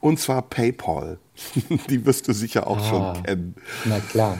Und 0.00 0.18
zwar 0.18 0.40
PayPal. 0.40 1.18
Die 1.90 2.06
wirst 2.06 2.26
du 2.26 2.32
sicher 2.32 2.66
auch 2.66 2.78
ah, 2.78 2.88
schon 2.88 3.22
kennen. 3.22 3.54
Na 3.84 4.00
klar. 4.00 4.38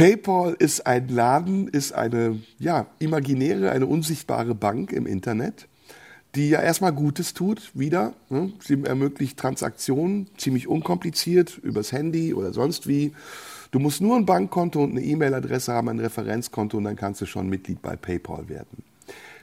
PayPal 0.00 0.56
ist 0.58 0.86
ein 0.86 1.08
Laden, 1.08 1.68
ist 1.68 1.92
eine 1.92 2.40
ja, 2.58 2.86
imaginäre, 3.00 3.70
eine 3.70 3.84
unsichtbare 3.84 4.54
Bank 4.54 4.92
im 4.92 5.04
Internet, 5.04 5.68
die 6.34 6.48
ja 6.48 6.62
erstmal 6.62 6.94
Gutes 6.94 7.34
tut, 7.34 7.70
wieder. 7.74 8.14
Ne? 8.30 8.50
Sie 8.60 8.82
ermöglicht 8.82 9.38
Transaktionen 9.38 10.28
ziemlich 10.38 10.68
unkompliziert 10.68 11.58
übers 11.58 11.92
Handy 11.92 12.32
oder 12.32 12.54
sonst 12.54 12.86
wie. 12.86 13.12
Du 13.72 13.78
musst 13.78 14.00
nur 14.00 14.16
ein 14.16 14.24
Bankkonto 14.24 14.82
und 14.82 14.92
eine 14.92 15.02
E-Mail-Adresse 15.02 15.74
haben, 15.74 15.90
ein 15.90 16.00
Referenzkonto 16.00 16.78
und 16.78 16.84
dann 16.84 16.96
kannst 16.96 17.20
du 17.20 17.26
schon 17.26 17.50
Mitglied 17.50 17.82
bei 17.82 17.94
PayPal 17.94 18.48
werden. 18.48 18.82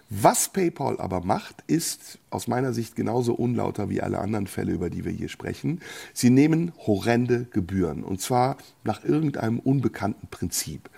Was 0.09 0.49
PayPal 0.49 0.99
aber 0.99 1.21
macht, 1.21 1.63
ist 1.67 2.19
aus 2.29 2.47
meiner 2.47 2.71
Sicht 2.71 2.95
genauso 2.95 3.33
unlauter 3.33 3.89
wie 3.89 4.01
alle 4.01 4.19
anderen 4.19 4.47
Fälle, 4.47 4.71
über 4.71 4.89
die 4.89 5.03
wir 5.03 5.11
hier 5.11 5.27
sprechen. 5.27 5.81
Sie 6.13 6.29
nehmen 6.29 6.71
horrende 6.85 7.45
Gebühren 7.51 8.03
und 8.03 8.21
zwar 8.21 8.57
nach 8.85 9.03
irgendeinem 9.03 9.59
unbekannten 9.59 10.27
Prinzip. 10.27 10.89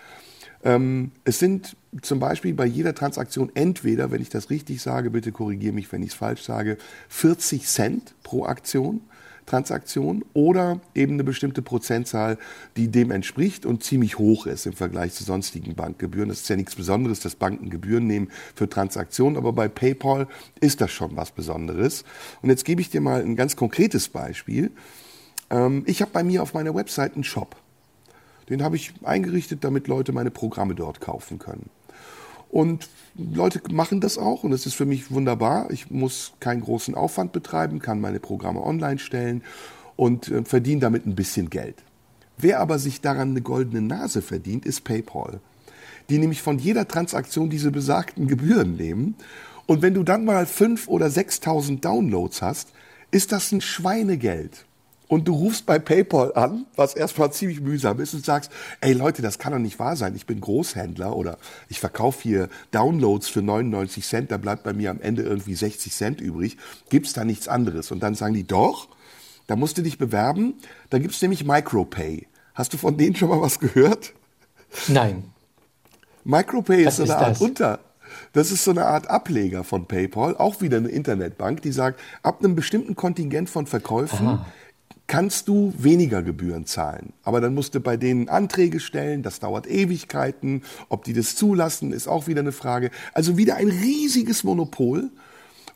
Ähm, 0.64 1.12
es 1.24 1.39
sind 1.39 1.76
zum 2.01 2.20
Beispiel 2.20 2.53
bei 2.53 2.66
jeder 2.66 2.93
Transaktion 2.93 3.49
entweder, 3.55 4.12
wenn 4.12 4.22
ich 4.22 4.30
das 4.30 4.49
richtig 4.49 4.82
sage, 4.82 5.10
bitte 5.10 5.32
korrigiere 5.32 5.74
mich, 5.74 5.91
wenn 5.91 6.03
ich 6.03 6.10
es 6.10 6.16
falsch 6.16 6.43
sage, 6.43 6.78
40 7.07 7.66
Cent 7.66 8.14
pro 8.24 8.45
Aktion. 8.45 9.01
Transaktion 9.50 10.24
oder 10.34 10.80
eben 10.93 11.14
eine 11.14 11.24
bestimmte 11.24 11.62
Prozentzahl, 11.62 12.38
die 12.78 12.89
dem 12.89 13.12
entspricht 13.12 13.66
und 13.66 13.84
ziemlich 13.84 14.20
hoch 14.20 14.45
ist 14.45 14.66
im 14.66 14.74
Vergleich 14.74 15.14
zu 15.14 15.24
sonstigen 15.24 15.76
Bankgebühren. 15.76 16.30
Das 16.30 16.41
ist 16.41 16.50
ja 16.50 16.56
nichts 16.56 16.76
Besonderes, 16.76 17.20
dass 17.20 17.36
Banken 17.36 17.70
Gebühren 17.70 18.06
nehmen 18.06 18.30
für 18.54 18.70
Transaktionen, 18.70 19.38
aber 19.38 19.52
bei 19.52 19.68
PayPal 19.68 20.28
ist 20.60 20.82
das 20.82 20.91
schon 20.91 21.16
was 21.16 21.32
Besonderes. 21.32 22.04
Und 22.41 22.50
jetzt 22.50 22.64
gebe 22.64 22.82
ich 22.82 22.89
dir 22.89 23.02
mal 23.02 23.22
ein 23.22 23.36
ganz 23.36 23.56
konkretes 23.56 24.10
Beispiel. 24.10 24.72
Ähm, 25.50 25.84
ich 25.88 26.02
habe 26.02 26.12
bei 26.12 26.24
mir 26.24 26.43
auf 26.43 26.54
meiner 26.54 26.76
Website 26.76 27.16
einen 27.16 27.24
Shop. 27.24 27.56
Den 28.50 28.64
habe 28.64 28.76
ich 28.76 28.93
eingerichtet, 29.04 29.64
damit 29.64 29.88
Leute 29.88 30.12
meine 30.12 30.32
Programme 30.32 30.76
dort 30.76 31.02
kaufen 31.02 31.39
können. 31.39 31.70
Und 32.50 32.89
Leute 33.16 33.62
machen 33.72 34.02
das 34.02 34.18
auch 34.18 34.43
und 34.43 34.52
es 34.54 34.66
ist 34.66 34.74
für 34.74 34.86
mich 34.86 35.12
wunderbar. 35.12 35.70
Ich 35.72 35.91
muss 35.91 36.34
keinen 36.39 36.62
großen 36.62 36.95
Aufwand 36.95 37.32
betreiben, 37.32 37.80
kann 37.80 38.02
meine 38.02 38.20
Programme 38.20 38.64
online 38.64 39.00
stellen 39.00 39.43
und 39.95 40.30
äh, 40.30 40.43
verdiene 40.43 40.82
damit 40.82 41.06
ein 41.06 41.16
bisschen 41.16 41.50
Geld. 41.50 41.84
Wer 42.38 42.60
aber 42.60 42.80
sich 42.80 43.02
daran 43.02 43.32
eine 43.32 43.41
goldene 43.41 43.82
Nase 43.82 44.22
verdient, 44.22 44.66
ist 44.66 44.84
PayPal. 44.84 45.41
Die 46.10 46.18
nämlich 46.18 46.41
von 46.41 46.58
jeder 46.58 46.88
Transaktion 46.88 47.50
diese 47.50 47.70
besagten 47.70 48.28
Gebühren 48.28 48.76
nehmen. 48.76 49.16
Und 49.68 49.82
wenn 49.82 49.93
du 49.93 50.04
dann 50.04 50.26
mal 50.26 50.45
5.000 50.45 50.88
oder 50.88 51.08
6.000 51.08 51.82
Downloads 51.82 52.41
hast, 52.41 52.70
ist 53.12 53.32
das 53.32 53.52
ein 53.52 53.62
Schweinegeld 53.62 54.66
und 55.10 55.28
du 55.28 55.34
rufst 55.34 55.66
bei 55.66 55.80
PayPal 55.80 56.34
an, 56.36 56.68
was 56.76 56.93
erstmal 56.93 57.34
ziemlich 57.34 57.60
mühsam 57.60 57.99
ist 57.99 58.14
und 58.14 58.24
sagst, 58.24 58.51
ey 58.80 58.93
Leute, 58.93 59.24
das 59.24 59.39
kann 59.39 59.51
doch 59.51 59.60
nicht 59.60 59.80
wahr 59.80 59.95
sein. 59.95 60.16
Ich 60.16 60.28
bin 60.28 60.39
Großhändler 60.39 61.16
oder 61.16 61.39
ich 61.68 61.80
verkaufe 61.80 62.22
hier 62.22 62.47
Downloads 62.72 63.28
für 63.28 63.41
99 63.41 64.05
Cent, 64.05 64.32
da 64.32 64.38
bleibt 64.38 64.64
bei 64.64 64.72
mir 64.72 64.91
am 64.91 65.01
Ende 65.01 65.24
irgendwie 65.24 65.55
60 65.55 65.91
Cent 65.91 66.22
übrig. 66.22 66.57
Gibt's 66.89 67.14
da 67.14 67.26
nichts 67.26 67.47
anderes? 67.47 67.91
Und 67.91 68.01
dann 68.01 68.14
sagen 68.14 68.36
die, 68.36 68.45
doch, 68.45 68.88
da 69.47 69.55
musst 69.55 69.80
du 69.80 69.82
dich 69.82 69.97
bewerben. 69.97 70.53
Da 70.91 70.99
gibt's 70.99 71.22
nämlich 71.24 71.43
Micropay. 71.43 72.28
Hast 72.53 72.74
du 72.74 72.78
von 72.78 72.95
denen 72.95 73.16
schon 73.16 73.30
mal 73.30 73.41
was 73.41 73.60
gehört? 73.60 74.14
Nein. 74.88 75.24
Micropay 76.24 76.86
was 76.86 76.99
ist 76.99 77.07
so 77.07 77.12
eine 77.12 77.18
Art 77.18 77.32
das? 77.32 77.41
Unter, 77.41 77.80
das 78.34 78.51
ist 78.51 78.64
so 78.64 78.70
eine 78.70 78.86
Art 78.86 79.10
Ableger 79.10 79.64
von 79.64 79.88
PayPal, 79.88 80.38
auch 80.38 80.62
wieder 80.62 80.78
eine 80.78 80.89
Internetbank, 80.89 81.64
die 81.64 81.72
sagt, 81.72 81.99
ab 82.22 82.43
einem 82.43 82.55
bestimmten 82.55 82.95
Kontingent 82.95 83.49
von 83.49 83.66
Verkäufen 83.66 84.28
Aha 84.28 84.45
kannst 85.10 85.47
du 85.47 85.74
weniger 85.76 86.22
Gebühren 86.22 86.66
zahlen. 86.66 87.14
Aber 87.24 87.41
dann 87.41 87.55
musst 87.55 87.74
du 87.74 87.80
bei 87.80 87.97
denen 87.97 88.30
Anträge 88.30 88.80
stellen, 88.80 89.24
das 89.24 89.39
dauert 89.39 89.68
Ewigkeiten. 89.68 90.62
Ob 90.88 91.03
die 91.03 91.14
das 91.14 91.36
zulassen, 91.36 91.91
ist 91.91 92.07
auch 92.07 92.28
wieder 92.28 92.41
eine 92.41 92.51
Frage. 92.51 92.91
Also 93.14 93.36
wieder 93.36 93.55
ein 93.55 93.70
riesiges 93.70 94.43
Monopol. 94.43 95.10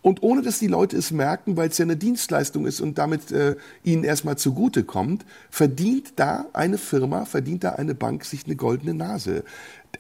Und 0.04 0.22
ohne 0.22 0.44
dass 0.44 0.60
die 0.60 0.68
Leute 0.68 0.98
es 0.98 1.12
merken, 1.12 1.58
weil 1.58 1.70
es 1.70 1.78
ja 1.78 1.84
eine 1.84 1.98
Dienstleistung 1.98 2.66
ist 2.68 2.80
und 2.80 2.98
damit 2.98 3.32
äh, 3.32 3.56
ihnen 3.84 4.04
erstmal 4.04 4.38
zugutekommt, 4.38 5.26
verdient 5.50 6.14
da 6.18 6.46
eine 6.54 6.78
Firma, 6.78 7.26
verdient 7.26 7.64
da 7.64 7.72
eine 7.72 7.96
Bank 7.96 8.26
sich 8.26 8.46
eine 8.46 8.56
goldene 8.56 8.94
Nase. 8.94 9.44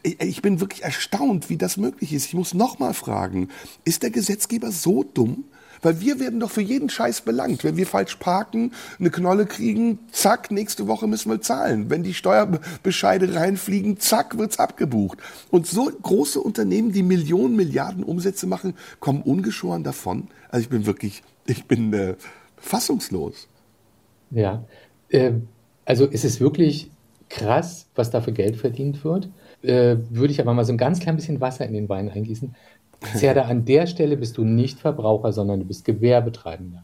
Ich 0.03 0.41
bin 0.41 0.59
wirklich 0.59 0.83
erstaunt, 0.83 1.49
wie 1.49 1.57
das 1.57 1.77
möglich 1.77 2.13
ist. 2.13 2.25
Ich 2.25 2.33
muss 2.33 2.53
nochmal 2.53 2.93
fragen, 2.93 3.47
ist 3.83 4.03
der 4.03 4.11
Gesetzgeber 4.11 4.71
so 4.71 5.03
dumm, 5.03 5.45
weil 5.83 5.99
wir 6.01 6.19
werden 6.19 6.39
doch 6.39 6.49
für 6.49 6.61
jeden 6.61 6.89
Scheiß 6.89 7.21
belangt. 7.21 7.63
Wenn 7.63 7.77
wir 7.77 7.85
falsch 7.85 8.15
parken, 8.15 8.71
eine 8.99 9.11
Knolle 9.11 9.45
kriegen, 9.45 9.99
zack, 10.11 10.49
nächste 10.49 10.87
Woche 10.87 11.07
müssen 11.07 11.29
wir 11.29 11.41
zahlen. 11.41 11.89
Wenn 11.89 12.03
die 12.03 12.13
Steuerbescheide 12.13 13.35
reinfliegen, 13.35 13.99
zack, 13.99 14.37
wird's 14.37 14.59
abgebucht. 14.59 15.19
Und 15.51 15.67
so 15.67 15.85
große 15.85 16.39
Unternehmen, 16.39 16.91
die 16.91 17.03
Millionen, 17.03 17.55
Milliarden 17.55 18.03
Umsätze 18.03 18.47
machen, 18.47 18.73
kommen 18.99 19.21
ungeschoren 19.21 19.83
davon. 19.83 20.29
Also 20.49 20.63
ich 20.63 20.69
bin 20.69 20.85
wirklich, 20.85 21.23
ich 21.45 21.65
bin 21.65 21.93
äh, 21.93 22.15
fassungslos. 22.57 23.47
Ja, 24.31 24.63
äh, 25.09 25.33
also 25.85 26.07
es 26.09 26.23
ist 26.23 26.39
wirklich 26.39 26.89
krass, 27.29 27.87
was 27.95 28.11
da 28.11 28.21
für 28.21 28.31
Geld 28.31 28.57
verdient 28.57 29.03
wird. 29.03 29.29
Äh, 29.61 29.97
würde 30.09 30.31
ich 30.31 30.41
aber 30.41 30.53
mal 30.53 30.65
so 30.65 30.73
ein 30.73 30.77
ganz 30.77 30.99
klein 30.99 31.15
bisschen 31.15 31.41
Wasser 31.41 31.65
in 31.65 31.73
den 31.73 31.89
Wein 31.89 32.09
eingießen. 32.09 32.55
Zerda, 33.15 33.43
an 33.43 33.65
der 33.65 33.87
Stelle 33.87 34.17
bist 34.17 34.37
du 34.37 34.43
nicht 34.43 34.79
Verbraucher, 34.79 35.33
sondern 35.33 35.59
du 35.59 35.65
bist 35.65 35.85
Gewerbetreibender. 35.85 36.83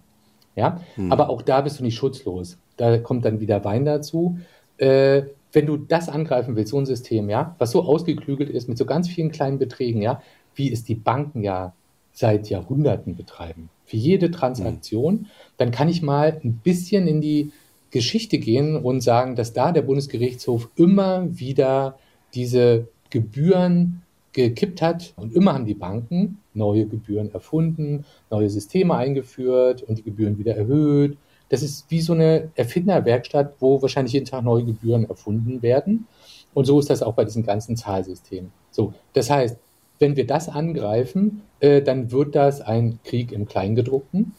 Ja, 0.55 0.81
hm. 0.95 1.11
aber 1.11 1.29
auch 1.29 1.41
da 1.41 1.61
bist 1.61 1.79
du 1.79 1.83
nicht 1.83 1.95
schutzlos. 1.95 2.57
Da 2.77 2.97
kommt 2.97 3.25
dann 3.25 3.39
wieder 3.39 3.63
Wein 3.63 3.85
dazu. 3.85 4.39
Äh, 4.77 5.23
wenn 5.51 5.65
du 5.65 5.77
das 5.77 6.09
angreifen 6.09 6.55
willst, 6.55 6.71
so 6.71 6.77
ein 6.77 6.85
System, 6.85 7.29
ja, 7.29 7.55
was 7.59 7.71
so 7.71 7.83
ausgeklügelt 7.83 8.49
ist 8.49 8.67
mit 8.67 8.77
so 8.77 8.85
ganz 8.85 9.07
vielen 9.07 9.31
kleinen 9.31 9.57
Beträgen, 9.57 10.01
ja, 10.01 10.21
wie 10.55 10.71
es 10.71 10.83
die 10.83 10.95
Banken 10.95 11.43
ja 11.43 11.73
seit 12.11 12.49
Jahrhunderten 12.49 13.15
betreiben, 13.15 13.69
für 13.85 13.97
jede 13.97 14.31
Transaktion, 14.31 15.19
hm. 15.19 15.25
dann 15.57 15.71
kann 15.71 15.89
ich 15.89 16.01
mal 16.01 16.39
ein 16.43 16.59
bisschen 16.63 17.07
in 17.07 17.21
die 17.21 17.51
Geschichte 17.91 18.37
gehen 18.37 18.75
und 18.75 19.01
sagen, 19.01 19.35
dass 19.35 19.53
da 19.53 19.71
der 19.71 19.81
Bundesgerichtshof 19.81 20.69
immer 20.75 21.25
wieder 21.39 21.97
diese 22.33 22.87
Gebühren 23.09 24.03
gekippt 24.33 24.81
hat. 24.81 25.13
Und 25.15 25.33
immer 25.33 25.53
haben 25.53 25.65
die 25.65 25.73
Banken 25.73 26.39
neue 26.53 26.85
Gebühren 26.85 27.33
erfunden, 27.33 28.05
neue 28.29 28.49
Systeme 28.49 28.95
eingeführt 28.95 29.83
und 29.83 29.97
die 29.97 30.03
Gebühren 30.03 30.37
wieder 30.37 30.55
erhöht. 30.55 31.17
Das 31.49 31.63
ist 31.63 31.89
wie 31.89 32.01
so 32.01 32.13
eine 32.13 32.49
Erfinderwerkstatt, 32.55 33.55
wo 33.59 33.81
wahrscheinlich 33.81 34.13
jeden 34.13 34.25
Tag 34.25 34.43
neue 34.43 34.63
Gebühren 34.63 35.09
erfunden 35.09 35.61
werden. 35.61 36.07
Und 36.53 36.65
so 36.65 36.79
ist 36.79 36.89
das 36.89 37.01
auch 37.01 37.13
bei 37.13 37.25
diesem 37.25 37.43
ganzen 37.43 37.75
Zahlsystem. 37.75 38.51
So, 38.71 38.93
das 39.13 39.29
heißt, 39.29 39.57
wenn 39.99 40.15
wir 40.15 40.25
das 40.25 40.47
angreifen, 40.47 41.41
äh, 41.59 41.81
dann 41.81 42.11
wird 42.11 42.35
das 42.35 42.61
ein 42.61 42.99
Krieg 43.03 43.31
im 43.31 43.47
Kleingedruckten. 43.47 44.33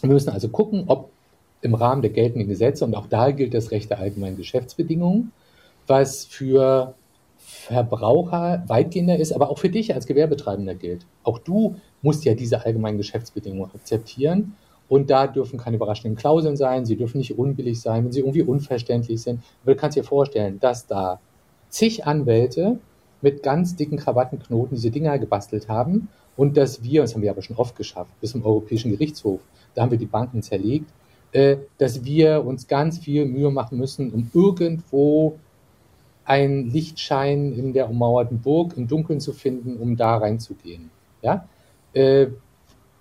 Wir 0.00 0.10
müssen 0.10 0.30
also 0.30 0.48
gucken, 0.48 0.84
ob 0.88 1.10
im 1.62 1.74
Rahmen 1.74 2.02
der 2.02 2.10
geltenden 2.10 2.48
Gesetze, 2.48 2.84
und 2.84 2.94
auch 2.94 3.06
da 3.06 3.30
gilt 3.30 3.54
das 3.54 3.70
Recht 3.70 3.90
der 3.90 3.98
allgemeinen 3.98 4.36
Geschäftsbedingungen, 4.36 5.32
was 5.86 6.24
für 6.24 6.94
Verbraucher 7.66 8.62
weitgehender 8.68 9.18
ist, 9.18 9.32
aber 9.32 9.50
auch 9.50 9.58
für 9.58 9.68
dich 9.68 9.92
als 9.94 10.06
Gewerbetreibender 10.06 10.74
gilt. 10.74 11.04
Auch 11.24 11.38
du 11.38 11.76
musst 12.00 12.24
ja 12.24 12.34
diese 12.34 12.64
allgemeinen 12.64 12.96
Geschäftsbedingungen 12.96 13.70
akzeptieren. 13.74 14.54
Und 14.88 15.10
da 15.10 15.26
dürfen 15.26 15.58
keine 15.58 15.76
überraschenden 15.76 16.16
Klauseln 16.16 16.56
sein, 16.56 16.86
sie 16.86 16.96
dürfen 16.96 17.18
nicht 17.18 17.36
unbillig 17.36 17.80
sein, 17.80 18.04
wenn 18.04 18.12
sie 18.12 18.20
irgendwie 18.20 18.42
unverständlich 18.42 19.20
sind. 19.20 19.40
Aber 19.62 19.74
du 19.74 19.80
kannst 19.80 19.96
dir 19.96 20.04
vorstellen, 20.04 20.60
dass 20.60 20.86
da 20.86 21.18
zig 21.68 22.06
Anwälte 22.06 22.78
mit 23.20 23.42
ganz 23.42 23.74
dicken 23.74 23.96
Krawattenknoten 23.96 24.76
diese 24.76 24.92
Dinger 24.92 25.18
gebastelt 25.18 25.68
haben 25.68 26.08
und 26.36 26.56
dass 26.56 26.84
wir, 26.84 27.00
das 27.00 27.14
haben 27.14 27.22
wir 27.22 27.32
aber 27.32 27.42
schon 27.42 27.56
oft 27.56 27.74
geschafft, 27.74 28.12
bis 28.20 28.30
zum 28.30 28.44
Europäischen 28.44 28.92
Gerichtshof, 28.92 29.40
da 29.74 29.82
haben 29.82 29.90
wir 29.90 29.98
die 29.98 30.06
Banken 30.06 30.40
zerlegt, 30.40 30.88
äh, 31.32 31.56
dass 31.78 32.04
wir 32.04 32.46
uns 32.46 32.68
ganz 32.68 32.98
viel 33.00 33.26
Mühe 33.26 33.50
machen 33.50 33.78
müssen, 33.78 34.12
um 34.12 34.30
irgendwo 34.32 35.36
ein 36.26 36.70
Lichtschein 36.70 37.52
in 37.52 37.72
der 37.72 37.88
ummauerten 37.88 38.40
Burg 38.40 38.76
im 38.76 38.88
Dunkeln 38.88 39.20
zu 39.20 39.32
finden, 39.32 39.76
um 39.76 39.96
da 39.96 40.16
reinzugehen. 40.16 40.90
Ja? 41.22 41.48
Äh, 41.94 42.26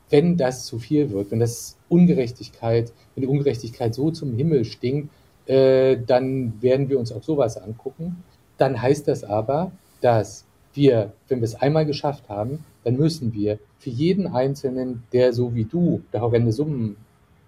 wenn 0.10 0.38
das 0.38 0.66
zu 0.66 0.80
viel 0.80 1.10
wird, 1.10 1.32
wenn 1.32 1.40
das 1.40 1.78
Ungerechtigkeit, 1.90 2.94
wenn 3.16 3.24
die 3.24 3.28
Ungerechtigkeit 3.28 3.96
so 3.96 4.12
zum 4.12 4.36
Himmel 4.36 4.64
stinkt, 4.64 5.10
äh, 5.48 5.98
dann 6.06 6.62
werden 6.62 6.90
wir 6.90 7.00
uns 7.00 7.12
auch 7.12 7.24
sowas 7.24 7.58
angucken. 7.58 8.24
Dann 8.58 8.82
heißt 8.82 9.08
das 9.08 9.24
aber, 9.24 9.72
dass 10.02 10.46
wir, 10.74 11.14
wenn 11.28 11.40
wir 11.40 11.46
es 11.46 11.56
einmal 11.56 11.86
geschafft 11.86 12.30
haben, 12.30 12.64
dann 12.84 12.98
müssen 12.98 13.34
wir 13.34 13.58
für 13.80 13.90
jeden 13.90 14.28
Einzelnen, 14.28 15.04
der 15.12 15.34
so 15.34 15.56
wie 15.56 15.66
du 15.66 16.02
da 16.12 16.22
horrende 16.22 16.52
Summen 16.52 16.98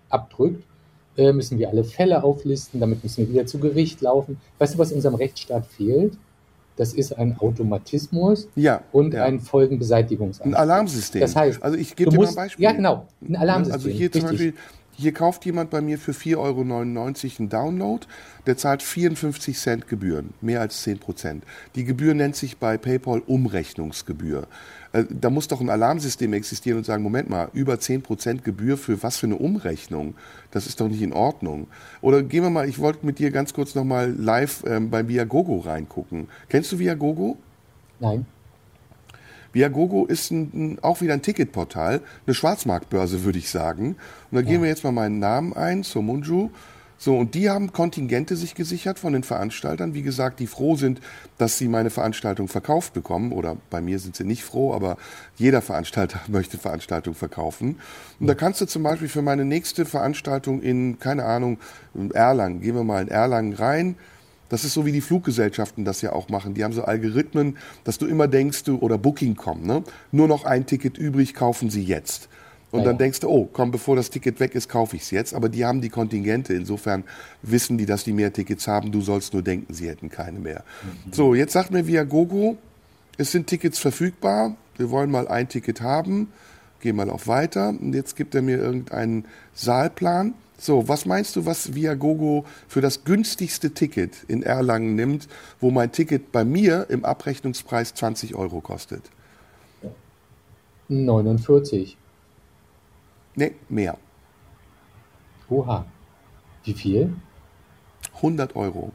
abdrückt, 0.09 0.63
äh, 1.17 1.33
müssen 1.33 1.59
wir 1.59 1.69
alle 1.69 1.83
Fälle 1.83 2.23
auflisten, 2.23 2.79
damit 2.79 3.03
müssen 3.03 3.25
wir 3.25 3.29
wieder 3.33 3.45
zu 3.45 3.59
Gericht 3.59 4.01
laufen. 4.01 4.37
Weißt 4.59 4.75
du, 4.75 4.77
was 4.77 4.91
unserem 4.91 5.15
Rechtsstaat 5.15 5.65
fehlt? 5.65 6.13
Das 6.77 6.93
ist 6.93 7.17
ein 7.17 7.37
Automatismus 7.39 8.47
ja, 8.55 8.83
und 8.91 9.15
ja. 9.15 9.23
ein 9.23 9.39
Folgenbeseitigungsanspruch. 9.39 10.45
Ein 10.45 10.53
Alarmsystem. 10.53 11.21
Das 11.21 11.35
heißt, 11.35 11.63
also 11.63 11.75
ich 11.75 11.95
gebe 11.95 12.11
dir 12.11 12.17
musst, 12.17 12.35
mal 12.35 12.43
ein 12.43 12.45
Beispiel. 12.45 12.63
Ja, 12.63 12.71
genau, 12.71 13.07
ein 13.27 13.35
Alarmsystem. 13.35 13.73
Also 13.73 13.89
hier 13.89 14.11
zum 14.11 14.21
Beispiel, 14.21 14.53
hier 14.99 15.11
kauft 15.11 15.45
jemand 15.45 15.71
bei 15.71 15.81
mir 15.81 15.97
für 15.97 16.11
4,99 16.11 16.37
Euro 16.37 16.61
einen 17.39 17.49
Download, 17.49 18.05
der 18.45 18.57
zahlt 18.57 18.83
54 18.83 19.57
Cent 19.57 19.87
Gebühren, 19.87 20.33
mehr 20.41 20.61
als 20.61 20.83
10 20.83 20.99
Prozent. 20.99 21.43
Die 21.75 21.83
Gebühr 21.83 22.13
nennt 22.13 22.35
sich 22.35 22.57
bei 22.57 22.77
PayPal 22.77 23.21
Umrechnungsgebühr. 23.25 24.47
Äh, 24.93 25.03
da 25.09 25.29
muss 25.29 25.47
doch 25.47 25.61
ein 25.61 25.69
Alarmsystem 25.69 26.33
existieren 26.33 26.77
und 26.77 26.85
sagen, 26.85 27.03
Moment 27.03 27.29
mal, 27.29 27.49
über 27.53 27.79
10 27.79 28.01
Prozent 28.01 28.43
Gebühr 28.43 28.77
für 28.77 29.01
was 29.03 29.17
für 29.17 29.27
eine 29.27 29.35
Umrechnung? 29.35 30.15
Das 30.51 30.67
ist 30.67 30.79
doch 30.81 30.87
nicht 30.87 31.01
in 31.01 31.13
Ordnung. 31.13 31.67
Oder 32.01 32.23
gehen 32.23 32.43
wir 32.43 32.49
mal, 32.49 32.67
ich 32.67 32.79
wollte 32.79 33.05
mit 33.05 33.19
dir 33.19 33.31
ganz 33.31 33.53
kurz 33.53 33.75
nochmal 33.75 34.11
live 34.11 34.63
ähm, 34.67 34.89
bei 34.89 35.07
Viagogo 35.07 35.59
reingucken. 35.59 36.27
Kennst 36.49 36.71
du 36.71 36.79
Viagogo? 36.79 37.37
Nein. 37.99 38.25
Viagogo 39.53 40.05
ist 40.05 40.31
ein, 40.31 40.77
auch 40.81 41.01
wieder 41.01 41.13
ein 41.13 41.21
Ticketportal, 41.21 42.01
eine 42.25 42.33
Schwarzmarktbörse, 42.33 43.23
würde 43.23 43.39
ich 43.39 43.49
sagen. 43.49 43.95
Und 44.29 44.35
da 44.35 44.39
ja. 44.41 44.47
geben 44.47 44.63
wir 44.63 44.69
jetzt 44.69 44.83
mal 44.83 44.91
meinen 44.91 45.19
Namen 45.19 45.53
ein, 45.53 45.83
Somunju. 45.83 46.49
So, 46.99 47.15
und 47.15 47.35
die 47.35 47.49
haben 47.49 47.73
Kontingente 47.73 48.35
sich 48.35 48.55
gesichert 48.55 48.97
von 48.97 49.13
den 49.13 49.23
Veranstaltern, 49.23 49.93
wie 49.93 50.01
gesagt, 50.01 50.39
die 50.39 50.47
froh 50.47 50.75
sind, 50.75 50.99
dass 51.37 51.57
sie 51.57 51.67
meine 51.67 51.91
Veranstaltung 51.91 52.47
verkauft 52.47 52.93
bekommen. 52.93 53.31
Oder 53.31 53.57
bei 53.69 53.81
mir 53.81 53.99
sind 53.99 54.15
sie 54.15 54.23
nicht 54.23 54.43
froh, 54.43 54.73
aber 54.73 54.97
jeder 55.35 55.61
Veranstalter 55.61 56.19
möchte 56.27 56.57
Veranstaltung 56.57 57.13
verkaufen. 57.13 57.79
Und 58.19 58.27
da 58.27 58.33
kannst 58.33 58.61
du 58.61 58.65
zum 58.65 58.81
Beispiel 58.81 59.09
für 59.09 59.21
meine 59.21 59.45
nächste 59.45 59.85
Veranstaltung 59.85 60.61
in, 60.61 60.97
keine 60.99 61.25
Ahnung, 61.25 61.59
Erlangen, 62.13 62.61
gehen 62.61 62.75
wir 62.75 62.83
mal 62.83 63.03
in 63.03 63.09
Erlangen 63.09 63.53
rein. 63.53 63.95
Das 64.49 64.63
ist 64.63 64.73
so 64.73 64.85
wie 64.85 64.91
die 64.91 65.01
Fluggesellschaften 65.01 65.83
das 65.83 66.01
ja 66.01 66.13
auch 66.13 66.29
machen. 66.29 66.53
Die 66.53 66.63
haben 66.63 66.73
so 66.73 66.83
Algorithmen, 66.83 67.57
dass 67.83 67.97
du 67.97 68.07
immer 68.07 68.27
denkst, 68.27 68.63
du, 68.63 68.77
oder 68.77 68.97
Booking.com, 68.97 69.61
ne? 69.61 69.83
nur 70.11 70.27
noch 70.27 70.45
ein 70.45 70.65
Ticket 70.65 70.97
übrig, 70.97 71.33
kaufen 71.33 71.69
sie 71.69 71.83
jetzt. 71.83 72.29
Und 72.69 72.83
dann 72.83 72.97
denkst 72.97 73.21
du, 73.21 73.29
oh, 73.29 73.49
komm, 73.51 73.71
bevor 73.71 73.95
das 73.95 74.09
Ticket 74.09 74.39
weg 74.39 74.53
ist, 74.53 74.67
kaufe 74.67 74.97
ich 74.97 75.03
es 75.03 75.11
jetzt. 75.11 75.33
Aber 75.33 75.47
die 75.47 75.65
haben 75.65 75.79
die 75.79 75.89
Kontingente. 75.89 76.53
Insofern 76.53 77.05
wissen 77.41 77.77
die, 77.77 77.85
dass 77.85 78.03
die 78.03 78.11
mehr 78.11 78.33
Tickets 78.33 78.67
haben. 78.67 78.91
Du 78.91 79.01
sollst 79.01 79.33
nur 79.33 79.41
denken, 79.41 79.73
sie 79.73 79.87
hätten 79.87 80.09
keine 80.09 80.39
mehr. 80.39 80.63
So, 81.11 81.33
jetzt 81.33 81.53
sagt 81.53 81.71
mir 81.71 81.87
Viagogo, 81.87 82.57
es 83.17 83.31
sind 83.31 83.47
Tickets 83.47 83.79
verfügbar. 83.79 84.55
Wir 84.75 84.89
wollen 84.91 85.09
mal 85.09 85.27
ein 85.27 85.47
Ticket 85.47 85.81
haben. 85.81 86.31
Geh 86.81 86.91
mal 86.91 87.09
auf 87.09 87.27
Weiter. 87.27 87.69
Und 87.69 87.93
jetzt 87.93 88.15
gibt 88.15 88.35
er 88.35 88.41
mir 88.41 88.57
irgendeinen 88.57 89.25
Saalplan. 89.53 90.33
So, 90.59 90.87
was 90.87 91.05
meinst 91.05 91.35
du, 91.35 91.45
was 91.45 91.73
Viagogo 91.73 92.45
für 92.67 92.81
das 92.81 93.03
günstigste 93.05 93.71
Ticket 93.71 94.23
in 94.27 94.43
Erlangen 94.43 94.95
nimmt, 94.95 95.27
wo 95.61 95.71
mein 95.71 95.91
Ticket 95.91 96.31
bei 96.31 96.43
mir 96.43 96.87
im 96.89 97.05
Abrechnungspreis 97.05 97.93
20 97.93 98.35
Euro 98.35 98.59
kostet? 98.59 99.03
49. 100.89 101.97
Nee, 103.37 103.53
mehr. 103.69 103.97
Oha. 105.49 105.85
Wie 106.63 106.73
viel? 106.73 107.13
100 108.15 108.55
Euro. 108.55 108.91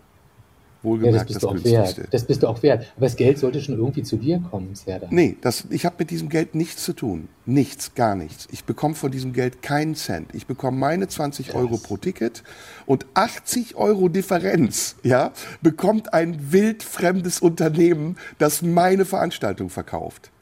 Ja, 0.82 0.90
das 0.90 0.90
Wohlgemerkt 0.90 1.26
bist 1.28 1.36
das, 1.36 1.42
du 1.42 1.48
auch 1.48 1.52
günstigste. 1.52 2.00
wert. 2.02 2.08
Das 2.14 2.24
bist 2.24 2.42
du 2.42 2.48
auch 2.48 2.62
wert. 2.64 2.86
Aber 2.96 3.06
das 3.06 3.14
Geld 3.14 3.38
sollte 3.38 3.62
schon 3.62 3.76
irgendwie 3.78 4.02
zu 4.02 4.16
dir 4.16 4.42
kommen, 4.50 4.74
Serda. 4.74 5.06
Nee, 5.10 5.36
das, 5.40 5.66
ich 5.70 5.86
habe 5.86 5.94
mit 6.00 6.10
diesem 6.10 6.28
Geld 6.28 6.56
nichts 6.56 6.82
zu 6.82 6.92
tun. 6.92 7.28
Nichts, 7.46 7.94
gar 7.94 8.16
nichts. 8.16 8.48
Ich 8.50 8.64
bekomme 8.64 8.96
von 8.96 9.12
diesem 9.12 9.32
Geld 9.32 9.62
keinen 9.62 9.94
Cent. 9.94 10.34
Ich 10.34 10.48
bekomme 10.48 10.76
meine 10.76 11.06
20 11.06 11.54
Euro 11.54 11.78
pro 11.78 11.98
Ticket 11.98 12.42
und 12.84 13.06
80 13.14 13.76
Euro 13.76 14.08
Differenz, 14.08 14.96
ja, 15.04 15.30
bekommt 15.62 16.12
ein 16.12 16.50
wildfremdes 16.52 17.38
Unternehmen, 17.38 18.16
das 18.38 18.60
meine 18.62 19.04
Veranstaltung 19.04 19.70
verkauft. 19.70 20.32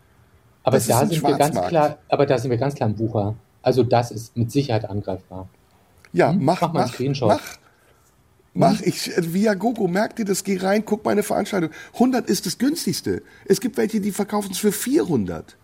aber 0.63 0.79
das 0.79 0.87
da 0.87 1.05
sind 1.07 1.23
wir 1.23 1.37
ganz 1.37 1.61
klar, 1.69 1.99
aber 2.09 2.25
da 2.25 2.39
sind 2.39 2.51
wir 2.51 2.59
ganz 2.59 2.75
klar 2.75 2.89
im 2.89 2.97
Bucher. 2.97 3.35
Also 3.63 3.83
das 3.83 4.11
ist 4.11 4.37
mit 4.37 4.51
Sicherheit 4.51 4.85
angreifbar. 4.89 5.49
Ja, 6.13 6.31
Hm? 6.31 6.45
mach, 6.45 6.61
Mach 6.61 6.73
mal 6.73 6.81
einen 6.81 6.89
mach, 6.89 6.95
Screenshot. 6.95 7.29
mach. 7.29 7.43
Mach, 8.53 8.81
ich, 8.81 9.17
äh, 9.17 9.33
Viagogo, 9.33 9.87
merk 9.87 10.17
dir 10.17 10.25
das, 10.25 10.43
geh 10.43 10.57
rein, 10.59 10.85
guck 10.85 11.05
meine 11.05 11.23
Veranstaltung. 11.23 11.71
100 11.95 12.29
ist 12.29 12.47
das 12.47 12.59
günstigste. 12.59 13.23
Es 13.45 13.61
gibt 13.61 13.77
welche, 13.77 14.01
die 14.01 14.11
verkaufen 14.11 14.51
es 14.51 14.59
für 14.59 14.73
400. 14.73 15.57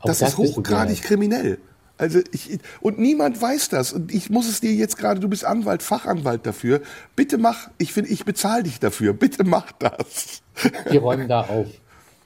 Auch 0.00 0.06
Das, 0.06 0.22
ist 0.22 0.38
hochgradig 0.38 1.02
kriminell. 1.02 1.58
Also 1.96 2.20
ich, 2.30 2.60
und 2.80 3.00
niemand 3.00 3.42
weiß 3.42 3.70
das. 3.70 3.92
Und 3.92 4.14
ich 4.14 4.30
muss 4.30 4.48
es 4.48 4.60
dir 4.60 4.72
jetzt 4.72 4.96
gerade, 4.98 5.18
du 5.18 5.28
bist 5.28 5.44
Anwalt, 5.44 5.82
Fachanwalt 5.82 6.46
dafür. 6.46 6.80
Bitte 7.16 7.38
mach, 7.38 7.70
ich 7.78 7.92
finde, 7.92 8.10
ich 8.10 8.24
bezahle 8.24 8.62
dich 8.62 8.78
dafür. 8.78 9.12
Bitte 9.14 9.42
mach 9.42 9.72
das. 9.72 10.42
Wir 10.88 11.00
räumen 11.00 11.26
da 11.26 11.40
auf. 11.40 11.66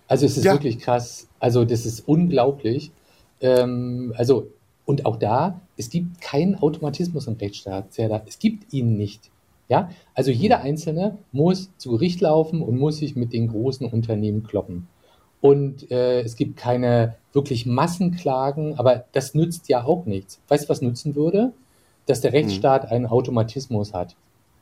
Also 0.09 0.27
es 0.27 0.37
ist 0.37 0.45
Ja. 0.45 0.53
wirklich 0.53 0.79
krass. 0.81 1.27
Also 1.41 1.65
das 1.65 1.87
ist 1.87 2.07
unglaublich. 2.07 2.93
Ähm, 3.43 4.15
also 4.17 4.49
und 4.85 5.07
auch 5.07 5.17
da, 5.17 5.61
es 5.77 5.91
gibt 5.91 6.21
keinen 6.21 6.57
Automatismus 6.57 7.27
im 7.27 7.35
Rechtsstaat. 7.35 7.87
Es 8.27 8.39
gibt 8.39 8.73
ihn 8.73 8.97
nicht. 8.97 9.31
Ja, 9.69 9.91
also 10.15 10.31
jeder 10.31 10.61
Einzelne 10.61 11.19
muss 11.31 11.71
zu 11.79 11.93
Gericht 11.93 12.21
laufen 12.21 12.63
und 12.63 12.79
muss 12.79 12.99
sich 12.99 13.17
mit 13.17 13.33
den 13.33 13.49
großen 13.49 13.87
Unternehmen 13.87 14.43
kloppen. 14.43 14.89
Und 15.41 15.91
äh, 15.91 16.21
es 16.21 16.37
gibt 16.37 16.57
keine 16.57 17.17
wirklich 17.33 17.65
Massenklagen, 17.65 18.79
aber 18.79 19.05
das 19.13 19.35
nützt 19.35 19.69
ja 19.69 19.85
auch 19.85 20.05
nichts. 20.05 20.41
Weißt 20.49 20.65
du, 20.65 20.69
was 20.69 20.83
nützen 20.83 21.15
würde? 21.15 21.53
Dass 22.07 22.21
der 22.21 22.33
Rechtsstaat 22.33 22.91
einen 22.91 23.07
Automatismus 23.07 23.95
hat. 23.95 24.17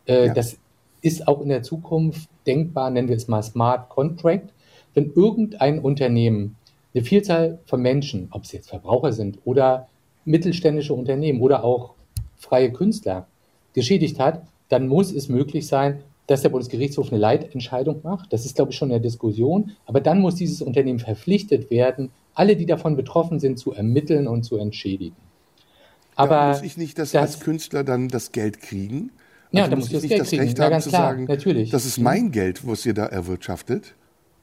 Äh, 0.07 0.27
Ja. 0.29 0.35
Das 0.35 0.59
ist 1.03 1.27
auch 1.27 1.41
in 1.41 1.49
der 1.49 1.63
Zukunft 1.63 2.29
denkbar, 2.47 2.91
nennen 2.91 3.09
wir 3.09 3.17
es 3.17 3.27
mal 3.27 3.43
Smart 3.43 3.89
Contract. 3.89 4.53
Wenn 4.95 5.13
irgendein 5.15 5.79
Unternehmen 5.81 6.57
eine 6.95 7.05
Vielzahl 7.05 7.59
von 7.67 7.81
Menschen, 7.83 8.29
ob 8.33 8.45
es 8.45 8.53
jetzt 8.53 8.69
Verbraucher 8.71 9.13
sind 9.13 9.39
oder 9.45 9.89
mittelständische 10.25 10.95
Unternehmen 10.95 11.41
oder 11.41 11.65
auch 11.65 11.95
freie 12.37 12.73
Künstler 12.73 13.27
geschädigt 13.75 14.19
hat, 14.19 14.43
dann 14.69 14.89
muss 14.89 15.13
es 15.13 15.29
möglich 15.29 15.67
sein, 15.67 16.03
dass 16.27 16.43
der 16.43 16.49
Bundesgerichtshof 16.51 17.11
eine 17.11 17.21
Leitentscheidung 17.21 18.01
macht. 18.03 18.33
Das 18.33 18.45
ist, 18.45 18.55
glaube 18.55 18.71
ich, 18.71 18.77
schon 18.79 18.91
eine 18.91 19.01
Diskussion. 19.01 19.73
Aber 19.87 20.01
dann 20.01 20.21
muss 20.21 20.37
dieses 20.37 20.63
Unternehmen 20.63 21.01
verpflichtet 21.01 21.71
werden, 21.71 22.11
alle, 22.35 22.55
die 22.57 22.67
davon 22.67 22.97
betroffen 22.97 23.41
sind, 23.41 23.59
zu 23.59 23.73
ermitteln 23.73 24.29
und 24.29 24.45
zu 24.45 24.57
entschädigen. 24.57 25.17
Aber 26.15 26.29
da 26.37 26.49
muss 26.53 26.63
ich 26.63 26.77
nicht 26.77 26.99
das, 26.99 27.13
das- 27.13 27.23
als 27.23 27.41
Künstler 27.41 27.83
dann 27.83 28.09
das 28.09 28.31
Geld 28.33 28.61
kriegen? 28.61 29.11
Ja, 29.53 29.63
Also 29.63 29.71
da 29.71 29.77
muss 29.77 29.87
ich 29.87 29.93
das 29.95 30.03
nicht 30.03 30.11
Geld 30.11 30.21
das 30.21 30.29
kriegen. 30.29 30.43
Recht 30.43 30.59
Ja, 30.59 30.65
haben 30.65 30.71
ganz 30.71 30.85
zu 30.85 30.91
klar, 30.91 31.09
sagen, 31.11 31.25
natürlich. 31.25 31.71
das 31.71 31.85
ist 31.87 31.99
mein 31.99 32.31
Geld, 32.31 32.65
was 32.67 32.87
ihr 32.87 32.95
da 32.95 33.07
erwirtschaftet? 33.07 33.95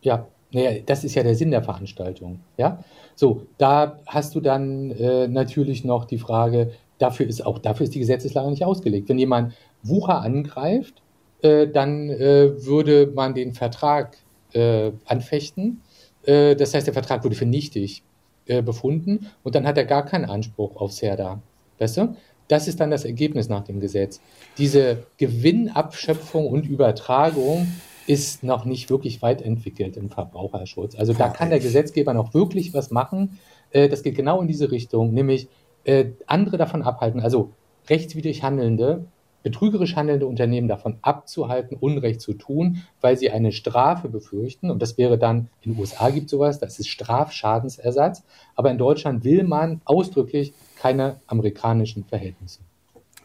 Ja, 0.01 0.27
naja, 0.51 0.79
das 0.85 1.03
ist 1.03 1.15
ja 1.15 1.23
der 1.23 1.35
Sinn 1.35 1.51
der 1.51 1.63
Veranstaltung. 1.63 2.39
Ja, 2.57 2.83
so, 3.15 3.43
da 3.57 3.99
hast 4.05 4.35
du 4.35 4.39
dann 4.39 4.91
äh, 4.91 5.27
natürlich 5.27 5.83
noch 5.83 6.05
die 6.05 6.19
Frage, 6.19 6.71
dafür 6.99 7.27
ist 7.27 7.45
auch, 7.45 7.59
dafür 7.59 7.83
ist 7.83 7.95
die 7.95 7.99
Gesetzeslage 7.99 8.49
nicht 8.49 8.63
ausgelegt. 8.63 9.09
Wenn 9.09 9.19
jemand 9.19 9.53
Wucher 9.83 10.21
angreift, 10.21 11.01
äh, 11.41 11.67
dann 11.67 12.09
äh, 12.09 12.65
würde 12.65 13.11
man 13.13 13.33
den 13.33 13.53
Vertrag 13.53 14.17
äh, 14.53 14.91
anfechten. 15.05 15.81
Äh, 16.23 16.55
das 16.55 16.73
heißt, 16.73 16.87
der 16.87 16.93
Vertrag 16.93 17.23
wurde 17.23 17.35
für 17.35 17.45
nichtig 17.45 18.03
äh, 18.45 18.61
befunden 18.61 19.27
und 19.43 19.55
dann 19.55 19.67
hat 19.67 19.77
er 19.77 19.85
gar 19.85 20.05
keinen 20.05 20.25
Anspruch 20.25 20.75
auf 20.77 20.91
Serda. 20.93 21.41
Weißt 21.79 21.97
du? 21.97 22.15
Das 22.47 22.67
ist 22.67 22.79
dann 22.79 22.91
das 22.91 23.03
Ergebnis 23.03 23.49
nach 23.49 23.63
dem 23.65 23.81
Gesetz. 23.81 24.21
Diese 24.57 25.03
Gewinnabschöpfung 25.17 26.47
und 26.47 26.65
Übertragung 26.65 27.67
ist 28.07 28.43
noch 28.43 28.65
nicht 28.65 28.89
wirklich 28.89 29.21
weit 29.21 29.41
entwickelt 29.41 29.97
im 29.97 30.09
Verbraucherschutz. 30.09 30.95
Also 30.95 31.13
da 31.13 31.29
kann 31.29 31.49
der 31.49 31.59
Gesetzgeber 31.59 32.13
noch 32.13 32.33
wirklich 32.33 32.73
was 32.73 32.89
machen. 32.89 33.37
Äh, 33.71 33.89
Das 33.89 34.01
geht 34.01 34.15
genau 34.15 34.41
in 34.41 34.47
diese 34.47 34.71
Richtung, 34.71 35.13
nämlich 35.13 35.47
äh, 35.83 36.05
andere 36.25 36.57
davon 36.57 36.81
abhalten, 36.81 37.19
also 37.19 37.51
rechtswidrig 37.89 38.43
handelnde, 38.43 39.05
betrügerisch 39.43 39.95
handelnde 39.95 40.25
Unternehmen 40.25 40.67
davon 40.67 40.97
abzuhalten, 41.01 41.77
Unrecht 41.77 42.19
zu 42.19 42.33
tun, 42.33 42.83
weil 43.01 43.17
sie 43.17 43.29
eine 43.29 43.51
Strafe 43.51 44.09
befürchten. 44.09 44.71
Und 44.71 44.81
das 44.81 44.97
wäre 44.97 45.17
dann, 45.17 45.49
in 45.61 45.73
den 45.73 45.79
USA 45.79 46.09
gibt 46.09 46.29
sowas, 46.29 46.59
das 46.59 46.79
ist 46.79 46.87
Strafschadensersatz. 46.89 48.23
Aber 48.55 48.71
in 48.71 48.77
Deutschland 48.77 49.23
will 49.23 49.43
man 49.43 49.81
ausdrücklich 49.85 50.53
keine 50.77 51.21
amerikanischen 51.27 52.03
Verhältnisse. 52.03 52.59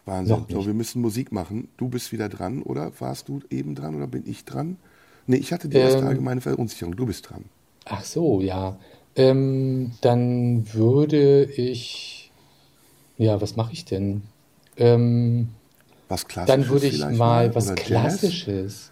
Wahnsinn. 0.04 0.44
So, 0.48 0.66
wir 0.66 0.74
müssen 0.74 1.00
Musik 1.00 1.30
machen. 1.32 1.68
Du 1.76 1.88
bist 1.88 2.10
wieder 2.12 2.28
dran, 2.28 2.62
oder? 2.62 2.92
Warst 3.00 3.28
du 3.28 3.40
eben 3.50 3.74
dran 3.74 3.94
oder 3.94 4.06
bin 4.06 4.24
ich 4.26 4.44
dran? 4.44 4.76
Nee, 5.26 5.36
ich 5.36 5.52
hatte 5.52 5.68
die 5.68 5.76
erste 5.76 6.00
Ähm. 6.00 6.08
allgemeine 6.08 6.40
Verunsicherung. 6.40 6.96
Du 6.96 7.06
bist 7.06 7.30
dran. 7.30 7.44
Ach 7.84 8.02
so, 8.04 8.40
ja. 8.40 8.76
Ähm, 9.14 9.92
dann 10.00 10.72
würde 10.72 11.44
ich, 11.44 12.32
ja, 13.18 13.40
was 13.40 13.56
mache 13.56 13.72
ich 13.72 13.84
denn? 13.84 14.22
Ähm, 14.76 15.48
Was 16.08 16.26
Klassisches 16.26 16.56
dann 16.62 16.68
würde 16.72 16.86
ich 16.86 17.04
mal 17.18 17.54
was? 17.54 17.74
Klassisches. 17.74 18.90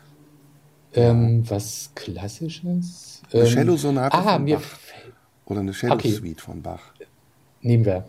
Ähm, 0.95 1.49
was 1.49 1.91
Klassisches? 1.95 3.23
Eine 3.33 3.43
Ähm, 3.43 3.49
Cello-Sonate 3.49 4.17
ah, 4.17 4.35
von 4.35 4.45
mir 4.45 4.57
Bach. 4.57 4.63
fällt- 4.65 5.15
Oder 5.47 5.61
eine 5.61 5.73
Cello-Suite 5.73 6.41
von 6.41 6.63
Bach. 6.63 6.93
nehmen 7.63 7.85
wir. 7.85 8.05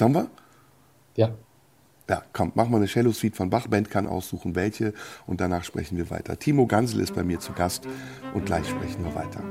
Haben 0.00 0.14
wir? 0.14 0.30
Ja. 1.16 1.30
Ja, 2.08 2.22
komm, 2.32 2.52
mach 2.54 2.68
mal 2.68 2.78
eine 2.78 2.86
Cello-Suite 2.86 3.36
von 3.36 3.50
Bach. 3.50 3.66
Band 3.66 3.90
kann 3.90 4.06
aussuchen, 4.06 4.54
welche. 4.54 4.94
Und 5.26 5.40
danach 5.40 5.64
sprechen 5.64 5.98
wir 5.98 6.10
weiter. 6.10 6.38
Timo 6.38 6.66
Gansel 6.66 7.00
ist 7.00 7.14
bei 7.14 7.22
mir 7.22 7.38
zu 7.38 7.52
Gast. 7.52 7.86
Und 8.34 8.46
gleich 8.46 8.66
sprechen 8.66 9.04
wir 9.04 9.14
weiter. 9.14 9.42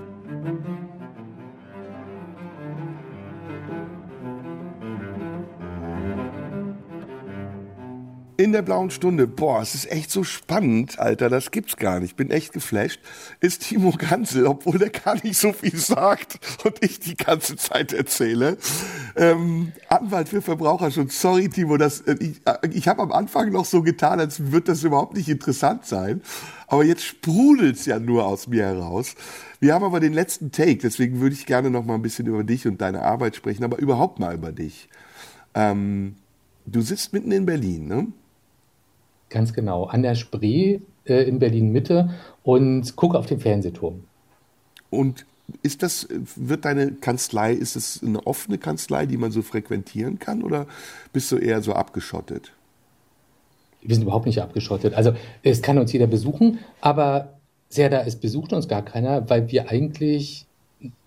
In 8.40 8.52
der 8.52 8.62
blauen 8.62 8.92
Stunde, 8.92 9.26
boah, 9.26 9.64
es 9.64 9.74
ist 9.74 9.92
echt 9.92 10.12
so 10.12 10.24
spannend, 10.24 11.00
Alter, 11.00 11.28
das 11.28 11.50
gibt's 11.50 11.76
gar 11.76 12.00
nicht. 12.00 12.16
Bin 12.16 12.30
echt 12.30 12.54
geflasht. 12.54 13.00
Ist 13.40 13.64
Timo 13.64 13.92
Gansel, 13.98 14.46
obwohl 14.46 14.78
der 14.78 14.92
gar 14.92 15.16
nicht 15.24 15.38
so 15.40 15.54
viel 15.54 15.76
sagt 15.76 16.40
und 16.64 16.84
ich 16.84 17.00
die 17.00 17.16
ganze 17.16 17.56
Zeit 17.56 17.94
erzähle. 17.94 18.58
Ähm, 19.16 19.72
Anwalt 19.90 20.30
für 20.30 20.44
Verbraucherschutz. 20.44 21.20
Sorry, 21.20 21.50
Timo, 21.50 21.78
das, 21.78 22.02
äh, 22.02 22.16
ich, 22.20 22.42
äh, 22.46 22.68
ich 22.70 22.88
habe 22.88 23.02
am 23.02 23.12
Anfang 23.12 23.52
noch 23.52 23.66
so 23.66 23.82
getan, 23.82 24.20
als 24.20 24.52
würde 24.52 24.68
das 24.68 24.84
überhaupt 24.84 25.16
nicht 25.16 25.30
interessant 25.30 25.88
sein. 25.88 26.22
Aber 26.68 26.84
jetzt 26.84 27.04
sprudelt's 27.04 27.88
ja 27.88 28.00
nur 28.00 28.28
aus 28.28 28.48
mir 28.48 28.66
heraus. 28.66 29.16
Wir 29.60 29.74
haben 29.74 29.84
aber 29.84 30.00
den 30.00 30.14
letzten 30.14 30.52
Take, 30.52 30.78
deswegen 30.78 31.22
würde 31.22 31.34
ich 31.34 31.48
gerne 31.48 31.72
noch 31.72 31.86
mal 31.86 31.96
ein 31.96 32.04
bisschen 32.04 32.28
über 32.28 32.44
dich 32.44 32.68
und 32.68 32.82
deine 32.82 33.02
Arbeit 33.02 33.36
sprechen, 33.36 33.64
aber 33.64 33.80
überhaupt 33.80 34.20
mal 34.20 34.36
über 34.36 34.52
dich. 34.52 34.90
Ähm, 35.56 36.18
du 36.68 36.82
sitzt 36.82 37.14
mitten 37.14 37.32
in 37.32 37.48
Berlin, 37.48 37.88
ne? 37.88 38.08
Ganz 39.30 39.54
genau. 39.54 39.86
An 39.86 40.04
der 40.04 40.16
Spree 40.16 40.80
äh, 41.06 41.24
in 41.24 41.40
Berlin 41.40 41.72
Mitte 41.72 42.10
und 42.44 42.96
gucke 42.96 43.18
auf 43.18 43.26
den 43.26 43.40
Fernsehturm. 43.40 44.04
Und 44.90 45.26
ist 45.64 45.84
das, 45.84 46.08
wird 46.36 46.66
deine 46.66 46.92
Kanzlei, 46.94 47.54
ist 47.54 47.76
es 47.76 48.02
eine 48.04 48.26
offene 48.28 48.58
Kanzlei, 48.58 49.06
die 49.06 49.18
man 49.18 49.32
so 49.32 49.42
frequentieren 49.42 50.20
kann 50.20 50.44
oder 50.44 50.68
bist 51.14 51.32
du 51.32 51.38
eher 51.38 51.62
so 51.62 51.74
abgeschottet? 51.74 52.52
Wir 53.82 53.96
sind 53.96 54.04
überhaupt 54.04 54.26
nicht 54.26 54.42
abgeschottet. 54.42 54.94
Also 54.94 55.14
es 55.44 55.62
kann 55.62 55.78
uns 55.78 55.94
jeder 55.94 56.08
besuchen, 56.08 56.60
aber 56.82 57.38
sehr 57.70 57.90
da, 57.90 58.02
es 58.02 58.18
besucht 58.18 58.54
uns 58.54 58.68
gar 58.68 58.82
keiner, 58.82 59.30
weil 59.30 59.50
wir 59.50 59.70
eigentlich 59.70 60.46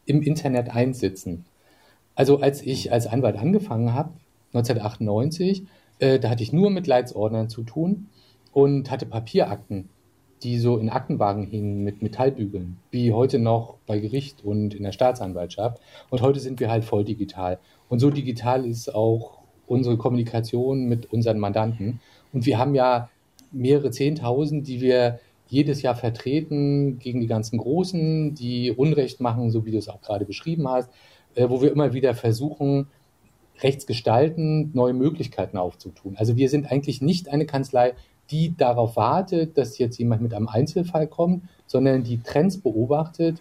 im 0.06 0.22
Internet 0.22 0.70
einsitzen. 0.70 1.44
Also 2.14 2.40
als 2.40 2.62
ich 2.62 2.92
als 2.92 3.06
Anwalt 3.06 3.36
angefangen 3.36 3.94
habe, 3.94 4.10
1998, 4.52 5.64
äh, 5.98 6.18
da 6.18 6.30
hatte 6.30 6.42
ich 6.42 6.52
nur 6.52 6.70
mit 6.70 6.86
Leitsordnern 6.86 7.48
zu 7.48 7.62
tun 7.62 8.08
und 8.52 8.90
hatte 8.90 9.06
Papierakten, 9.06 9.88
die 10.42 10.58
so 10.58 10.78
in 10.78 10.88
Aktenwagen 10.88 11.44
hingen 11.44 11.84
mit 11.84 12.02
Metallbügeln, 12.02 12.78
wie 12.90 13.12
heute 13.12 13.38
noch 13.38 13.76
bei 13.86 13.98
Gericht 13.98 14.44
und 14.44 14.74
in 14.74 14.82
der 14.82 14.92
Staatsanwaltschaft. 14.92 15.80
Und 16.08 16.22
heute 16.22 16.40
sind 16.40 16.60
wir 16.60 16.70
halt 16.70 16.84
voll 16.84 17.04
digital. 17.04 17.58
Und 17.88 17.98
so 17.98 18.10
digital 18.10 18.64
ist 18.66 18.94
auch 18.94 19.38
unsere 19.66 19.96
Kommunikation 19.96 20.86
mit 20.86 21.12
unseren 21.12 21.38
Mandanten. 21.38 22.00
Und 22.32 22.46
wir 22.46 22.58
haben 22.58 22.74
ja 22.74 23.10
mehrere 23.52 23.90
Zehntausend, 23.90 24.66
die 24.66 24.80
wir 24.80 25.20
jedes 25.46 25.82
Jahr 25.82 25.96
vertreten 25.96 26.98
gegen 26.98 27.20
die 27.20 27.26
ganzen 27.26 27.58
Großen, 27.58 28.34
die 28.34 28.70
Unrecht 28.70 29.20
machen, 29.20 29.50
so 29.50 29.66
wie 29.66 29.72
du 29.72 29.78
es 29.78 29.88
auch 29.88 30.00
gerade 30.00 30.24
beschrieben 30.24 30.68
hast, 30.68 30.90
äh, 31.34 31.48
wo 31.48 31.60
wir 31.60 31.72
immer 31.72 31.92
wieder 31.92 32.14
versuchen, 32.14 32.86
rechtsgestaltend 33.62 34.74
neue 34.74 34.94
Möglichkeiten 34.94 35.58
aufzutun. 35.58 36.16
Also 36.16 36.36
wir 36.36 36.48
sind 36.48 36.70
eigentlich 36.70 37.02
nicht 37.02 37.28
eine 37.28 37.46
Kanzlei, 37.46 37.94
die 38.30 38.56
darauf 38.56 38.96
wartet, 38.96 39.58
dass 39.58 39.78
jetzt 39.78 39.98
jemand 39.98 40.22
mit 40.22 40.34
einem 40.34 40.48
Einzelfall 40.48 41.06
kommt, 41.06 41.44
sondern 41.66 42.04
die 42.04 42.22
Trends 42.22 42.58
beobachtet, 42.58 43.40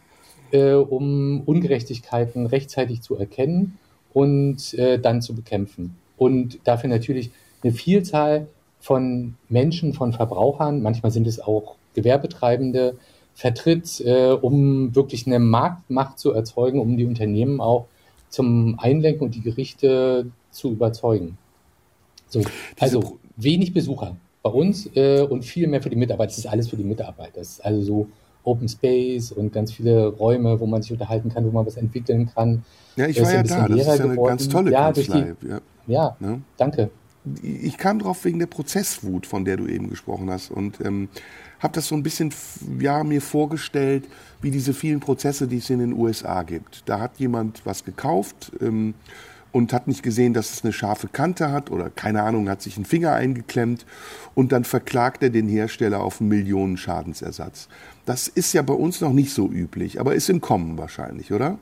äh, 0.51 0.73
um 0.73 1.41
Ungerechtigkeiten 1.41 2.45
rechtzeitig 2.45 3.01
zu 3.01 3.15
erkennen 3.17 3.77
und 4.13 4.73
äh, 4.73 4.99
dann 4.99 5.21
zu 5.21 5.35
bekämpfen. 5.35 5.95
Und 6.17 6.59
dafür 6.63 6.89
natürlich 6.89 7.31
eine 7.63 7.71
Vielzahl 7.71 8.47
von 8.79 9.35
Menschen, 9.49 9.93
von 9.93 10.13
Verbrauchern, 10.13 10.81
manchmal 10.81 11.11
sind 11.11 11.27
es 11.27 11.39
auch 11.39 11.75
Gewerbetreibende, 11.93 12.97
vertritt, 13.33 14.01
äh, 14.01 14.31
um 14.31 14.95
wirklich 14.95 15.25
eine 15.25 15.39
Marktmacht 15.39 16.19
zu 16.19 16.31
erzeugen, 16.33 16.79
um 16.79 16.97
die 16.97 17.05
Unternehmen 17.05 17.61
auch 17.61 17.85
zum 18.29 18.77
Einlenken 18.79 19.25
und 19.25 19.35
die 19.35 19.41
Gerichte 19.41 20.29
zu 20.51 20.71
überzeugen. 20.71 21.37
So, 22.27 22.41
also 22.79 23.17
wenig 23.37 23.73
Besucher 23.73 24.17
bei 24.41 24.49
uns 24.49 24.89
äh, 24.95 25.21
und 25.21 25.43
viel 25.43 25.67
mehr 25.67 25.81
für 25.81 25.89
die 25.89 25.95
Mitarbeiter. 25.95 26.29
Das 26.29 26.37
ist 26.37 26.47
alles 26.47 26.69
für 26.69 26.77
die 26.77 26.83
Mitarbeiter. 26.83 27.39
Das 27.39 27.49
ist 27.49 27.65
also 27.65 27.81
so 27.81 28.07
Open 28.43 28.67
Space 28.69 29.31
und 29.31 29.51
ganz 29.51 29.71
viele 29.71 30.07
Räume, 30.07 30.59
wo 30.59 30.65
man 30.65 30.81
sich 30.81 30.91
unterhalten 30.91 31.29
kann, 31.29 31.45
wo 31.45 31.51
man 31.51 31.65
was 31.65 31.77
entwickeln 31.77 32.29
kann. 32.33 32.63
Ja, 32.95 33.07
ich 33.07 33.21
war 33.21 33.33
ja 33.33 33.43
da. 33.43 33.67
Das 33.67 33.79
ist 33.79 33.87
ja 33.87 33.93
eine 33.93 34.09
geworden. 34.09 34.29
ganz 34.29 34.49
tolle 34.49 34.71
ja, 34.71 34.91
Kanzlei. 34.91 35.35
Die, 35.41 35.47
ja, 35.47 35.61
ja 35.87 36.15
ne? 36.19 36.41
danke. 36.57 36.89
Ich 37.43 37.77
kam 37.77 37.99
drauf 37.99 38.23
wegen 38.23 38.39
der 38.39 38.47
Prozesswut, 38.47 39.27
von 39.27 39.43
der 39.43 39.57
du 39.57 39.67
eben 39.67 39.89
gesprochen 39.89 40.31
hast. 40.31 40.51
Und 40.51 40.79
ähm, 40.81 41.09
habe 41.59 41.73
das 41.73 41.87
so 41.87 41.95
ein 41.95 42.01
bisschen 42.01 42.33
ja, 42.79 43.03
mir 43.03 43.21
vorgestellt, 43.21 44.05
wie 44.41 44.51
diese 44.51 44.73
vielen 44.73 45.01
Prozesse, 45.01 45.47
die 45.47 45.57
es 45.57 45.69
in 45.69 45.79
den 45.79 45.93
USA 45.93 46.43
gibt. 46.43 46.83
Da 46.87 46.99
hat 46.99 47.11
jemand 47.17 47.65
was 47.65 47.83
gekauft 47.83 48.53
ähm, 48.61 48.93
und 49.51 49.73
hat 49.73 49.87
nicht 49.87 50.03
gesehen, 50.03 50.33
dass 50.33 50.53
es 50.53 50.63
eine 50.63 50.73
scharfe 50.73 51.07
Kante 51.07 51.51
hat 51.51 51.71
oder 51.71 51.89
keine 51.89 52.23
Ahnung, 52.23 52.49
hat 52.49 52.61
sich 52.61 52.75
einen 52.75 52.85
Finger 52.85 53.13
eingeklemmt 53.13 53.85
und 54.35 54.51
dann 54.51 54.63
verklagt 54.63 55.23
er 55.23 55.29
den 55.29 55.47
Hersteller 55.47 56.01
auf 56.01 56.21
einen 56.21 56.29
Millionen 56.29 56.77
Schadensersatz. 56.77 57.67
Das 58.05 58.27
ist 58.27 58.53
ja 58.53 58.61
bei 58.61 58.73
uns 58.73 59.01
noch 59.01 59.13
nicht 59.13 59.33
so 59.33 59.47
üblich, 59.47 59.99
aber 59.99 60.15
ist 60.15 60.29
im 60.29 60.41
Kommen 60.41 60.77
wahrscheinlich, 60.77 61.31
oder? 61.31 61.57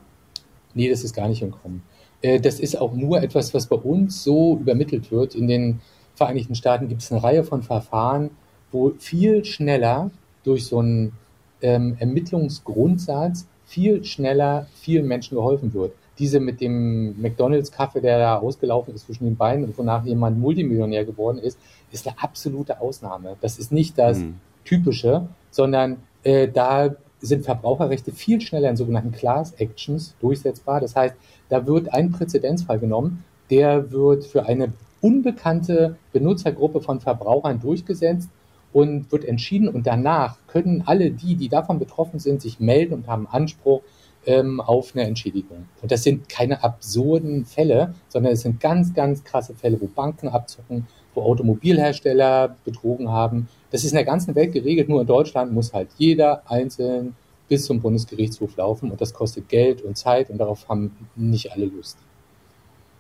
Nee, 0.74 0.90
das 0.90 1.04
ist 1.04 1.16
gar 1.16 1.28
nicht 1.28 1.42
im 1.42 1.52
Kommen. 1.52 1.84
Äh, 2.22 2.40
das 2.40 2.60
ist 2.60 2.80
auch 2.80 2.94
nur 2.94 3.22
etwas, 3.22 3.54
was 3.54 3.68
bei 3.68 3.76
uns 3.76 4.24
so 4.24 4.58
übermittelt 4.60 5.12
wird. 5.12 5.36
In 5.36 5.48
den 5.48 5.80
Vereinigten 6.16 6.56
Staaten 6.56 6.88
gibt 6.88 7.02
es 7.02 7.12
eine 7.12 7.24
Reihe 7.24 7.44
von 7.44 7.62
Verfahren, 7.64 8.32
wo 8.72 8.94
viel 8.98 9.46
schneller 9.46 10.12
durch 10.44 10.66
so 10.66 10.80
einen 10.80 11.14
ähm, 11.62 11.96
Ermittlungsgrundsatz 12.00 13.48
viel 13.66 14.04
schneller 14.04 14.68
vielen 14.82 15.08
Menschen 15.08 15.36
geholfen 15.36 15.74
wird. 15.74 15.94
Diese 16.20 16.40
mit 16.40 16.62
dem 16.62 17.22
McDonalds-Kaffee, 17.22 18.02
der 18.02 18.20
da 18.20 18.38
ausgelaufen 18.38 18.96
ist 18.96 19.06
zwischen 19.06 19.26
den 19.26 19.36
Beinen 19.36 19.66
und 19.66 19.78
wonach 19.78 20.06
jemand 20.06 20.40
Multimillionär 20.40 21.06
geworden 21.06 21.38
ist, 21.38 21.60
ist 21.92 22.08
eine 22.08 22.18
absolute 22.22 22.82
Ausnahme. 22.82 23.38
Das 23.42 23.60
ist 23.60 23.72
nicht 23.72 23.98
das 23.98 24.20
mhm. 24.20 24.36
Typische, 24.66 25.28
sondern 25.52 25.98
äh, 26.24 26.48
da 26.48 26.96
sind 27.20 27.46
Verbraucherrechte 27.46 28.12
viel 28.12 28.42
schneller 28.42 28.70
in 28.70 28.78
sogenannten 28.78 29.12
Class 29.12 29.54
Actions 29.54 30.16
durchsetzbar. 30.20 30.82
Das 30.82 30.96
heißt, 30.96 31.16
da 31.50 31.66
wird 31.66 31.94
ein 31.94 32.12
Präzedenzfall 32.12 32.80
genommen, 32.80 33.24
der 33.50 33.92
wird 33.92 34.26
für 34.26 34.46
eine 34.46 34.74
unbekannte 35.02 35.96
Benutzergruppe 36.12 36.82
von 36.82 37.00
Verbrauchern 37.00 37.60
durchgesetzt 37.60 38.30
und 38.74 39.12
wird 39.12 39.26
entschieden 39.26 39.70
und 39.70 39.88
danach 39.88 40.38
können 40.48 40.84
alle 40.86 41.12
die, 41.12 41.36
die 41.36 41.50
davon 41.50 41.80
betroffen 41.80 42.20
sind, 42.20 42.42
sich 42.42 42.60
melden 42.60 42.94
und 42.94 43.08
haben 43.08 43.28
Anspruch 43.28 43.82
ähm, 44.28 44.62
auf 44.62 44.94
eine 44.94 45.06
Entschädigung. 45.06 45.66
Und 45.82 45.92
das 45.92 46.04
sind 46.04 46.30
keine 46.30 46.64
absurden 46.64 47.46
Fälle, 47.46 47.96
sondern 48.10 48.34
es 48.34 48.42
sind 48.42 48.60
ganz, 48.60 48.94
ganz 48.94 49.24
krasse 49.24 49.56
Fälle, 49.56 49.82
wo 49.82 49.88
Banken 49.88 50.28
abzocken, 50.28 50.86
wo 51.16 51.22
Automobilhersteller 51.24 52.56
betrogen 52.64 53.10
haben. 53.10 53.48
Das 53.72 53.84
ist 53.84 53.92
in 53.92 53.96
der 53.96 54.06
ganzen 54.06 54.36
Welt 54.36 54.52
geregelt, 54.54 54.90
nur 54.90 55.02
in 55.02 55.08
Deutschland 55.08 55.54
muss 55.54 55.74
halt 55.74 55.90
jeder 55.98 56.44
einzeln 56.50 57.16
bis 57.48 57.66
zum 57.66 57.80
Bundesgerichtshof 57.80 58.58
laufen 58.58 58.92
und 58.92 59.00
das 59.00 59.14
kostet 59.14 59.48
Geld 59.48 59.82
und 59.82 59.98
Zeit 59.98 60.30
und 60.30 60.38
darauf 60.38 60.68
haben 60.68 60.92
nicht 61.16 61.54
alle 61.54 61.66
Lust. 61.66 61.98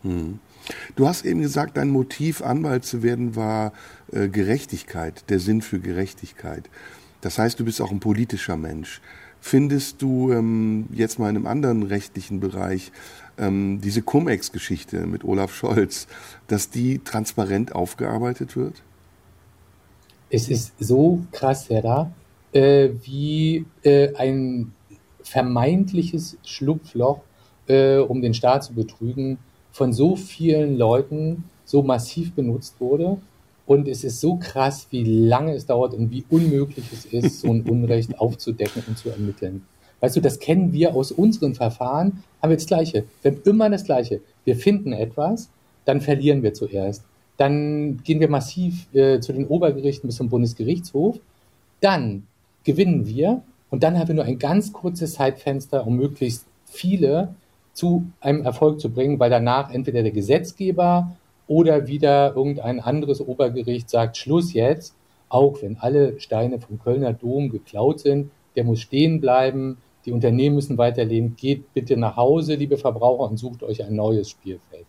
Hm. 0.03 0.39
Du 0.95 1.07
hast 1.07 1.25
eben 1.25 1.41
gesagt, 1.41 1.77
dein 1.77 1.89
Motiv, 1.89 2.41
Anwalt 2.41 2.85
zu 2.85 3.03
werden, 3.03 3.35
war 3.35 3.73
äh, 4.11 4.29
Gerechtigkeit, 4.29 5.29
der 5.29 5.39
Sinn 5.39 5.61
für 5.61 5.79
Gerechtigkeit. 5.79 6.69
Das 7.21 7.37
heißt, 7.37 7.59
du 7.59 7.65
bist 7.65 7.81
auch 7.81 7.91
ein 7.91 7.99
politischer 7.99 8.57
Mensch. 8.57 9.01
Findest 9.41 10.01
du 10.01 10.31
ähm, 10.31 10.87
jetzt 10.91 11.19
mal 11.19 11.29
in 11.29 11.37
einem 11.37 11.47
anderen 11.47 11.83
rechtlichen 11.83 12.39
Bereich 12.39 12.91
ähm, 13.37 13.79
diese 13.81 14.01
Cum-Ex-Geschichte 14.01 15.05
mit 15.05 15.23
Olaf 15.23 15.53
Scholz, 15.53 16.07
dass 16.47 16.69
die 16.69 16.99
transparent 16.99 17.73
aufgearbeitet 17.73 18.55
wird? 18.55 18.83
Es 20.29 20.49
ist 20.49 20.73
so 20.79 21.21
krass, 21.31 21.69
Herr 21.69 22.11
äh, 22.51 22.89
wie 23.03 23.65
äh, 23.83 24.13
ein 24.15 24.73
vermeintliches 25.21 26.37
Schlupfloch, 26.43 27.21
äh, 27.67 27.97
um 27.97 28.21
den 28.21 28.33
Staat 28.33 28.63
zu 28.65 28.73
betrügen, 28.73 29.37
von 29.71 29.93
so 29.93 30.15
vielen 30.15 30.77
Leuten 30.77 31.43
so 31.65 31.83
massiv 31.83 32.33
benutzt 32.33 32.79
wurde. 32.79 33.17
Und 33.67 33.87
es 33.89 34.05
ist 34.05 34.21
so 34.21 34.37
krass, 34.37 34.87
wie 34.91 35.03
lange 35.03 35.53
es 35.53 35.65
dauert 35.65 35.93
und 35.93 36.09
wie 36.09 36.23
unmöglich 36.29 36.85
es 36.93 37.05
ist, 37.05 37.41
so 37.41 37.51
ein 37.51 37.61
Unrecht 37.63 38.17
aufzudecken 38.19 38.81
und 38.87 38.97
zu 38.97 39.09
ermitteln. 39.09 39.65
Weißt 39.99 40.15
du, 40.15 40.21
das 40.21 40.39
kennen 40.39 40.71
wir 40.71 40.95
aus 40.95 41.11
unseren 41.11 41.53
Verfahren, 41.53 42.23
haben 42.41 42.49
wir 42.49 42.57
das 42.57 42.65
Gleiche. 42.65 43.03
Wir 43.21 43.31
haben 43.31 43.41
immer 43.43 43.69
das 43.69 43.83
Gleiche. 43.83 44.21
Wir 44.45 44.55
finden 44.55 44.93
etwas, 44.93 45.49
dann 45.85 46.01
verlieren 46.01 46.43
wir 46.43 46.53
zuerst. 46.53 47.03
Dann 47.35 48.01
gehen 48.03 48.19
wir 48.21 48.29
massiv 48.29 48.87
äh, 48.93 49.19
zu 49.19 49.33
den 49.33 49.45
Obergerichten 49.47 50.07
bis 50.07 50.15
zum 50.15 50.29
Bundesgerichtshof. 50.29 51.19
Dann 51.81 52.25
gewinnen 52.63 53.05
wir 53.05 53.41
und 53.69 53.83
dann 53.83 53.99
haben 53.99 54.07
wir 54.07 54.15
nur 54.15 54.23
ein 54.23 54.39
ganz 54.39 54.71
kurzes 54.71 55.13
Zeitfenster, 55.13 55.85
um 55.85 55.97
möglichst 55.97 56.45
viele 56.65 57.35
zu 57.73 58.05
einem 58.21 58.43
Erfolg 58.43 58.79
zu 58.79 58.89
bringen, 58.89 59.19
weil 59.19 59.29
danach 59.29 59.73
entweder 59.73 60.03
der 60.03 60.11
Gesetzgeber 60.11 61.15
oder 61.47 61.87
wieder 61.87 62.35
irgendein 62.35 62.79
anderes 62.79 63.21
Obergericht 63.21 63.89
sagt, 63.89 64.17
Schluss 64.17 64.53
jetzt, 64.53 64.95
auch 65.29 65.61
wenn 65.61 65.77
alle 65.77 66.19
Steine 66.19 66.59
vom 66.59 66.79
Kölner 66.79 67.13
Dom 67.13 67.49
geklaut 67.49 67.99
sind, 67.99 68.31
der 68.55 68.63
muss 68.63 68.81
stehen 68.81 69.21
bleiben, 69.21 69.77
die 70.05 70.11
Unternehmen 70.11 70.55
müssen 70.55 70.77
weiterleben, 70.77 71.35
geht 71.35 71.73
bitte 71.73 71.97
nach 71.97 72.15
Hause, 72.15 72.55
liebe 72.55 72.77
Verbraucher, 72.77 73.29
und 73.29 73.37
sucht 73.37 73.61
euch 73.63 73.83
ein 73.83 73.95
neues 73.95 74.29
Spielfeld. 74.29 74.85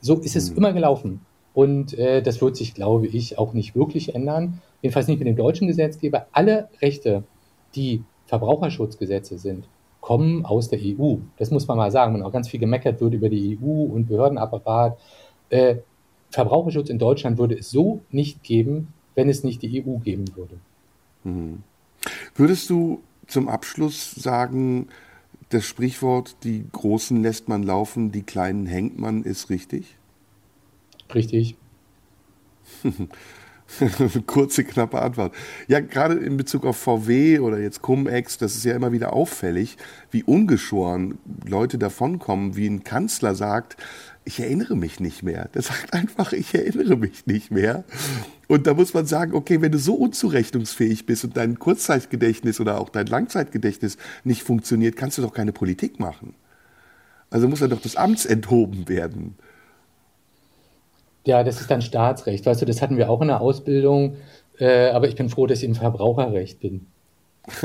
So 0.00 0.14
ist 0.14 0.36
es 0.36 0.50
mhm. 0.50 0.58
immer 0.58 0.72
gelaufen. 0.72 1.20
Und 1.54 1.96
äh, 1.98 2.22
das 2.22 2.40
wird 2.40 2.56
sich, 2.56 2.74
glaube 2.74 3.06
ich, 3.06 3.38
auch 3.38 3.52
nicht 3.52 3.74
wirklich 3.76 4.14
ändern. 4.14 4.60
Jedenfalls 4.82 5.08
nicht 5.08 5.18
mit 5.18 5.28
dem 5.28 5.36
deutschen 5.36 5.68
Gesetzgeber. 5.68 6.26
Alle 6.32 6.68
Rechte, 6.82 7.24
die 7.74 8.02
Verbraucherschutzgesetze 8.26 9.38
sind, 9.38 9.68
kommen 10.00 10.44
aus 10.44 10.68
der 10.68 10.80
EU. 10.82 11.16
Das 11.38 11.50
muss 11.50 11.66
man 11.66 11.76
mal 11.76 11.90
sagen. 11.90 12.14
Und 12.14 12.22
auch 12.22 12.32
ganz 12.32 12.48
viel 12.48 12.60
gemeckert 12.60 13.00
wird 13.00 13.14
über 13.14 13.28
die 13.28 13.58
EU 13.58 13.84
und 13.84 14.06
Behördenapparat. 14.06 14.98
Äh, 15.50 15.76
Verbraucherschutz 16.30 16.90
in 16.90 16.98
Deutschland 16.98 17.38
würde 17.38 17.56
es 17.56 17.70
so 17.70 18.02
nicht 18.10 18.42
geben, 18.42 18.88
wenn 19.14 19.28
es 19.28 19.44
nicht 19.44 19.62
die 19.62 19.84
EU 19.84 19.98
geben 19.98 20.24
würde. 20.36 20.56
Mhm. 21.22 21.62
Würdest 22.34 22.68
du 22.70 23.02
zum 23.26 23.48
Abschluss 23.48 24.12
sagen, 24.14 24.88
das 25.50 25.64
Sprichwort, 25.64 26.36
die 26.42 26.64
Großen 26.72 27.22
lässt 27.22 27.48
man 27.48 27.62
laufen, 27.62 28.10
die 28.10 28.22
Kleinen 28.22 28.66
hängt 28.66 28.98
man, 28.98 29.22
ist 29.22 29.50
richtig? 29.50 29.96
Richtig. 31.14 31.56
Kurze, 34.26 34.64
knappe 34.64 35.00
Antwort. 35.00 35.34
Ja, 35.68 35.80
gerade 35.80 36.14
in 36.14 36.36
Bezug 36.36 36.64
auf 36.64 36.76
VW 36.76 37.38
oder 37.38 37.58
jetzt 37.58 37.82
Cum-Ex, 37.82 38.38
das 38.38 38.56
ist 38.56 38.64
ja 38.64 38.74
immer 38.74 38.92
wieder 38.92 39.12
auffällig, 39.12 39.76
wie 40.10 40.22
ungeschoren 40.22 41.18
Leute 41.46 41.78
davonkommen, 41.78 42.56
wie 42.56 42.66
ein 42.66 42.84
Kanzler 42.84 43.34
sagt, 43.34 43.76
ich 44.24 44.40
erinnere 44.40 44.74
mich 44.74 45.00
nicht 45.00 45.22
mehr. 45.22 45.48
Der 45.54 45.62
sagt 45.62 45.92
einfach, 45.92 46.32
ich 46.32 46.54
erinnere 46.54 46.96
mich 46.96 47.26
nicht 47.26 47.50
mehr. 47.50 47.84
Und 48.48 48.66
da 48.66 48.74
muss 48.74 48.94
man 48.94 49.06
sagen, 49.06 49.34
okay, 49.34 49.60
wenn 49.60 49.72
du 49.72 49.78
so 49.78 49.94
unzurechnungsfähig 49.94 51.06
bist 51.06 51.24
und 51.24 51.36
dein 51.36 51.58
Kurzzeitgedächtnis 51.58 52.60
oder 52.60 52.80
auch 52.80 52.88
dein 52.88 53.06
Langzeitgedächtnis 53.06 53.98
nicht 54.24 54.42
funktioniert, 54.42 54.96
kannst 54.96 55.18
du 55.18 55.22
doch 55.22 55.32
keine 55.32 55.52
Politik 55.52 56.00
machen. 56.00 56.34
Also 57.30 57.48
muss 57.48 57.60
ja 57.60 57.68
doch 57.68 57.80
das 57.80 57.96
Amts 57.96 58.26
enthoben 58.26 58.88
werden. 58.88 59.34
Ja, 61.26 61.42
das 61.42 61.60
ist 61.60 61.70
dann 61.70 61.82
Staatsrecht. 61.82 62.46
Weißt 62.46 62.62
du, 62.62 62.66
das 62.66 62.82
hatten 62.82 62.96
wir 62.96 63.10
auch 63.10 63.20
in 63.22 63.28
der 63.28 63.40
Ausbildung. 63.40 64.16
Äh, 64.58 64.90
aber 64.90 65.08
ich 65.08 65.16
bin 65.16 65.28
froh, 65.28 65.46
dass 65.46 65.58
ich 65.58 65.64
im 65.64 65.74
Verbraucherrecht 65.74 66.60
bin. 66.60 66.86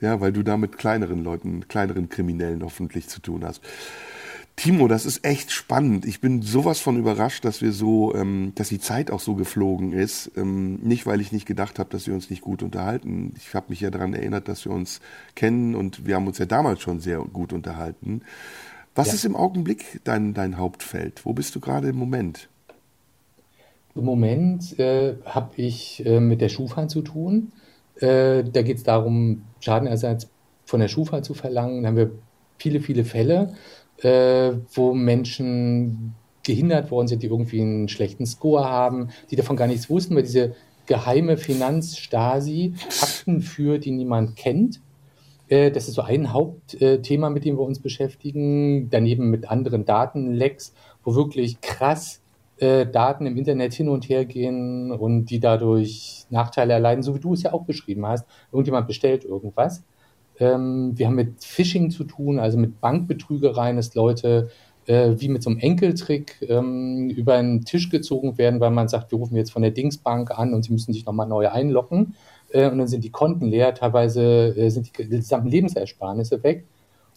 ja, 0.00 0.20
weil 0.20 0.32
du 0.32 0.42
da 0.42 0.56
mit 0.56 0.76
kleineren 0.76 1.22
Leuten, 1.22 1.68
kleineren 1.68 2.08
Kriminellen 2.08 2.62
hoffentlich 2.62 3.08
zu 3.08 3.20
tun 3.20 3.44
hast. 3.44 3.62
Timo, 4.60 4.88
das 4.88 5.06
ist 5.06 5.24
echt 5.24 5.52
spannend. 5.52 6.04
Ich 6.04 6.20
bin 6.20 6.42
sowas 6.42 6.80
von 6.80 6.98
überrascht, 6.98 7.46
dass 7.46 7.62
wir 7.62 7.72
so, 7.72 8.14
ähm, 8.14 8.52
dass 8.56 8.68
die 8.68 8.78
Zeit 8.78 9.10
auch 9.10 9.20
so 9.20 9.34
geflogen 9.34 9.94
ist. 9.94 10.32
Ähm, 10.36 10.74
nicht, 10.82 11.06
weil 11.06 11.22
ich 11.22 11.32
nicht 11.32 11.46
gedacht 11.46 11.78
habe, 11.78 11.88
dass 11.88 12.06
wir 12.06 12.12
uns 12.12 12.28
nicht 12.28 12.42
gut 12.42 12.62
unterhalten. 12.62 13.32
Ich 13.38 13.54
habe 13.54 13.68
mich 13.70 13.80
ja 13.80 13.88
daran 13.88 14.12
erinnert, 14.12 14.48
dass 14.48 14.66
wir 14.66 14.72
uns 14.72 15.00
kennen 15.34 15.74
und 15.74 16.06
wir 16.06 16.14
haben 16.14 16.26
uns 16.26 16.36
ja 16.36 16.44
damals 16.44 16.82
schon 16.82 17.00
sehr 17.00 17.20
gut 17.20 17.54
unterhalten. 17.54 18.20
Was 18.94 19.06
ja. 19.06 19.14
ist 19.14 19.24
im 19.24 19.34
Augenblick 19.34 20.02
dein, 20.04 20.34
dein 20.34 20.58
Hauptfeld? 20.58 21.24
Wo 21.24 21.32
bist 21.32 21.54
du 21.54 21.60
gerade 21.60 21.88
im 21.88 21.96
Moment? 21.96 22.50
Im 23.94 24.04
Moment 24.04 24.78
äh, 24.78 25.14
habe 25.24 25.52
ich 25.56 26.04
äh, 26.04 26.20
mit 26.20 26.42
der 26.42 26.50
Schufa 26.50 26.86
zu 26.86 27.00
tun. 27.00 27.52
Äh, 27.94 28.44
da 28.44 28.60
geht 28.60 28.76
es 28.76 28.82
darum, 28.82 29.44
Schadenersatz 29.60 30.28
von 30.66 30.80
der 30.80 30.88
Schufa 30.88 31.22
zu 31.22 31.32
verlangen. 31.32 31.82
Da 31.82 31.88
haben 31.88 31.96
wir 31.96 32.10
viele, 32.58 32.80
viele 32.80 33.04
Fälle, 33.04 33.54
äh, 34.02 34.52
wo 34.72 34.94
Menschen 34.94 36.14
gehindert 36.42 36.90
worden 36.90 37.08
sind, 37.08 37.22
die 37.22 37.26
irgendwie 37.26 37.60
einen 37.60 37.88
schlechten 37.88 38.26
Score 38.26 38.64
haben, 38.64 39.10
die 39.30 39.36
davon 39.36 39.56
gar 39.56 39.66
nichts 39.66 39.90
wussten, 39.90 40.16
weil 40.16 40.22
diese 40.22 40.54
geheime 40.86 41.36
Finanzstasi 41.36 42.74
Akten 43.00 43.42
führt, 43.42 43.84
die 43.84 43.92
niemand 43.92 44.36
kennt 44.36 44.80
äh, 45.50 45.70
das 45.70 45.88
ist 45.88 45.94
so 45.94 46.02
ein 46.02 46.32
Hauptthema, 46.32 47.28
mit 47.28 47.44
dem 47.44 47.58
wir 47.58 47.62
uns 47.62 47.80
beschäftigen. 47.80 48.88
Daneben 48.88 49.30
mit 49.30 49.50
anderen 49.50 49.84
Datenlecks, 49.84 50.72
wo 51.04 51.14
wirklich 51.14 51.60
krass 51.60 52.22
äh, 52.58 52.86
Daten 52.86 53.26
im 53.26 53.36
Internet 53.36 53.74
hin 53.74 53.88
und 53.88 54.08
her 54.08 54.24
gehen 54.24 54.92
und 54.92 55.26
die 55.26 55.40
dadurch 55.40 56.26
Nachteile 56.30 56.74
erleiden, 56.74 57.02
so 57.02 57.14
wie 57.14 57.20
du 57.20 57.34
es 57.34 57.42
ja 57.42 57.52
auch 57.52 57.64
beschrieben 57.64 58.06
hast. 58.06 58.26
Irgendjemand 58.52 58.86
bestellt 58.86 59.24
irgendwas. 59.24 59.82
Ähm, 60.40 60.92
wir 60.96 61.06
haben 61.06 61.14
mit 61.14 61.44
Phishing 61.44 61.90
zu 61.90 62.04
tun, 62.04 62.38
also 62.38 62.58
mit 62.58 62.80
Bankbetrügereien, 62.80 63.76
dass 63.76 63.94
Leute 63.94 64.48
äh, 64.86 65.12
wie 65.18 65.28
mit 65.28 65.42
so 65.42 65.50
einem 65.50 65.60
Enkeltrick 65.60 66.44
ähm, 66.48 67.10
über 67.10 67.34
einen 67.34 67.64
Tisch 67.64 67.90
gezogen 67.90 68.38
werden, 68.38 68.58
weil 68.58 68.70
man 68.70 68.88
sagt, 68.88 69.12
wir 69.12 69.18
rufen 69.18 69.36
jetzt 69.36 69.52
von 69.52 69.62
der 69.62 69.70
Dingsbank 69.70 70.36
an 70.36 70.54
und 70.54 70.64
sie 70.64 70.72
müssen 70.72 70.92
sich 70.92 71.04
nochmal 71.04 71.28
neu 71.28 71.48
einloggen 71.48 72.14
äh, 72.50 72.68
und 72.68 72.78
dann 72.78 72.88
sind 72.88 73.04
die 73.04 73.10
Konten 73.10 73.46
leer, 73.46 73.74
teilweise 73.74 74.56
äh, 74.56 74.70
sind 74.70 74.88
die 74.88 75.08
gesamten 75.08 75.48
Lebensersparnisse 75.48 76.42
weg. 76.42 76.64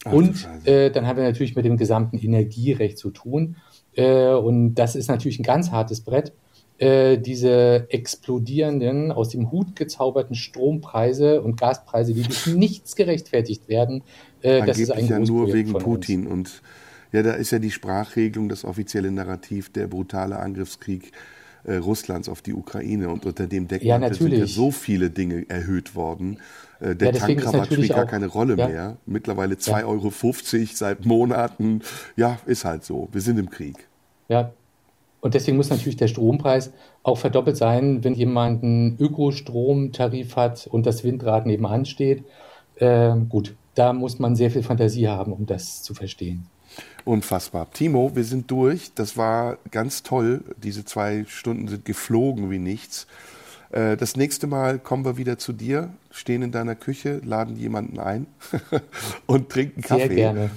Ach, 0.05 0.11
und 0.11 0.47
äh, 0.65 0.91
dann 0.91 1.07
haben 1.07 1.17
wir 1.17 1.23
natürlich 1.23 1.55
mit 1.55 1.65
dem 1.65 1.77
gesamten 1.77 2.17
Energierecht 2.17 2.97
zu 2.97 3.09
tun. 3.11 3.55
Äh, 3.95 4.33
und 4.33 4.75
das 4.75 4.95
ist 4.95 5.07
natürlich 5.07 5.39
ein 5.39 5.43
ganz 5.43 5.71
hartes 5.71 6.01
Brett. 6.01 6.33
Äh, 6.79 7.19
diese 7.19 7.87
explodierenden, 7.89 9.11
aus 9.11 9.29
dem 9.29 9.51
Hut 9.51 9.75
gezauberten 9.75 10.35
Strompreise 10.35 11.41
und 11.41 11.55
Gaspreise, 11.59 12.13
die 12.13 12.23
durch 12.23 12.47
nichts 12.47 12.95
gerechtfertigt 12.95 13.69
werden, 13.69 14.03
äh, 14.41 14.65
das 14.65 14.79
ist 14.79 14.91
ein 14.91 15.07
ja 15.07 15.19
nur 15.19 15.53
wegen 15.53 15.73
Putin. 15.73 16.27
Und 16.27 16.61
ja, 17.11 17.21
da 17.21 17.33
ist 17.33 17.51
ja 17.51 17.59
die 17.59 17.71
Sprachregelung, 17.71 18.49
das 18.49 18.65
offizielle 18.65 19.11
Narrativ, 19.11 19.71
der 19.71 19.87
brutale 19.87 20.39
Angriffskrieg 20.39 21.11
äh, 21.63 21.75
Russlands 21.75 22.27
auf 22.27 22.41
die 22.41 22.53
Ukraine. 22.53 23.09
Und 23.09 23.25
unter 23.25 23.47
dem 23.47 23.67
Deckmantel 23.67 24.09
ja, 24.09 24.15
sind 24.15 24.33
ja 24.33 24.47
so 24.47 24.71
viele 24.71 25.09
Dinge 25.09 25.49
erhöht 25.49 25.95
worden. 25.95 26.39
Äh, 26.79 26.95
der 26.95 27.13
ja, 27.13 27.19
Tankrabatt 27.19 27.67
spielt 27.71 27.89
gar 27.89 28.05
keine 28.05 28.27
Rolle 28.27 28.57
ja. 28.57 28.67
mehr. 28.67 28.97
Mittlerweile 29.05 29.55
2,50 29.55 29.69
ja. 29.69 29.85
Euro 29.85 30.11
seit 30.73 31.05
Monaten. 31.05 31.81
Ja, 32.15 32.39
ist 32.45 32.65
halt 32.65 32.83
so. 32.83 33.09
Wir 33.11 33.21
sind 33.21 33.37
im 33.37 33.49
Krieg. 33.49 33.87
Ja. 34.27 34.51
Und 35.23 35.35
deswegen 35.35 35.55
muss 35.55 35.69
natürlich 35.69 35.95
der 35.95 36.09
Strompreis 36.09 36.73
auch 37.01 37.17
verdoppelt 37.17 37.55
sein, 37.55 38.03
wenn 38.03 38.13
jemand 38.13 38.61
einen 38.61 38.97
Ökostromtarif 38.99 40.35
hat 40.35 40.67
und 40.67 40.85
das 40.85 41.05
Windrad 41.05 41.45
nebenan 41.45 41.85
steht. 41.85 42.25
Äh, 42.75 43.15
gut, 43.29 43.55
da 43.73 43.93
muss 43.93 44.19
man 44.19 44.35
sehr 44.35 44.51
viel 44.51 44.63
Fantasie 44.63 45.07
haben, 45.07 45.31
um 45.31 45.45
das 45.45 45.81
zu 45.81 45.93
verstehen. 45.93 46.47
Unfassbar. 47.05 47.71
Timo, 47.71 48.11
wir 48.13 48.25
sind 48.25 48.51
durch. 48.51 48.91
Das 48.95 49.15
war 49.15 49.59
ganz 49.71 50.03
toll. 50.03 50.43
Diese 50.61 50.83
zwei 50.83 51.23
Stunden 51.29 51.69
sind 51.69 51.85
geflogen 51.85 52.51
wie 52.51 52.59
nichts. 52.59 53.07
Äh, 53.71 53.95
das 53.95 54.17
nächste 54.17 54.45
Mal 54.45 54.77
kommen 54.77 55.05
wir 55.05 55.15
wieder 55.15 55.37
zu 55.37 55.53
dir, 55.53 55.93
stehen 56.11 56.41
in 56.41 56.51
deiner 56.51 56.75
Küche, 56.75 57.21
laden 57.23 57.55
jemanden 57.55 57.97
ein 57.97 58.27
und 59.25 59.47
trinken 59.47 59.83
Kaffee. 59.83 60.07
Sehr 60.07 60.15
gerne. 60.15 60.49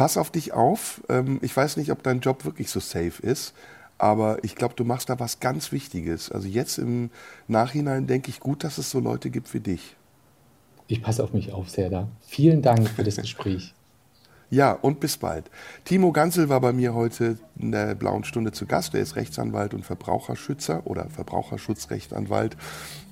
Pass 0.00 0.16
auf 0.16 0.30
dich 0.30 0.54
auf. 0.54 1.02
Ähm, 1.10 1.40
ich 1.42 1.54
weiß 1.54 1.76
nicht, 1.76 1.92
ob 1.92 2.02
dein 2.02 2.20
Job 2.20 2.46
wirklich 2.46 2.70
so 2.70 2.80
safe 2.80 3.22
ist, 3.22 3.52
aber 3.98 4.42
ich 4.42 4.56
glaube, 4.56 4.72
du 4.74 4.82
machst 4.82 5.10
da 5.10 5.20
was 5.20 5.40
ganz 5.40 5.72
Wichtiges. 5.72 6.32
Also 6.32 6.48
jetzt 6.48 6.78
im 6.78 7.10
Nachhinein 7.48 8.06
denke 8.06 8.30
ich 8.30 8.40
gut, 8.40 8.64
dass 8.64 8.78
es 8.78 8.90
so 8.90 8.98
Leute 8.98 9.28
gibt 9.28 9.52
wie 9.52 9.60
dich. 9.60 9.96
Ich 10.86 11.02
passe 11.02 11.22
auf 11.22 11.34
mich 11.34 11.52
auf, 11.52 11.68
Serda. 11.68 12.08
Vielen 12.22 12.62
Dank 12.62 12.88
für 12.88 13.04
das 13.04 13.16
Gespräch. 13.20 13.74
Ja, 14.48 14.72
und 14.72 15.00
bis 15.00 15.18
bald. 15.18 15.50
Timo 15.84 16.12
Gansel 16.12 16.48
war 16.48 16.62
bei 16.62 16.72
mir 16.72 16.94
heute 16.94 17.36
in 17.58 17.70
der 17.70 17.94
Blauen 17.94 18.24
Stunde 18.24 18.52
zu 18.52 18.64
Gast. 18.64 18.94
Er 18.94 19.02
ist 19.02 19.16
Rechtsanwalt 19.16 19.74
und 19.74 19.84
Verbraucherschützer 19.84 20.86
oder 20.86 21.10
Verbraucherschutzrechtsanwalt. 21.10 22.56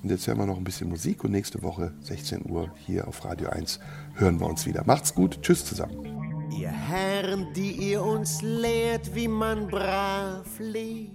Und 0.01 0.09
jetzt 0.09 0.25
hören 0.25 0.39
wir 0.39 0.47
noch 0.47 0.57
ein 0.57 0.63
bisschen 0.63 0.89
Musik 0.89 1.23
und 1.23 1.29
nächste 1.29 1.61
Woche 1.61 1.93
16 2.01 2.49
Uhr 2.49 2.71
hier 2.87 3.07
auf 3.07 3.23
Radio 3.25 3.49
1 3.49 3.79
hören 4.15 4.39
wir 4.39 4.47
uns 4.47 4.65
wieder. 4.65 4.83
Macht's 4.87 5.13
gut. 5.13 5.43
Tschüss 5.43 5.63
zusammen. 5.63 6.28
Ihr 6.51 6.69
Herren, 6.71 7.53
die 7.53 7.71
ihr 7.71 8.01
uns 8.01 8.41
lehrt, 8.41 9.13
wie 9.13 9.27
man 9.27 9.67
brav 9.67 10.45
lebt. 10.59 11.13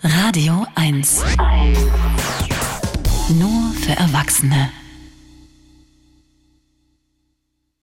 Radio 0.00 0.66
1. 0.74 1.22
Nur 3.38 3.72
für 3.74 3.92
Erwachsene. 3.92 4.70